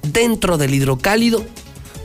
dentro 0.01 0.57
del 0.57 0.73
hidrocálido, 0.73 1.45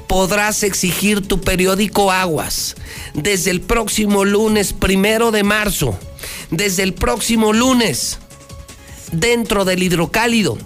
podrás 0.08 0.62
exigir 0.62 1.26
tu 1.26 1.40
periódico 1.40 2.10
Aguas 2.10 2.74
desde 3.14 3.50
el 3.50 3.60
próximo 3.60 4.24
lunes 4.24 4.72
primero 4.72 5.30
de 5.30 5.44
marzo. 5.44 5.98
Desde 6.50 6.82
el 6.82 6.94
próximo 6.94 7.52
lunes, 7.52 8.18
dentro 9.12 9.64
del 9.64 9.82
hidrocálido, 9.82 10.58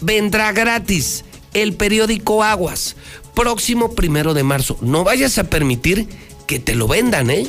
vendrá 0.00 0.52
gratis 0.52 1.24
el 1.54 1.74
periódico 1.74 2.42
Aguas. 2.42 2.96
Próximo 3.34 3.94
primero 3.94 4.34
de 4.34 4.42
marzo. 4.42 4.76
No 4.80 5.04
vayas 5.04 5.38
a 5.38 5.44
permitir 5.44 6.08
que 6.46 6.58
te 6.58 6.74
lo 6.74 6.88
vendan, 6.88 7.30
¿eh? 7.30 7.48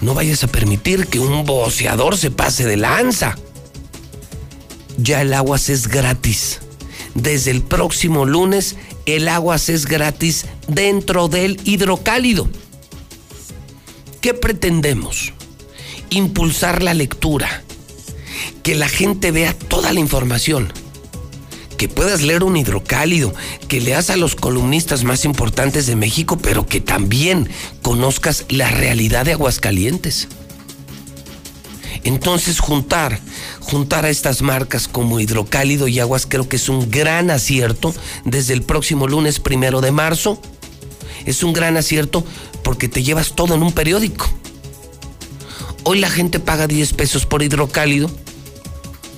No 0.00 0.14
vayas 0.14 0.42
a 0.42 0.48
permitir 0.48 1.06
que 1.06 1.20
un 1.20 1.46
boceador 1.46 2.18
se 2.18 2.32
pase 2.32 2.66
de 2.66 2.76
lanza. 2.76 3.38
Ya 4.98 5.22
el 5.22 5.32
Aguas 5.32 5.68
es 5.68 5.86
gratis. 5.86 6.58
Desde 7.14 7.50
el 7.50 7.62
próximo 7.62 8.26
lunes 8.26 8.76
el 9.06 9.28
agua 9.28 9.56
es 9.56 9.86
gratis 9.86 10.46
dentro 10.68 11.28
del 11.28 11.60
hidrocálido. 11.64 12.48
¿Qué 14.20 14.34
pretendemos? 14.34 15.32
Impulsar 16.10 16.82
la 16.82 16.94
lectura, 16.94 17.64
que 18.62 18.74
la 18.74 18.88
gente 18.88 19.30
vea 19.30 19.54
toda 19.54 19.92
la 19.92 20.00
información, 20.00 20.72
que 21.76 21.88
puedas 21.88 22.22
leer 22.22 22.44
un 22.44 22.56
hidrocálido, 22.56 23.34
que 23.66 23.80
leas 23.80 24.10
a 24.10 24.16
los 24.16 24.36
columnistas 24.36 25.02
más 25.02 25.24
importantes 25.24 25.86
de 25.86 25.96
México, 25.96 26.38
pero 26.38 26.66
que 26.66 26.80
también 26.80 27.48
conozcas 27.82 28.44
la 28.48 28.70
realidad 28.70 29.24
de 29.24 29.32
Aguascalientes. 29.32 30.28
Entonces 32.04 32.58
juntar, 32.58 33.20
juntar 33.60 34.04
a 34.04 34.10
estas 34.10 34.42
marcas 34.42 34.88
como 34.88 35.20
Hidrocálido 35.20 35.86
y 35.86 36.00
Aguas 36.00 36.26
creo 36.28 36.48
que 36.48 36.56
es 36.56 36.68
un 36.68 36.90
gran 36.90 37.30
acierto 37.30 37.94
desde 38.24 38.54
el 38.54 38.62
próximo 38.62 39.06
lunes 39.06 39.38
primero 39.38 39.80
de 39.80 39.92
marzo. 39.92 40.40
Es 41.26 41.44
un 41.44 41.52
gran 41.52 41.76
acierto 41.76 42.24
porque 42.64 42.88
te 42.88 43.04
llevas 43.04 43.34
todo 43.34 43.54
en 43.54 43.62
un 43.62 43.72
periódico. 43.72 44.28
Hoy 45.84 46.00
la 46.00 46.10
gente 46.10 46.40
paga 46.40 46.66
10 46.66 46.92
pesos 46.94 47.26
por 47.26 47.42
Hidrocálido 47.42 48.10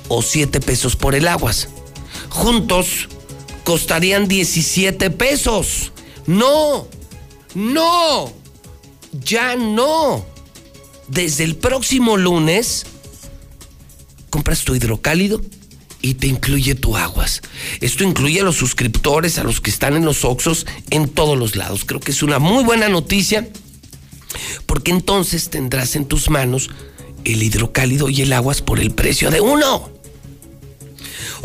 o 0.08 0.20
7 0.20 0.60
pesos 0.60 0.96
por 0.96 1.14
el 1.14 1.26
Aguas. 1.26 1.68
Juntos 2.28 3.08
costarían 3.64 4.28
17 4.28 5.10
pesos. 5.10 5.92
No, 6.26 6.86
no, 7.54 8.30
ya 9.12 9.56
no 9.56 10.33
desde 11.08 11.44
el 11.44 11.56
próximo 11.56 12.16
lunes 12.16 12.86
compras 14.30 14.64
tu 14.64 14.74
hidrocálido 14.74 15.40
y 16.02 16.14
te 16.14 16.26
incluye 16.26 16.74
tu 16.74 16.96
aguas. 16.96 17.40
Esto 17.80 18.04
incluye 18.04 18.40
a 18.40 18.44
los 18.44 18.56
suscriptores, 18.56 19.38
a 19.38 19.44
los 19.44 19.60
que 19.60 19.70
están 19.70 19.94
en 19.96 20.04
los 20.04 20.24
Oxos, 20.24 20.66
en 20.90 21.08
todos 21.08 21.38
los 21.38 21.56
lados. 21.56 21.84
Creo 21.84 22.00
que 22.00 22.12
es 22.12 22.22
una 22.22 22.38
muy 22.38 22.64
buena 22.64 22.88
noticia 22.88 23.48
porque 24.66 24.90
entonces 24.90 25.50
tendrás 25.50 25.96
en 25.96 26.06
tus 26.06 26.28
manos 26.28 26.70
el 27.24 27.42
hidrocálido 27.42 28.10
y 28.10 28.22
el 28.22 28.32
aguas 28.32 28.60
por 28.60 28.80
el 28.80 28.90
precio 28.90 29.30
de 29.30 29.40
uno. 29.40 29.90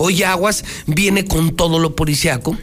Hoy 0.01 0.23
Aguas 0.23 0.63
viene 0.87 1.25
con 1.25 1.57
todo 1.57 1.77
lo 1.77 1.93
policiaco 1.93 2.57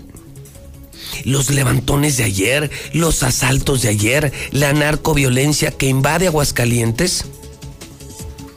los 1.24 1.50
levantones 1.50 2.16
de 2.16 2.24
ayer, 2.24 2.70
los 2.92 3.22
asaltos 3.22 3.82
de 3.82 3.88
ayer, 3.88 4.32
la 4.50 4.72
narcoviolencia 4.72 5.70
que 5.70 5.88
invade 5.88 6.26
Aguascalientes. 6.26 7.24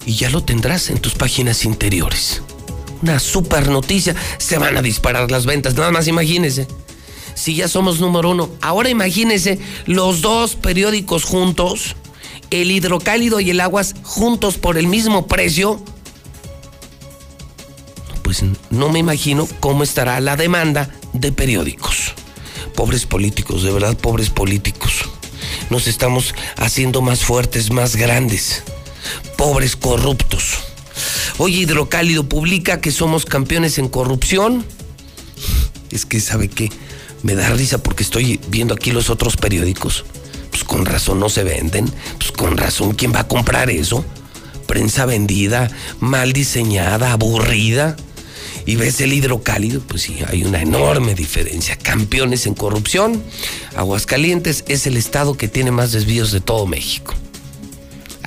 Y 0.06 0.16
ya 0.16 0.30
lo 0.30 0.44
tendrás 0.44 0.90
en 0.90 1.00
tus 1.00 1.14
páginas 1.14 1.66
interiores. 1.66 2.42
Una 3.02 3.20
super 3.20 3.70
noticia. 3.70 4.16
Se 4.38 4.58
van 4.58 4.78
a 4.78 4.82
disparar 4.82 5.32
las 5.32 5.46
ventas. 5.46 5.76
Nada 5.76 5.92
más 5.92 6.08
imagínese. 6.08 6.68
Si 7.36 7.56
ya 7.56 7.68
somos 7.70 8.02
número 8.02 8.32
uno, 8.32 8.50
ahora 8.62 8.90
imagínese 8.90 9.60
los 9.86 10.22
dos 10.22 10.56
periódicos 10.56 11.24
juntos, 11.24 11.96
el 12.50 12.70
hidrocálido 12.70 13.40
y 13.40 13.52
el 13.52 13.62
aguas 13.62 13.96
juntos 14.04 14.58
por 14.58 14.78
el 14.78 14.88
mismo 14.88 15.26
precio. 15.26 15.82
Pues 18.24 18.44
no 18.70 18.90
me 18.90 19.00
imagino 19.00 19.48
cómo 19.62 19.84
estará 19.84 20.20
la 20.20 20.36
demanda 20.36 20.90
de 21.14 21.32
periódicos. 21.32 22.14
Pobres 22.80 23.06
políticos, 23.06 23.62
de 23.64 23.74
verdad, 23.74 23.98
pobres 23.98 24.30
políticos. 24.30 25.02
Nos 25.70 25.86
estamos 25.86 26.34
haciendo 26.56 27.02
más 27.02 27.26
fuertes, 27.26 27.72
más 27.72 27.98
grandes. 27.98 28.64
Pobres 29.38 29.76
corruptos. 29.76 30.60
Hoy 31.40 31.58
Hidrocálido 31.58 32.30
publica 32.30 32.80
que 32.80 32.94
somos 32.94 33.26
campeones 33.26 33.80
en 33.80 33.90
corrupción. 33.90 34.64
Es 35.92 36.06
que, 36.06 36.22
¿sabe 36.22 36.48
qué? 36.48 36.72
Me 37.22 37.36
da 37.36 37.50
risa 37.50 37.84
porque 37.84 38.04
estoy 38.04 38.40
viendo 38.48 38.76
aquí 38.76 38.92
los 38.92 39.10
otros 39.10 39.36
periódicos. 39.36 40.06
Pues 40.50 40.64
con 40.64 40.86
razón 40.86 41.20
no 41.20 41.28
se 41.28 41.44
venden. 41.44 41.92
Pues 42.18 42.32
con 42.32 42.56
razón, 42.56 42.94
¿quién 42.94 43.14
va 43.14 43.20
a 43.20 43.28
comprar 43.28 43.70
eso? 43.70 44.06
Prensa 44.68 45.06
vendida, 45.06 45.70
mal 46.00 46.32
diseñada, 46.32 47.12
aburrida. 47.12 47.98
Y 48.70 48.76
ves 48.76 49.02
el 49.02 49.14
hidrocálido, 49.14 49.82
pues 49.82 50.04
sí, 50.04 50.18
hay 50.28 50.44
una 50.44 50.62
enorme 50.62 51.16
diferencia. 51.16 51.76
Campeones 51.76 52.46
en 52.46 52.54
corrupción, 52.54 53.24
Aguascalientes 53.76 54.64
es 54.68 54.86
el 54.86 54.96
estado 54.96 55.34
que 55.34 55.48
tiene 55.48 55.72
más 55.72 55.92
desvíos 55.92 56.32
de 56.32 56.40
todo 56.40 56.68
México. 56.68 57.16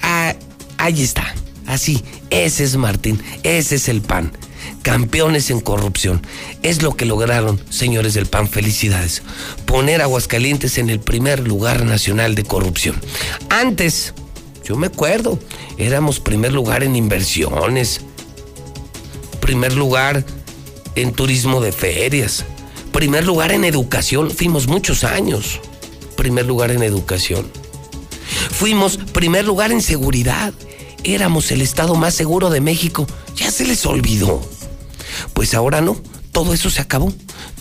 Ah, 0.02 0.35
ahí 0.78 1.01
está, 1.01 1.32
así, 1.69 2.02
ese 2.31 2.64
es 2.64 2.77
Martín, 2.77 3.23
ese 3.44 3.77
es 3.77 3.89
el 3.89 4.01
PAN. 4.01 4.32
Campeones 4.82 5.48
en 5.51 5.60
corrupción. 5.60 6.20
Es 6.64 6.82
lo 6.82 6.97
que 6.97 7.05
lograron, 7.05 7.60
señores 7.70 8.14
del 8.14 8.27
PAN. 8.27 8.48
Felicidades. 8.48 9.23
Poner 9.64 10.02
Aguascalientes 10.02 10.77
en 10.77 10.90
el 10.90 10.98
primer 10.98 11.47
lugar 11.47 11.85
nacional 11.85 12.35
de 12.35 12.43
corrupción. 12.43 12.97
Antes, 13.48 14.12
yo 14.64 14.74
me 14.74 14.89
acuerdo, 14.89 15.39
éramos 15.78 16.19
primer 16.19 16.52
lugar 16.52 16.82
en 16.82 16.97
inversiones, 16.97 18.01
primer 19.43 19.74
lugar 19.74 20.24
en 20.94 21.12
turismo 21.12 21.60
de 21.60 21.73
ferias, 21.73 22.44
primer 22.93 23.27
lugar 23.27 23.51
en 23.51 23.64
educación, 23.64 24.31
fuimos 24.31 24.69
muchos 24.69 25.02
años, 25.02 25.60
primer 26.16 26.47
lugar 26.47 26.70
en 26.70 26.85
educación. 26.85 27.51
Fuimos 28.51 28.97
primer 28.97 29.44
lugar 29.44 29.73
en 29.73 29.82
seguridad, 29.82 30.55
éramos 31.02 31.51
el 31.51 31.60
estado 31.60 31.97
más 31.97 32.14
seguro 32.14 32.51
de 32.51 32.60
México, 32.60 33.06
ya 33.35 33.51
se 33.51 33.66
les 33.66 33.85
olvidó. 33.85 34.40
Pues 35.35 35.55
ahora 35.55 35.81
no, 35.81 36.01
todo 36.31 36.55
eso 36.55 36.70
se 36.70 36.81
acabó. 36.81 37.12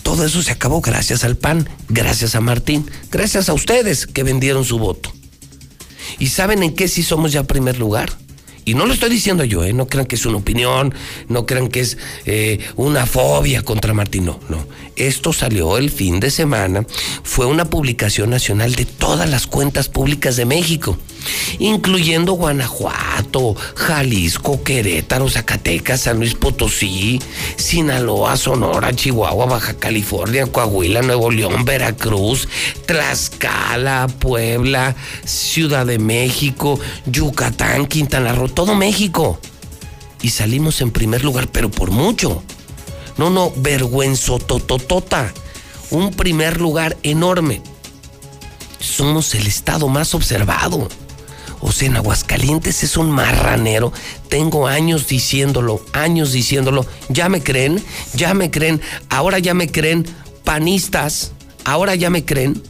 Todo 0.04 0.24
eso 0.24 0.42
se 0.42 0.52
acabó 0.52 0.80
gracias 0.80 1.24
al 1.24 1.36
PAN, 1.36 1.68
gracias 1.88 2.34
a 2.34 2.40
Martín, 2.40 2.88
gracias 3.10 3.48
a 3.48 3.54
ustedes 3.54 4.06
que 4.06 4.22
vendieron 4.22 4.64
su 4.64 4.78
voto. 4.78 5.12
¿Y 6.18 6.28
saben 6.28 6.62
en 6.62 6.74
qué 6.74 6.86
sí 6.86 7.02
somos 7.02 7.32
ya 7.32 7.44
primer 7.44 7.78
lugar? 7.78 8.21
Y 8.64 8.74
no 8.74 8.86
lo 8.86 8.92
estoy 8.92 9.10
diciendo 9.10 9.44
yo, 9.44 9.64
¿eh? 9.64 9.72
no 9.72 9.88
crean 9.88 10.06
que 10.06 10.14
es 10.14 10.24
una 10.24 10.38
opinión, 10.38 10.94
no 11.28 11.46
crean 11.46 11.68
que 11.68 11.80
es 11.80 11.98
eh, 12.26 12.60
una 12.76 13.06
fobia 13.06 13.62
contra 13.62 13.92
Martín, 13.92 14.26
no, 14.26 14.38
no. 14.48 14.66
Esto 14.96 15.32
salió 15.32 15.78
el 15.78 15.90
fin 15.90 16.20
de 16.20 16.30
semana, 16.30 16.86
fue 17.22 17.46
una 17.46 17.64
publicación 17.64 18.28
nacional 18.28 18.74
de 18.74 18.84
todas 18.84 19.28
las 19.28 19.46
cuentas 19.46 19.88
públicas 19.88 20.36
de 20.36 20.44
México, 20.44 20.98
incluyendo 21.58 22.34
Guanajuato, 22.34 23.56
Jalisco, 23.74 24.62
Querétaro, 24.62 25.30
Zacatecas, 25.30 26.02
San 26.02 26.18
Luis 26.18 26.34
Potosí, 26.34 27.20
Sinaloa, 27.56 28.36
Sonora, 28.36 28.94
Chihuahua, 28.94 29.46
Baja 29.46 29.74
California, 29.74 30.46
Coahuila, 30.46 31.00
Nuevo 31.00 31.30
León, 31.30 31.64
Veracruz, 31.64 32.46
Tlaxcala, 32.84 34.08
Puebla, 34.18 34.94
Ciudad 35.24 35.86
de 35.86 35.98
México, 35.98 36.78
Yucatán, 37.06 37.86
Quintana 37.86 38.34
Roo, 38.34 38.48
todo 38.48 38.74
México. 38.74 39.38
Y 40.20 40.28
salimos 40.28 40.80
en 40.82 40.90
primer 40.90 41.24
lugar, 41.24 41.48
pero 41.50 41.70
por 41.70 41.90
mucho. 41.90 42.42
No, 43.18 43.30
no, 43.30 43.52
vergüenzo 43.56 44.38
tototota. 44.38 45.32
Un 45.90 46.12
primer 46.12 46.60
lugar 46.60 46.96
enorme. 47.02 47.62
Somos 48.78 49.34
el 49.34 49.46
estado 49.46 49.88
más 49.88 50.14
observado. 50.14 50.88
O 51.60 51.70
sea, 51.70 51.88
en 51.88 51.96
Aguascalientes 51.96 52.82
es 52.82 52.96
un 52.96 53.10
marranero. 53.10 53.92
Tengo 54.28 54.66
años 54.66 55.06
diciéndolo, 55.06 55.84
años 55.92 56.32
diciéndolo. 56.32 56.86
¿Ya 57.08 57.28
me 57.28 57.42
creen? 57.42 57.82
¿Ya 58.14 58.34
me 58.34 58.50
creen? 58.50 58.80
Ahora 59.10 59.38
ya 59.38 59.54
me 59.54 59.70
creen 59.70 60.06
panistas. 60.44 61.32
Ahora 61.64 61.94
ya 61.94 62.10
me 62.10 62.24
creen. 62.24 62.62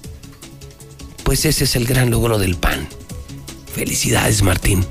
Pues 1.24 1.44
ese 1.44 1.64
es 1.64 1.76
el 1.76 1.86
gran 1.86 2.10
logro 2.10 2.38
del 2.38 2.56
PAN. 2.56 2.88
Felicidades, 3.72 4.42
Martín. 4.42 4.84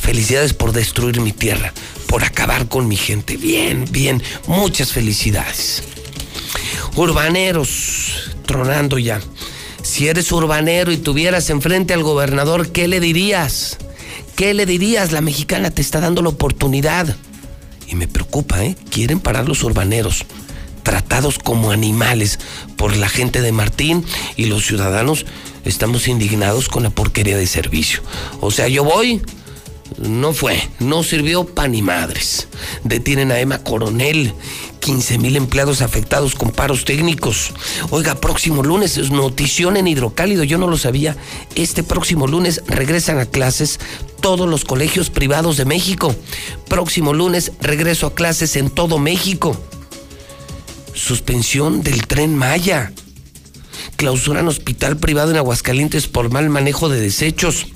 Felicidades 0.00 0.54
por 0.54 0.72
destruir 0.72 1.20
mi 1.20 1.32
tierra 1.32 1.72
por 2.08 2.24
acabar 2.24 2.66
con 2.66 2.88
mi 2.88 2.96
gente. 2.96 3.36
Bien, 3.36 3.84
bien, 3.90 4.22
muchas 4.48 4.92
felicidades. 4.92 5.84
Urbaneros, 6.96 8.32
tronando 8.46 8.98
ya. 8.98 9.20
Si 9.82 10.08
eres 10.08 10.32
urbanero 10.32 10.90
y 10.90 10.96
tuvieras 10.96 11.48
enfrente 11.50 11.94
al 11.94 12.02
gobernador, 12.02 12.72
¿qué 12.72 12.88
le 12.88 12.98
dirías? 12.98 13.78
¿Qué 14.34 14.54
le 14.54 14.66
dirías? 14.66 15.12
La 15.12 15.20
mexicana 15.20 15.70
te 15.70 15.82
está 15.82 16.00
dando 16.00 16.22
la 16.22 16.30
oportunidad. 16.30 17.14
Y 17.86 17.94
me 17.94 18.08
preocupa, 18.08 18.64
¿eh? 18.64 18.76
Quieren 18.90 19.20
parar 19.20 19.48
los 19.48 19.62
urbaneros, 19.62 20.24
tratados 20.82 21.38
como 21.38 21.70
animales 21.70 22.38
por 22.76 22.96
la 22.96 23.08
gente 23.08 23.40
de 23.40 23.52
Martín 23.52 24.04
y 24.36 24.46
los 24.46 24.66
ciudadanos 24.66 25.26
estamos 25.64 26.08
indignados 26.08 26.68
con 26.68 26.82
la 26.82 26.90
porquería 26.90 27.36
de 27.36 27.46
servicio. 27.46 28.02
O 28.40 28.50
sea, 28.50 28.68
yo 28.68 28.84
voy, 28.84 29.22
no 29.96 30.32
fue, 30.32 30.60
no 30.78 31.02
sirvió 31.02 31.44
pan 31.44 31.72
ni 31.72 31.82
madres. 31.82 32.48
Detienen 32.84 33.32
a 33.32 33.40
Emma 33.40 33.62
Coronel, 33.64 34.32
15 34.80 35.18
mil 35.18 35.36
empleados 35.36 35.80
afectados 35.82 36.34
con 36.34 36.50
paros 36.50 36.84
técnicos. 36.84 37.52
Oiga, 37.90 38.14
próximo 38.16 38.62
lunes 38.62 38.96
es 38.98 39.10
notición 39.10 39.76
en 39.76 39.86
hidrocálido, 39.86 40.44
yo 40.44 40.58
no 40.58 40.66
lo 40.66 40.78
sabía. 40.78 41.16
Este 41.54 41.82
próximo 41.82 42.26
lunes 42.26 42.62
regresan 42.66 43.18
a 43.18 43.26
clases 43.26 43.80
todos 44.20 44.48
los 44.48 44.64
colegios 44.64 45.10
privados 45.10 45.56
de 45.56 45.64
México. 45.64 46.14
Próximo 46.68 47.12
lunes 47.12 47.52
regreso 47.60 48.06
a 48.06 48.14
clases 48.14 48.56
en 48.56 48.70
todo 48.70 48.98
México. 48.98 49.56
Suspensión 50.94 51.82
del 51.82 52.06
tren 52.06 52.34
Maya. 52.34 52.92
Clausuran 53.96 54.46
hospital 54.46 54.96
privado 54.96 55.30
en 55.30 55.38
Aguascalientes 55.38 56.06
por 56.06 56.30
mal 56.30 56.48
manejo 56.50 56.88
de 56.88 57.00
desechos. 57.00 57.66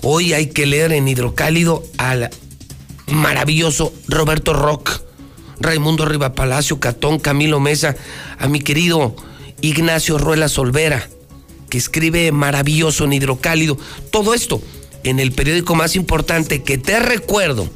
Hoy 0.00 0.32
hay 0.32 0.46
que 0.46 0.66
leer 0.66 0.92
en 0.92 1.06
Hidrocálido 1.06 1.84
al 1.98 2.30
maravilloso 3.06 3.92
Roberto 4.08 4.54
Rock, 4.54 5.02
Raimundo 5.60 6.04
Riva 6.06 6.34
Palacio, 6.34 6.80
Catón, 6.80 7.18
Camilo 7.18 7.60
Mesa, 7.60 7.94
a 8.38 8.48
mi 8.48 8.60
querido 8.60 9.14
Ignacio 9.60 10.18
Ruela 10.18 10.48
Solvera, 10.48 11.08
que 11.68 11.78
escribe 11.78 12.32
maravilloso 12.32 13.04
en 13.04 13.12
Hidrocálido. 13.12 13.78
Todo 14.10 14.34
esto 14.34 14.60
en 15.04 15.20
el 15.20 15.32
periódico 15.32 15.74
más 15.74 15.96
importante 15.96 16.62
que 16.62 16.78
te 16.78 16.98
recuerdo, 16.98 17.68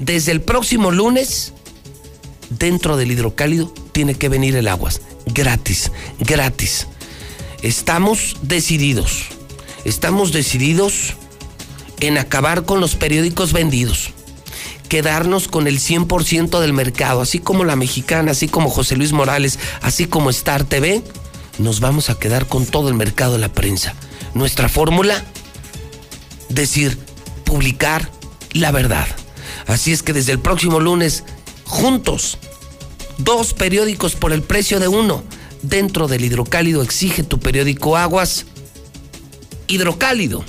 desde 0.00 0.32
el 0.32 0.40
próximo 0.40 0.90
lunes, 0.90 1.52
dentro 2.50 2.96
del 2.96 3.12
Hidrocálido 3.12 3.72
tiene 3.92 4.14
que 4.14 4.28
venir 4.28 4.56
el 4.56 4.68
aguas, 4.68 5.02
gratis, 5.26 5.90
gratis. 6.20 6.86
Estamos 7.62 8.36
decididos, 8.42 9.26
estamos 9.84 10.32
decididos 10.32 11.14
en 12.00 12.18
acabar 12.18 12.64
con 12.64 12.80
los 12.80 12.94
periódicos 12.94 13.52
vendidos, 13.52 14.10
quedarnos 14.88 15.48
con 15.48 15.66
el 15.66 15.78
100% 15.80 16.60
del 16.60 16.72
mercado, 16.72 17.20
así 17.20 17.38
como 17.38 17.64
la 17.64 17.76
mexicana, 17.76 18.32
así 18.32 18.48
como 18.48 18.70
José 18.70 18.96
Luis 18.96 19.12
Morales, 19.12 19.58
así 19.82 20.06
como 20.06 20.30
Star 20.30 20.64
TV, 20.64 21.02
nos 21.58 21.80
vamos 21.80 22.10
a 22.10 22.18
quedar 22.18 22.46
con 22.46 22.66
todo 22.66 22.88
el 22.88 22.94
mercado 22.94 23.32
de 23.32 23.40
la 23.40 23.52
prensa. 23.52 23.94
Nuestra 24.34 24.68
fórmula, 24.68 25.24
decir, 26.48 26.98
publicar 27.44 28.10
la 28.52 28.70
verdad. 28.70 29.06
Así 29.66 29.92
es 29.92 30.02
que 30.02 30.12
desde 30.12 30.32
el 30.32 30.38
próximo 30.38 30.80
lunes, 30.80 31.24
juntos, 31.64 32.38
dos 33.18 33.52
periódicos 33.54 34.14
por 34.14 34.32
el 34.32 34.42
precio 34.42 34.80
de 34.80 34.88
uno. 34.88 35.22
Dentro 35.62 36.06
del 36.06 36.24
hidrocálido 36.24 36.82
exige 36.82 37.24
tu 37.24 37.40
periódico 37.40 37.96
Aguas. 37.96 38.46
Hidrocálido 39.66 40.44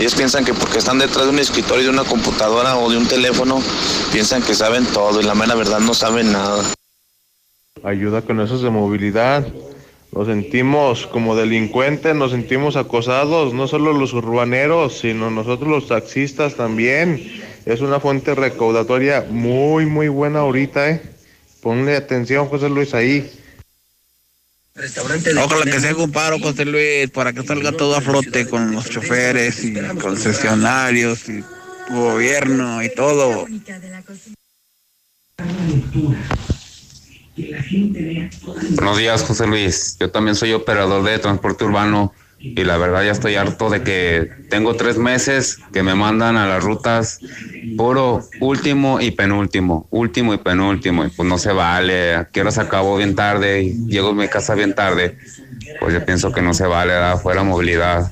Ellos 0.00 0.16
piensan 0.16 0.44
que 0.44 0.52
porque 0.52 0.78
están 0.78 0.98
detrás 0.98 1.26
de 1.26 1.30
un 1.30 1.38
escritorio, 1.38 1.84
de 1.84 1.90
una 1.90 2.04
computadora 2.04 2.76
o 2.76 2.90
de 2.90 2.96
un 2.96 3.06
teléfono, 3.06 3.62
piensan 4.10 4.42
que 4.42 4.52
saben 4.52 4.84
todo 4.86 5.20
y 5.20 5.22
la 5.22 5.36
mera 5.36 5.54
verdad 5.54 5.78
no 5.78 5.94
saben 5.94 6.32
nada 6.32 6.64
ayuda 7.84 8.22
con 8.22 8.40
esos 8.40 8.62
de 8.62 8.70
movilidad. 8.70 9.46
nos 10.12 10.26
sentimos 10.26 11.06
como 11.06 11.36
delincuentes, 11.36 12.14
nos 12.16 12.32
sentimos 12.32 12.76
acosados, 12.76 13.54
no 13.54 13.68
solo 13.68 13.92
los 13.92 14.12
urbaneros, 14.12 14.98
sino 14.98 15.30
nosotros 15.30 15.68
los 15.68 15.88
taxistas 15.88 16.56
también. 16.56 17.30
Es 17.64 17.80
una 17.80 18.00
fuente 18.00 18.34
recaudatoria 18.34 19.24
muy, 19.30 19.86
muy 19.86 20.08
buena 20.08 20.40
ahorita, 20.40 20.90
¿eh? 20.90 21.02
Ponle 21.62 21.94
atención, 21.94 22.48
José 22.48 22.68
Luis, 22.68 22.94
ahí. 22.94 23.30
Ojalá 24.76 25.64
que 25.64 25.80
se 25.80 25.88
haga 25.88 26.02
un 26.02 26.10
paro, 26.10 26.38
José 26.38 26.64
Luis, 26.64 27.10
para 27.10 27.32
que 27.32 27.42
salga 27.42 27.72
todo 27.72 27.96
a 27.96 28.00
flote 28.00 28.48
con 28.48 28.72
los 28.72 28.88
choferes 28.88 29.62
y 29.62 29.74
concesionarios 30.00 31.28
y 31.28 31.44
gobierno 31.90 32.82
y 32.82 32.94
todo. 32.94 33.46
Buenos 38.76 38.98
días, 38.98 39.22
José 39.22 39.46
Luis. 39.46 39.96
Yo 39.98 40.10
también 40.10 40.34
soy 40.34 40.52
operador 40.52 41.02
de 41.04 41.18
transporte 41.18 41.64
urbano 41.64 42.12
y 42.38 42.64
la 42.64 42.78
verdad 42.78 43.04
ya 43.04 43.12
estoy 43.12 43.34
harto 43.34 43.68
de 43.68 43.82
que 43.82 44.30
tengo 44.48 44.74
tres 44.74 44.96
meses 44.96 45.58
que 45.72 45.82
me 45.82 45.94
mandan 45.94 46.36
a 46.36 46.46
las 46.46 46.64
rutas 46.64 47.20
puro 47.76 48.26
último 48.40 49.00
y 49.00 49.10
penúltimo, 49.10 49.86
último 49.90 50.32
y 50.32 50.38
penúltimo, 50.38 51.04
y 51.04 51.10
pues 51.10 51.28
no 51.28 51.36
se 51.36 51.52
vale, 51.52 52.14
a 52.14 52.24
qué 52.26 52.50
se 52.50 52.60
acabo 52.60 52.96
bien 52.96 53.14
tarde 53.14 53.62
y 53.62 53.86
llego 53.86 54.08
a 54.08 54.14
mi 54.14 54.28
casa 54.28 54.54
bien 54.54 54.74
tarde, 54.74 55.18
pues 55.78 55.92
yo 55.92 56.04
pienso 56.04 56.32
que 56.32 56.40
no 56.40 56.54
se 56.54 56.66
vale, 56.66 56.94
da 56.94 57.18
fuera 57.18 57.42
movilidad. 57.42 58.10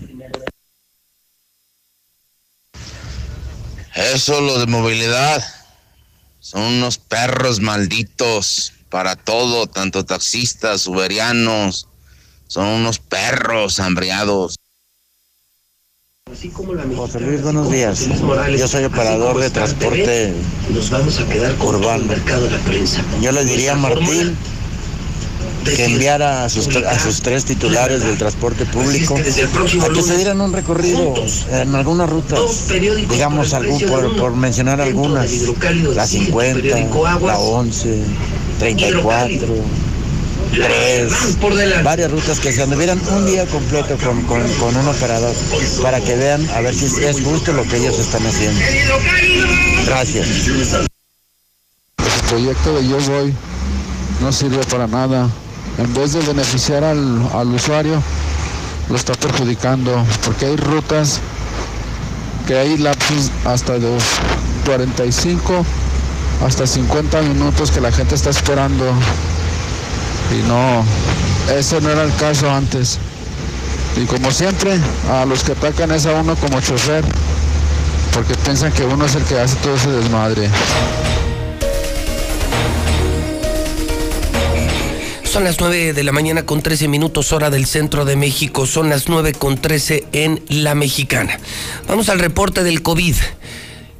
Eso, 3.94 4.40
lo 4.40 4.60
de 4.60 4.66
movilidad, 4.66 5.42
son 6.38 6.62
unos 6.62 6.98
perros 6.98 7.60
malditos 7.60 8.74
para 8.89 9.16
todo, 9.16 9.66
tanto 9.66 10.05
taxistas, 10.05 10.86
uberianos, 10.86 11.89
son 12.47 12.66
unos 12.66 12.98
perros 12.98 13.81
hambriados. 13.81 14.56
José 16.97 17.20
Luis, 17.20 17.43
buenos 17.43 17.70
días. 17.70 18.06
Yo 18.59 18.69
soy 18.69 18.85
operador 18.85 19.39
de 19.39 19.51
transporte 19.51 20.35
urbano. 21.60 22.15
Yo 23.20 23.32
le 23.32 23.44
diría 23.44 23.73
a 23.73 23.77
Martín 23.77 24.36
que 25.74 25.85
enviara 25.85 26.45
a 26.45 26.49
sus, 26.49 26.69
a 26.69 26.99
sus 26.99 27.20
tres 27.20 27.45
titulares 27.45 28.03
del 28.03 28.16
transporte 28.19 28.65
público 28.66 29.16
a 29.16 29.89
que 29.93 30.03
se 30.03 30.16
dieran 30.16 30.40
un 30.40 30.53
recorrido 30.53 31.15
en 31.51 31.74
algunas 31.74 32.09
rutas, 32.09 32.40
digamos 33.09 33.55
algún, 33.55 33.81
por, 33.82 34.16
por 34.16 34.36
mencionar 34.36 34.81
algunas, 34.81 35.31
la 35.95 36.07
50, 36.07 36.78
la 37.20 37.39
11, 37.39 38.03
34 38.59 39.55
tres, 40.51 41.39
varias 41.82 42.11
rutas 42.11 42.40
que 42.40 42.53
se 42.53 42.62
anduvieran 42.62 43.01
un 43.11 43.27
día 43.27 43.47
completo 43.47 43.97
con, 43.99 44.23
con, 44.23 44.77
un 44.77 44.89
operador 44.89 45.35
para 45.82 46.01
que 46.01 46.16
vean 46.16 46.49
a 46.51 46.61
ver 46.61 46.74
si 46.74 46.86
es 46.86 47.20
justo 47.23 47.53
lo 47.53 47.62
que 47.65 47.77
ellos 47.77 47.99
están 47.99 48.27
haciendo. 48.27 48.61
Gracias. 49.86 50.49
El 51.99 52.28
proyecto 52.28 52.74
de 52.74 52.89
Yo 52.89 52.99
Voy 53.01 53.35
no 54.20 54.32
sirve 54.32 54.59
para 54.70 54.86
nada. 54.86 55.28
En 55.78 55.94
vez 55.94 56.12
de 56.12 56.20
beneficiar 56.20 56.84
al, 56.84 57.28
al 57.32 57.48
usuario, 57.55 58.02
lo 58.88 58.96
está 58.96 59.14
perjudicando 59.14 60.05
porque 60.24 60.46
hay 60.46 60.56
rutas 60.56 61.20
que 62.46 62.59
hay 62.59 62.78
lapsos 62.78 63.30
hasta 63.44 63.78
de 63.78 63.96
45 64.66 65.64
hasta 66.44 66.66
50 66.66 67.22
minutos 67.22 67.70
que 67.70 67.80
la 67.80 67.92
gente 67.92 68.14
está 68.14 68.30
esperando 68.30 68.84
y 70.30 70.46
no, 70.46 70.84
ese 71.56 71.80
no 71.80 71.90
era 71.90 72.05
el 72.05 72.14
caso 72.16 72.50
antes. 72.50 72.98
Y 73.96 74.05
como 74.05 74.30
siempre, 74.30 74.78
a 75.10 75.24
los 75.24 75.42
que 75.42 75.52
atacan 75.52 75.90
es 75.90 76.06
a 76.06 76.12
uno 76.12 76.36
como 76.36 76.60
chofer, 76.60 77.05
porque 78.12 78.34
piensan 78.34 78.72
que 78.72 78.84
uno 78.84 79.06
es 79.06 79.14
el 79.14 79.24
que 79.24 79.38
hace 79.38 79.56
todo 79.56 79.74
ese 79.74 79.90
desmadre. 79.90 80.50
Son 85.28 85.44
las 85.44 85.60
9 85.60 85.92
de 85.92 86.05
la 86.05 86.12
mañana 86.12 86.46
con 86.46 86.62
13 86.62 86.88
minutos 86.88 87.34
hora 87.34 87.50
del 87.50 87.66
centro 87.66 88.06
de 88.06 88.16
México. 88.16 88.64
Son 88.64 88.88
las 88.88 89.10
9 89.10 89.34
con 89.34 89.60
13 89.60 90.06
en 90.12 90.42
La 90.48 90.74
Mexicana. 90.74 91.38
Vamos 91.86 92.09
al 92.09 92.18
reporte 92.18 92.64
del 92.64 92.80
COVID 92.80 93.14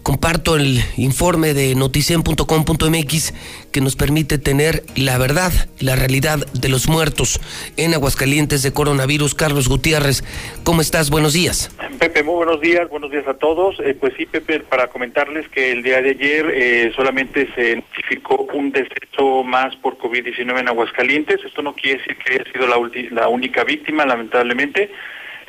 comparto 0.09 0.56
el 0.56 0.80
informe 0.97 1.52
de 1.52 1.74
noticien.com.mx 1.74 3.35
que 3.70 3.80
nos 3.82 3.94
permite 3.94 4.39
tener 4.39 4.82
la 4.97 5.18
verdad, 5.18 5.52
la 5.80 5.97
realidad 5.97 6.39
de 6.55 6.70
los 6.70 6.89
muertos 6.89 7.39
en 7.76 7.93
Aguascalientes 7.93 8.62
de 8.62 8.72
coronavirus. 8.72 9.35
Carlos 9.35 9.68
Gutiérrez, 9.68 10.24
¿cómo 10.64 10.80
estás? 10.80 11.10
Buenos 11.10 11.35
días. 11.35 11.70
Pepe, 11.98 12.22
muy 12.22 12.36
buenos 12.36 12.62
días, 12.62 12.89
buenos 12.89 13.10
días 13.10 13.28
a 13.28 13.35
todos. 13.35 13.78
Eh, 13.80 13.94
pues 14.01 14.14
sí, 14.16 14.24
Pepe, 14.24 14.60
para 14.60 14.86
comentarles 14.86 15.47
que 15.51 15.72
el 15.72 15.82
día 15.82 16.01
de 16.01 16.12
ayer 16.12 16.52
eh, 16.55 16.93
solamente 16.97 17.47
se 17.55 17.76
notificó 17.76 18.48
un 18.55 18.72
deceso 18.72 19.44
más 19.44 19.76
por 19.76 19.98
COVID-19 19.98 20.59
en 20.59 20.68
Aguascalientes. 20.68 21.44
Esto 21.44 21.60
no 21.60 21.74
quiere 21.74 21.98
decir 21.98 22.16
que 22.16 22.32
haya 22.32 22.51
sido 22.51 22.66
la, 22.66 22.76
la 23.10 23.28
única 23.28 23.62
víctima, 23.62 24.06
lamentablemente. 24.06 24.90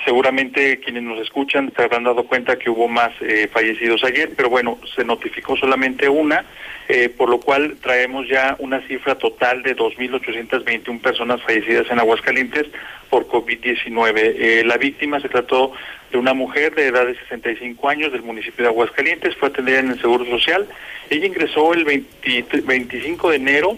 Seguramente 0.05 0.80
quienes 0.80 1.03
nos 1.03 1.19
escuchan 1.19 1.73
se 1.76 1.84
habrán 1.84 2.05
dado 2.05 2.23
cuenta 2.23 2.57
que 2.57 2.69
hubo 2.69 2.88
más 2.88 3.11
eh, 3.19 3.49
fallecidos 3.51 4.01
ayer, 4.05 4.31
pero 4.35 4.49
bueno, 4.49 4.80
se 4.95 5.03
notificó 5.03 5.57
solamente 5.57 6.07
una, 6.07 6.45
eh, 6.88 7.09
por 7.09 7.30
lo 7.30 7.41
cual 7.41 7.76
traemos 7.81 8.26
ya 8.30 8.55
una 8.59 8.80
cifra 8.88 9.15
total 9.15 9.61
de 9.61 9.76
2.821 9.76 11.01
personas 11.01 11.41
fallecidas 11.41 11.91
en 11.91 11.99
Aguascalientes 11.99 12.67
por 13.09 13.27
COVID-19. 13.27 14.13
Eh, 14.15 14.63
la 14.65 14.77
víctima 14.77 15.19
se 15.19 15.27
trató 15.27 15.73
de 16.11 16.17
una 16.17 16.34
mujer 16.34 16.76
de 16.76 16.88
edad 16.88 17.05
de 17.05 17.15
65 17.19 17.89
años 17.89 18.13
del 18.13 18.23
municipio 18.23 18.63
de 18.63 18.69
Aguascalientes, 18.69 19.35
fue 19.35 19.49
atendida 19.49 19.80
en 19.80 19.91
el 19.91 19.99
Seguro 19.99 20.23
Social. 20.26 20.65
Ella 21.09 21.26
ingresó 21.26 21.73
el 21.73 21.84
25 21.84 23.31
de 23.31 23.35
enero 23.35 23.77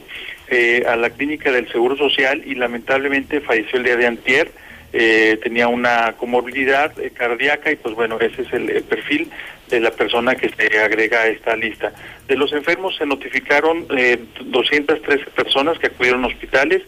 a 0.85 0.95
la 0.97 1.09
clínica 1.09 1.49
del 1.51 1.71
Seguro 1.71 1.95
Social 1.95 2.43
y 2.45 2.55
lamentablemente 2.55 3.39
falleció 3.39 3.79
el 3.79 3.85
día 3.85 3.95
de 3.95 4.05
antier 4.05 4.51
eh, 4.93 5.39
tenía 5.41 5.67
una 5.67 6.13
comorbilidad 6.17 6.97
eh, 6.99 7.11
cardíaca 7.11 7.71
y 7.71 7.75
pues 7.75 7.95
bueno, 7.95 8.19
ese 8.19 8.41
es 8.43 8.53
el, 8.53 8.83
perfil 8.83 9.29
de 9.69 9.79
la 9.79 9.91
persona 9.91 10.35
que 10.35 10.49
se 10.49 10.79
agrega 10.79 11.21
a 11.21 11.27
esta 11.27 11.55
lista. 11.55 11.93
De 12.27 12.35
los 12.35 12.51
enfermos 12.53 12.95
se 12.97 13.05
notificaron 13.05 13.85
eh, 13.97 14.19
213 14.43 15.25
personas 15.31 15.79
que 15.79 15.87
acudieron 15.87 16.23
a 16.23 16.27
hospitales, 16.27 16.83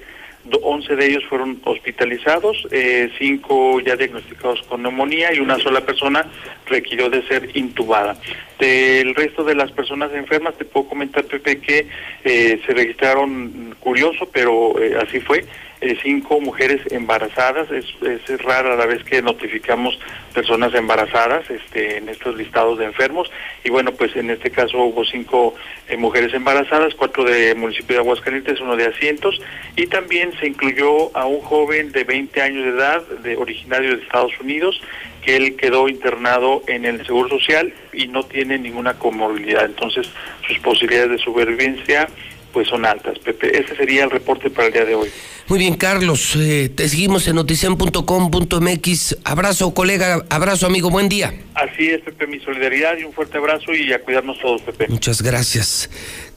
11 0.52 0.96
de 0.96 1.06
ellos 1.06 1.24
fueron 1.30 1.62
hospitalizados, 1.64 2.68
eh, 2.72 3.10
5 3.18 3.80
ya 3.82 3.96
diagnosticados 3.96 4.62
con 4.64 4.84
neumonía 4.84 5.34
y 5.34 5.40
una 5.40 5.58
sola 5.60 5.82
persona 5.82 6.26
requirió 6.68 7.10
de 7.10 7.26
ser 7.28 7.50
intubada. 7.56 8.18
Del 8.60 9.16
resto 9.16 9.44
de 9.44 9.56
las 9.56 9.72
personas 9.72 10.12
enfermas 10.14 10.58
te 10.58 10.66
puedo 10.66 10.88
comentar, 10.90 11.24
Pepe, 11.26 11.60
que 11.60 11.88
eh, 12.24 12.62
se 12.66 12.74
registraron, 12.74 13.76
curioso, 13.80 14.30
pero 14.32 14.80
eh, 14.82 14.98
así 15.02 15.20
fue, 15.20 15.46
eh, 15.84 15.98
cinco 16.02 16.40
mujeres 16.40 16.82
embarazadas. 16.92 17.70
Es, 17.72 17.86
es 18.02 18.42
rara 18.42 18.76
la 18.78 18.86
vez 18.86 19.04
que 19.04 19.22
notificamos 19.22 20.00
personas 20.34 20.74
embarazadas 20.74 21.50
este, 21.50 21.98
en 21.98 22.08
estos 22.08 22.38
listados 22.38 22.80
de 22.80 22.86
enfermos. 22.86 23.30
Y 23.66 23.70
bueno, 23.70 23.92
pues 23.92 24.16
en 24.16 24.30
este 24.30 24.50
caso 24.50 24.78
hubo 24.78 25.04
cinco 25.04 25.56
eh, 25.90 25.98
mujeres 25.98 26.34
embarazadas, 26.34 26.96
cuatro 26.96 27.26
de 27.26 27.54
municipio 27.56 27.98
de 27.98 28.02
Aguascalientes, 28.02 28.62
uno 28.62 28.78
de 28.78 28.86
Asientos. 28.86 29.42
Y 29.76 29.88
también 29.88 30.32
se 30.40 30.48
incluyó 30.48 31.16
a 31.18 31.26
un 31.26 31.42
joven 31.42 31.92
de 31.92 32.06
20 32.06 32.42
años 32.42 32.64
de 32.64 32.72
edad, 32.72 33.02
de 33.22 33.36
originario 33.36 33.98
de 33.98 34.04
Estados 34.04 34.32
Unidos, 34.40 34.82
que 35.22 35.36
él 35.36 35.56
quedó 35.58 35.90
internado 35.90 36.64
en 36.68 36.86
el 36.86 37.06
Seguro 37.06 37.30
Social 37.30 37.74
y 37.92 38.08
no 38.08 38.24
tiene 38.24 38.58
ninguna 38.58 38.94
comorbilidad. 38.94 39.66
Entonces, 39.66 40.10
sus 40.48 40.60
posibilidades 40.60 41.12
de 41.12 41.18
supervivencia 41.18 42.08
pues 42.54 42.68
son 42.68 42.86
altas, 42.86 43.20
Pepe. 43.20 43.60
Ese 43.60 43.76
sería 43.76 44.04
el 44.04 44.12
reporte 44.12 44.50
para 44.50 44.68
el 44.68 44.74
día 44.74 44.86
de 44.86 44.96
hoy. 44.96 45.10
Muy 45.48 45.60
bien, 45.60 45.76
Carlos. 45.76 46.36
Eh, 46.38 46.70
te 46.74 46.88
seguimos 46.88 47.28
en 47.28 47.36
notician.com.mx. 47.36 49.18
Abrazo, 49.26 49.74
colega. 49.74 50.24
Abrazo, 50.30 50.68
amigo. 50.68 50.90
Buen 50.90 51.10
día. 51.10 51.34
Así 51.56 51.90
es, 51.90 52.02
Pepe. 52.02 52.28
Mi 52.28 52.40
solidaridad 52.40 52.98
y 52.98 53.04
un 53.04 53.12
fuerte 53.12 53.38
abrazo 53.38 53.74
y 53.74 53.92
a 53.92 54.00
cuidarnos 54.00 54.40
todos, 54.40 54.62
Pepe. 54.62 54.88
Muchas 54.88 55.22
gracias. 55.22 55.90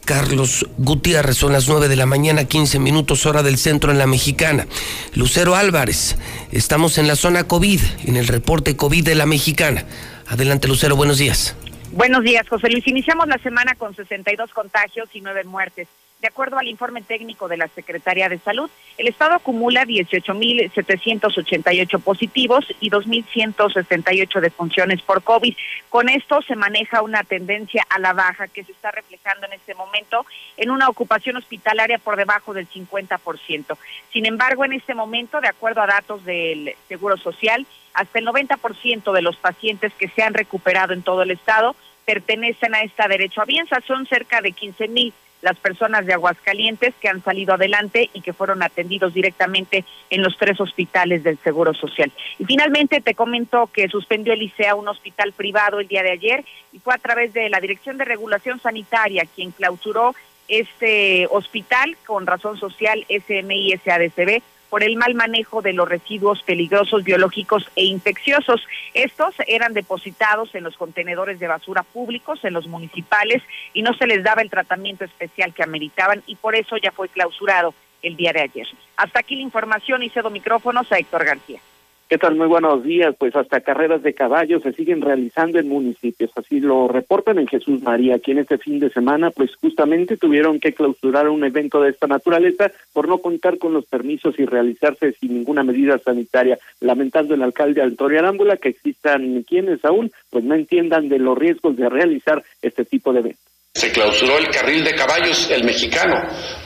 Carlos 0.05 0.67
Gutiérrez, 0.79 1.37
son 1.37 1.53
las 1.53 1.69
9 1.69 1.89
de 1.89 1.97
la 1.97 2.07
mañana, 2.07 2.45
15 2.45 2.79
minutos 2.79 3.27
hora 3.27 3.43
del 3.43 3.59
centro 3.59 3.91
en 3.91 3.99
la 3.99 4.07
mexicana. 4.07 4.67
Lucero 5.15 5.57
Álvarez, 5.57 6.17
estamos 6.53 6.97
en 6.99 7.09
la 7.09 7.17
zona 7.17 7.45
COVID, 7.45 7.81
en 8.07 8.17
el 8.17 8.29
reporte 8.29 8.77
COVID 8.77 9.05
de 9.05 9.17
la 9.17 9.27
mexicana. 9.27 9.85
Adelante, 10.29 10.69
Lucero, 10.69 10.95
buenos 10.95 11.19
días. 11.19 11.57
Buenos 11.91 12.23
días, 12.23 12.49
José 12.49 12.69
Luis. 12.71 12.87
Iniciamos 12.87 13.27
la 13.27 13.39
semana 13.39 13.75
con 13.75 13.97
62 13.97 14.53
contagios 14.53 15.09
y 15.13 15.21
9 15.21 15.45
muertes. 15.45 15.89
De 16.27 16.31
acuerdo 16.31 16.59
al 16.59 16.67
informe 16.67 17.03
técnico 17.03 17.47
de 17.47 17.57
la 17.57 17.69
Secretaría 17.69 18.29
de 18.29 18.41
Salud, 18.41 18.69
el 18.99 19.07
Estado 19.07 19.35
acumula 19.35 19.85
18.788 19.85 22.01
positivos 22.01 22.67
y 22.81 22.91
2.168 22.91 24.41
defunciones 24.41 25.01
por 25.03 25.23
COVID. 25.23 25.57
Con 25.89 26.09
esto 26.09 26.43
se 26.43 26.57
maneja 26.57 27.03
una 27.03 27.23
tendencia 27.23 27.87
a 27.89 28.01
la 28.01 28.13
baja 28.13 28.49
que 28.49 28.65
se 28.65 28.73
está 28.73 28.91
reflejando 28.91 29.47
en 29.47 29.53
este 29.53 29.77
momento 29.77 30.27
en 30.57 30.73
una 30.73 30.89
ocupación 30.89 31.37
hospitalaria 31.37 31.99
por 31.99 32.17
debajo 32.17 32.53
del 32.53 32.69
50%. 32.69 33.79
Sin 34.13 34.27
embargo, 34.27 34.65
en 34.65 34.73
este 34.73 34.95
momento, 34.95 35.41
de 35.41 35.47
acuerdo 35.47 35.81
a 35.81 35.87
datos 35.87 36.25
del 36.25 36.75
Seguro 36.89 37.17
Social, 37.19 37.65
hasta 37.95 38.19
el 38.19 38.27
90% 38.27 39.13
de 39.13 39.23
los 39.23 39.37
pacientes 39.37 39.93
que 39.95 40.09
se 40.09 40.25
han 40.25 40.35
recuperado 40.35 40.93
en 40.93 41.03
todo 41.03 41.23
el 41.23 41.31
Estado 41.31 41.77
pertenecen 42.05 42.75
a 42.75 42.83
esta 42.83 43.07
derecho 43.07 43.43
avianza. 43.43 43.81
Son 43.87 44.07
cerca 44.07 44.41
de 44.41 44.51
15 44.51 44.89
mil 44.89 45.15
las 45.43 45.57
personas 45.59 46.07
de 46.07 46.15
Aguascalientes 46.15 46.95
que 47.01 47.09
han 47.09 47.23
salido 47.23 47.55
adelante 47.55 48.11
y 48.13 48.21
que 48.21 48.33
fueron 48.33 48.63
atendidos 48.63 49.15
directamente 49.15 49.85
en 50.11 50.23
los 50.23 50.37
tres 50.39 50.61
hospitales 50.61 51.23
del 51.23 51.39
Seguro 51.39 51.75
Social. 51.75 52.11
Y 52.39 52.45
finalmente 52.45 53.01
te 53.01 53.15
comento 53.15 53.69
que 53.73 53.89
suspendió 53.89 54.33
el 54.33 54.43
ICEA 54.43 54.75
un 54.75 54.89
hospital 54.89 55.33
privado 55.33 55.81
el 55.81 55.89
día 55.89 56.03
de 56.03 56.13
ayer 56.13 56.45
y 56.73 56.79
fue 56.79 56.95
a 56.95 56.99
través 56.99 57.33
de 57.33 57.49
la 57.49 57.61
Dirección 57.61 57.97
de 57.99 58.05
Regulación 58.05 58.61
Sanitaria 58.61 59.25
quien 59.35 59.51
clausuró 59.51 60.15
este 60.49 61.27
hospital 61.31 61.97
con 62.07 62.27
razón 62.27 62.59
social 62.59 63.05
SMI 63.09 63.77
SADCB 63.85 64.43
por 64.71 64.83
el 64.83 64.97
mal 64.97 65.15
manejo 65.15 65.63
de 65.63 65.73
los 65.73 65.89
residuos 65.89 66.43
peligrosos 66.43 67.05
biológicos 67.05 67.71
e 67.77 67.85
infecciosos. 67.85 68.61
Estos 68.95 69.35
eran 69.47 69.75
depositados 69.75 70.55
en 70.55 70.65
los 70.65 70.77
contenedores 70.77 71.39
de 71.39 71.49
basura 71.49 71.83
públicos, 71.83 72.45
en 72.45 72.55
los 72.55 72.67
municipales, 72.67 73.43
y 73.73 73.83
no 73.83 73.95
se 73.95 74.07
les 74.07 74.23
daba 74.23 74.43
el 74.43 74.51
tratamiento 74.51 75.05
especial 75.05 75.55
que 75.55 75.63
ameritaban 75.63 76.23
y 76.27 76.37
por 76.37 76.55
eso 76.55 76.77
ya 76.77 76.93
fue 76.93 77.09
clausurado 77.09 77.75
el 78.03 78.17
día 78.17 78.33
de 78.33 78.43
ayer. 78.43 78.67
Hasta 78.97 79.21
aquí 79.21 79.37
la 79.37 79.43
información 79.43 80.03
y 80.03 80.11
cedo 80.11 80.31
micrófonos 80.31 80.91
a 80.93 80.99
Héctor 80.99 81.25
García. 81.25 81.61
¿Qué 82.09 82.19
tal? 82.19 82.37
Muy 82.37 82.47
buenos 82.47 82.85
días. 82.85 83.17
Pues 83.19 83.35
hasta 83.35 83.61
carreras 83.63 84.01
de 84.05 84.15
caballos 84.15 84.63
se 84.63 84.73
siguen 84.73 85.01
realizando 85.01 85.59
en 85.59 85.69
municipios. 85.69 86.31
Así 86.37 86.61
lo 86.61 86.87
reportan 86.87 87.41
en 87.41 87.49
Jesús 87.49 87.83
María. 87.83 88.15
Aquí 88.15 88.31
en 88.31 88.39
este 88.39 88.59
fin 88.59 88.79
de 88.79 88.91
semana, 88.91 89.31
pues 89.31 89.57
justamente 89.57 90.17
tuvieron 90.17 90.61
que 90.61 90.73
clausurar 90.73 91.29
un 91.29 91.43
evento 91.43 91.81
de 91.81 91.91
esta 91.91 92.07
naturaleza 92.07 92.71
por 92.93 93.09
no 93.09 93.19
contar 93.19 93.59
con 93.59 93.73
los 93.73 93.87
permisos 93.87 94.39
y 94.39 94.45
realizarse 94.45 95.15
sin 95.19 95.35
ninguna 95.35 95.65
medida 95.65 95.99
sanitaria. 95.99 96.57
Lamentando 96.79 97.35
el 97.35 97.43
alcalde 97.43 97.83
Antonio 97.83 98.21
Arámbula 98.21 98.57
que 98.57 98.69
existan 98.69 99.43
quienes 99.43 99.85
aún 99.85 100.13
pues 100.31 100.45
no 100.45 100.55
entiendan 100.55 101.09
de 101.09 101.19
los 101.19 101.37
riesgos 101.37 101.77
de 101.77 101.89
realizar 101.89 102.41
este 102.63 102.85
tipo 102.85 103.13
de 103.13 103.19
eventos. 103.19 103.43
Se 103.75 103.91
clausuró 103.91 104.39
el 104.39 104.49
carril 104.49 104.85
de 104.85 104.95
caballos, 104.95 105.51
el 105.51 105.65
mexicano, 105.65 106.15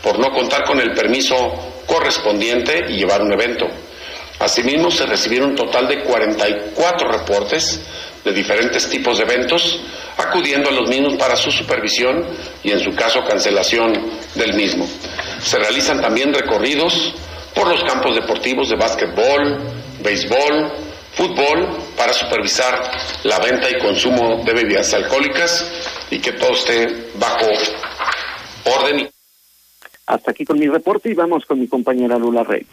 por 0.03 0.19
no 0.19 0.31
contar 0.33 0.65
con 0.65 0.79
el 0.81 0.93
permiso 0.93 1.35
correspondiente 1.87 2.85
y 2.91 2.99
llevar 2.99 3.23
un 3.23 3.33
evento. 3.33 3.67
Asimismo, 4.41 4.91
se 4.91 5.05
recibieron 5.05 5.51
un 5.51 5.57
total 5.57 5.87
de 5.87 6.03
44 6.03 7.13
reportes 7.13 7.81
de 8.25 8.33
diferentes 8.33 8.89
tipos 8.89 9.19
de 9.19 9.25
eventos, 9.25 9.81
acudiendo 10.17 10.71
a 10.71 10.73
los 10.73 10.89
mismos 10.89 11.15
para 11.15 11.37
su 11.37 11.53
supervisión 11.53 12.27
y, 12.63 12.73
en 12.73 12.81
su 12.81 12.95
caso, 12.95 13.23
cancelación 13.23 13.93
del 14.35 14.55
mismo. 14.55 14.89
Se 15.43 15.59
realizan 15.59 16.01
también 16.01 16.33
recorridos 16.33 17.15
por 17.55 17.69
los 17.69 17.85
campos 17.85 18.15
deportivos 18.15 18.71
de 18.71 18.77
básquetbol, 18.77 19.59
béisbol, 20.03 20.73
fútbol, 21.13 21.79
para 21.97 22.15
supervisar 22.15 22.91
la 23.25 23.39
venta 23.41 23.69
y 23.69 23.79
consumo 23.79 24.43
de 24.43 24.55
bebidas 24.55 24.95
alcohólicas 24.95 25.67
y 26.11 26.19
que 26.19 26.33
todo 26.33 26.53
esté 26.53 27.11
bajo 27.15 27.47
orden. 28.65 29.11
Hasta 30.11 30.33
aquí 30.33 30.45
con 30.45 30.59
mi 30.59 30.67
reporte 30.67 31.09
y 31.09 31.15
vamos 31.15 31.47
con 31.47 31.61
mi 31.61 31.69
compañera 31.69 32.19
Lula 32.19 32.43
Rey. 32.43 32.67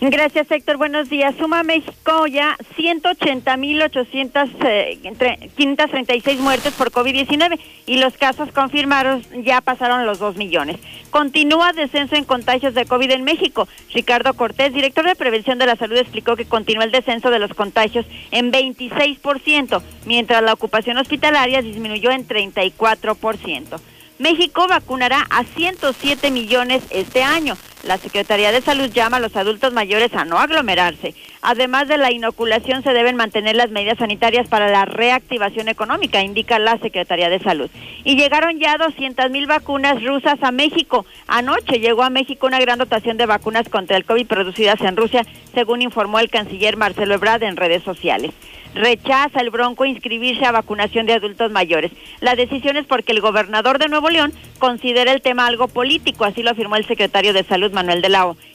Gracias, 0.00 0.48
Héctor. 0.48 0.76
Buenos 0.76 1.10
días. 1.10 1.34
Suma 1.34 1.64
México 1.64 2.28
ya 2.28 2.56
180.800, 2.76 4.48
eh, 4.64 6.36
muertes 6.38 6.72
por 6.74 6.92
COVID-19 6.92 7.58
y 7.86 7.96
los 7.96 8.16
casos 8.16 8.52
confirmados 8.52 9.28
ya 9.44 9.60
pasaron 9.60 10.06
los 10.06 10.20
2 10.20 10.36
millones. 10.36 10.76
Continúa 11.10 11.72
descenso 11.72 12.14
en 12.14 12.22
contagios 12.22 12.74
de 12.74 12.84
COVID 12.84 13.10
en 13.10 13.24
México. 13.24 13.66
Ricardo 13.92 14.34
Cortés, 14.34 14.72
director 14.72 15.04
de 15.04 15.16
Prevención 15.16 15.58
de 15.58 15.66
la 15.66 15.74
Salud, 15.74 15.96
explicó 15.96 16.36
que 16.36 16.44
continúa 16.44 16.84
el 16.84 16.92
descenso 16.92 17.30
de 17.30 17.40
los 17.40 17.54
contagios 17.54 18.06
en 18.30 18.52
26%, 18.52 19.82
mientras 20.06 20.44
la 20.44 20.52
ocupación 20.52 20.96
hospitalaria 20.98 21.60
disminuyó 21.60 22.12
en 22.12 22.24
34%. 22.28 23.80
México 24.18 24.68
vacunará 24.68 25.26
a 25.28 25.42
107 25.42 26.30
millones 26.30 26.84
este 26.90 27.24
año. 27.24 27.56
La 27.82 27.98
Secretaría 27.98 28.52
de 28.52 28.62
Salud 28.62 28.88
llama 28.90 29.16
a 29.16 29.20
los 29.20 29.34
adultos 29.34 29.72
mayores 29.72 30.14
a 30.14 30.24
no 30.24 30.38
aglomerarse. 30.38 31.14
Además 31.42 31.88
de 31.88 31.98
la 31.98 32.12
inoculación, 32.12 32.82
se 32.82 32.94
deben 32.94 33.16
mantener 33.16 33.56
las 33.56 33.70
medidas 33.70 33.98
sanitarias 33.98 34.48
para 34.48 34.70
la 34.70 34.84
reactivación 34.84 35.68
económica, 35.68 36.22
indica 36.22 36.60
la 36.60 36.78
Secretaría 36.78 37.28
de 37.28 37.40
Salud. 37.40 37.68
Y 38.04 38.16
llegaron 38.16 38.60
ya 38.60 38.78
200 38.78 39.30
mil 39.30 39.46
vacunas 39.46 40.02
rusas 40.02 40.40
a 40.42 40.52
México. 40.52 41.04
Anoche 41.26 41.80
llegó 41.80 42.04
a 42.04 42.10
México 42.10 42.46
una 42.46 42.60
gran 42.60 42.78
dotación 42.78 43.16
de 43.16 43.26
vacunas 43.26 43.68
contra 43.68 43.96
el 43.96 44.04
COVID 44.04 44.26
producidas 44.26 44.80
en 44.80 44.96
Rusia, 44.96 45.26
según 45.52 45.82
informó 45.82 46.20
el 46.20 46.30
canciller 46.30 46.76
Marcelo 46.76 47.14
Ebrard 47.14 47.42
en 47.42 47.56
redes 47.56 47.82
sociales 47.82 48.32
rechaza 48.74 49.40
el 49.40 49.50
Bronco 49.50 49.84
inscribirse 49.84 50.44
a 50.44 50.52
vacunación 50.52 51.06
de 51.06 51.14
adultos 51.14 51.50
mayores. 51.50 51.92
La 52.20 52.34
decisión 52.34 52.76
es 52.76 52.86
porque 52.86 53.12
el 53.12 53.20
gobernador 53.20 53.78
de 53.78 53.88
Nuevo 53.88 54.10
León 54.10 54.32
considera 54.58 55.12
el 55.12 55.22
tema 55.22 55.46
algo 55.46 55.68
político, 55.68 56.24
así 56.24 56.42
lo 56.42 56.50
afirmó 56.50 56.76
el 56.76 56.86
secretario 56.86 57.32
de 57.32 57.44
Salud 57.44 57.72
Manuel 57.72 58.02
de 58.02 58.08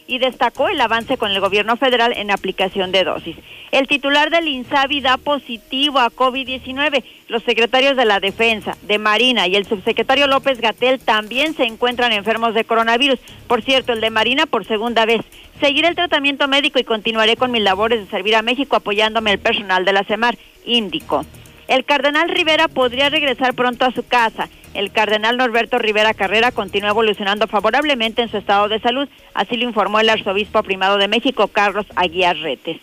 y 0.10 0.18
destacó 0.18 0.70
el 0.70 0.82
avance 0.82 1.18
con 1.18 1.32
el 1.32 1.40
gobierno 1.40 1.78
federal 1.78 2.14
en 2.18 2.32
aplicación 2.32 2.92
de 2.92 3.04
dosis. 3.04 3.38
El 3.72 3.88
titular 3.88 4.32
del 4.32 4.48
INSABI 4.48 5.02
da 5.02 5.18
positivo 5.18 6.00
a 6.00 6.10
COVID-19. 6.10 7.04
Los 7.28 7.44
secretarios 7.44 7.96
de 7.96 8.06
la 8.06 8.20
Defensa, 8.20 8.76
de 8.82 8.98
Marina 8.98 9.46
y 9.48 9.56
el 9.56 9.68
subsecretario 9.68 10.26
López 10.26 10.60
Gatel 10.60 11.00
también 11.00 11.54
se 11.54 11.66
encuentran 11.66 12.12
enfermos 12.12 12.56
de 12.56 12.66
coronavirus. 12.66 13.20
Por 13.48 13.62
cierto, 13.62 13.94
el 13.94 14.02
de 14.02 14.10
Marina 14.10 14.48
por 14.48 14.66
segunda 14.66 15.06
vez. 15.06 15.22
Seguiré 15.62 15.90
el 15.90 15.96
tratamiento 15.96 16.48
médico 16.48 16.80
y 16.80 16.84
continuaré 16.84 17.36
con 17.36 17.52
mis 17.52 17.62
labores 17.62 18.00
de 18.00 18.10
servir 18.10 18.36
a 18.36 18.42
México 18.42 18.76
apoyándome 18.76 19.32
el 19.32 19.40
personal 19.40 19.86
de 19.86 19.94
la 19.94 20.04
CEMAR, 20.04 20.40
indicó. 20.66 21.24
El 21.68 21.86
cardenal 21.86 22.30
Rivera 22.30 22.68
podría 22.68 23.10
regresar 23.10 23.54
pronto 23.54 23.86
a 23.86 23.92
su 23.92 24.04
casa. 24.08 24.50
El 24.74 24.92
cardenal 24.92 25.38
Norberto 25.38 25.80
Rivera 25.80 26.14
Carrera 26.14 26.52
continúa 26.52 26.92
evolucionando 26.92 27.48
favorablemente 27.48 28.22
en 28.22 28.30
su 28.30 28.38
estado 28.38 28.68
de 28.70 28.80
salud, 28.80 29.10
así 29.34 29.58
lo 29.58 29.64
informó 29.64 30.00
el 30.00 30.10
arzobispo 30.10 30.64
primado 30.64 30.98
de 30.98 31.08
México, 31.08 31.48
Carlos 31.48 31.88
Aguiar 31.96 32.38
Retes. 32.38 32.78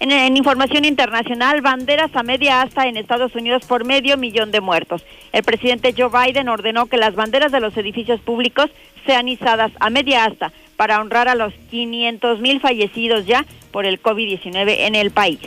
En, 0.00 0.12
en, 0.12 0.36
información 0.36 0.84
internacional, 0.84 1.60
banderas 1.60 2.14
a 2.14 2.22
media 2.22 2.62
asta 2.62 2.86
en 2.86 2.96
Estados 2.96 3.34
Unidos 3.34 3.66
por 3.66 3.84
medio 3.84 4.16
millón 4.16 4.50
de 4.50 4.60
muertos. 4.60 5.04
El 5.32 5.42
presidente 5.42 5.94
Joe 5.96 6.08
Biden 6.08 6.48
ordenó 6.48 6.86
que 6.86 6.96
las 6.96 7.14
banderas 7.14 7.52
de 7.52 7.60
los 7.60 7.76
edificios 7.76 8.20
públicos 8.20 8.70
sean 9.06 9.28
izadas 9.28 9.72
a 9.78 9.90
media 9.90 10.24
asta 10.24 10.52
para 10.76 11.00
honrar 11.00 11.28
a 11.28 11.34
los 11.34 11.52
500 11.70 12.40
mil 12.40 12.60
fallecidos 12.60 13.26
ya 13.26 13.44
por 13.70 13.84
el 13.84 14.00
COVID-19 14.00 14.76
en 14.78 14.94
el 14.94 15.10
país. 15.10 15.40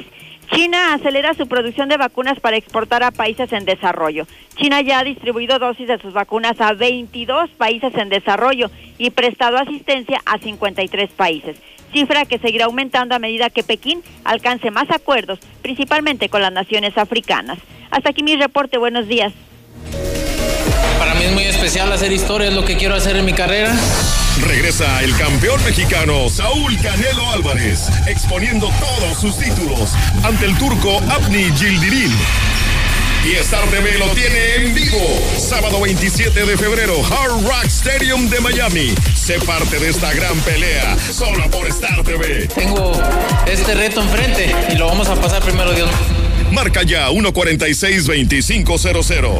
China 0.53 0.93
acelera 0.93 1.33
su 1.33 1.47
producción 1.47 1.89
de 1.89 1.97
vacunas 1.97 2.39
para 2.39 2.57
exportar 2.57 3.01
a 3.03 3.09
países 3.09 3.51
en 3.53 3.65
desarrollo. 3.65 4.27
China 4.55 4.81
ya 4.81 4.99
ha 4.99 5.03
distribuido 5.03 5.57
dosis 5.57 5.87
de 5.87 5.97
sus 5.97 6.13
vacunas 6.13 6.61
a 6.61 6.73
22 6.73 7.49
países 7.51 7.93
en 7.95 8.09
desarrollo 8.09 8.69
y 8.99 9.09
prestado 9.09 9.57
asistencia 9.57 10.21
a 10.25 10.37
53 10.37 11.09
países, 11.11 11.57
cifra 11.91 12.25
que 12.25 12.37
seguirá 12.37 12.65
aumentando 12.65 13.15
a 13.15 13.19
medida 13.19 13.49
que 13.49 13.63
Pekín 13.63 14.03
alcance 14.23 14.69
más 14.69 14.91
acuerdos, 14.91 15.39
principalmente 15.63 16.29
con 16.29 16.43
las 16.43 16.51
naciones 16.51 16.97
africanas. 16.99 17.57
Hasta 17.89 18.11
aquí 18.11 18.21
mi 18.21 18.35
reporte, 18.35 18.77
buenos 18.77 19.07
días. 19.07 19.33
Para 20.99 21.15
mí 21.15 21.23
es 21.23 21.33
muy 21.33 21.43
especial 21.43 21.91
hacer 21.91 22.11
historia, 22.11 22.49
es 22.49 22.53
lo 22.53 22.63
que 22.63 22.77
quiero 22.77 22.93
hacer 22.93 23.15
en 23.15 23.25
mi 23.25 23.33
carrera. 23.33 23.73
Regresa 24.41 25.03
el 25.03 25.15
campeón 25.15 25.63
mexicano 25.63 26.27
Saúl 26.27 26.75
Canelo 26.79 27.29
Álvarez, 27.31 27.87
exponiendo 28.07 28.71
todos 28.79 29.19
sus 29.19 29.37
títulos 29.37 29.91
ante 30.23 30.45
el 30.45 30.57
turco 30.57 30.99
Abni 31.09 31.51
Gildirim. 31.55 32.11
Y 33.25 33.33
Star 33.35 33.63
TV 33.67 33.97
lo 33.99 34.07
tiene 34.09 34.55
en 34.55 34.73
vivo. 34.73 34.99
Sábado 35.37 35.79
27 35.79 36.45
de 36.45 36.57
febrero, 36.57 36.95
Hard 37.05 37.43
Rock 37.43 37.65
Stadium 37.65 38.27
de 38.29 38.41
Miami. 38.41 38.93
Sé 39.15 39.39
parte 39.39 39.79
de 39.79 39.89
esta 39.89 40.11
gran 40.13 40.37
pelea, 40.39 40.97
solo 41.11 41.49
por 41.49 41.67
Star 41.67 42.03
TV. 42.03 42.47
Tengo 42.47 42.91
este 43.45 43.75
reto 43.75 44.01
enfrente 44.01 44.53
y 44.71 44.75
lo 44.75 44.87
vamos 44.87 45.07
a 45.07 45.15
pasar 45.15 45.41
primero, 45.41 45.71
Dios. 45.73 45.89
Marca 46.51 46.83
ya 46.83 47.07
146-2500. 47.09 49.39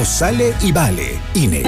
sale 0.05 0.53
y 0.61 0.71
vale. 0.71 1.19
INE. 1.33 1.63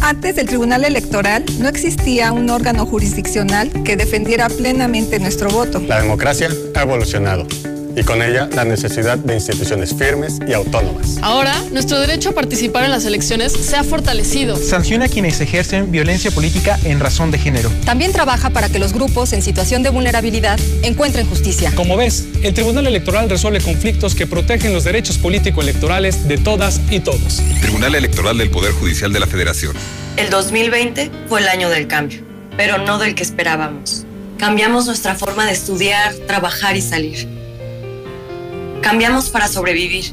Antes 0.00 0.36
del 0.36 0.46
Tribunal 0.46 0.84
Electoral 0.84 1.44
no 1.58 1.68
existía 1.68 2.30
un 2.32 2.50
órgano 2.50 2.84
jurisdiccional 2.84 3.70
que 3.84 3.96
defendiera 3.96 4.48
plenamente 4.48 5.18
nuestro 5.18 5.48
voto. 5.50 5.80
La 5.80 6.02
democracia 6.02 6.50
ha 6.74 6.82
evolucionado 6.82 7.46
y 7.96 8.02
con 8.02 8.22
ella 8.22 8.48
la 8.52 8.64
necesidad 8.64 9.18
de 9.18 9.34
instituciones 9.34 9.94
firmes 9.94 10.38
y 10.46 10.52
autónomas. 10.52 11.18
Ahora, 11.22 11.54
nuestro 11.70 12.00
derecho 12.00 12.30
a 12.30 12.32
participar 12.32 12.84
en 12.84 12.90
las 12.90 13.04
elecciones 13.04 13.52
se 13.52 13.76
ha 13.76 13.84
fortalecido. 13.84 14.56
Sanciona 14.56 15.06
a 15.06 15.08
quienes 15.08 15.40
ejercen 15.40 15.90
violencia 15.90 16.30
política 16.30 16.78
en 16.84 17.00
razón 17.00 17.30
de 17.30 17.38
género. 17.38 17.70
También 17.84 18.12
trabaja 18.12 18.50
para 18.50 18.68
que 18.68 18.78
los 18.78 18.92
grupos 18.92 19.32
en 19.32 19.42
situación 19.42 19.82
de 19.82 19.90
vulnerabilidad 19.90 20.58
encuentren 20.82 21.26
justicia. 21.26 21.72
Como 21.74 21.96
ves, 21.96 22.26
el 22.42 22.54
Tribunal 22.54 22.86
Electoral 22.86 23.30
resuelve 23.30 23.60
conflictos 23.60 24.14
que 24.14 24.26
protegen 24.26 24.72
los 24.72 24.84
derechos 24.84 25.18
político-electorales 25.18 26.28
de 26.28 26.38
todas 26.38 26.80
y 26.90 27.00
todos. 27.00 27.42
Tribunal 27.60 27.94
Electoral 27.94 28.38
del 28.38 28.50
Poder 28.50 28.72
Judicial 28.72 29.12
de 29.12 29.20
la 29.20 29.26
Federación. 29.26 29.74
El 30.16 30.30
2020 30.30 31.10
fue 31.28 31.40
el 31.40 31.48
año 31.48 31.68
del 31.70 31.86
cambio, 31.86 32.20
pero 32.56 32.78
no 32.78 32.98
del 32.98 33.14
que 33.14 33.22
esperábamos. 33.22 34.06
Cambiamos 34.38 34.86
nuestra 34.86 35.14
forma 35.14 35.46
de 35.46 35.52
estudiar, 35.52 36.14
trabajar 36.26 36.76
y 36.76 36.82
salir. 36.82 37.43
Cambiamos 38.84 39.30
para 39.30 39.48
sobrevivir, 39.48 40.12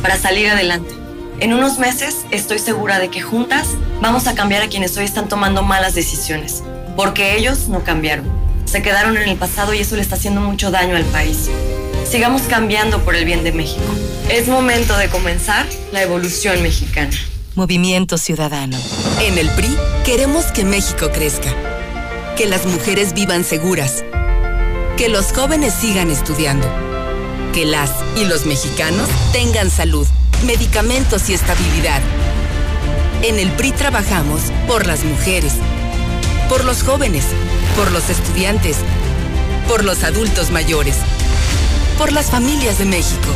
para 0.00 0.16
salir 0.16 0.48
adelante. 0.48 0.94
En 1.40 1.52
unos 1.52 1.78
meses 1.78 2.24
estoy 2.30 2.58
segura 2.58 2.98
de 2.98 3.10
que 3.10 3.20
juntas 3.20 3.66
vamos 4.00 4.26
a 4.26 4.34
cambiar 4.34 4.62
a 4.62 4.68
quienes 4.68 4.96
hoy 4.96 5.04
están 5.04 5.28
tomando 5.28 5.62
malas 5.62 5.94
decisiones, 5.94 6.62
porque 6.96 7.36
ellos 7.36 7.68
no 7.68 7.84
cambiaron. 7.84 8.24
Se 8.64 8.80
quedaron 8.80 9.18
en 9.18 9.28
el 9.28 9.36
pasado 9.36 9.74
y 9.74 9.80
eso 9.80 9.96
le 9.96 10.00
está 10.00 10.14
haciendo 10.14 10.40
mucho 10.40 10.70
daño 10.70 10.96
al 10.96 11.04
país. 11.04 11.50
Sigamos 12.10 12.40
cambiando 12.42 13.04
por 13.04 13.14
el 13.14 13.26
bien 13.26 13.44
de 13.44 13.52
México. 13.52 13.84
Es 14.30 14.48
momento 14.48 14.96
de 14.96 15.10
comenzar 15.10 15.66
la 15.92 16.00
evolución 16.00 16.62
mexicana. 16.62 17.14
Movimiento 17.56 18.16
Ciudadano. 18.16 18.78
En 19.20 19.36
el 19.36 19.50
PRI 19.50 19.76
queremos 20.06 20.46
que 20.46 20.64
México 20.64 21.10
crezca, 21.12 21.50
que 22.38 22.46
las 22.46 22.64
mujeres 22.64 23.12
vivan 23.12 23.44
seguras, 23.44 24.02
que 24.96 25.10
los 25.10 25.34
jóvenes 25.34 25.74
sigan 25.74 26.10
estudiando, 26.10 26.66
que 27.52 27.66
las 27.66 27.90
y 28.16 28.24
los 28.24 28.46
mexicanos 28.46 29.08
tengan 29.32 29.70
salud, 29.70 30.06
medicamentos 30.46 31.28
y 31.28 31.34
estabilidad. 31.34 32.00
En 33.22 33.38
el 33.38 33.50
PRI 33.52 33.72
trabajamos 33.72 34.40
por 34.66 34.86
las 34.86 35.04
mujeres, 35.04 35.52
por 36.48 36.64
los 36.64 36.82
jóvenes, 36.82 37.24
por 37.76 37.90
los 37.92 38.08
estudiantes, 38.08 38.78
por 39.68 39.84
los 39.84 40.02
adultos 40.02 40.50
mayores, 40.50 40.96
por 41.98 42.12
las 42.12 42.30
familias 42.30 42.78
de 42.78 42.86
México. 42.86 43.28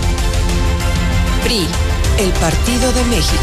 PRI, 1.44 1.66
el 2.18 2.30
Partido 2.32 2.93
de 2.93 3.05
México. 3.05 3.43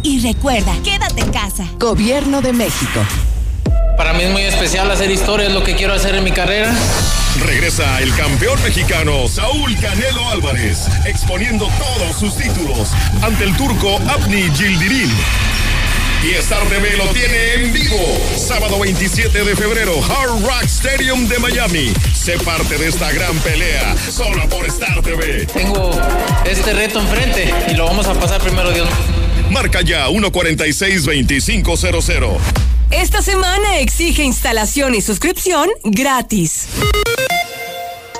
Y 0.03 0.19
recuerda, 0.19 0.73
quédate 0.83 1.21
en 1.21 1.31
casa. 1.31 1.65
Gobierno 1.77 2.41
de 2.41 2.53
México. 2.53 3.01
Para 3.97 4.13
mí 4.13 4.23
es 4.23 4.31
muy 4.31 4.41
especial 4.41 4.89
hacer 4.89 5.11
historia, 5.11 5.47
es 5.47 5.53
lo 5.53 5.63
que 5.63 5.75
quiero 5.75 5.93
hacer 5.93 6.15
en 6.15 6.23
mi 6.23 6.31
carrera. 6.31 6.73
Regresa 7.45 8.01
el 8.01 8.13
campeón 8.15 8.61
mexicano 8.63 9.27
Saúl 9.27 9.75
Canelo 9.79 10.27
Álvarez, 10.29 10.87
exponiendo 11.05 11.69
todos 11.77 12.17
sus 12.17 12.35
títulos 12.35 12.89
ante 13.21 13.43
el 13.43 13.55
turco 13.55 13.99
Abni 14.09 14.49
Gildirim. 14.55 15.09
Y 16.23 16.31
Star 16.35 16.63
TV 16.63 16.97
lo 16.97 17.05
tiene 17.07 17.53
en 17.55 17.73
vivo. 17.73 17.97
Sábado 18.35 18.79
27 18.79 19.43
de 19.43 19.55
febrero, 19.55 19.93
Hard 20.03 20.43
Rock 20.43 20.63
Stadium 20.63 21.27
de 21.27 21.39
Miami. 21.39 21.93
Sé 22.13 22.37
parte 22.39 22.77
de 22.77 22.89
esta 22.89 23.11
gran 23.11 23.37
pelea, 23.39 23.95
solo 24.09 24.47
por 24.49 24.65
Star 24.65 25.01
TV. 25.01 25.45
Tengo 25.45 25.91
este 26.45 26.73
reto 26.73 26.99
enfrente 26.99 27.53
y 27.69 27.73
lo 27.75 27.85
vamos 27.85 28.07
a 28.07 28.13
pasar 28.13 28.41
primero, 28.41 28.71
Dios. 28.71 28.89
Marca 29.51 29.81
ya 29.81 30.07
146-2500. 30.07 32.37
Esta 32.89 33.21
semana 33.21 33.79
exige 33.79 34.23
instalación 34.23 34.95
y 34.95 35.01
suscripción 35.01 35.67
gratis. 35.83 36.69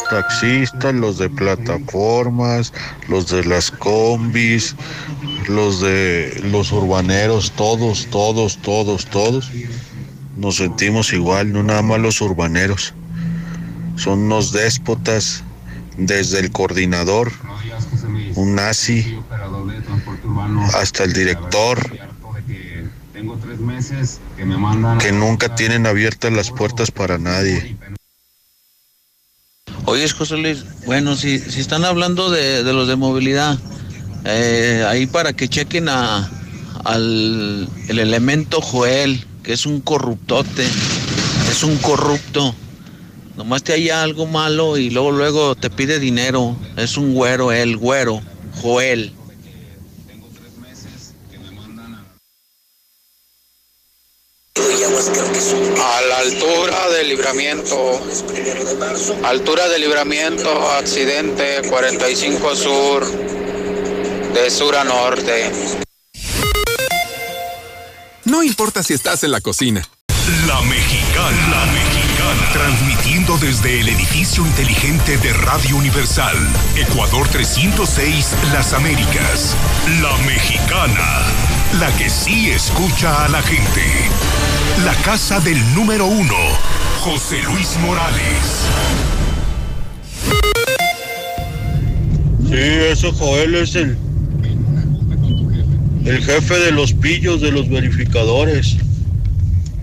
Taxistas, 0.09 0.93
los 0.93 1.17
de 1.17 1.29
plataformas, 1.29 2.73
los 3.07 3.29
de 3.29 3.45
las 3.45 3.71
combis, 3.71 4.75
los 5.47 5.79
de 5.79 6.37
los 6.43 6.73
urbaneros, 6.73 7.53
todos, 7.55 8.07
todos, 8.11 8.57
todos, 8.57 9.05
todos. 9.05 9.49
Nos 10.35 10.57
sentimos 10.57 11.13
igual, 11.13 11.53
no 11.53 11.63
nada 11.63 11.81
más 11.81 11.99
los 11.99 12.19
urbaneros. 12.19 12.93
Son 13.95 14.19
unos 14.19 14.51
déspotas 14.51 15.45
desde 15.97 16.39
el 16.39 16.51
coordinador, 16.51 17.31
un 18.35 18.55
nazi, 18.55 19.17
hasta 20.73 21.03
el 21.03 21.13
director, 21.13 21.79
que 24.99 25.11
nunca 25.11 25.55
tienen 25.55 25.85
abiertas 25.85 26.31
las 26.31 26.51
puertas 26.51 26.91
para 26.91 27.17
nadie. 27.17 27.75
Oye, 29.85 30.07
José 30.09 30.37
Luis, 30.37 30.63
bueno, 30.85 31.15
si, 31.15 31.39
si 31.39 31.59
están 31.59 31.85
hablando 31.85 32.29
de, 32.29 32.63
los 32.63 32.87
de 32.87 32.95
movilidad, 32.95 33.57
eh, 34.25 34.85
ahí 34.87 35.07
para 35.07 35.33
que 35.33 35.47
chequen 35.47 35.89
a, 35.89 36.29
al 36.85 37.67
el 37.87 37.99
elemento 37.99 38.61
Joel, 38.61 39.25
que 39.43 39.53
es 39.53 39.65
un 39.65 39.81
corruptote, 39.81 40.65
es 41.49 41.63
un 41.63 41.77
corrupto. 41.77 42.55
Nomás 43.35 43.63
te 43.63 43.73
haya 43.73 44.03
algo 44.03 44.27
malo 44.27 44.77
y 44.77 44.89
luego 44.89 45.11
luego 45.11 45.55
te 45.55 45.69
pide 45.69 45.99
dinero. 45.99 46.55
Es 46.77 46.97
un 46.97 47.13
güero, 47.13 47.51
el 47.51 47.77
güero, 47.77 48.21
Joel. 48.61 49.13
A 54.91 56.01
la 56.01 56.17
altura 56.17 56.89
del 56.89 57.07
libramiento, 57.07 58.01
altura 59.23 59.69
del 59.69 59.81
libramiento, 59.81 60.69
accidente 60.71 61.61
45 61.69 62.55
sur, 62.57 63.05
de 64.33 64.49
sur 64.51 64.75
a 64.75 64.83
norte. 64.83 65.49
No 68.25 68.43
importa 68.43 68.83
si 68.83 68.93
estás 68.93 69.23
en 69.23 69.31
la 69.31 69.39
cocina. 69.39 69.87
La 70.45 70.59
mexicana, 70.61 71.47
la 71.49 71.65
mexicana, 71.67 72.51
transmitiendo 72.51 73.37
desde 73.37 73.79
el 73.79 73.89
edificio 73.89 74.45
inteligente 74.45 75.17
de 75.17 75.31
Radio 75.31 75.77
Universal, 75.77 76.35
Ecuador 76.75 77.29
306, 77.29 78.35
Las 78.51 78.73
Américas. 78.73 79.55
La 80.01 80.17
mexicana, 80.25 81.23
la 81.79 81.95
que 81.97 82.09
sí 82.09 82.51
escucha 82.51 83.23
a 83.23 83.29
la 83.29 83.41
gente. 83.41 84.09
La 84.79 84.95
casa 85.03 85.39
del 85.39 85.59
número 85.75 86.07
uno, 86.07 86.33
José 87.01 87.37
Luis 87.43 87.77
Morales. 87.81 88.65
Sí, 92.49 92.55
ese 92.55 93.11
Joel 93.11 93.53
es 93.55 93.75
el, 93.75 93.95
el 96.05 96.23
jefe 96.23 96.59
de 96.59 96.71
los 96.71 96.93
pillos 96.93 97.41
de 97.41 97.51
los 97.51 97.69
verificadores. 97.69 98.77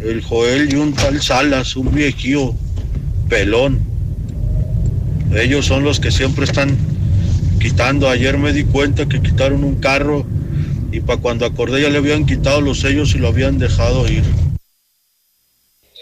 El 0.01 0.21
Joel 0.21 0.73
y 0.73 0.77
un 0.77 0.93
tal 0.95 1.23
Salas, 1.23 1.77
un 1.77 1.95
viejío 1.95 2.57
pelón. 3.29 3.79
Ellos 5.33 5.67
son 5.67 5.85
los 5.85 6.01
que 6.01 6.11
siempre 6.11 6.45
están 6.45 6.77
quitando. 7.61 8.09
Ayer 8.09 8.37
me 8.37 8.53
di 8.53 8.65
cuenta 8.65 9.07
que 9.09 9.23
quitaron 9.23 9.63
un 9.63 9.77
carro 9.77 10.27
y 10.91 10.99
para 11.01 11.21
cuando 11.21 11.47
acordé 11.47 11.83
ya 11.83 11.91
le 11.91 11.99
habían 11.99 12.27
quitado 12.27 12.61
los 12.61 12.81
sellos 12.81 13.15
y 13.15 13.19
lo 13.19 13.29
habían 13.29 13.59
dejado 13.59 14.09
ir. 14.09 14.25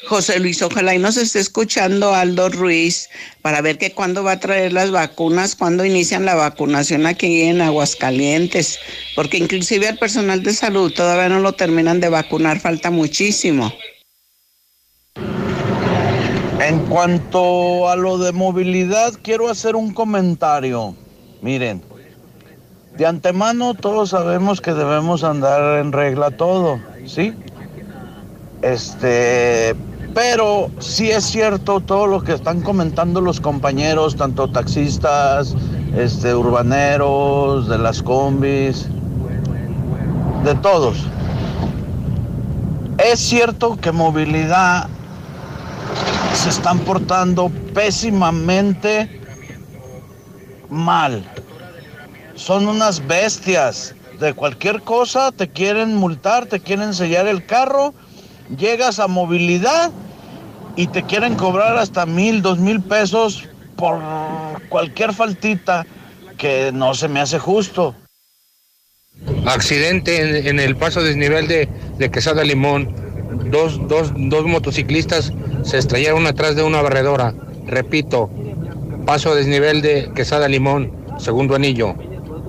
José 0.07 0.39
Luis, 0.39 0.63
ojalá 0.63 0.95
y 0.95 0.99
nos 0.99 1.17
esté 1.17 1.41
escuchando 1.41 2.15
Aldo 2.15 2.49
Ruiz 2.49 3.09
para 3.43 3.61
ver 3.61 3.77
que 3.77 3.93
cuándo 3.93 4.23
va 4.23 4.33
a 4.33 4.41
traer 4.41 4.73
las 4.73 4.93
vacunas, 4.93 5.57
cuándo 5.57 5.85
inician 5.85 6.25
la 6.25 6.37
vacunación 6.37 7.07
aquí 7.07 7.43
en 7.43 7.61
Aguascalientes, 7.61 8.79
porque 9.17 9.39
inclusive 9.39 9.89
al 9.89 9.99
personal 9.99 10.43
de 10.43 10.53
salud 10.53 10.93
todavía 10.93 11.29
no 11.29 11.41
lo 11.41 11.55
terminan 11.55 12.01
de 12.01 12.09
vacunar, 12.09 12.61
falta 12.61 12.91
muchísimo. 12.91 13.73
En 16.61 16.79
cuanto 16.87 17.89
a 17.89 17.97
lo 17.97 18.19
de 18.19 18.33
movilidad, 18.33 19.13
quiero 19.23 19.49
hacer 19.49 19.75
un 19.75 19.93
comentario. 19.93 20.95
Miren, 21.43 21.83
de 22.97 23.07
antemano 23.07 23.75
todos 23.75 24.11
sabemos 24.11 24.61
que 24.61 24.73
debemos 24.73 25.25
andar 25.25 25.81
en 25.81 25.93
regla 25.93 26.31
todo, 26.31 26.81
¿sí? 27.05 27.35
Este, 28.63 29.75
pero 30.17 30.71
sí 30.79 31.11
es 31.11 31.25
cierto 31.25 31.81
todo 31.81 32.07
lo 32.07 32.23
que 32.23 32.33
están 32.33 32.63
comentando 32.63 33.21
los 33.21 33.39
compañeros, 33.39 34.17
tanto 34.17 34.49
taxistas, 34.49 35.55
este, 35.95 36.35
urbaneros, 36.35 37.69
de 37.69 37.77
las 37.77 38.03
combis, 38.03 38.87
de 40.43 40.55
todos. 40.63 40.97
Es 42.97 43.21
cierto 43.21 43.77
que 43.77 43.93
movilidad 43.93 44.89
se 46.33 46.49
están 46.49 46.79
portando 46.79 47.51
pésimamente 47.75 49.21
mal. 50.71 51.31
Son 52.37 52.69
unas 52.69 53.07
bestias. 53.07 53.95
De 54.19 54.33
cualquier 54.33 54.81
cosa 54.81 55.31
te 55.31 55.47
quieren 55.47 55.95
multar, 55.95 56.47
te 56.47 56.59
quieren 56.59 56.95
sellar 56.95 57.27
el 57.27 57.45
carro. 57.45 57.93
Llegas 58.57 58.99
a 58.99 59.09
movilidad 59.09 59.93
y 60.77 60.87
te 60.89 61.03
quieren 61.03 61.35
cobrar 61.35 61.77
hasta 61.79 62.07
mil, 62.07 62.43
dos 62.43 62.59
mil 62.59 62.83
pesos 62.83 63.49
por 63.77 63.99
cualquier 64.69 65.13
faltita 65.13 65.87
que 66.37 66.71
no 66.73 66.95
se 66.95 67.09
me 67.09 67.21
hace 67.21 67.39
justo. 67.39 67.95
Accidente 69.47 70.49
en, 70.49 70.61
el 70.61 70.77
paso 70.77 71.03
desnivel 71.03 71.49
de, 71.49 71.69
de 71.97 72.11
Quesada 72.11 72.45
Limón. 72.45 72.95
Dos, 73.51 73.89
dos, 73.89 74.13
dos 74.15 74.45
motociclistas 74.45 75.33
se 75.65 75.79
estrellaron 75.79 76.27
atrás 76.27 76.55
de 76.57 76.63
una 76.63 76.83
barredora. 76.83 77.35
Repito, 77.67 78.31
paso 79.07 79.35
desnivel 79.35 79.81
de 79.81 80.11
Quesada 80.15 80.49
Limón, 80.49 80.93
segundo 81.19 81.55
anillo. 81.55 81.95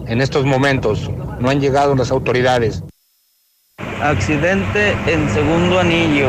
En 0.08 0.22
estos 0.22 0.46
momentos 0.46 1.10
no 1.40 1.50
han 1.50 1.62
llegado 1.62 1.96
las 1.96 2.12
autoridades. 2.12 2.84
Accidente 4.02 4.92
en 5.08 5.30
segundo 5.34 5.80
anillo 5.80 6.28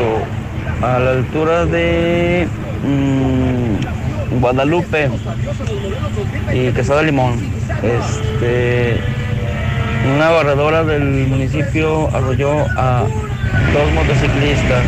a 0.81 0.99
la 0.99 1.11
altura 1.11 1.65
de 1.65 2.47
mm, 2.83 4.39
Guadalupe 4.39 5.09
y 6.53 6.71
Quesada 6.71 7.01
Limón. 7.01 7.39
Este, 7.83 8.97
una 10.15 10.29
barredora 10.29 10.83
del 10.83 11.27
municipio 11.27 12.07
arrolló 12.15 12.65
a 12.77 13.05
dos 13.73 13.93
motociclistas. 13.93 14.83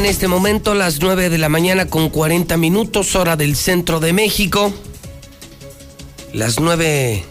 En 0.00 0.06
este 0.06 0.28
momento 0.28 0.74
las 0.74 1.02
9 1.02 1.28
de 1.28 1.36
la 1.36 1.50
mañana 1.50 1.84
con 1.84 2.08
40 2.08 2.56
minutos, 2.56 3.14
hora 3.16 3.36
del 3.36 3.54
centro 3.54 4.00
de 4.00 4.14
México. 4.14 4.72
Las 6.32 6.58
9 6.58 7.22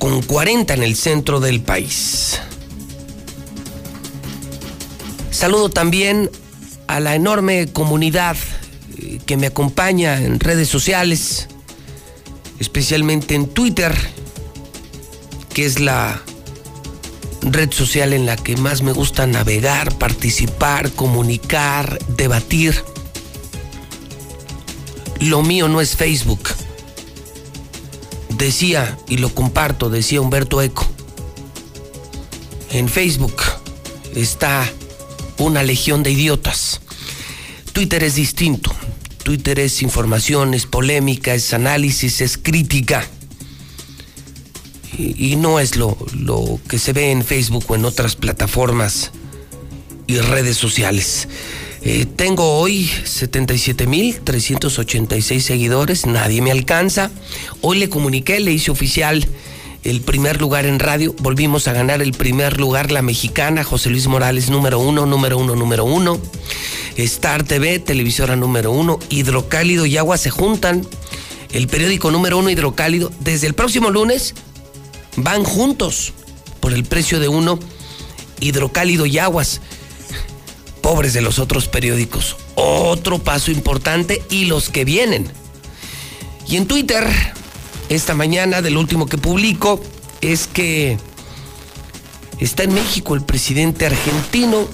con 0.00 0.22
40 0.22 0.74
en 0.74 0.82
el 0.82 0.96
centro 0.96 1.38
del 1.38 1.60
país. 1.60 2.40
Saludo 5.30 5.70
también 5.70 6.32
a 6.88 6.98
la 6.98 7.14
enorme 7.14 7.68
comunidad 7.72 8.36
eh, 8.96 9.20
que 9.24 9.36
me 9.36 9.46
acompaña 9.46 10.20
en 10.20 10.40
redes 10.40 10.68
sociales, 10.68 11.46
especialmente 12.58 13.36
en 13.36 13.46
Twitter, 13.46 13.94
que 15.54 15.64
es 15.64 15.78
la 15.78 16.20
red 17.42 17.72
social 17.72 18.12
en 18.12 18.26
la 18.26 18.36
que 18.36 18.56
más 18.56 18.82
me 18.82 18.92
gusta 18.92 19.26
navegar, 19.26 19.96
participar, 19.98 20.90
comunicar, 20.92 21.98
debatir. 22.16 22.82
Lo 25.20 25.42
mío 25.42 25.68
no 25.68 25.80
es 25.80 25.96
Facebook. 25.96 26.48
Decía, 28.30 28.98
y 29.08 29.18
lo 29.18 29.34
comparto, 29.34 29.90
decía 29.90 30.20
Humberto 30.20 30.62
Eco, 30.62 30.86
en 32.70 32.88
Facebook 32.88 33.42
está 34.14 34.70
una 35.38 35.62
legión 35.62 36.02
de 36.02 36.12
idiotas. 36.12 36.80
Twitter 37.72 38.04
es 38.04 38.14
distinto. 38.14 38.74
Twitter 39.22 39.58
es 39.58 39.82
información, 39.82 40.54
es 40.54 40.66
polémica, 40.66 41.34
es 41.34 41.52
análisis, 41.52 42.20
es 42.20 42.38
crítica 42.38 43.06
y, 44.98 45.36
no 45.36 45.60
es 45.60 45.76
lo, 45.76 45.96
lo 46.12 46.58
que 46.68 46.78
se 46.78 46.92
ve 46.92 47.12
en 47.12 47.24
Facebook 47.24 47.64
o 47.68 47.76
en 47.76 47.84
otras 47.84 48.16
plataformas 48.16 49.12
y 50.06 50.18
redes 50.18 50.56
sociales. 50.56 51.28
Eh, 51.82 52.06
tengo 52.16 52.58
hoy 52.58 52.90
77.386 53.04 55.40
seguidores, 55.40 56.06
nadie 56.06 56.40
me 56.42 56.50
alcanza. 56.50 57.12
Hoy 57.60 57.78
le 57.78 57.88
comuniqué, 57.88 58.40
le 58.40 58.50
hice 58.52 58.72
oficial 58.72 59.24
el 59.84 60.00
primer 60.00 60.40
lugar 60.40 60.66
en 60.66 60.80
radio. 60.80 61.14
Volvimos 61.20 61.68
a 61.68 61.72
ganar 61.72 62.02
el 62.02 62.10
primer 62.12 62.58
lugar, 62.58 62.90
la 62.90 63.02
mexicana, 63.02 63.62
José 63.62 63.90
Luis 63.90 64.08
Morales, 64.08 64.50
número 64.50 64.80
uno, 64.80 65.06
número 65.06 65.38
uno, 65.38 65.54
número 65.54 65.84
uno. 65.84 66.20
Star 66.96 67.44
TV, 67.44 67.78
televisora 67.78 68.34
número 68.34 68.72
uno. 68.72 68.98
Hidrocálido 69.08 69.86
y 69.86 69.96
Agua 69.96 70.18
se 70.18 70.30
juntan. 70.30 70.84
El 71.52 71.68
periódico 71.68 72.10
número 72.10 72.38
uno, 72.38 72.50
Hidrocálido. 72.50 73.12
Desde 73.20 73.46
el 73.46 73.54
próximo 73.54 73.90
lunes 73.90 74.34
van 75.22 75.44
juntos 75.44 76.12
por 76.60 76.72
el 76.72 76.84
precio 76.84 77.20
de 77.20 77.28
uno 77.28 77.58
hidrocálido 78.40 79.06
y 79.06 79.18
aguas. 79.18 79.60
pobres 80.82 81.12
de 81.12 81.20
los 81.20 81.38
otros 81.38 81.68
periódicos. 81.68 82.36
Otro 82.54 83.18
paso 83.18 83.50
importante 83.50 84.22
y 84.30 84.46
los 84.46 84.70
que 84.70 84.84
vienen. 84.84 85.30
Y 86.46 86.56
en 86.56 86.66
Twitter, 86.66 87.06
esta 87.90 88.14
mañana, 88.14 88.62
del 88.62 88.78
último 88.78 89.04
que 89.06 89.18
publico, 89.18 89.82
es 90.22 90.46
que 90.46 90.96
está 92.38 92.62
en 92.62 92.72
México 92.72 93.14
el 93.14 93.22
presidente 93.22 93.84
argentino, 93.84 94.66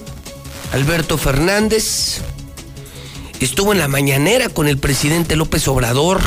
Alberto 0.73 1.19
Fernández. 1.19 2.21
Estuvo 3.41 3.73
en 3.73 3.81
la 3.81 3.89
mañanera 3.89 4.49
con 4.49 4.69
el 4.69 4.79
presidente 4.79 5.35
López 5.35 5.67
Obrador. 5.67 6.23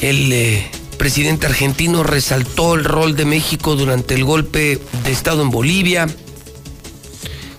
El 0.00 0.32
eh, 0.32 0.70
presidente 0.98 1.46
argentino 1.46 2.02
resaltó 2.02 2.74
el 2.74 2.84
rol 2.84 3.16
de 3.16 3.24
México 3.24 3.76
durante 3.76 4.14
el 4.14 4.24
golpe 4.24 4.78
de 5.04 5.12
Estado 5.12 5.42
en 5.42 5.50
Bolivia. 5.50 6.06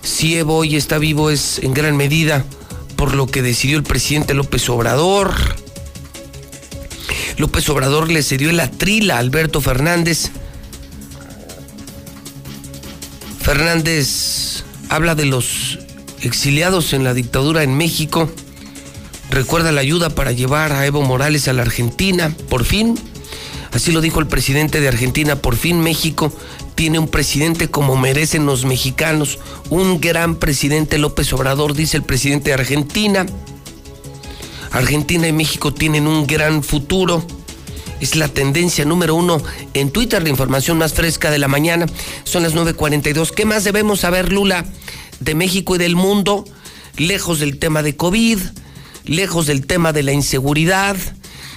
Si 0.02 0.36
Evo 0.36 0.58
hoy 0.58 0.76
está 0.76 0.98
vivo 0.98 1.30
es 1.30 1.58
en 1.58 1.74
gran 1.74 1.96
medida 1.96 2.44
por 2.96 3.14
lo 3.14 3.26
que 3.26 3.42
decidió 3.42 3.76
el 3.76 3.84
presidente 3.84 4.34
López 4.34 4.68
Obrador. 4.68 5.32
López 7.36 7.68
Obrador 7.68 8.10
le 8.10 8.22
cedió 8.22 8.50
el 8.50 8.60
atril 8.60 9.10
a 9.10 9.18
Alberto 9.18 9.60
Fernández. 9.60 10.30
Fernández 13.40 14.64
habla 14.88 15.14
de 15.14 15.26
los 15.26 15.78
exiliados 16.20 16.92
en 16.92 17.04
la 17.04 17.14
dictadura 17.14 17.62
en 17.62 17.76
México. 17.76 18.30
Recuerda 19.38 19.70
la 19.70 19.82
ayuda 19.82 20.10
para 20.10 20.32
llevar 20.32 20.72
a 20.72 20.84
Evo 20.84 21.00
Morales 21.02 21.46
a 21.46 21.52
la 21.52 21.62
Argentina. 21.62 22.34
Por 22.48 22.64
fin, 22.64 22.98
así 23.70 23.92
lo 23.92 24.00
dijo 24.00 24.18
el 24.18 24.26
presidente 24.26 24.80
de 24.80 24.88
Argentina, 24.88 25.36
por 25.36 25.54
fin 25.54 25.80
México 25.80 26.32
tiene 26.74 26.98
un 26.98 27.06
presidente 27.06 27.70
como 27.70 27.94
merecen 27.94 28.46
los 28.46 28.64
mexicanos. 28.64 29.38
Un 29.70 30.00
gran 30.00 30.34
presidente 30.34 30.98
López 30.98 31.32
Obrador, 31.32 31.74
dice 31.74 31.96
el 31.96 32.02
presidente 32.02 32.50
de 32.50 32.54
Argentina. 32.54 33.26
Argentina 34.72 35.28
y 35.28 35.32
México 35.32 35.72
tienen 35.72 36.08
un 36.08 36.26
gran 36.26 36.64
futuro. 36.64 37.24
Es 38.00 38.16
la 38.16 38.26
tendencia 38.26 38.84
número 38.84 39.14
uno 39.14 39.40
en 39.72 39.92
Twitter, 39.92 40.20
la 40.20 40.30
información 40.30 40.78
más 40.78 40.94
fresca 40.94 41.30
de 41.30 41.38
la 41.38 41.46
mañana. 41.46 41.86
Son 42.24 42.42
las 42.42 42.56
9.42. 42.56 43.30
¿Qué 43.30 43.44
más 43.44 43.62
debemos 43.62 44.00
saber, 44.00 44.32
Lula, 44.32 44.64
de 45.20 45.36
México 45.36 45.76
y 45.76 45.78
del 45.78 45.94
mundo? 45.94 46.44
Lejos 46.96 47.38
del 47.38 47.60
tema 47.60 47.84
de 47.84 47.94
COVID, 47.94 48.40
lejos 49.08 49.46
del 49.46 49.66
tema 49.66 49.92
de 49.92 50.04
la 50.04 50.12
inseguridad, 50.12 50.96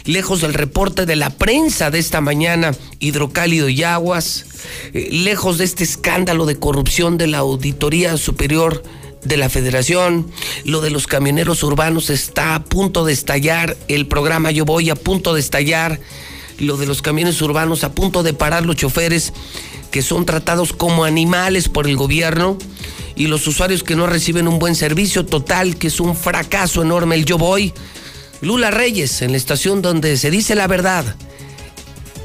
lejos 0.06 0.42
del 0.42 0.54
reporte 0.54 1.06
de 1.06 1.16
la 1.16 1.30
prensa 1.30 1.92
de 1.92 2.00
esta 2.00 2.22
mañana, 2.22 2.72
hidrocálido 3.00 3.70
y 3.70 3.84
aguas, 3.84 4.46
eh, 4.94 5.10
lejos 5.12 5.58
de 5.60 5.66
este 5.66 5.84
escándalo 5.84 6.46
de 6.46 6.58
corrupción 6.58 7.18
de 7.18 7.28
la 7.28 7.40
Auditoría 7.40 8.18
Superior 8.18 8.82
de 9.24 9.38
la 9.38 9.50
Federación, 9.50 10.32
lo 10.64 10.82
de 10.82 10.90
los 10.90 11.06
camioneros 11.06 11.62
urbanos 11.62 12.10
está 12.10 12.56
a 12.56 12.64
punto 12.64 13.06
de 13.06 13.14
estallar, 13.14 13.78
el 13.88 14.08
programa 14.08 14.50
Yo 14.50 14.66
Voy 14.66 14.90
a 14.90 14.96
punto 14.96 15.36
de 15.36 15.42
estallar, 15.42 16.00
lo 16.58 16.78
de 16.78 16.88
los 16.88 17.02
camiones 17.02 17.42
urbanos 17.42 17.84
a 17.84 17.92
punto 17.92 18.24
de 18.24 18.34
parar 18.34 18.66
los 18.66 18.78
choferes 18.78 19.34
que 19.92 20.02
son 20.02 20.26
tratados 20.26 20.74
como 20.74 21.04
animales 21.04 21.68
por 21.70 21.88
el 21.88 21.98
gobierno 21.98 22.58
y 23.16 23.28
los 23.28 23.48
usuarios 23.48 23.84
que 23.84 23.96
no 23.96 24.08
reciben 24.08 24.48
un 24.48 24.60
buen 24.60 24.76
servicio 24.76 25.26
total, 25.26 25.78
que 25.78 25.88
es 25.88 26.00
un 26.00 26.16
fracaso 26.16 26.82
enorme 26.82 27.16
el 27.16 27.26
Yo 27.26 27.38
Voy. 27.38 27.74
Lula 28.42 28.72
Reyes, 28.72 29.22
en 29.22 29.32
la 29.32 29.38
estación 29.38 29.82
donde 29.82 30.18
se 30.18 30.32
dice 30.32 30.56
la 30.56 30.68
verdad 30.68 31.16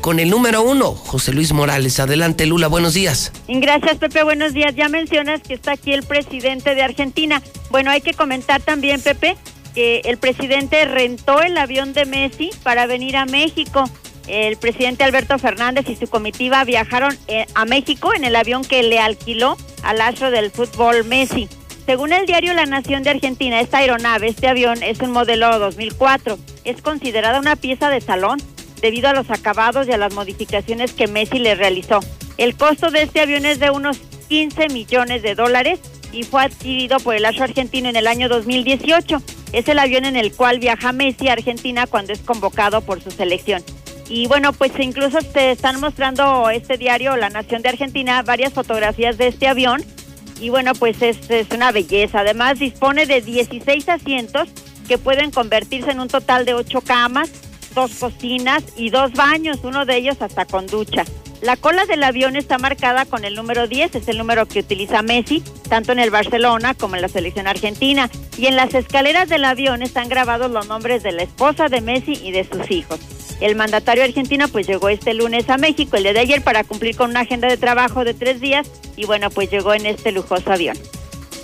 con 0.07 0.21
el 0.21 0.31
número 0.31 0.63
uno, 0.63 0.93
José 0.93 1.33
Luis 1.33 1.53
Morales. 1.53 1.99
Adelante, 1.99 2.47
Lula, 2.47 2.69
buenos 2.69 2.95
días. 2.95 3.33
Gracias, 3.49 3.97
Pepe, 3.97 4.23
buenos 4.23 4.55
días. 4.55 4.73
Ya 4.77 4.89
mencionas 4.89 5.43
que 5.43 5.55
está 5.55 5.73
aquí 5.73 5.93
el 5.93 6.05
presidente 6.05 6.77
de 6.77 6.83
Argentina. 6.83 7.43
Bueno, 7.71 7.91
hay 7.91 8.03
que 8.03 8.15
comentar 8.15 8.63
también, 8.63 9.01
Pepe, 9.01 9.37
que 9.75 10.03
el 10.05 10.17
presidente 10.19 10.85
rentó 10.85 11.43
el 11.43 11.59
avión 11.59 11.93
de 11.93 12.05
Messi 12.05 12.51
para 12.63 12.87
venir 12.87 13.17
a 13.17 13.27
México. 13.27 13.91
El 14.27 14.57
presidente 14.57 15.05
Alberto 15.05 15.39
Fernández 15.39 15.89
y 15.89 15.97
su 15.97 16.09
comitiva 16.09 16.65
viajaron 16.65 17.17
eh, 17.29 17.47
a 17.55 17.65
México 17.65 18.13
en 18.15 18.25
el 18.25 18.35
avión 18.35 18.65
que 18.65 18.83
le 18.83 18.99
alquiló 18.99 19.57
al 19.83 20.01
astro 20.01 20.31
del 20.31 20.51
fútbol 20.51 21.05
Messi. 21.05 21.49
Según 21.87 22.13
el 22.13 22.27
diario 22.27 22.53
La 22.53 22.67
Nación 22.67 23.05
de 23.05 23.11
Argentina, 23.11 23.61
esta 23.61 23.79
aeronave, 23.79 24.27
este 24.27 24.49
avión, 24.49 24.83
es 24.83 24.99
un 25.01 25.13
modelo 25.13 25.57
2004. 25.61 26.37
Es 26.65 26.83
considerada 26.83 27.39
una 27.39 27.55
pieza 27.55 27.89
de 27.89 28.01
salón 28.01 28.41
debido 28.81 29.09
a 29.09 29.13
los 29.13 29.31
acabados 29.31 29.87
y 29.87 29.93
a 29.93 29.99
las 29.99 30.13
modificaciones 30.13 30.93
que 30.93 31.07
Messi 31.07 31.39
le 31.39 31.55
realizó. 31.55 32.01
El 32.39 32.57
costo 32.57 32.91
de 32.91 33.03
este 33.03 33.21
avión 33.21 33.47
es 33.47 33.61
de 33.61 33.71
unos 33.71 33.99
15 34.29 34.69
millones 34.71 35.23
de 35.23 35.37
dólares 35.37 35.79
y 36.13 36.25
fue 36.25 36.43
adquirido 36.43 36.99
por 36.99 37.15
el 37.15 37.25
astro 37.25 37.45
argentino 37.45 37.89
en 37.89 37.97
el 37.97 38.09
año 38.09 38.29
2018. 38.29 39.23
Es 39.53 39.69
el 39.69 39.79
avión 39.79 40.05
en 40.05 40.17
el 40.17 40.33
cual 40.33 40.59
viaja 40.59 40.91
Messi 40.91 41.29
a 41.29 41.35
Argentina 41.35 41.87
cuando 41.87 42.13
es 42.13 42.21
convocado 42.21 42.81
por 42.81 43.01
su 43.01 43.13
selección. 43.13 43.63
Y 44.09 44.29
bueno, 44.29 44.53
pues 44.53 44.73
incluso 44.79 45.19
te 45.19 45.51
están 45.51 45.81
mostrando 45.81 46.49
este 46.51 46.77
diario, 46.79 47.17
La 47.17 47.29
Nación 47.29 47.63
de 47.63 47.71
Argentina, 47.71 48.23
varias 48.23 48.53
fotografías 48.53 49.19
de 49.19 49.29
este 49.29 49.49
avión. 49.49 49.85
Y 50.41 50.51
bueno, 50.51 50.75
pues 50.75 51.03
es, 51.03 51.19
una 51.53 51.73
belleza. 51.73 52.21
Además, 52.21 52.59
dispone 52.59 53.07
de 53.07 53.21
16 53.21 53.89
asientos 53.89 54.49
que 54.87 54.99
pueden 54.99 55.31
convertirse 55.31 55.91
en 55.91 56.01
un 56.01 56.09
total 56.09 56.45
de 56.45 56.55
8 56.55 56.81
camas, 56.83 57.31
dos 57.75 57.95
cocinas 57.95 58.63
y 58.77 58.91
dos 58.91 59.13
baños, 59.13 59.59
uno 59.65 59.85
de 59.85 59.97
ellos 59.97 60.19
hasta 60.21 60.45
con 60.45 60.67
ducha. 60.67 61.05
La 61.43 61.57
cola 61.57 61.85
del 61.85 62.03
avión 62.03 62.37
está 62.37 62.59
marcada 62.59 63.05
con 63.05 63.25
el 63.25 63.35
número 63.35 63.67
10, 63.67 63.95
es 63.95 64.09
el 64.09 64.19
número 64.19 64.47
que 64.47 64.61
utiliza 64.61 65.03
Messi, 65.03 65.43
tanto 65.69 65.93
en 65.93 65.99
el 65.99 66.11
Barcelona 66.11 66.75
como 66.75 66.97
en 66.97 67.03
la 67.03 67.09
selección 67.09 67.47
argentina. 67.47 68.09
Y 68.39 68.47
en 68.47 68.57
las 68.57 68.73
escaleras 68.75 69.29
del 69.29 69.45
avión 69.45 69.83
están 69.83 70.09
grabados 70.09 70.51
los 70.51 70.69
nombres 70.69 71.03
de 71.03 71.13
la 71.13 71.23
esposa 71.23 71.69
de 71.69 71.81
Messi 71.81 72.13
y 72.23 72.31
de 72.31 72.45
sus 72.45 72.71
hijos. 72.71 73.01
El 73.41 73.57
mandatario 73.57 74.05
argentino 74.05 74.49
pues 74.49 74.67
llegó 74.67 74.89
este 74.89 75.15
lunes 75.15 75.49
a 75.51 75.59
México, 75.59 75.97
el 75.97 76.05
día 76.05 76.13
de 76.13 76.21
ayer, 76.21 76.43
para 76.43 76.65
cumplir 76.65 76.97
con 76.97 77.11
una 77.11 77.21
agenda 77.21 77.49
de 77.49 77.57
trabajo 77.57 78.05
de 78.05 78.15
tres 78.15 78.41
días 78.41 78.71
y 78.97 79.05
bueno, 79.05 79.31
pues 79.31 79.51
llegó 79.51 79.75
en 79.75 79.87
este 79.87 80.13
lujoso 80.13 80.51
avión. 80.53 80.77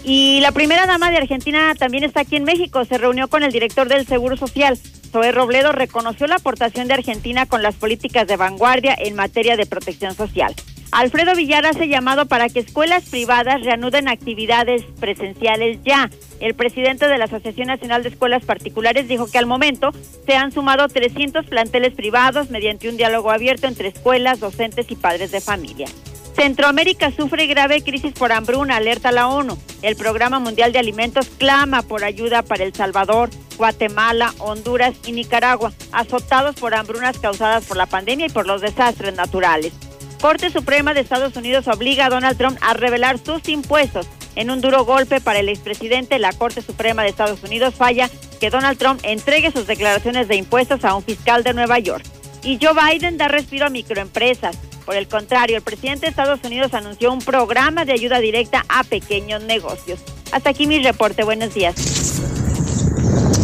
Y 0.04 0.40
la 0.40 0.52
primera 0.52 0.86
dama 0.86 1.10
de 1.10 1.18
Argentina 1.18 1.74
también 1.78 2.04
está 2.04 2.20
aquí 2.20 2.36
en 2.36 2.44
México, 2.44 2.84
se 2.84 2.98
reunió 2.98 3.28
con 3.28 3.42
el 3.42 3.52
director 3.52 3.88
del 3.88 4.06
Seguro 4.06 4.36
Social, 4.36 4.78
Zoe 5.12 5.30
Robledo 5.30 5.72
reconoció 5.72 6.26
la 6.26 6.36
aportación 6.36 6.88
de 6.88 6.94
Argentina 6.94 7.44
con 7.44 7.62
las 7.62 7.74
políticas 7.74 8.26
de 8.26 8.38
vanguardia 8.38 8.96
en 8.98 9.14
materia 9.14 9.56
de 9.56 9.66
protección 9.66 10.14
social. 10.14 10.54
Alfredo 10.90 11.34
Villar 11.34 11.64
hace 11.64 11.88
llamado 11.88 12.26
para 12.26 12.48
que 12.48 12.60
escuelas 12.60 13.08
privadas 13.08 13.62
reanuden 13.62 14.08
actividades 14.08 14.82
presenciales 15.00 15.78
ya. 15.84 16.10
El 16.40 16.54
presidente 16.54 17.08
de 17.08 17.16
la 17.16 17.24
Asociación 17.24 17.68
Nacional 17.68 18.02
de 18.02 18.10
Escuelas 18.10 18.44
Particulares 18.44 19.08
dijo 19.08 19.30
que 19.30 19.38
al 19.38 19.46
momento 19.46 19.90
se 20.26 20.34
han 20.34 20.52
sumado 20.52 20.88
300 20.88 21.46
planteles 21.46 21.94
privados 21.94 22.50
mediante 22.50 22.88
un 22.88 22.96
diálogo 22.96 23.30
abierto 23.30 23.66
entre 23.66 23.88
escuelas, 23.88 24.40
docentes 24.40 24.90
y 24.90 24.96
padres 24.96 25.30
de 25.30 25.40
familia. 25.40 25.86
Centroamérica 26.34 27.10
sufre 27.10 27.46
grave 27.46 27.82
crisis 27.82 28.12
por 28.12 28.32
hambruna, 28.32 28.76
alerta 28.76 29.12
la 29.12 29.28
ONU. 29.28 29.58
El 29.82 29.96
Programa 29.96 30.38
Mundial 30.38 30.72
de 30.72 30.78
Alimentos 30.78 31.28
clama 31.36 31.82
por 31.82 32.04
ayuda 32.04 32.42
para 32.42 32.64
El 32.64 32.74
Salvador, 32.74 33.28
Guatemala, 33.58 34.32
Honduras 34.38 34.94
y 35.06 35.12
Nicaragua, 35.12 35.72
azotados 35.92 36.56
por 36.56 36.74
hambrunas 36.74 37.18
causadas 37.18 37.64
por 37.64 37.76
la 37.76 37.86
pandemia 37.86 38.26
y 38.26 38.30
por 38.30 38.46
los 38.46 38.62
desastres 38.62 39.14
naturales. 39.14 39.72
Corte 40.20 40.50
Suprema 40.50 40.94
de 40.94 41.00
Estados 41.00 41.36
Unidos 41.36 41.68
obliga 41.68 42.06
a 42.06 42.10
Donald 42.10 42.38
Trump 42.38 42.56
a 42.60 42.74
revelar 42.74 43.18
sus 43.18 43.48
impuestos. 43.48 44.06
En 44.34 44.50
un 44.50 44.60
duro 44.60 44.84
golpe 44.84 45.20
para 45.20 45.40
el 45.40 45.48
expresidente, 45.48 46.18
la 46.18 46.32
Corte 46.32 46.62
Suprema 46.62 47.02
de 47.02 47.10
Estados 47.10 47.42
Unidos 47.42 47.74
falla 47.74 48.08
que 48.40 48.48
Donald 48.48 48.78
Trump 48.78 49.00
entregue 49.02 49.52
sus 49.52 49.66
declaraciones 49.66 50.28
de 50.28 50.36
impuestos 50.36 50.84
a 50.84 50.94
un 50.94 51.02
fiscal 51.02 51.42
de 51.42 51.52
Nueva 51.52 51.78
York. 51.78 52.04
Y 52.42 52.58
Joe 52.60 52.72
Biden 52.72 53.18
da 53.18 53.28
respiro 53.28 53.66
a 53.66 53.70
microempresas. 53.70 54.56
Por 54.92 54.98
el 54.98 55.08
contrario, 55.08 55.56
el 55.56 55.62
presidente 55.62 56.04
de 56.04 56.10
Estados 56.10 56.40
Unidos 56.44 56.74
anunció 56.74 57.10
un 57.10 57.20
programa 57.20 57.86
de 57.86 57.94
ayuda 57.94 58.18
directa 58.18 58.66
a 58.68 58.84
pequeños 58.84 59.42
negocios. 59.42 60.00
Hasta 60.32 60.50
aquí 60.50 60.66
mi 60.66 60.82
reporte. 60.82 61.24
Buenos 61.24 61.54
días. 61.54 61.74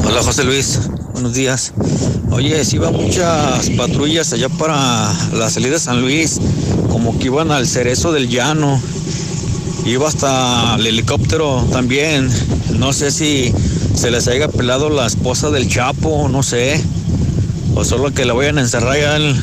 Hola 0.04 0.22
José 0.22 0.44
Luis, 0.44 0.78
buenos 1.14 1.32
días. 1.32 1.72
Oye, 2.32 2.62
si 2.66 2.76
iban 2.76 2.92
muchas 2.92 3.70
patrullas 3.70 4.30
allá 4.34 4.50
para 4.50 5.10
la 5.32 5.48
salida 5.48 5.72
de 5.72 5.78
San 5.78 6.02
Luis, 6.02 6.38
como 6.90 7.18
que 7.18 7.28
iban 7.28 7.50
al 7.50 7.66
cerezo 7.66 8.12
del 8.12 8.28
llano. 8.28 8.78
Iba 9.86 10.06
hasta 10.06 10.74
el 10.74 10.86
helicóptero 10.86 11.66
también. 11.72 12.28
No 12.74 12.92
sé 12.92 13.10
si 13.10 13.54
se 13.94 14.10
les 14.10 14.28
haya 14.28 14.48
pelado 14.48 14.90
la 14.90 15.06
esposa 15.06 15.48
del 15.48 15.66
Chapo, 15.66 16.28
no 16.28 16.42
sé. 16.42 16.78
O 17.74 17.86
solo 17.86 18.12
que 18.12 18.26
la 18.26 18.34
vayan 18.34 18.58
a 18.58 18.60
encerrar 18.60 18.98
al, 18.98 19.34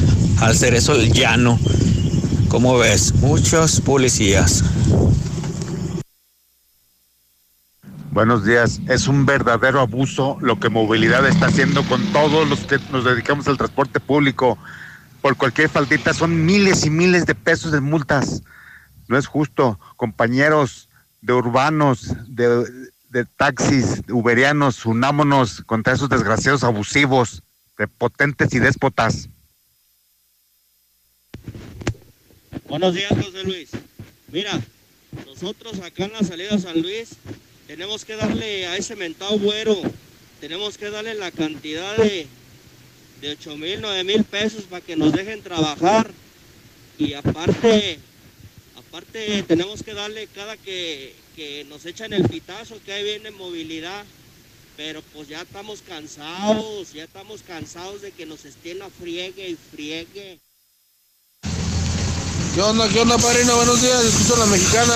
al 0.41 0.55
cerezo 0.55 0.95
del 0.95 1.11
llano. 1.11 1.57
¿Cómo 2.49 2.77
ves? 2.77 3.13
Muchos 3.15 3.81
policías. 3.81 4.63
Buenos 8.11 8.45
días. 8.45 8.79
Es 8.87 9.07
un 9.07 9.25
verdadero 9.25 9.81
abuso 9.81 10.37
lo 10.39 10.59
que 10.59 10.69
movilidad 10.69 11.27
está 11.27 11.47
haciendo 11.47 11.83
con 11.83 12.01
todos 12.13 12.47
los 12.47 12.59
que 12.61 12.79
nos 12.91 13.03
dedicamos 13.03 13.47
al 13.47 13.57
transporte 13.57 13.99
público. 13.99 14.57
por 15.21 15.37
cualquier 15.37 15.69
faldita 15.69 16.13
son 16.13 16.45
miles 16.45 16.85
y 16.85 16.91
miles 16.91 17.25
de 17.25 17.33
pesos 17.33 17.71
de 17.71 17.81
multas. 17.81 18.43
No 19.07 19.17
es 19.17 19.25
justo, 19.25 19.79
compañeros 19.97 20.87
de 21.21 21.33
urbanos, 21.33 22.13
de, 22.27 22.63
de 23.09 23.25
taxis, 23.25 24.03
uberianos, 24.09 24.85
unámonos 24.85 25.63
contra 25.65 25.93
esos 25.93 26.09
desgraciados 26.09 26.63
abusivos, 26.63 27.41
potentes 27.97 28.53
y 28.53 28.59
déspotas. 28.59 29.29
Buenos 32.63 32.95
días, 32.95 33.11
José 33.11 33.43
Luis. 33.43 33.69
Mira, 34.31 34.59
nosotros 35.25 35.79
acá 35.79 36.05
en 36.05 36.13
la 36.13 36.23
salida 36.23 36.57
San 36.57 36.81
Luis 36.81 37.09
tenemos 37.67 38.05
que 38.05 38.15
darle 38.15 38.65
a 38.65 38.77
ese 38.77 38.95
mentado 38.95 39.37
güero, 39.37 39.79
tenemos 40.39 40.77
que 40.77 40.89
darle 40.89 41.13
la 41.13 41.31
cantidad 41.31 41.97
de, 41.97 42.27
de 43.21 43.29
8 43.31 43.57
mil, 43.57 43.81
9 43.81 44.03
mil 44.03 44.23
pesos 44.23 44.63
para 44.63 44.83
que 44.83 44.95
nos 44.95 45.13
dejen 45.13 45.41
trabajar. 45.41 46.11
Y 46.97 47.13
aparte, 47.13 47.99
aparte 48.75 49.43
tenemos 49.43 49.83
que 49.83 49.93
darle 49.93 50.27
cada 50.27 50.57
que, 50.57 51.13
que 51.35 51.65
nos 51.65 51.85
echan 51.85 52.13
el 52.13 52.27
pitazo, 52.27 52.79
que 52.85 52.93
ahí 52.93 53.03
viene 53.03 53.31
movilidad. 53.31 54.05
Pero 54.77 55.01
pues 55.13 55.27
ya 55.27 55.41
estamos 55.41 55.81
cansados, 55.81 56.93
ya 56.93 57.03
estamos 57.03 57.41
cansados 57.43 58.01
de 58.01 58.11
que 58.11 58.25
nos 58.25 58.43
estén 58.45 58.81
a 58.81 58.89
friegue 58.89 59.49
y 59.49 59.55
friegue. 59.55 60.39
¿Qué 62.55 62.61
onda, 62.61 62.87
qué 62.87 63.01
onda, 63.01 63.17
padrino? 63.17 63.53
Buenos 63.57 63.81
días, 63.81 64.01
escucho 64.05 64.37
la 64.37 64.45
mexicana. 64.45 64.93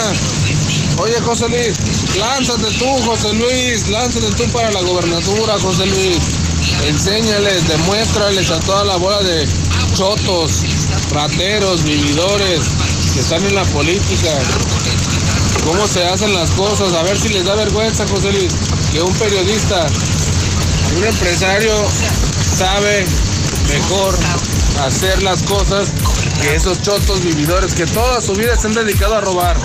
Oye, 0.97 1.19
José 1.19 1.49
Luis, 1.49 1.75
lánzate 2.15 2.71
tú, 2.77 2.85
José 3.03 3.33
Luis, 3.33 3.85
lánzate 3.89 4.31
tú 4.37 4.49
para 4.53 4.71
la 4.71 4.79
gobernatura, 4.79 5.59
José 5.59 5.85
Luis. 5.87 6.19
Enséñales, 6.87 7.67
demuéstrales 7.67 8.49
a 8.49 8.61
toda 8.61 8.85
la 8.85 8.95
bola 8.95 9.21
de 9.23 9.45
chotos, 9.93 10.61
rateros, 11.11 11.83
vividores 11.83 12.61
que 13.13 13.19
están 13.19 13.45
en 13.45 13.55
la 13.55 13.65
política. 13.65 14.31
Cómo 15.65 15.85
se 15.85 16.05
hacen 16.05 16.33
las 16.33 16.51
cosas, 16.51 16.93
a 16.93 17.03
ver 17.03 17.19
si 17.19 17.27
les 17.27 17.43
da 17.43 17.55
vergüenza, 17.55 18.07
José 18.07 18.31
Luis, 18.31 18.53
que 18.93 19.01
un 19.01 19.13
periodista, 19.15 19.85
un 20.95 21.03
empresario 21.03 21.73
sabe 22.57 23.05
mejor 23.69 24.15
hacer 24.81 25.21
las 25.21 25.43
cosas 25.43 25.89
que 26.41 26.55
esos 26.55 26.81
chotos 26.81 27.23
vividores 27.23 27.73
que 27.73 27.85
toda 27.85 28.19
su 28.21 28.33
vida 28.33 28.55
se 28.55 28.67
han 28.67 28.73
dedicado 28.73 29.15
a 29.15 29.21
robar. 29.21 29.55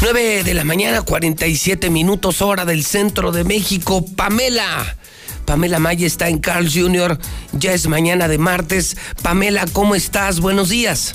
9 0.00 0.44
de 0.44 0.54
la 0.54 0.64
mañana, 0.64 1.02
47 1.02 1.90
minutos 1.90 2.40
hora 2.40 2.64
del 2.64 2.84
centro 2.84 3.30
de 3.30 3.44
México. 3.44 4.04
Pamela. 4.16 4.96
Pamela 5.44 5.78
Maya 5.78 6.06
está 6.06 6.28
en 6.28 6.38
Carl 6.38 6.68
Jr. 6.70 7.18
Ya 7.52 7.72
es 7.72 7.86
mañana 7.88 8.28
de 8.28 8.38
martes. 8.38 8.96
Pamela, 9.22 9.66
¿cómo 9.72 9.94
estás? 9.94 10.40
Buenos 10.40 10.70
días. 10.70 11.14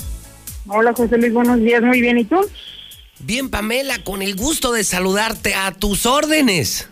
Hola 0.68 0.94
José 0.96 1.18
Luis, 1.18 1.34
buenos 1.34 1.60
días. 1.60 1.82
Muy 1.82 2.02
bien, 2.02 2.18
¿y 2.18 2.26
tú? 2.26 2.40
Bien, 3.20 3.50
Pamela, 3.50 4.04
con 4.04 4.22
el 4.22 4.36
gusto 4.36 4.72
de 4.72 4.84
saludarte 4.84 5.54
a 5.54 5.72
tus 5.72 6.06
órdenes. 6.06 6.88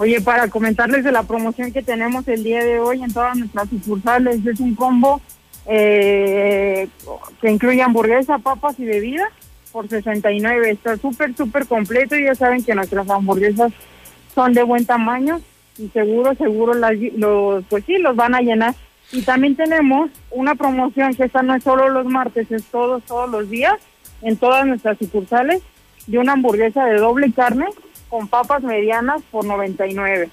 Oye, 0.00 0.18
para 0.22 0.48
comentarles 0.48 1.04
de 1.04 1.12
la 1.12 1.24
promoción 1.24 1.72
que 1.72 1.82
tenemos 1.82 2.26
el 2.26 2.42
día 2.42 2.64
de 2.64 2.80
hoy 2.80 3.02
en 3.02 3.12
todas 3.12 3.36
nuestras 3.36 3.68
sucursales, 3.68 4.46
es 4.46 4.58
un 4.58 4.74
combo 4.74 5.20
eh, 5.66 6.88
que 7.42 7.50
incluye 7.50 7.82
hamburguesa, 7.82 8.38
papas 8.38 8.80
y 8.80 8.86
bebidas 8.86 9.28
por 9.70 9.90
69. 9.90 10.70
Está 10.70 10.96
súper, 10.96 11.36
súper 11.36 11.66
completo 11.66 12.16
y 12.16 12.24
ya 12.24 12.34
saben 12.34 12.64
que 12.64 12.74
nuestras 12.74 13.10
hamburguesas 13.10 13.74
son 14.34 14.54
de 14.54 14.62
buen 14.62 14.86
tamaño 14.86 15.38
y 15.76 15.88
seguro, 15.88 16.34
seguro 16.34 16.72
los, 16.72 17.64
pues 17.68 17.84
sí, 17.84 17.98
los 17.98 18.16
van 18.16 18.34
a 18.34 18.40
llenar. 18.40 18.74
Y 19.12 19.20
también 19.20 19.54
tenemos 19.54 20.08
una 20.30 20.54
promoción 20.54 21.12
que 21.12 21.24
esta 21.24 21.42
no 21.42 21.54
es 21.54 21.62
solo 21.62 21.90
los 21.90 22.06
martes, 22.06 22.50
es 22.50 22.64
todos, 22.64 23.02
todos 23.02 23.28
los 23.28 23.50
días 23.50 23.74
en 24.22 24.38
todas 24.38 24.66
nuestras 24.66 24.96
sucursales 24.96 25.62
de 26.06 26.18
una 26.18 26.32
hamburguesa 26.32 26.86
de 26.86 26.96
doble 26.96 27.30
carne 27.32 27.66
con 28.10 28.28
papas 28.28 28.62
medianas 28.62 29.22
por 29.30 29.44
99. 29.44 30.28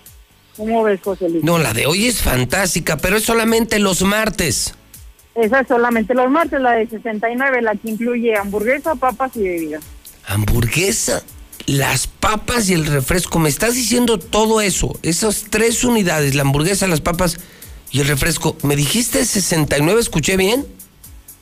¿Cómo 0.58 0.84
ves, 0.84 1.00
José 1.02 1.30
Luis? 1.30 1.44
No, 1.44 1.60
la 1.60 1.74
de 1.74 1.86
hoy 1.86 2.08
es 2.08 2.22
fantástica, 2.22 2.98
pero 2.98 3.18
es 3.18 3.24
solamente 3.24 3.78
los 3.80 4.02
martes. 4.02 4.74
Esa 5.36 5.60
es 5.60 5.68
solamente 5.68 6.16
los 6.16 6.32
martes, 6.32 6.60
la 6.60 6.72
de 6.72 6.88
69, 6.88 7.62
la 7.62 7.76
que 7.76 7.92
incluye 7.92 8.36
hamburguesa, 8.36 8.96
papas 8.96 9.36
y 9.36 9.44
bebida. 9.44 9.80
Hamburguesa, 10.26 11.22
las 11.68 12.08
papas 12.08 12.70
y 12.70 12.74
el 12.74 12.88
refresco. 12.88 13.38
Me 13.38 13.50
estás 13.50 13.76
diciendo 13.76 14.18
todo 14.18 14.62
eso, 14.62 14.98
esas 15.04 15.46
tres 15.52 15.84
unidades, 15.84 16.34
la 16.34 16.42
hamburguesa, 16.42 16.88
las 16.88 17.02
papas 17.02 17.38
y 17.92 18.00
el 18.00 18.08
refresco. 18.08 18.58
¿Me 18.64 18.76
dijiste 18.76 19.24
69? 19.24 20.02
¿Escuché 20.02 20.38
bien? 20.38 20.66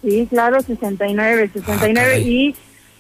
Sí, 0.03 0.27
claro, 0.29 0.61
69, 0.61 1.51
69 1.53 2.19
y 2.19 2.55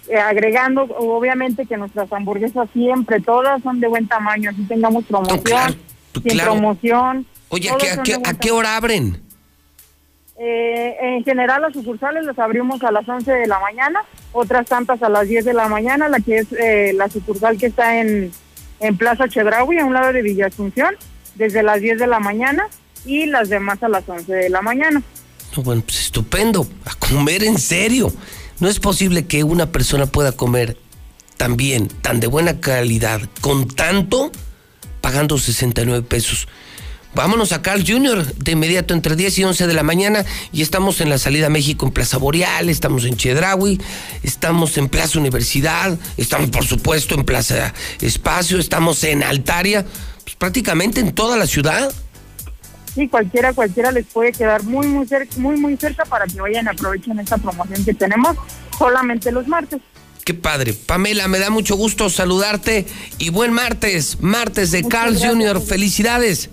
eh, 0.07 0.17
agregando 0.17 0.83
obviamente 0.83 1.65
que 1.65 1.77
nuestras 1.77 2.11
hamburguesas 2.11 2.69
siempre, 2.73 3.19
todas 3.21 3.61
son 3.63 3.79
de 3.79 3.87
buen 3.87 4.07
tamaño, 4.07 4.49
así 4.49 4.63
tengamos 4.63 5.05
promoción, 5.05 5.75
sin 6.13 6.37
promoción. 6.39 7.25
Oye, 7.49 7.69
¿a 7.69 8.03
qué, 8.03 8.13
a 8.13 8.33
qué 8.33 8.51
hora 8.51 8.77
abren? 8.77 9.25
Eh, 10.37 10.97
en 11.01 11.23
general 11.23 11.61
las 11.61 11.71
sucursales 11.71 12.25
las 12.25 12.37
abrimos 12.37 12.83
a 12.83 12.91
las 12.91 13.07
11 13.07 13.31
de 13.31 13.47
la 13.47 13.57
mañana, 13.59 14.01
otras 14.33 14.67
tantas 14.67 15.01
a 15.01 15.07
las 15.07 15.27
10 15.29 15.45
de 15.45 15.53
la 15.53 15.69
mañana, 15.69 16.09
la 16.09 16.19
que 16.19 16.39
es 16.39 16.47
eh, 16.51 16.91
la 16.93 17.09
sucursal 17.09 17.57
que 17.57 17.67
está 17.67 18.01
en, 18.01 18.31
en 18.81 18.97
Plaza 18.97 19.29
Chedraui, 19.29 19.79
a 19.79 19.85
un 19.85 19.93
lado 19.93 20.11
de 20.11 20.21
Villa 20.21 20.47
Asunción, 20.47 20.93
desde 21.35 21.63
las 21.63 21.79
10 21.79 21.99
de 21.99 22.07
la 22.07 22.19
mañana 22.19 22.67
y 23.05 23.27
las 23.27 23.47
demás 23.47 23.81
a 23.81 23.87
las 23.87 24.07
11 24.07 24.33
de 24.33 24.49
la 24.49 24.61
mañana. 24.61 25.01
bueno, 25.63 25.81
pues 25.85 26.01
estupendo, 26.01 26.67
a 26.85 26.93
comer 26.95 27.43
en 27.43 27.57
serio. 27.57 28.11
No 28.59 28.69
es 28.69 28.79
posible 28.79 29.25
que 29.25 29.43
una 29.43 29.71
persona 29.71 30.05
pueda 30.05 30.31
comer 30.31 30.77
tan 31.37 31.57
bien, 31.57 31.87
tan 31.87 32.19
de 32.19 32.27
buena 32.27 32.59
calidad, 32.59 33.21
con 33.41 33.67
tanto, 33.67 34.31
pagando 35.01 35.37
69 35.37 36.05
pesos. 36.07 36.47
Vámonos 37.13 37.53
a 37.53 37.61
Carl 37.61 37.83
Jr. 37.87 38.25
de 38.35 38.51
inmediato 38.51 38.93
entre 38.93 39.15
10 39.15 39.39
y 39.39 39.43
11 39.45 39.67
de 39.67 39.73
la 39.73 39.83
mañana 39.83 40.25
y 40.51 40.61
estamos 40.61 40.99
en 40.99 41.09
la 41.09 41.17
salida 41.17 41.47
a 41.47 41.49
México 41.49 41.85
en 41.85 41.93
Plaza 41.93 42.17
Boreal, 42.17 42.67
estamos 42.67 43.05
en 43.05 43.15
Chedraui, 43.15 43.79
estamos 44.21 44.77
en 44.77 44.89
Plaza 44.89 45.19
Universidad, 45.19 45.97
estamos 46.17 46.49
por 46.49 46.65
supuesto 46.65 47.15
en 47.15 47.23
Plaza 47.23 47.73
Espacio, 48.01 48.59
estamos 48.59 49.01
en 49.05 49.23
Altaria, 49.23 49.85
pues 50.25 50.35
prácticamente 50.35 50.99
en 50.99 51.13
toda 51.13 51.37
la 51.37 51.47
ciudad. 51.47 51.93
Sí, 52.95 53.09
cualquiera, 53.09 53.51
cualquiera 53.51 53.91
les 53.91 54.05
puede 54.05 54.31
quedar 54.31 54.63
muy, 54.63 54.87
muy 54.87 55.05
cerca, 55.05 55.35
muy, 55.37 55.57
muy 55.57 55.75
cerca 55.75 56.05
para 56.05 56.25
que 56.25 56.39
vayan 56.39 56.65
y 56.65 56.69
aprovechen 56.69 57.19
esta 57.19 57.37
promoción 57.37 57.83
que 57.83 57.93
tenemos 57.93 58.37
solamente 58.77 59.33
los 59.33 59.47
martes. 59.47 59.81
Qué 60.23 60.33
padre. 60.33 60.73
Pamela, 60.73 61.27
me 61.27 61.37
da 61.37 61.49
mucho 61.49 61.75
gusto 61.75 62.09
saludarte 62.09 62.87
y 63.19 63.29
buen 63.29 63.51
martes, 63.51 64.21
martes 64.21 64.71
de 64.71 64.87
Carl 64.87 65.15
Jr. 65.19 65.61
Felicidades. 65.61 66.49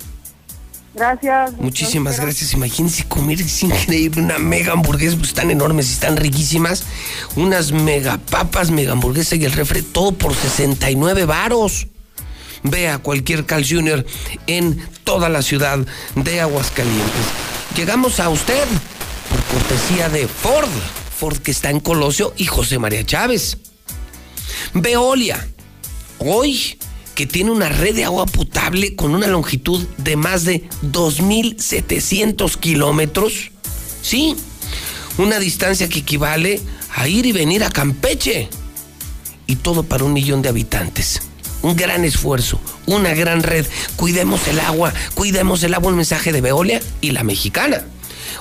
Gracias. 0.95 1.53
Muchísimas 1.59 2.21
gracias. 2.21 2.53
Imagínense 2.53 3.05
comer, 3.05 3.41
es 3.41 3.63
increíble, 3.63 4.21
una 4.21 4.39
mega 4.39 4.73
hamburguesa, 4.73 5.17
pues 5.17 5.29
están 5.29 5.51
enormes 5.51 5.89
y 5.89 5.93
están 5.93 6.17
riquísimas. 6.17 6.85
Unas 7.37 7.73
mega 7.73 8.19
papas, 8.19 8.71
mega 8.71 8.93
hamburguesa 8.93 9.37
y 9.37 9.45
el 9.45 9.53
refre, 9.53 9.83
todo 9.83 10.13
por 10.13 10.35
69 10.35 11.25
varos. 11.25 11.87
Ve 12.63 12.89
a 12.89 12.99
cualquier 12.99 13.45
Carl 13.45 13.65
Jr. 13.69 14.05
en 14.47 14.81
toda 15.05 15.29
la 15.29 15.43
ciudad 15.43 15.79
de 16.15 16.41
Aguascalientes. 16.41 17.27
Llegamos 17.77 18.21
a 18.21 18.29
usted 18.29 18.65
por 19.29 19.43
cortesía 19.45 20.09
de 20.09 20.29
Ford. 20.29 20.69
Ford 21.19 21.39
que 21.39 21.51
está 21.51 21.71
en 21.71 21.81
Colosio 21.81 22.35
y 22.37 22.47
José 22.47 22.79
María 22.79 23.05
Chávez. 23.05 23.59
Veolia. 24.75 25.49
Hoy 26.19 26.79
que 27.15 27.27
tiene 27.27 27.51
una 27.51 27.69
red 27.69 27.95
de 27.95 28.05
agua 28.05 28.27
potable 28.27 28.97
con 28.97 29.15
una 29.15 29.27
longitud 29.27 29.87
de 29.99 30.17
más 30.17 30.45
de 30.45 30.69
2.700 30.83 32.57
kilómetros. 32.57 33.51
Sí, 34.03 34.37
una 35.19 35.39
distancia 35.39 35.89
que 35.89 36.01
equivale 36.01 36.61
a 36.95 37.09
ir 37.09 37.27
y 37.27 37.33
venir 37.33 37.65
a 37.65 37.71
Campeche. 37.71 38.49
Y 39.47 39.57
todo 39.57 39.83
para 39.83 40.05
un 40.05 40.13
millón 40.13 40.41
de 40.41 40.49
habitantes. 40.49 41.21
Un 41.63 41.77
gran 41.77 42.05
esfuerzo, 42.05 42.61
una 42.87 43.15
gran 43.15 43.43
red. 43.43 43.67
Cuidemos 43.97 44.47
el 44.49 44.61
agua, 44.61 44.93
cuidemos 45.15 45.63
el 45.63 45.75
agua, 45.75 45.91
un 45.91 45.97
mensaje 45.97 46.33
de 46.33 46.41
Veolia 46.41 46.81
y 47.01 47.13
la 47.13 47.23
mexicana. 47.23 47.85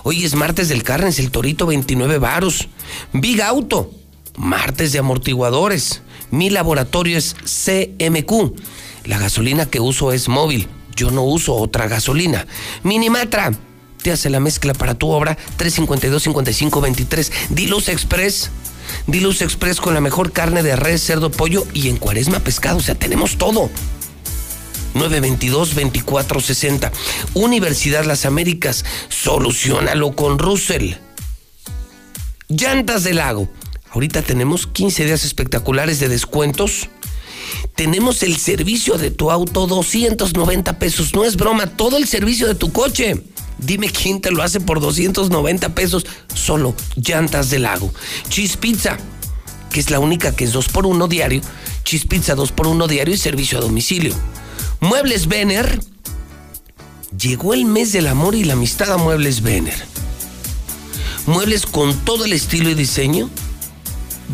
Hoy 0.04 0.26
es 0.26 0.34
martes 0.34 0.70
del 0.70 0.84
Carnes, 0.84 1.20
el 1.20 1.32
Torito 1.32 1.68
29 1.68 2.18
varos. 2.18 2.68
Big 3.14 3.42
Auto, 3.42 3.92
martes 4.36 4.92
de 4.92 5.00
amortiguadores. 5.00 6.02
Mi 6.32 6.50
laboratorio 6.50 7.18
es 7.18 7.36
CMQ. 7.44 8.56
La 9.06 9.20
gasolina 9.20 9.66
que 9.66 9.80
uso 9.80 10.12
es 10.12 10.28
móvil. 10.28 10.68
Yo 10.96 11.12
no 11.12 11.24
uso 11.24 11.56
otra 11.56 11.88
gasolina. 11.88 12.48
Minimatra. 12.84 13.52
Te 14.02 14.12
hace 14.12 14.32
la 14.32 14.40
mezcla 14.40 14.74
para 14.74 14.96
tu 14.96 15.10
obra 15.10 15.38
352-5523. 15.60 17.32
Diluz 17.50 17.90
Express. 17.90 18.50
Diluz 19.08 19.42
Express 19.42 19.80
con 19.80 19.94
la 19.94 20.02
mejor 20.02 20.32
carne 20.32 20.64
de 20.64 20.76
res, 20.76 21.04
cerdo, 21.04 21.32
pollo 21.32 21.66
y 21.74 21.90
en 21.90 21.98
cuaresma 21.98 22.40
pescado. 22.40 22.78
O 22.78 22.82
sea, 22.82 22.96
tenemos 22.96 23.38
todo. 23.38 23.70
922-2460. 24.94 26.92
Universidad 27.34 28.06
Las 28.06 28.26
Américas, 28.26 28.86
solucionalo 29.10 30.16
con 30.16 30.40
Russell. 30.40 30.94
Llantas 32.48 33.04
del 33.04 33.18
Lago. 33.18 33.50
Ahorita 33.92 34.22
tenemos 34.22 34.68
15 34.68 35.06
días 35.06 35.26
espectaculares 35.26 36.00
de 36.00 36.08
descuentos. 36.08 36.90
Tenemos 37.76 38.24
el 38.24 38.38
servicio 38.38 38.98
de 38.98 39.12
tu 39.12 39.32
auto, 39.32 39.68
290 39.68 40.80
pesos. 40.80 41.14
No 41.14 41.26
es 41.26 41.36
broma, 41.36 41.68
todo 41.68 41.98
el 41.98 42.08
servicio 42.08 42.48
de 42.48 42.56
tu 42.56 42.72
coche. 42.72 43.22
Dime 43.62 43.90
quién 43.90 44.22
te 44.22 44.32
lo 44.32 44.44
hace 44.44 44.60
por 44.60 44.80
290 44.80 45.70
pesos. 45.76 46.06
Solo 46.34 46.76
llantas 46.96 47.50
del 47.50 47.64
lago. 47.64 47.94
Cheese 48.30 48.58
Pizza, 48.58 48.98
que 49.72 49.80
es 49.80 49.90
la 49.92 50.00
única 50.00 50.36
que 50.36 50.44
es 50.44 50.52
2 50.52 50.68
por 50.70 50.86
1 50.86 51.08
diario. 51.08 51.42
Cheese 51.84 52.08
Pizza 52.08 52.36
2 52.36 52.52
por 52.52 52.68
1 52.68 52.88
diario 52.88 53.14
y 53.14 53.18
servicio 53.18 53.60
a 53.60 53.62
domicilio. 53.62 54.14
Muebles 54.80 55.28
Vener. 55.28 55.80
Llegó 57.18 57.54
el 57.54 57.66
mes 57.66 57.92
del 57.92 58.08
amor 58.08 58.36
y 58.36 58.44
la 58.44 58.54
amistad 58.54 58.92
a 58.92 58.98
Muebles 58.98 59.42
Vener. 59.42 59.86
Muebles 61.28 61.66
con 61.66 61.96
todo 62.00 62.26
el 62.26 62.34
estilo 62.34 62.70
y 62.70 62.74
diseño. 62.74 63.30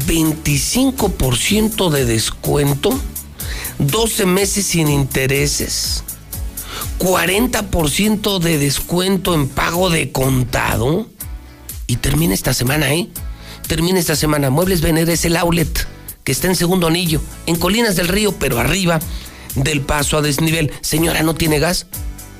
25% 0.07 1.89
de 1.89 2.05
descuento. 2.05 2.97
12 3.79 4.25
meses 4.25 4.67
sin 4.67 4.87
intereses. 4.87 6.03
40% 6.99 8.39
de 8.39 8.57
descuento 8.57 9.33
en 9.33 9.47
pago 9.47 9.89
de 9.89 10.11
contado. 10.11 11.07
Y 11.87 11.97
termina 11.97 12.33
esta 12.33 12.53
semana, 12.53 12.93
¿eh? 12.93 13.07
Termina 13.67 13.99
esta 13.99 14.15
semana. 14.15 14.49
Muebles 14.49 14.81
Vener 14.81 15.09
es 15.09 15.25
el 15.25 15.37
outlet 15.37 15.87
que 16.23 16.31
está 16.33 16.47
en 16.47 16.55
segundo 16.55 16.87
anillo, 16.87 17.21
en 17.45 17.55
Colinas 17.55 17.95
del 17.95 18.09
Río, 18.09 18.33
pero 18.33 18.59
arriba 18.59 18.99
del 19.55 19.79
paso 19.81 20.17
a 20.17 20.21
desnivel. 20.21 20.73
Señora, 20.81 21.23
¿no 21.23 21.35
tiene 21.35 21.59
gas? 21.59 21.87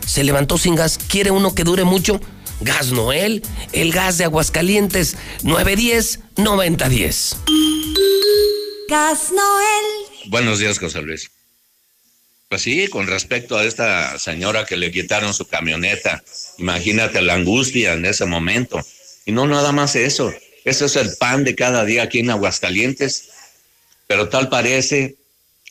Se 0.06 0.26
levantó 0.26 0.58
sin 0.58 0.76
gas. 0.76 0.98
¿Quiere 0.98 1.32
uno 1.32 1.56
que 1.56 1.64
dure 1.64 1.86
mucho? 1.86 2.20
Gas 2.60 2.92
Noel, 2.92 3.44
el 3.72 3.92
gas 3.94 4.18
de 4.18 4.26
Aguascalientes, 4.26 5.16
910-9010. 5.44 7.38
Gas 8.90 9.32
Noel. 9.32 9.86
Buenos 10.30 10.60
días, 10.60 10.80
José 10.80 11.02
Luis. 11.02 11.32
Pues 12.50 12.62
sí, 12.62 12.88
con 12.88 13.08
respecto 13.08 13.58
a 13.58 13.66
esta 13.66 14.18
señora 14.20 14.66
que 14.66 14.78
le 14.78 14.92
quitaron 14.92 15.34
su 15.34 15.48
camioneta, 15.48 16.24
imagínate 16.58 17.22
la 17.22 17.34
angustia 17.34 17.94
en 17.94 18.06
ese 18.06 18.26
momento. 18.26 18.82
Y 19.26 19.34
no 19.34 19.46
nada 19.46 19.74
más 19.74 19.96
eso, 19.96 20.34
eso 20.64 20.86
es 20.86 20.96
el 20.96 21.18
pan 21.18 21.44
de 21.44 21.56
cada 21.56 21.84
día 21.84 22.04
aquí 22.04 22.20
en 22.20 22.30
Aguascalientes. 22.30 23.30
Pero 24.08 24.30
tal 24.30 24.48
parece 24.48 25.16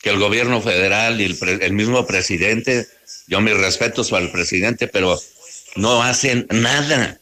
que 0.01 0.11
el 0.11 0.19
gobierno 0.19 0.61
federal 0.61 1.19
y 1.19 1.25
el, 1.25 1.61
el 1.61 1.73
mismo 1.73 2.05
presidente, 2.05 2.87
yo 3.27 3.41
mis 3.41 3.57
respetos 3.57 4.11
para 4.11 4.25
el 4.25 4.31
presidente, 4.31 4.87
pero 4.87 5.19
no 5.75 6.03
hacen 6.03 6.47
nada. 6.51 7.19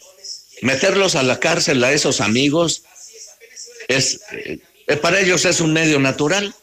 Meterlos 0.61 1.15
a 1.15 1.23
la 1.23 1.39
cárcel 1.39 1.83
a 1.83 1.91
esos 1.91 2.21
amigos 2.21 2.83
es, 3.87 4.21
eh, 4.31 4.59
para 5.01 5.19
ellos 5.19 5.45
es 5.45 5.61
un 5.61 5.73
medio 5.73 5.99
natural. 5.99 6.53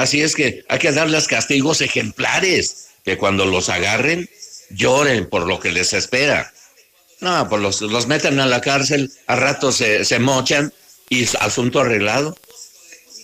Así 0.00 0.22
es 0.22 0.34
que 0.34 0.64
hay 0.70 0.78
que 0.78 0.92
darles 0.92 1.28
castigos 1.28 1.82
ejemplares, 1.82 2.86
que 3.04 3.18
cuando 3.18 3.44
los 3.44 3.68
agarren 3.68 4.30
lloren 4.70 5.28
por 5.28 5.46
lo 5.46 5.60
que 5.60 5.70
les 5.70 5.92
espera. 5.92 6.50
No, 7.20 7.46
pues 7.50 7.60
los, 7.60 7.82
los 7.82 8.06
meten 8.06 8.40
a 8.40 8.46
la 8.46 8.62
cárcel, 8.62 9.12
a 9.26 9.36
rato 9.36 9.72
se, 9.72 10.06
se 10.06 10.18
mochan 10.18 10.72
y 11.10 11.26
asunto 11.40 11.80
arreglado. 11.80 12.34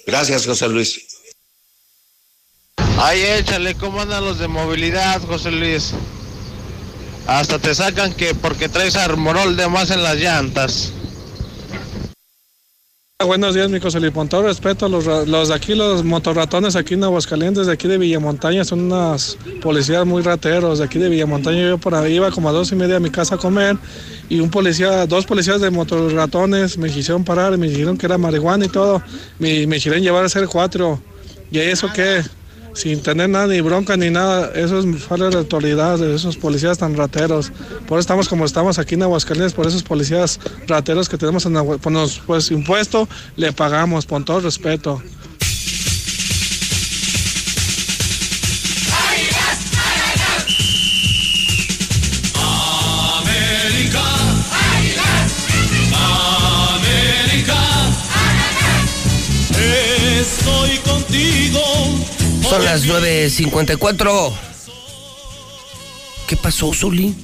Gracias, 0.07 0.44
José 0.44 0.69
Luis. 0.69 1.01
Ay, 2.98 3.23
échale, 3.23 3.74
¿cómo 3.77 4.03
andan 4.03 4.27
los 4.27 4.39
de 4.39 4.48
movilidad, 4.48 5.23
José 5.23 5.52
Luis? 5.52 5.92
Hasta 7.26 7.59
te 7.59 7.75
sacan 7.75 8.12
que 8.12 8.34
porque 8.34 8.68
traes 8.68 8.97
armorol 8.97 9.57
de 9.57 9.67
más 9.68 9.91
en 9.91 10.02
las 10.02 10.17
llantas. 10.17 10.92
Buenos 13.25 13.55
días, 13.55 13.70
mi 13.70 13.81
José 13.81 13.99
todo 14.28 14.43
respeto, 14.43 14.91
los, 14.91 15.07
los 15.27 15.49
de 15.49 15.55
aquí, 15.55 15.75
los 15.75 16.05
motorratones 16.05 16.77
aquí 16.77 16.93
en 16.93 17.05
Aguascalientes, 17.05 17.67
de 17.67 17.73
aquí 17.73 17.89
de 17.89 17.97
Villamontaña, 17.97 18.62
son 18.62 18.93
unas 18.93 19.39
policías 19.62 20.05
muy 20.05 20.20
rateros. 20.20 20.81
De 20.81 20.85
aquí 20.85 20.99
de 20.99 21.09
Villamontaña, 21.09 21.67
yo 21.67 21.78
por 21.78 21.95
ahí 21.95 22.17
iba 22.17 22.31
como 22.31 22.51
a 22.51 22.53
dos 22.53 22.73
y 22.73 22.75
media 22.75 22.97
a 22.97 23.01
mi 23.01 23.09
casa 23.09 23.36
a 23.36 23.39
comer 23.39 23.78
y 24.28 24.41
un 24.41 24.51
policía, 24.51 25.07
dos 25.07 25.25
policías 25.25 25.62
de 25.62 25.70
motorratones 25.70 26.77
me 26.77 26.91
quisieron 26.91 27.25
parar, 27.25 27.57
me 27.57 27.70
dijeron 27.70 27.97
que 27.97 28.05
era 28.05 28.19
marihuana 28.19 28.67
y 28.67 28.69
todo. 28.69 29.03
Me, 29.39 29.67
me 29.67 29.77
quisieron 29.77 30.03
llevar 30.03 30.25
a 30.25 30.27
hacer 30.27 30.47
cuatro. 30.47 31.01
¿Y 31.51 31.59
eso 31.59 31.89
qué? 31.95 32.23
Sin 32.76 33.00
tener 33.00 33.30
nada, 33.30 33.46
ni 33.46 33.60
bronca 33.62 33.96
ni 33.96 34.10
nada. 34.10 34.52
Eso 34.55 34.78
es 34.78 35.02
falta 35.02 35.30
de 35.30 35.38
autoridad 35.38 35.98
de 35.98 36.14
esos 36.14 36.36
policías 36.36 36.76
tan 36.76 36.94
rateros. 36.94 37.50
Por 37.88 37.98
eso 37.98 38.00
estamos 38.00 38.28
como 38.28 38.44
estamos 38.44 38.78
aquí 38.78 38.94
en 38.94 39.02
Aguascalientes, 39.02 39.55
por 39.55 39.66
esos 39.66 39.82
policías 39.82 40.38
rateros 40.66 41.08
que 41.08 41.16
tenemos 41.16 41.46
en 41.46 41.56
Aguascalientes. 41.56 42.20
Pues 42.26 42.50
impuesto 42.50 43.08
le 43.36 43.52
pagamos, 43.52 44.05
con 44.05 44.24
todo 44.24 44.40
respeto. 44.40 45.02
Son 62.49 62.65
las 62.65 62.84
9.54. 62.86 64.33
¿Qué 66.26 66.36
pasó, 66.36 66.73
Zuli? 66.73 67.15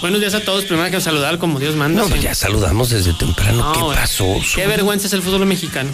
Buenos 0.00 0.20
días 0.20 0.34
a 0.34 0.40
todos. 0.40 0.64
Primero 0.64 0.90
que 0.90 1.00
saludar 1.00 1.38
como 1.38 1.58
Dios 1.60 1.74
manda. 1.76 2.02
No, 2.02 2.08
sí. 2.08 2.20
ya 2.20 2.34
saludamos 2.34 2.90
desde 2.90 3.12
temprano. 3.14 3.64
No, 3.64 3.72
¿Qué 3.72 3.80
güey. 3.80 3.96
pasó, 3.98 4.24
Qué 4.40 4.44
Zuli? 4.62 4.66
vergüenza 4.66 5.06
es 5.06 5.12
el 5.12 5.22
fútbol 5.22 5.46
mexicano. 5.46 5.90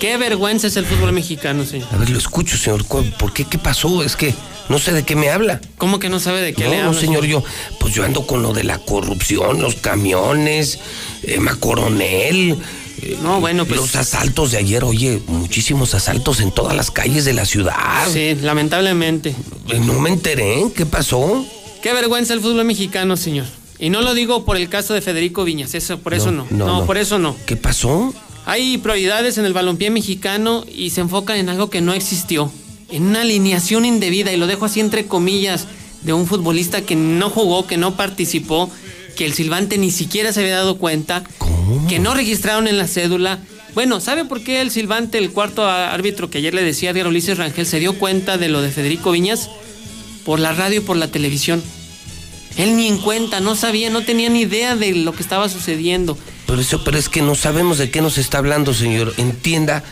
Qué 0.00 0.16
vergüenza 0.18 0.66
es 0.66 0.76
el 0.76 0.84
fútbol 0.86 1.12
mexicano, 1.12 1.64
señor. 1.64 1.88
A 1.92 1.96
ver, 1.96 2.10
lo 2.10 2.18
escucho, 2.18 2.56
señor. 2.56 2.84
¿Cu- 2.84 3.04
¿Por 3.18 3.32
qué? 3.32 3.44
¿Qué 3.44 3.58
pasó? 3.58 4.02
Es 4.02 4.16
que 4.16 4.34
no 4.68 4.78
sé 4.78 4.92
de 4.92 5.04
qué 5.04 5.16
me 5.16 5.30
habla. 5.30 5.60
¿Cómo 5.78 5.98
que 5.98 6.08
no 6.10 6.20
sabe 6.20 6.40
de 6.42 6.52
qué 6.54 6.64
no, 6.64 6.70
le 6.70 6.80
hablo? 6.80 6.98
señor, 7.00 7.24
yo, 7.24 7.42
pues 7.80 7.94
yo 7.94 8.04
ando 8.04 8.26
con 8.26 8.42
lo 8.42 8.52
de 8.52 8.64
la 8.64 8.78
corrupción, 8.78 9.60
los 9.62 9.76
camiones, 9.76 10.78
Emma 11.22 11.54
Coronel. 11.56 12.56
Eh, 13.02 13.18
No, 13.22 13.40
bueno, 13.40 13.64
pues- 13.66 13.80
Los 13.80 13.96
asaltos 13.96 14.50
de 14.52 14.58
ayer, 14.58 14.84
oye, 14.84 15.20
muchísimos 15.26 15.94
asaltos 15.94 16.40
en 16.40 16.50
todas 16.52 16.76
las 16.76 16.90
calles 16.90 17.24
de 17.24 17.32
la 17.32 17.44
ciudad. 17.46 18.06
Sí, 18.12 18.34
lamentablemente. 18.42 19.34
Eh, 19.70 19.80
No 19.80 20.00
me 20.00 20.10
enteré, 20.10 20.64
¿qué 20.74 20.86
pasó? 20.86 21.44
Qué 21.82 21.92
vergüenza 21.92 22.32
el 22.34 22.40
fútbol 22.40 22.64
mexicano, 22.64 23.16
señor. 23.16 23.46
Y 23.78 23.90
no 23.90 24.00
lo 24.02 24.14
digo 24.14 24.44
por 24.44 24.56
el 24.56 24.68
caso 24.68 24.94
de 24.94 25.02
Federico 25.02 25.44
Viñas, 25.44 25.74
eso, 25.74 25.98
por 25.98 26.14
eso 26.14 26.30
no. 26.30 26.46
No, 26.50 26.86
por 26.86 26.96
eso 26.96 27.18
no. 27.18 27.36
¿Qué 27.46 27.56
pasó? 27.56 28.14
Hay 28.46 28.78
prioridades 28.78 29.36
en 29.38 29.44
el 29.46 29.52
balompié 29.52 29.90
mexicano 29.90 30.64
y 30.72 30.90
se 30.90 31.00
enfocan 31.00 31.36
en 31.38 31.48
algo 31.48 31.70
que 31.70 31.80
no 31.80 31.92
existió. 31.92 32.50
En 32.90 33.04
una 33.04 33.22
alineación 33.22 33.84
indebida, 33.84 34.32
y 34.32 34.36
lo 34.36 34.46
dejo 34.46 34.66
así 34.66 34.80
entre 34.80 35.06
comillas, 35.06 35.66
de 36.02 36.12
un 36.12 36.26
futbolista 36.26 36.82
que 36.82 36.94
no 36.94 37.30
jugó, 37.30 37.66
que 37.66 37.76
no 37.78 37.96
participó, 37.96 38.70
que 39.16 39.24
el 39.24 39.32
silbante 39.34 39.78
ni 39.78 39.90
siquiera 39.90 40.32
se 40.32 40.40
había 40.40 40.56
dado 40.56 40.76
cuenta, 40.78 41.24
que 41.88 41.98
no 41.98 42.14
registraron 42.14 42.68
en 42.68 42.78
la 42.78 42.86
cédula. 42.86 43.38
Bueno, 43.74 44.00
¿sabe 44.00 44.24
por 44.24 44.42
qué 44.42 44.60
el 44.60 44.70
silbante, 44.70 45.18
el 45.18 45.32
cuarto 45.32 45.66
árbitro 45.66 46.30
que 46.30 46.38
ayer 46.38 46.54
le 46.54 46.62
decía 46.62 46.90
a 46.90 46.92
Edgar 46.92 47.08
Ulises 47.08 47.38
Rangel, 47.38 47.66
se 47.66 47.80
dio 47.80 47.98
cuenta 47.98 48.38
de 48.38 48.48
lo 48.48 48.62
de 48.62 48.70
Federico 48.70 49.10
Viñas? 49.10 49.50
Por 50.24 50.40
la 50.40 50.52
radio 50.52 50.78
y 50.78 50.84
por 50.84 50.96
la 50.96 51.08
televisión. 51.08 51.62
Él 52.56 52.76
ni 52.76 52.86
en 52.86 52.98
cuenta, 52.98 53.40
no 53.40 53.56
sabía, 53.56 53.90
no 53.90 54.02
tenía 54.02 54.30
ni 54.30 54.42
idea 54.42 54.76
de 54.76 54.94
lo 54.94 55.12
que 55.12 55.22
estaba 55.22 55.48
sucediendo. 55.48 56.16
Pero 56.46 56.60
eso, 56.60 56.84
pero 56.84 56.98
es 56.98 57.08
que 57.08 57.20
no 57.20 57.34
sabemos 57.34 57.78
de 57.78 57.90
qué 57.90 58.00
nos 58.00 58.16
está 58.16 58.38
hablando, 58.38 58.74
señor. 58.74 59.12
Entienda 59.16 59.82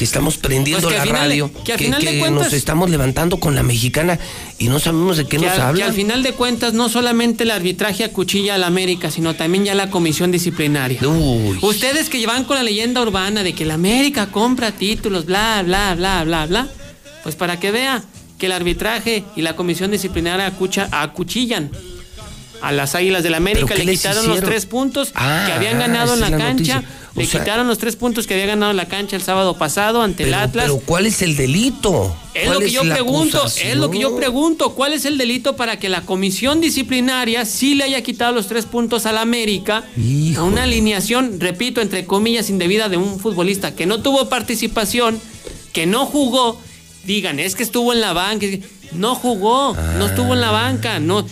que 0.00 0.04
estamos 0.06 0.38
prendiendo 0.38 0.80
Pues 0.88 0.94
que 0.94 0.98
la 0.98 1.04
final 1.04 1.28
radio, 1.28 1.50
que 1.62 1.74
al 1.74 1.78
final 1.78 2.02
de 2.02 2.18
cuentas- 2.20 2.44
nos 2.44 2.52
estamos 2.54 2.88
levantando 2.88 3.38
con 3.38 3.54
la 3.54 3.62
mexicana 3.62 4.18
y 4.58 4.68
no 4.68 4.78
sabemos 4.80 5.18
de 5.18 5.24
qué 5.24 5.36
que, 5.36 5.44
nos 5.44 5.52
que 5.54 5.60
habla. 5.60 5.84
al 5.84 5.92
final 5.92 6.22
de 6.22 6.32
cuentas 6.32 6.72
no 6.72 6.88
solamente 6.88 7.44
el 7.44 7.50
arbitraje 7.50 8.02
acuchilla 8.04 8.54
a 8.54 8.58
la 8.58 8.66
América, 8.68 9.10
sino 9.10 9.34
también 9.34 9.66
ya 9.66 9.74
la 9.74 9.90
comisión 9.90 10.32
disciplinaria. 10.32 11.00
Ustedes 11.60 12.08
que 12.08 12.18
llevan 12.18 12.44
con 12.44 12.56
la 12.56 12.62
leyenda 12.62 13.02
urbana 13.02 13.42
de 13.42 13.52
que 13.52 13.66
la 13.66 13.74
América 13.74 14.28
compra 14.32 14.72
títulos, 14.72 15.26
bla, 15.26 15.62
bla, 15.66 15.94
bla, 15.94 16.24
bla, 16.24 16.46
bla, 16.46 16.68
pues 17.22 17.34
para 17.36 17.60
que 17.60 17.70
vea 17.70 18.02
que 18.38 18.46
el 18.46 18.52
arbitraje 18.52 19.24
y 19.36 19.42
la 19.42 19.54
comisión 19.54 19.90
disciplinaria 19.90 20.46
acucha- 20.46 20.88
acuchillan 20.92 21.70
a 22.62 22.72
las 22.72 22.94
Águilas 22.94 23.22
del 23.22 23.32
la 23.32 23.36
América, 23.38 23.66
¿Pero 23.68 23.76
qué 23.80 23.84
le 23.84 23.92
quitaron 23.92 24.26
los 24.28 24.40
tres 24.40 24.64
puntos 24.66 25.12
Ah, 25.14 25.44
que 25.46 25.52
habían 25.52 25.78
ganado 25.78 26.14
en 26.14 26.20
esa 26.20 26.30
la 26.30 26.36
cancha, 26.38 26.74
noticia. 26.76 26.99
Le 27.16 27.26
sea- 27.26 27.40
quitaron 27.40 27.66
los 27.66 27.78
tres 27.78 27.96
puntos 27.96 28.26
que 28.26 28.34
había 28.34 28.46
ganado 28.46 28.70
en 28.70 28.76
la 28.76 28.86
cancha 28.86 29.16
el 29.16 29.22
sábado 29.22 29.58
pasado 29.58 30.02
ante 30.02 30.22
el 30.22 30.30
pero, 30.30 30.42
Atlas. 30.42 30.64
pero 30.66 30.78
¿cuál 30.78 31.06
es 31.06 31.22
el 31.22 31.36
delito? 31.36 32.14
Es 32.34 32.44
¿Cuál 32.46 32.54
lo 32.54 32.60
que 32.64 32.70
yo 32.70 32.82
pregunto, 32.82 33.46
es 33.46 33.76
lo 33.76 33.90
que 33.90 33.98
yo 33.98 34.16
pregunto, 34.16 34.74
¿cuál 34.74 34.92
es 34.92 35.04
el 35.04 35.18
delito 35.18 35.56
para 35.56 35.78
que 35.78 35.88
la 35.88 36.02
comisión 36.02 36.60
disciplinaria 36.60 37.44
sí 37.44 37.74
le 37.74 37.84
haya 37.84 38.02
quitado 38.02 38.32
los 38.32 38.46
tres 38.46 38.66
puntos 38.66 39.06
a 39.06 39.12
la 39.12 39.22
América? 39.22 39.84
A 40.36 40.42
una 40.44 40.62
alineación, 40.62 41.40
repito, 41.40 41.80
entre 41.80 42.06
comillas, 42.06 42.48
indebida 42.48 42.88
de 42.88 42.96
un 42.96 43.18
futbolista 43.18 43.74
que 43.74 43.86
no 43.86 44.00
tuvo 44.02 44.28
participación, 44.28 45.20
que 45.72 45.86
no 45.86 46.06
jugó 46.06 46.60
digan, 47.04 47.38
es 47.40 47.54
que 47.54 47.62
estuvo 47.62 47.92
en 47.92 48.00
la 48.00 48.12
banca. 48.12 48.46
No 48.92 49.14
jugó, 49.14 49.76
no 49.98 50.06
estuvo 50.06 50.34
en 50.34 50.40
la 50.40 50.50
banca, 50.50 50.98
no. 50.98 51.26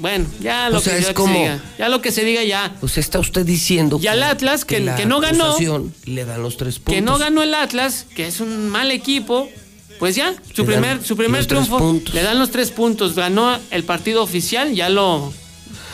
Bueno, 0.00 0.26
ya 0.40 0.70
lo, 0.70 0.78
O 0.78 0.80
sea, 0.80 0.94
que, 0.94 1.00
es 1.00 1.06
que 1.08 1.22
se 1.22 1.28
diga. 1.28 1.60
Ya 1.78 1.88
lo 1.90 2.00
que 2.00 2.10
se 2.10 2.24
diga 2.24 2.42
ya. 2.42 2.74
Sea, 2.86 3.00
está 3.02 3.18
usted 3.18 3.44
diciendo 3.44 4.00
Y 4.02 4.06
al 4.06 4.22
Atlas, 4.22 4.64
que, 4.64 4.80
la 4.80 4.96
que 4.96 5.04
no 5.04 5.20
ganó, 5.20 5.56
le 6.06 6.24
dan 6.24 6.42
los 6.42 6.56
tres 6.56 6.78
puntos. 6.78 6.94
que 6.94 7.02
no 7.02 7.18
ganó 7.18 7.42
el 7.42 7.54
Atlas, 7.54 8.06
que 8.14 8.26
es 8.26 8.40
un 8.40 8.70
mal 8.70 8.90
equipo, 8.90 9.48
pues 9.98 10.16
ya, 10.16 10.34
su 10.54 10.62
Le 10.62 10.72
primer, 10.72 11.04
su 11.04 11.16
primer 11.18 11.44
triunfo, 11.44 12.00
le 12.14 12.22
dan 12.22 12.38
los 12.38 12.50
tres 12.50 12.70
puntos. 12.70 13.14
Ganó 13.14 13.58
el 13.70 13.84
partido 13.84 14.22
oficial, 14.22 14.74
ya 14.74 14.88
lo. 14.88 15.34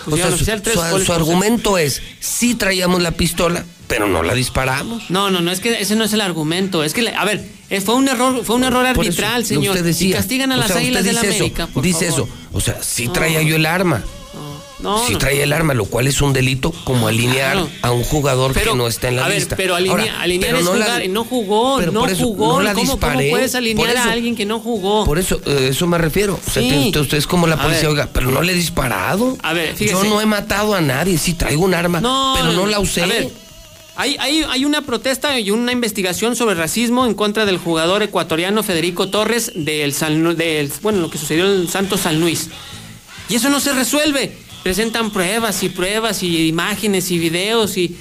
O 0.08 0.16
sea, 0.16 0.30
su, 0.36 1.04
su- 1.04 1.12
argumento 1.12 1.78
es, 1.78 2.02
sí 2.20 2.54
traíamos 2.54 3.02
la 3.02 3.12
pistola, 3.12 3.64
pero 3.88 4.06
no 4.08 4.22
la 4.22 4.34
disparamos. 4.34 5.10
No, 5.10 5.30
no, 5.30 5.40
no, 5.40 5.50
es 5.50 5.60
que 5.60 5.80
ese 5.80 5.96
no 5.96 6.04
es 6.04 6.12
el 6.12 6.20
argumento. 6.20 6.84
Es 6.84 6.92
que, 6.94 7.08
a 7.08 7.24
ver, 7.24 7.44
eh, 7.70 7.80
fue 7.80 7.94
un 7.94 8.08
error, 8.08 8.44
fue 8.44 8.56
un 8.56 8.64
error 8.64 8.86
Por 8.94 9.04
arbitral, 9.04 9.44
señor. 9.44 9.74
usted 9.74 9.84
decía. 9.84 10.08
y 10.08 10.12
castigan 10.12 10.52
a 10.52 10.56
O 10.56 10.58
las 10.58 10.68
sea, 10.68 10.76
águilas 10.78 11.04
de 11.04 11.12
la 11.12 11.20
eso, 11.20 11.30
América, 11.30 11.66
por 11.68 11.82
Dice 11.82 12.06
favor. 12.10 12.28
eso. 12.28 12.36
O 12.52 12.60
sea, 12.60 12.82
sí 12.82 13.06
No. 13.06 13.12
traía 13.12 13.42
yo 13.42 13.56
el 13.56 13.66
arma. 13.66 14.02
No, 14.78 15.08
no. 15.08 15.18
traía 15.18 15.44
el 15.44 15.52
arma, 15.54 15.72
lo 15.72 15.86
cual 15.86 16.06
es 16.06 16.20
un 16.20 16.34
delito 16.34 16.70
como 16.84 17.08
alinear 17.08 17.52
Claro. 17.52 17.68
a 17.80 17.92
un 17.92 18.04
jugador 18.04 18.52
Pero, 18.52 18.72
que 18.72 18.78
no 18.78 18.86
está 18.88 19.08
en 19.08 19.16
la 19.16 19.24
a 19.24 19.28
ver, 19.28 19.38
lista. 19.38 19.56
pero 19.56 19.74
alinea- 19.74 19.90
Ahora, 20.12 20.20
alinear 20.20 20.50
pero 20.50 20.58
es 20.58 20.64
no 20.66 20.74
la- 20.74 20.84
jugar 20.84 21.04
y 21.04 21.08
no 21.08 21.24
jugó, 21.24 21.80
no 21.80 22.06
eso, 22.06 22.24
jugó. 22.24 22.48
no 22.52 22.60
la 22.60 22.74
¿Cómo, 22.74 22.84
cómo 22.98 23.08
disparé, 23.10 23.30
puedes 23.30 23.54
alinear 23.54 23.90
eso- 23.96 23.98
a 24.00 24.12
alguien 24.12 24.36
que 24.36 24.44
no 24.44 24.60
jugó? 24.60 25.04
Por 25.06 25.18
eso, 25.18 25.40
eh, 25.46 25.68
eso 25.70 25.86
me 25.86 25.96
refiero. 25.96 26.38
O 26.46 26.50
sea, 26.50 26.62
Sí. 26.62 26.90
te- 26.92 27.00
usted, 27.00 27.16
es 27.16 27.26
como 27.26 27.46
la 27.46 27.56
policía, 27.56 27.88
oiga, 27.88 28.10
pero 28.12 28.30
no 28.30 28.42
le 28.42 28.52
he 28.52 28.54
disparado. 28.54 29.38
A 29.42 29.54
ver, 29.54 29.74
fíjese. 29.74 29.92
Yo 29.92 30.04
no 30.04 30.20
he 30.20 30.26
matado 30.26 30.74
a 30.74 30.80
nadie, 30.82 31.16
sí 31.16 31.32
traigo 31.32 31.64
un 31.64 31.72
arma, 31.74 32.00
pero 32.36 32.52
no 32.52 32.66
la 32.66 32.78
usé. 32.78 33.02
A 33.02 33.06
ver, 33.06 33.30
hay, 33.96 34.16
hay, 34.20 34.44
hay 34.46 34.64
una 34.66 34.82
protesta 34.82 35.40
y 35.40 35.50
una 35.50 35.72
investigación 35.72 36.36
sobre 36.36 36.54
racismo 36.54 37.06
en 37.06 37.14
contra 37.14 37.46
del 37.46 37.56
jugador 37.56 38.02
ecuatoriano 38.02 38.62
Federico 38.62 39.08
Torres 39.08 39.52
del, 39.54 39.94
San 39.94 40.36
del 40.36 40.70
bueno, 40.82 41.00
lo 41.00 41.08
que 41.08 41.16
sucedió 41.16 41.50
en 41.50 41.66
Santos 41.66 42.00
San 42.02 42.20
Luis. 42.20 42.50
Y 43.30 43.36
eso 43.36 43.48
no 43.48 43.58
se 43.58 43.72
resuelve. 43.72 44.36
Presentan 44.70 45.12
pruebas 45.12 45.62
y 45.62 45.68
pruebas 45.68 46.24
y 46.24 46.48
imágenes 46.48 47.12
y 47.12 47.20
videos 47.20 47.76
y, 47.76 47.96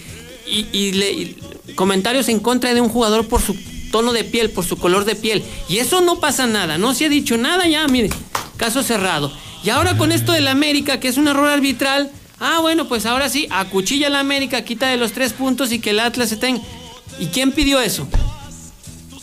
y- 0.47 0.65
y 0.73 0.91
le- 0.93 1.11
y 1.11 1.37
comentarios 1.75 2.27
en 2.27 2.39
contra 2.39 2.73
de 2.73 2.81
un 2.81 2.89
jugador 2.89 3.27
por 3.27 3.39
su 3.39 3.55
tono 3.91 4.13
de 4.13 4.23
piel, 4.23 4.49
por 4.49 4.65
su 4.65 4.75
color 4.75 5.05
de 5.05 5.13
piel. 5.13 5.43
Y 5.69 5.77
eso 5.77 6.01
no 6.01 6.19
pasa 6.19 6.47
nada, 6.47 6.79
no 6.79 6.95
se 6.95 7.05
ha 7.05 7.09
dicho 7.09 7.37
nada 7.37 7.67
ya, 7.67 7.87
mire, 7.87 8.09
caso 8.57 8.81
cerrado. 8.81 9.31
Y 9.63 9.69
ahora 9.69 9.95
con 9.95 10.11
esto 10.11 10.31
del 10.31 10.47
América, 10.47 10.99
que 10.99 11.07
es 11.07 11.17
un 11.17 11.27
error 11.27 11.47
arbitral, 11.49 12.09
ah, 12.39 12.57
bueno, 12.61 12.87
pues 12.87 13.05
ahora 13.05 13.29
sí, 13.29 13.45
acuchilla 13.51 14.09
la 14.09 14.19
América, 14.19 14.63
quita 14.65 14.87
de 14.87 14.97
los 14.97 15.11
tres 15.11 15.33
puntos 15.33 15.71
y 15.71 15.77
que 15.77 15.91
el 15.91 15.99
Atlas 15.99 16.29
se 16.29 16.37
tenga. 16.37 16.63
¿Y 17.19 17.27
quién 17.27 17.51
pidió 17.51 17.79
eso? 17.79 18.07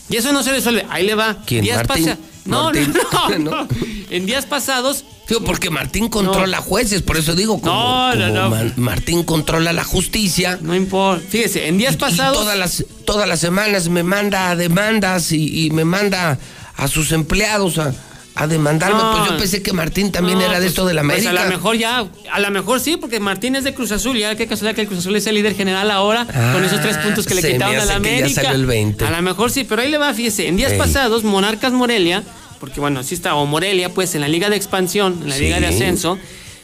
Y 0.09 0.15
eso 0.15 0.31
no 0.31 0.43
se 0.43 0.51
resuelve. 0.51 0.85
Ahí 0.89 1.05
le 1.05 1.15
va. 1.15 1.43
¿Quién, 1.45 1.61
Días 1.65 1.85
Martín? 1.89 2.05
pasa- 2.05 2.17
No, 2.45 2.63
Martín. 2.71 2.93
no, 3.11 3.29
no, 3.37 3.51
no. 3.63 3.67
En 4.11 4.25
días 4.25 4.45
pasados. 4.45 5.03
Digo, 5.27 5.41
porque 5.45 5.69
Martín 5.69 6.09
controla 6.09 6.57
jueces, 6.59 7.01
por 7.01 7.15
eso 7.17 7.33
digo, 7.33 7.59
como, 7.61 7.73
No, 7.73 8.15
no, 8.15 8.25
como 8.27 8.33
no. 8.41 8.49
Ma- 8.49 8.73
Martín 8.75 9.23
controla 9.23 9.71
la 9.71 9.83
justicia. 9.85 10.59
No 10.61 10.75
importa. 10.75 11.23
Fíjese, 11.29 11.67
en 11.67 11.77
días 11.77 11.95
pasados. 11.95 12.37
todas 12.37 12.57
las, 12.57 12.83
todas 13.05 13.27
las 13.27 13.39
semanas 13.39 13.87
me 13.89 14.03
manda 14.03 14.55
demandas 14.55 15.31
y, 15.31 15.65
y 15.65 15.69
me 15.71 15.85
manda 15.85 16.37
a 16.75 16.87
sus 16.89 17.13
empleados 17.13 17.77
a, 17.77 17.93
a 18.35 18.47
demandarme. 18.47 18.97
No. 18.97 19.11
Pues 19.17 19.29
yo 19.31 19.37
pensé 19.37 19.61
que 19.61 19.71
Martín 19.71 20.11
también 20.11 20.39
No, 20.39 20.43
era 20.43 20.55
de 20.55 20.59
pues- 20.65 20.71
esto 20.71 20.85
de 20.85 20.93
la 20.93 21.03
pues 21.03 21.25
América. 21.25 21.41
a 21.41 21.45
lo 21.45 21.51
mejor 21.51 21.77
ya, 21.77 22.05
a 22.31 22.39
lo 22.41 22.51
mejor 22.51 22.79
sí, 22.81 22.97
porque 22.97 23.21
Martín 23.21 23.55
es 23.55 23.63
de 23.63 23.73
Cruz 23.73 23.93
Azul. 23.93 24.17
Ya 24.17 24.35
qué 24.35 24.45
casualidad 24.45 24.75
que 24.75 24.81
el 24.81 24.87
Cruz 24.87 24.99
Azul 24.99 25.15
es 25.15 25.25
el 25.25 25.35
líder 25.35 25.55
general 25.55 25.89
ahora, 25.89 26.25
con 26.51 26.65
esos 26.65 26.81
tres 26.81 26.97
puntos 26.97 27.25
que 27.25 27.35
le 27.35 27.41
Ah, 27.47 27.51
quitaron 27.53 27.75
a 27.79 27.85
la 27.85 27.85
que 27.85 28.09
ya 28.09 28.17
América. 28.17 28.41
salió 28.41 28.51
el 28.59 28.65
20. 28.65 29.05
A 29.05 29.09
lo 29.11 29.21
mejor 29.21 29.51
sí, 29.51 29.63
pero 29.63 29.81
ahí 29.83 29.89
le 29.89 29.97
va, 29.97 30.13
fíjese. 30.13 30.47
En 30.49 30.57
días 30.57 30.73
Ey. 30.73 30.77
pasados, 30.77 31.23
Monarcas 31.23 31.71
Morelia, 31.71 32.23
porque 32.63 32.79
bueno, 32.79 33.01
así 33.01 33.13
está, 33.13 33.35
o 33.35 33.45
Morelia, 33.45 33.93
pues 33.93 34.15
en 34.15 34.21
la 34.21 34.29
Liga 34.29 34.49
de 34.49 34.55
Expansión, 34.55 35.19
en 35.21 35.27
la 35.27 35.37
Liga 35.37 35.59
de. 35.59 35.67
Ascenso, 35.67 36.17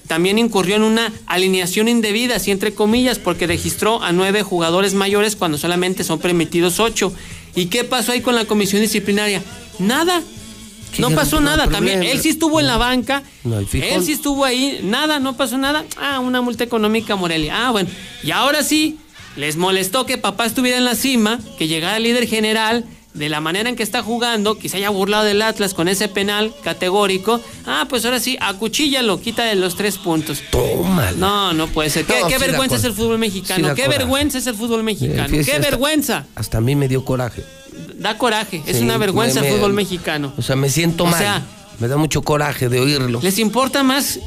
también 0.08 0.38
incurrió 0.38 0.78
en 0.78 0.84
una 0.84 1.11
alineación 1.26 1.90
indebida, 1.90 2.38
así 2.38 2.52
entre 2.52 2.74
comillas, 2.74 3.19
porque 3.19 3.48
registró 3.48 4.02
a 4.02 4.14
nueve 4.14 4.42
jugadores 4.42 4.94
mayores 4.94 5.36
cuando 5.36 5.58
solamente 5.58 6.06
son 6.06 6.19
permitidos 6.19 6.80
ocho. 6.80 7.11
¿Y 7.53 7.66
qué 7.66 7.84
pasó 7.84 8.14
ahí 8.14 8.22
con 8.22 8.36
la 8.36 8.45
comisión 8.45 8.82
disciplinaria? 8.82 9.44
Nada. 9.78 10.24
No 11.00 11.11
pasó 11.11 11.42
nada. 11.42 11.68
También 11.68 12.02
él 12.02 12.22
sí 12.22 12.30
estuvo 12.30 12.61
en 12.61 12.68
la 12.68 12.78
banca. 12.78 13.22
No. 13.44 13.60
Él 13.60 13.68
sí 13.68 14.14
estuvo 14.14 14.45
ahí, 14.45 14.80
nada, 14.82 15.19
no 15.19 15.36
pasó 15.36 15.58
nada. 15.58 15.84
Ah, 15.98 16.22
una 16.22 16.40
multa 16.40 16.64
económica 16.64 17.18
Morelia. 17.18 17.68
Ah, 17.68 17.72
bueno. 17.72 17.90
Y 18.24 18.32
ahora 18.32 18.64
sí, 18.64 19.00
les 19.36 19.58
molestó 19.58 20.06
que 20.06 20.18
papá 20.18 20.45
estuviera 20.45 20.78
en 20.78 20.86
la 20.86 20.95
cima, 20.95 21.42
que 21.58 21.68
llegara 21.68 21.98
el 21.98 22.03
líder 22.03 22.26
general, 22.26 22.86
de 23.13 23.27
la 23.27 23.41
manera 23.41 23.69
en 23.69 23.75
que 23.75 23.83
está 23.83 24.03
jugando, 24.03 24.57
que 24.57 24.69
se 24.69 24.77
haya 24.77 24.89
burlado 24.89 25.23
del 25.25 25.41
Atlas 25.41 25.73
con 25.73 25.88
ese 25.88 26.07
penal 26.07 26.53
categórico. 26.63 27.41
Ah, 27.65 27.85
pues 27.89 28.05
ahora 28.05 28.19
sí, 28.19 28.38
acuchíllalo, 28.39 29.19
quita 29.19 29.43
de 29.45 29.55
los 29.55 29.75
tres 29.75 29.97
puntos. 29.97 30.41
Tómala. 30.51 31.11
No, 31.13 31.53
no 31.53 31.67
puede 31.67 31.89
ser. 31.89 32.05
¿Qué, 32.05 32.19
No, 32.21 32.27
qué 32.27 32.35
sí 32.35 32.39
da 32.41 32.45
vergüenza 32.47 32.75
es 32.75 32.83
el 32.83 32.93
fútbol 32.93 33.17
mexicano? 33.17 33.69
¿Qué 33.75 33.83
coraje. 33.83 33.97
vergüenza 33.97 34.38
es 34.38 34.47
el 34.47 34.55
fútbol 34.55 34.83
mexicano? 34.83 35.27
Fíjese, 35.27 35.51
¿Qué 35.51 35.57
hasta- 35.57 35.69
vergüenza? 35.69 36.25
Hasta 36.35 36.57
a 36.59 36.61
mí 36.61 36.75
me 36.75 36.88
dio 36.88 37.03
coraje. 37.03 37.43
Da 37.97 38.17
coraje. 38.17 38.61
Es 38.65 38.79
una 38.81 38.97
vergüenza 38.97 39.41
me- 39.41 39.47
el 39.47 39.53
me- 39.53 39.57
fútbol 39.59 39.73
mexicano. 39.73 40.33
O 40.38 40.41
sea, 40.41 40.55
me 40.55 40.69
siento 40.69 41.03
O 41.03 41.07
mal. 41.07 41.19
sea- 41.19 41.41
me 41.79 41.88
da 41.88 41.97
mucho 41.97 42.21
coraje 42.21 42.69
de 42.69 42.79
oírlo. 42.79 43.19
Les 43.23 43.39
importa 43.39 43.83
más 43.83 44.19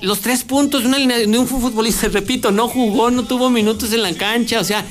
los 0.00 0.20
tres 0.20 0.42
puntos 0.44 0.82
de, 0.82 0.88
una 0.88 0.98
línea- 0.98 1.18
de 1.18 1.26
un 1.38 1.46
futbolista, 1.46 2.08
repito, 2.12 2.50
no 2.50 2.68
jugó, 2.68 3.10
no 3.10 3.24
tuvo 3.24 3.48
minutos 3.50 3.92
en 3.92 4.02
la 4.02 4.12
cancha, 4.14 4.60
o 4.60 4.64
sea, 4.64 4.84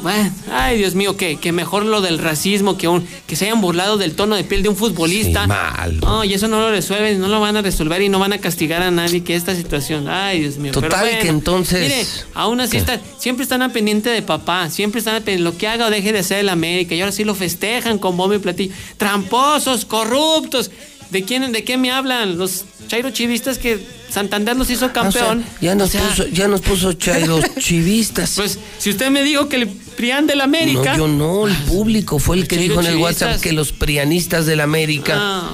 bueno, 0.00 0.32
ay 0.50 0.78
Dios 0.78 0.94
mío, 0.94 1.16
que, 1.16 1.36
que 1.36 1.50
mejor 1.52 1.84
lo 1.84 2.00
del 2.00 2.18
racismo, 2.18 2.78
que, 2.78 2.88
un, 2.88 3.06
que 3.26 3.36
se 3.36 3.46
hayan 3.46 3.60
burlado 3.60 3.98
del 3.98 4.14
tono 4.14 4.36
de 4.36 4.44
piel 4.44 4.62
de 4.62 4.68
un 4.68 4.76
futbolista. 4.76 5.42
Sí, 5.42 5.48
mal. 5.48 6.00
No, 6.00 6.24
y 6.24 6.34
eso 6.34 6.48
no 6.48 6.60
lo 6.60 6.70
resuelven, 6.70 7.18
no 7.20 7.28
lo 7.28 7.40
van 7.40 7.56
a 7.56 7.62
resolver 7.62 8.00
y 8.02 8.08
no 8.08 8.18
van 8.18 8.32
a 8.32 8.38
castigar 8.38 8.82
a 8.82 8.90
nadie 8.90 9.24
que 9.24 9.34
esta 9.34 9.54
situación. 9.54 10.08
Ay, 10.08 10.40
Dios 10.40 10.56
mío. 10.58 10.72
pero 10.74 10.88
Total, 10.88 11.00
bueno, 11.04 11.20
que 11.22 11.28
entonces- 11.28 11.80
Mire, 11.82 12.06
aún 12.34 12.60
así 12.60 12.76
está, 12.76 13.00
siempre 13.18 13.42
están 13.42 13.62
a 13.62 13.70
pendiente 13.72 14.10
de 14.10 14.22
papá, 14.22 14.70
siempre 14.70 15.00
están 15.00 15.16
a 15.16 15.20
pendiente 15.20 15.42
lo 15.50 15.56
que 15.58 15.66
haga 15.68 15.86
o 15.86 15.90
deje 15.90 16.12
de 16.12 16.20
hacer 16.20 16.38
el 16.38 16.48
América, 16.48 16.94
y 16.94 17.00
ahora 17.00 17.12
sí 17.12 17.24
lo 17.24 17.34
festejan 17.34 17.98
con 17.98 18.16
bombo 18.16 18.34
y 18.34 18.38
platillo. 18.38 18.74
Tramposos, 18.96 19.84
corruptos. 19.84 20.70
¿De 21.12 21.22
quién, 21.24 21.52
¿De 21.52 21.62
qué 21.62 21.76
me 21.76 21.90
hablan? 21.92 22.38
Los 22.38 22.64
chairo 22.88 23.10
chivistas 23.10 23.58
que 23.58 23.78
Santander 24.10 24.56
los 24.56 24.70
hizo 24.70 24.92
campeón. 24.92 25.40
O 25.40 25.42
sea, 25.42 25.58
ya, 25.60 25.74
nos 25.74 25.88
O 25.88 25.92
sea, 25.92 26.08
puso, 26.08 26.26
ya 26.28 26.48
nos 26.48 26.60
puso 26.62 26.92
chairos 26.94 27.44
chivistas. 27.58 28.32
Pues 28.36 28.58
si 28.78 28.90
usted 28.90 29.10
me 29.10 29.22
dijo 29.22 29.48
que 29.48 29.56
el 29.56 29.68
Prián 29.68 30.26
del 30.26 30.40
América. 30.40 30.92
No, 30.96 31.06
yo 31.06 31.08
no, 31.08 31.46
el 31.46 31.54
público 31.64 32.18
fue 32.18 32.36
el 32.38 32.48
que 32.48 32.56
Chairo 32.56 32.70
dijo 32.74 32.80
en 32.80 32.86
el 32.86 32.94
chivistas. 32.98 33.28
WhatsApp 33.28 33.42
que 33.42 33.52
los 33.52 33.72
prianistas 33.72 34.46
del 34.46 34.60
América, 34.60 35.14
Ah. 35.18 35.50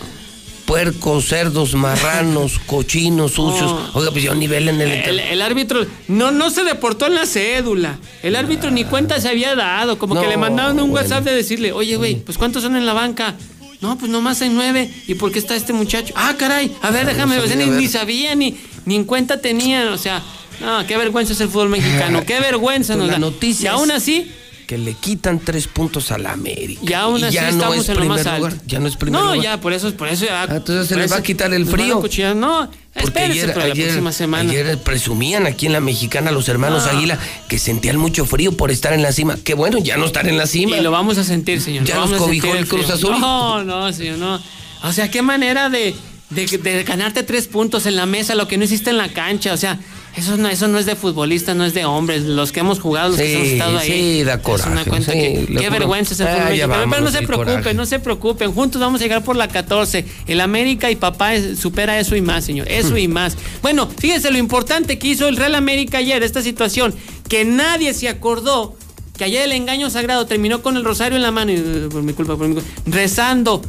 puercos, 0.65 1.27
cerdos, 1.27 1.75
marranos, 1.75 2.59
cochinos, 2.67 3.33
sucios. 3.33 3.75
Oiga, 3.95 4.11
pues 4.13 4.23
yo 4.23 4.35
nivel 4.37 4.69
en 4.69 4.81
el. 4.81 4.91
El, 4.93 5.19
el 5.21 5.43
árbitro 5.43 5.85
no, 6.09 6.31
no 6.31 6.51
se 6.51 6.63
deportó 6.63 7.07
en 7.07 7.15
la 7.17 7.27
cédula. 7.27 7.99
El 8.23 8.37
árbitro 8.37 8.71
ni 8.71 8.85
cuenta 8.85 9.21
se 9.21 9.29
había 9.29 9.55
dado. 9.57 9.99
Como 9.99 10.21
que 10.21 10.29
le 10.29 10.37
mandaron 10.37 10.79
un 10.79 10.91
bueno. 10.91 10.95
WhatsApp 11.03 11.25
de 11.25 11.35
decirle, 11.35 11.73
oye, 11.73 11.97
güey, 11.97 12.17
pues 12.17 12.39
¿cuántos 12.39 12.63
son 12.63 12.77
en 12.77 12.87
la 12.87 12.93
banca? 12.93 13.35
No, 13.81 13.97
pues 13.97 14.11
nomás 14.11 14.43
hay 14.43 14.49
nueve. 14.51 14.91
¿Y 15.07 15.15
por 15.15 15.31
qué 15.31 15.39
está 15.39 15.55
este 15.55 15.73
muchacho? 15.73 16.13
Ah, 16.17 16.35
caray. 16.37 16.75
A 16.83 16.91
ver, 16.91 17.07
Ah, 17.07 17.13
déjame 17.13 17.37
no 17.37 17.43
Ni, 17.47 17.55
ver. 17.57 17.69
ni 17.69 17.87
sabía, 17.89 18.35
ni, 18.35 18.57
ni 18.87 18.97
en 18.97 19.05
cuenta 19.05 19.41
tenían. 19.41 19.89
O 19.89 19.99
sea, 19.99 20.23
no, 20.61 20.85
qué 20.87 20.97
vergüenza 20.97 21.33
es 21.33 21.41
el 21.41 21.49
fútbol 21.49 21.69
mexicano. 21.69 22.25
Qué 22.27 22.41
vergüenza 22.41 22.97
nos 22.97 23.07
La 23.07 23.13
da. 23.15 23.19
noticia 23.21 23.71
Y 23.71 23.75
aún 23.75 23.91
así, 23.93 24.31
Que 24.69 24.77
le 24.77 24.93
quitan 24.93 25.41
tres 25.41 25.67
puntos 25.67 26.13
a 26.13 26.19
la 26.19 26.31
América. 26.33 26.83
y 26.87 26.93
aún 26.93 27.25
así 27.25 27.35
ya 27.35 27.45
no 27.45 27.49
estamos 27.49 27.77
es 27.79 27.89
en 27.89 27.99
lo 28.01 28.05
más 28.05 28.27
alto. 28.27 28.37
lugar. 28.49 28.55
Ya 28.67 28.79
no 28.81 28.87
es 28.87 28.97
primer 28.97 29.19
no, 29.19 29.29
lugar. 29.35 29.43
ya, 29.43 29.61
por 29.63 29.73
eso, 29.73 29.95
por 29.95 30.09
eso 30.09 30.27
ya. 30.27 30.43
Ah, 30.43 30.49
entonces 30.57 30.89
se 30.89 30.97
les 30.97 31.11
va 31.11 31.17
a 31.17 31.23
quitar 31.23 31.55
el 31.55 31.65
frío. 31.65 31.95
No, 32.35 32.71
Porque 33.01 33.19
ayer, 33.21 33.55
para 33.55 33.67
la 33.69 33.73
ayer- 33.73 33.87
próxima 33.87 34.13
semana. 34.13 34.51
ayer 34.51 34.77
presumían 34.83 35.47
aquí 35.47 35.65
en 35.65 35.73
la 35.73 35.81
mexicana 35.81 36.31
los 36.33 36.51
hermanos 36.51 36.85
Ah. 36.87 36.91
Águila 36.99 37.19
que 37.49 37.59
sentían 37.59 37.97
mucho 37.97 38.27
frío 38.27 38.53
por 38.59 38.71
estar 38.71 38.93
en 38.93 39.01
la 39.03 39.11
cima. 39.13 39.39
Qué 39.43 39.55
bueno, 39.55 39.79
ya 39.79 39.97
no 39.97 40.05
estar 40.05 40.29
en 40.29 40.37
la 40.37 40.47
cima. 40.47 40.77
Y 40.77 40.83
lo 40.83 40.91
vamos 40.91 41.17
a 41.17 41.25
sentir, 41.25 41.63
señor. 41.63 41.85
Ya 41.85 41.95
nos 41.97 42.13
cobijó 42.13 42.55
el 42.55 42.69
Cruz. 42.69 42.91
Azul. 42.91 43.19
No, 43.19 43.65
no, 43.65 43.91
señor, 43.95 44.19
no. 44.19 44.39
O 44.83 44.93
sea, 44.93 45.11
qué 45.11 45.23
manera 45.23 45.71
de, 45.71 45.95
de, 46.29 46.47
de 46.47 46.85
ganarte 46.85 47.23
tres 47.23 47.49
puntos 47.49 47.87
en 47.87 47.97
la 47.97 48.05
mesa, 48.05 48.35
lo 48.35 48.47
que 48.47 48.59
no 48.59 48.65
hiciste 48.65 48.91
en 48.91 48.99
la 48.99 49.09
cancha. 49.15 49.55
O 49.55 49.57
sea, 49.57 49.81
eso 50.19 50.37
no, 50.37 50.49
eso 50.49 50.69
no 50.69 50.79
es 50.79 50.87
de 50.87 50.97
futbolistas, 50.97 51.57
no 51.57 51.65
es 51.65 51.75
de 51.75 51.85
hombres. 51.85 52.23
Los 52.25 52.53
que 52.53 52.61
hemos 52.61 52.81
jugado, 52.81 53.09
los 53.11 53.19
que 53.19 53.35
hemos 53.35 53.47
estado 53.49 53.79
ahí. 53.79 53.89
sí, 53.91 54.25
da 54.25 54.35
Es 54.35 54.41
una 54.47 54.49
coraje, 54.85 54.91
cuenta 54.91 55.13
sí, 55.13 55.19
que- 55.19 55.47
le 55.49 55.61
qué 55.61 55.71
vergüenza 55.71 56.15
es 56.15 56.21
el 56.21 56.27
Ah, 56.29 56.49
fútbol. 56.51 56.91
Pero 56.91 57.01
no 57.05 57.11
se 57.11 57.23
preocupen, 57.23 57.55
coraje. 57.59 57.75
no 57.75 57.87
se 57.87 57.99
preocupen. 57.99 58.53
Juntos 58.53 58.81
vamos 58.81 59.01
a 59.01 59.05
llegar 59.05 59.23
por 59.25 59.37
la 59.37 59.49
14. 59.49 60.05
El 60.27 60.41
América 60.41 60.91
y 60.91 60.97
papá 60.97 61.35
es- 61.35 61.59
supera 61.59 61.99
eso 61.99 62.17
y 62.17 62.21
más, 62.21 62.45
señor. 62.45 62.69
Eso 62.69 62.97
y 62.99 63.09
más. 63.09 63.37
Bueno, 63.63 63.89
fíjense 63.99 64.31
lo 64.31 64.39
importante 64.39 64.99
que 64.99 65.09
hizo 65.09 65.29
el 65.29 65.37
Real 65.37 65.55
América 65.55 65.99
ayer, 65.99 66.23
esta 66.23 66.43
situación, 66.43 66.95
que 67.29 67.45
nadie 67.45 67.95
se 67.95 68.09
acordó 68.09 68.77
que 69.17 69.25
ayer 69.25 69.43
el 69.43 69.53
engaño 69.53 69.91
sagrado 69.91 70.27
terminó 70.27 70.63
con 70.63 70.77
el 70.77 70.85
rosario 70.85 71.17
en 71.17 71.23
la 71.23 71.33
mano 71.33 71.51
y 71.51 71.57
eh, 71.57 71.89
por 71.91 72.03
mi 72.03 72.13
culpa, 72.13 72.37
por 72.37 72.47
mi 72.47 72.55
culpa, 72.55 72.69
rezando 72.87 73.63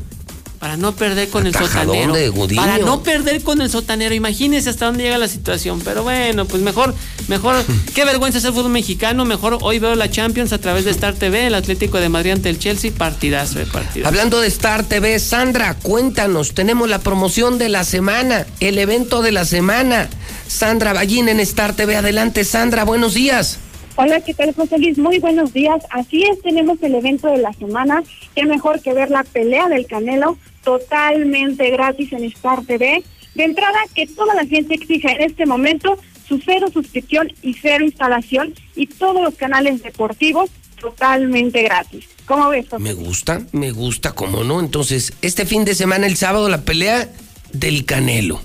para 0.60 0.76
no 0.76 0.94
perder 0.94 1.30
con 1.30 1.48
el 1.48 1.56
sotanero. 1.56 2.14
de. 2.14 2.32
Para 2.56 2.78
no 2.80 3.02
perder 3.02 3.42
con 3.42 3.62
el 3.62 3.70
sotanero. 3.70 4.14
Imagínense 4.14 4.70
hasta 4.70 4.88
dónde 4.88 5.04
llega 5.04 5.18
la 5.18 5.30
situación. 5.30 5.80
Pero 5.82 6.04
bueno, 6.04 6.46
pues 6.46 6.62
mejor, 6.62 6.94
mejor, 7.30 7.64
qué 7.96 8.04
vergüenza 8.04 8.40
es 8.40 8.46
el 8.46 8.54
fútbol 8.54 8.72
mexicano. 8.72 9.24
Mejor 9.24 9.58
hoy 9.62 9.80
veo 9.80 9.96
la 9.96 10.12
Champions 10.12 10.52
a 10.52 10.58
través 10.58 10.84
de 10.84 10.92
Star 10.92 11.16
TV, 11.16 11.48
el 11.48 11.56
Atlético 11.56 12.00
de 12.00 12.10
Madrid 12.10 12.32
ante 12.32 12.50
el 12.50 12.60
Chelsea, 12.60 12.92
partidazo 12.92 13.60
de 13.60 13.66
partidazo. 13.66 14.08
Hablando 14.08 14.42
de 14.42 14.48
Star 14.48 14.84
TV, 14.84 15.18
Sandra, 15.20 15.76
cuéntanos, 15.76 16.54
tenemos 16.54 16.90
la 16.90 17.00
promoción 17.00 17.58
de 17.58 17.70
la 17.70 17.86
semana, 17.86 18.46
el 18.60 18.78
evento 18.80 19.22
de 19.22 19.32
la 19.32 19.46
semana. 19.46 20.10
Sandra 20.48 20.92
Ballín 20.92 21.30
en 21.30 21.40
Star 21.40 21.74
TV, 21.74 21.96
adelante 21.96 22.44
Sandra, 22.44 22.84
buenos 22.84 23.14
días. 23.14 23.60
Hola, 23.96 24.22
¿qué 24.22 24.34
tal, 24.34 24.54
José 24.54 24.78
Luis? 24.78 24.98
Muy 24.98 25.20
buenos 25.20 25.52
días. 25.52 25.84
Así 25.90 26.24
es, 26.24 26.42
tenemos 26.42 26.82
el 26.82 26.96
evento 26.96 27.28
de 27.28 27.38
la 27.38 27.52
semana. 27.54 28.02
Qué 28.34 28.46
mejor 28.46 28.82
que 28.82 28.94
ver 28.94 29.10
la 29.10 29.24
pelea 29.24 29.68
del 29.68 29.88
Canelo 29.88 30.38
totalmente 30.64 31.70
gratis 31.72 32.14
en 32.14 32.24
Star 32.26 32.64
TV. 32.66 33.04
De 33.36 33.44
entrada, 33.44 33.80
que 33.94 34.08
toda 34.08 34.36
la 34.36 34.46
gente 34.46 34.76
exija 34.76 35.12
en 35.12 35.22
este 35.22 35.46
momento 35.46 35.98
su 36.28 36.40
cero 36.46 36.68
suscripción 36.72 37.32
y 37.42 37.56
cero 37.56 37.86
instalación 37.86 38.54
y 38.76 38.88
todos 38.88 39.22
los 39.24 39.36
canales 39.36 39.82
deportivos 39.82 40.50
totalmente 40.80 41.64
gratis. 41.64 42.06
¿Cómo 42.26 42.50
ves? 42.50 42.68
José 42.70 42.84
Me 42.84 42.94
gusta, 42.94 43.42
me 43.52 43.72
gusta, 43.72 44.12
¿cómo 44.14 44.44
no? 44.44 44.60
Entonces, 44.60 45.14
este 45.22 45.46
fin 45.46 45.66
de 45.66 45.76
semana, 45.76 46.08
el 46.08 46.16
sábado, 46.16 46.48
la 46.50 46.62
pelea 46.62 47.10
del 47.52 47.86
Canelo. 47.86 48.42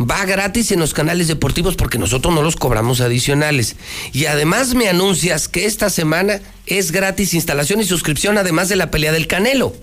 Va 0.00 0.24
gratis 0.24 0.72
en 0.72 0.80
los 0.80 0.94
canales 0.94 1.28
deportivos 1.28 1.76
porque 1.76 1.98
nosotros 1.98 2.34
no 2.34 2.42
los 2.42 2.56
cobramos 2.56 3.00
adicionales. 3.00 3.76
Y 4.12 4.24
además 4.26 4.74
me 4.74 4.88
anuncias 4.88 5.48
que 5.48 5.66
esta 5.66 5.90
semana 5.90 6.40
es 6.66 6.90
gratis 6.90 7.34
instalación 7.34 7.80
y 7.80 7.84
suscripción 7.84 8.38
además 8.38 8.68
de 8.68 8.76
la 8.76 8.90
pelea 8.90 9.12
del 9.12 9.26
Canelo. 9.26 9.74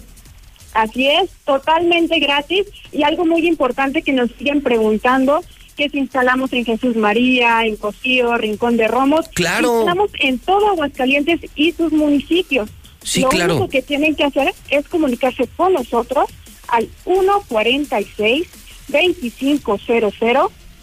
Así 0.74 1.08
es, 1.08 1.30
totalmente 1.46 2.20
gratis. 2.20 2.68
Y 2.92 3.04
algo 3.04 3.26
muy 3.26 3.48
importante 3.48 4.02
que 4.02 4.14
nos 4.14 4.32
siguen 4.32 4.62
preguntando, 4.62 5.42
que 5.76 5.90
si 5.90 6.00
instalamos 6.00 6.52
en 6.54 6.66
Jesús 6.66 6.96
María, 6.96 7.66
en 7.66 7.76
Cocío, 7.76 8.38
Rincón 8.38 8.78
de 8.78 8.88
Romos. 8.88 9.28
Claro. 9.30 9.80
Instalamos 9.80 10.12
en 10.20 10.40
todo 10.40 10.70
Aguascalientes 10.70 11.40
y 11.56 11.72
sus 11.72 11.92
municipios. 11.92 12.70
Sí, 13.02 13.22
Lo 13.22 13.30
claro. 13.30 13.54
único 13.56 13.70
que 13.70 13.82
tienen 13.82 14.16
que 14.16 14.26
hacer 14.26 14.54
es 14.70 14.88
comunicarse 14.88 15.48
con 15.56 15.74
nosotros 15.74 16.30
al 16.68 16.88
146 17.06 18.48
2500 18.90 19.82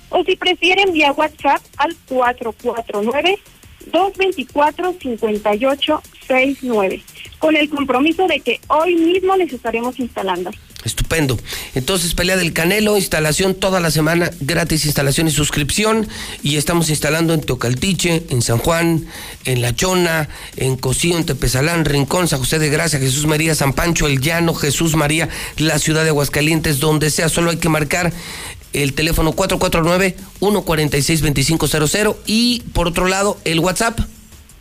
o 0.09 0.25
si 0.25 0.37
prefieren 0.37 0.93
vía 0.93 1.13
WhatsApp 1.13 1.61
al 1.77 1.95
449 2.09 3.39
224 3.87 4.97
5869 5.01 7.03
con 7.39 7.57
el 7.57 7.69
compromiso 7.69 8.27
de 8.27 8.41
que 8.41 8.61
hoy 8.69 8.95
mismo 8.95 9.37
les 9.37 9.53
estaremos 9.53 9.99
instalando. 9.99 10.51
Estupendo. 10.85 11.37
Entonces, 11.75 12.15
pelea 12.15 12.37
del 12.37 12.53
Canelo, 12.53 12.97
instalación 12.97 13.57
toda 13.57 13.81
la 13.81 13.91
semana, 13.91 14.31
gratis 14.41 14.87
instalación 14.87 15.27
y 15.27 15.33
suscripción. 15.33 16.07
Y 16.45 16.57
estamos 16.57 16.91
instalando 16.91 17.35
en 17.35 17.41
Tocaltiche, 17.41 18.23
en 18.31 18.41
San 18.41 18.59
Juan, 18.59 19.05
en 19.45 19.63
La 19.63 19.75
Chona, 19.75 20.29
en 20.57 20.77
Cocío, 20.77 21.17
en 21.17 21.27
Tepezalán, 21.27 21.85
Rincón, 21.85 22.29
San 22.29 22.39
José 22.39 22.61
de 22.61 22.69
Gracia, 22.69 23.01
Jesús 23.01 23.27
María, 23.27 23.57
San 23.57 23.73
Pancho, 23.73 24.07
El 24.07 24.21
Llano, 24.21 24.55
Jesús 24.55 24.95
María, 24.95 25.29
la 25.57 25.81
ciudad 25.81 26.05
de 26.05 26.11
Aguascalientes, 26.11 26.79
donde 26.79 27.11
sea. 27.11 27.29
Solo 27.29 27.51
hay 27.51 27.57
que 27.57 27.69
marcar 27.69 28.13
el 28.83 28.95
teléfono 28.95 29.35
449-146-2500 29.35 32.17
y 32.27 32.63
por 32.73 32.89
otro 32.89 33.07
lado 33.09 33.39
el 33.45 33.61
WhatsApp. 33.61 34.01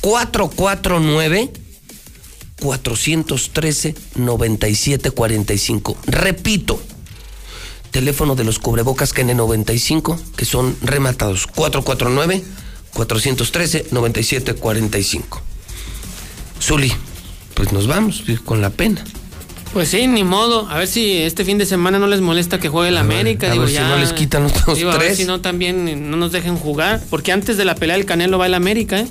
449 0.00 1.50
413 2.60 3.94
9745. 4.16 5.96
Repito, 6.06 6.80
teléfono 7.90 8.34
de 8.34 8.44
los 8.44 8.58
cubrebocas 8.58 9.14
KN95 9.14 10.18
que 10.36 10.44
son 10.44 10.76
rematados 10.82 11.46
449 11.46 12.44
413 12.92 13.86
9745. 13.90 15.42
Zuli, 16.60 16.92
pues 17.54 17.72
nos 17.72 17.86
vamos 17.86 18.24
con 18.44 18.60
la 18.60 18.70
pena. 18.70 19.04
Pues 19.72 19.88
sí, 19.90 20.06
ni 20.06 20.24
modo. 20.24 20.68
A 20.70 20.78
ver 20.78 20.88
si 20.88 21.16
este 21.18 21.44
fin 21.44 21.58
de 21.58 21.66
semana 21.66 21.98
no 21.98 22.06
les 22.06 22.20
molesta 22.20 22.58
que 22.58 22.68
juegue 22.68 22.88
el 22.88 22.96
América. 22.96 23.48
a 23.48 23.50
digo, 23.50 23.62
ver 23.64 23.70
si 23.70 23.76
ya, 23.76 23.88
no 23.88 23.96
les 23.98 24.12
quitan 24.12 24.46
otros 24.46 24.76
digo, 24.78 24.90
A 24.90 24.94
ver 24.96 25.08
tres. 25.08 25.18
si 25.18 25.24
no 25.24 25.40
también 25.40 26.10
no 26.10 26.16
nos 26.16 26.32
dejen 26.32 26.56
jugar. 26.56 27.02
Porque 27.10 27.32
antes 27.32 27.56
de 27.56 27.64
la 27.64 27.74
pelea 27.74 27.96
del 27.96 28.06
Canelo 28.06 28.38
va 28.38 28.46
el 28.46 28.54
América, 28.54 29.00
¿eh? 29.00 29.06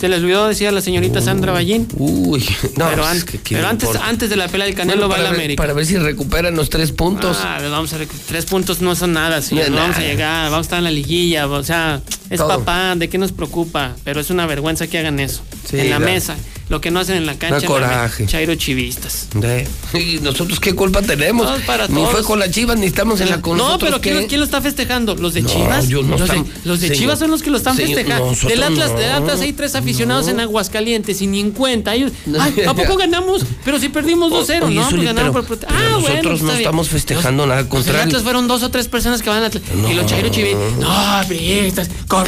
Se 0.00 0.08
les 0.08 0.20
olvidó 0.22 0.48
decir 0.48 0.66
a 0.66 0.72
la 0.72 0.80
señorita 0.80 1.20
Sandra 1.20 1.52
Ballín. 1.52 1.86
Uy, 1.98 2.42
no, 2.76 2.88
pero, 2.88 3.02
es 3.02 3.08
an- 3.08 3.22
que 3.22 3.38
¿quién 3.38 3.58
pero 3.60 3.68
antes, 3.68 3.90
antes 3.96 4.30
de 4.30 4.36
la 4.36 4.48
pelea 4.48 4.66
del 4.66 4.74
Canelo 4.74 5.08
Bueno, 5.08 5.22
va 5.22 5.28
el 5.28 5.34
América. 5.34 5.62
Para 5.62 5.74
ver 5.74 5.84
si 5.84 5.98
recuperan 5.98 6.56
los 6.56 6.70
tres 6.70 6.90
puntos. 6.92 7.36
Ah, 7.42 7.58
ver, 7.60 7.70
vamos 7.70 7.92
a 7.92 7.98
tres 8.26 8.46
puntos 8.46 8.80
no 8.80 8.96
son 8.96 9.12
nada, 9.12 9.42
señor. 9.42 9.68
No 9.68 9.76
No 9.76 9.82
es 9.82 9.82
vamos 9.90 9.96
a 9.98 10.00
llegar, 10.00 10.44
vamos 10.50 10.58
a 10.58 10.66
estar 10.66 10.78
en 10.78 10.84
la 10.84 10.90
liguilla, 10.90 11.46
o 11.46 11.62
sea, 11.62 12.00
es 12.30 12.38
Todo. 12.38 12.48
papá, 12.48 12.94
¿de 12.96 13.08
qué 13.08 13.18
nos 13.18 13.32
preocupa? 13.32 13.94
Pero 14.04 14.20
es 14.20 14.30
una 14.30 14.46
vergüenza 14.46 14.86
que 14.86 14.98
hagan 14.98 15.20
eso. 15.20 15.42
Sí, 15.68 15.78
en 15.78 15.90
la 15.90 15.98
da. 15.98 16.04
mesa. 16.06 16.36
lo 16.70 16.80
que 16.80 16.92
no 16.92 17.00
hacen 17.00 17.16
en 17.16 17.26
la 17.26 17.34
cancha. 17.34 17.66
Coraje. 17.66 18.26
Chairo 18.26 18.54
chivistas. 18.54 19.26
De- 19.34 19.66
¿Y 19.92 20.20
nosotros 20.20 20.60
qué 20.60 20.72
culpa 20.72 21.02
tenemos? 21.02 21.44
No, 21.50 21.56
para 21.66 21.88
ni 21.88 21.96
todos. 21.96 22.12
fue 22.12 22.22
con 22.22 22.38
las 22.38 22.50
chivas, 22.52 22.78
ni 22.78 22.86
estamos 22.86 23.20
en 23.20 23.28
la 23.28 23.40
con 23.42 23.58
No, 23.58 23.76
pero 23.80 24.00
¿quién. 24.00 24.28
¿quién 24.28 24.38
lo 24.38 24.44
está 24.44 24.60
festejando? 24.62 25.16
¿Los 25.16 25.34
de 25.34 25.42
No, 25.42 25.48
Chivas? 25.48 25.88
yo 25.88 26.02
no 26.04 26.16
los, 26.16 26.28
de, 26.28 26.44
los 26.64 26.80
de 26.80 26.86
señor, 26.86 26.98
Chivas 27.00 27.18
son 27.18 27.32
los 27.32 27.42
que 27.42 27.50
lo 27.50 27.56
están 27.56 27.74
señor, 27.76 27.96
festejando. 27.96 28.36
Del 28.48 28.62
Atlas, 28.62 28.96
del 28.96 29.10
Atlas 29.10 29.40
hay 29.40 29.52
tres 29.52 29.74
aficionados 29.74 30.28
en 30.28 30.38
Aguascalientes 30.38 31.20
y 31.22 31.26
ni 31.26 31.40
en 31.40 31.50
cuenta. 31.50 31.92
Ellos, 31.96 32.12
ay, 32.38 32.54
¿A 32.68 32.72
poco 32.74 32.96
ganamos? 32.96 33.44
Pero 33.64 33.80
si 33.80 33.88
perdimos 33.88 34.30
2-0, 34.32 34.62
Oye, 34.66 34.76
¿no? 34.76 34.88
Pero- 35.14 35.32
por... 35.32 35.58
Ah, 35.66 35.98
nosotros 36.00 36.42
no 36.42 36.52
estamos 36.52 36.88
festejando 36.88 37.46
nada, 37.46 37.60
al 37.60 37.68
Los. 37.68 38.00
Atlas 38.04 38.22
fueron 38.22 38.46
dos 38.46 38.62
o 38.62 38.70
tres 38.70 38.86
personas 38.86 39.22
que 39.22 39.28
van 39.28 39.38
al 39.40 39.46
Atlas. 39.46 39.64
Y 39.90 39.94
los 39.94 40.06
Chairo 40.06 40.28
chivistas, 40.28 40.78
no, 40.78 40.88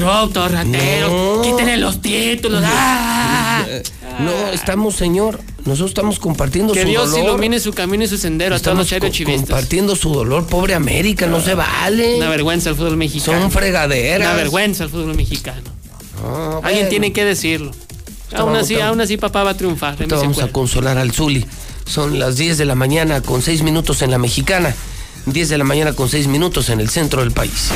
corruptos, 0.00 0.50
rateros, 0.52 1.46
quítenle 1.46 1.76
los 1.78 2.00
títulos. 2.00 2.62
¡Ah! 2.64 3.64
No, 4.20 4.48
estamos, 4.52 4.94
señor. 4.96 5.40
Nosotros 5.64 5.90
estamos 5.90 6.18
compartiendo 6.18 6.72
Que 6.72 6.82
su 6.82 6.88
Dios 6.88 7.10
dolor. 7.12 7.24
ilumine 7.30 7.60
su 7.60 7.72
camino 7.72 8.02
y 8.04 8.08
su 8.08 8.18
sendero 8.18 8.56
a 8.56 8.58
todos 8.58 8.76
los 8.76 8.86
Estamos 8.86 8.88
Chairo 8.88 9.06
co- 9.06 9.12
chivistas. 9.12 9.48
compartiendo 9.48 9.96
su 9.96 10.12
dolor. 10.12 10.46
Pobre 10.46 10.74
América, 10.74 11.26
no 11.26 11.40
se 11.40 11.54
vale. 11.54 12.16
Una 12.16 12.28
vergüenza 12.28 12.70
el 12.70 12.76
fútbol 12.76 12.96
mexicano. 12.96 13.40
Son 13.40 13.50
fregaderas. 13.50 14.26
Una 14.28 14.36
vergüenza 14.36 14.84
el 14.84 14.90
fútbol 14.90 15.14
mexicano. 15.14 15.62
Ah, 16.24 16.56
Alguien 16.62 16.74
bueno. 16.74 16.88
tiene 16.88 17.12
que 17.12 17.24
decirlo. 17.24 17.70
Aún 18.34 18.56
así, 18.56 18.80
aún 18.80 19.00
así 19.00 19.16
papá 19.18 19.44
va 19.44 19.50
a 19.50 19.56
triunfar. 19.56 19.96
Vamos 20.08 20.42
a 20.42 20.48
consolar 20.48 20.98
al 20.98 21.12
Zuli. 21.12 21.44
Son 21.86 22.18
las 22.18 22.36
10 22.36 22.58
de 22.58 22.64
la 22.64 22.74
mañana 22.74 23.20
con 23.22 23.40
6 23.42 23.62
minutos 23.62 24.02
en 24.02 24.10
la 24.10 24.18
mexicana. 24.18 24.74
10 25.26 25.48
de 25.50 25.58
la 25.58 25.64
mañana 25.64 25.92
con 25.92 26.08
6 26.08 26.26
minutos 26.26 26.68
en 26.70 26.80
el 26.80 26.88
centro 26.90 27.20
del 27.20 27.30
país. 27.30 27.70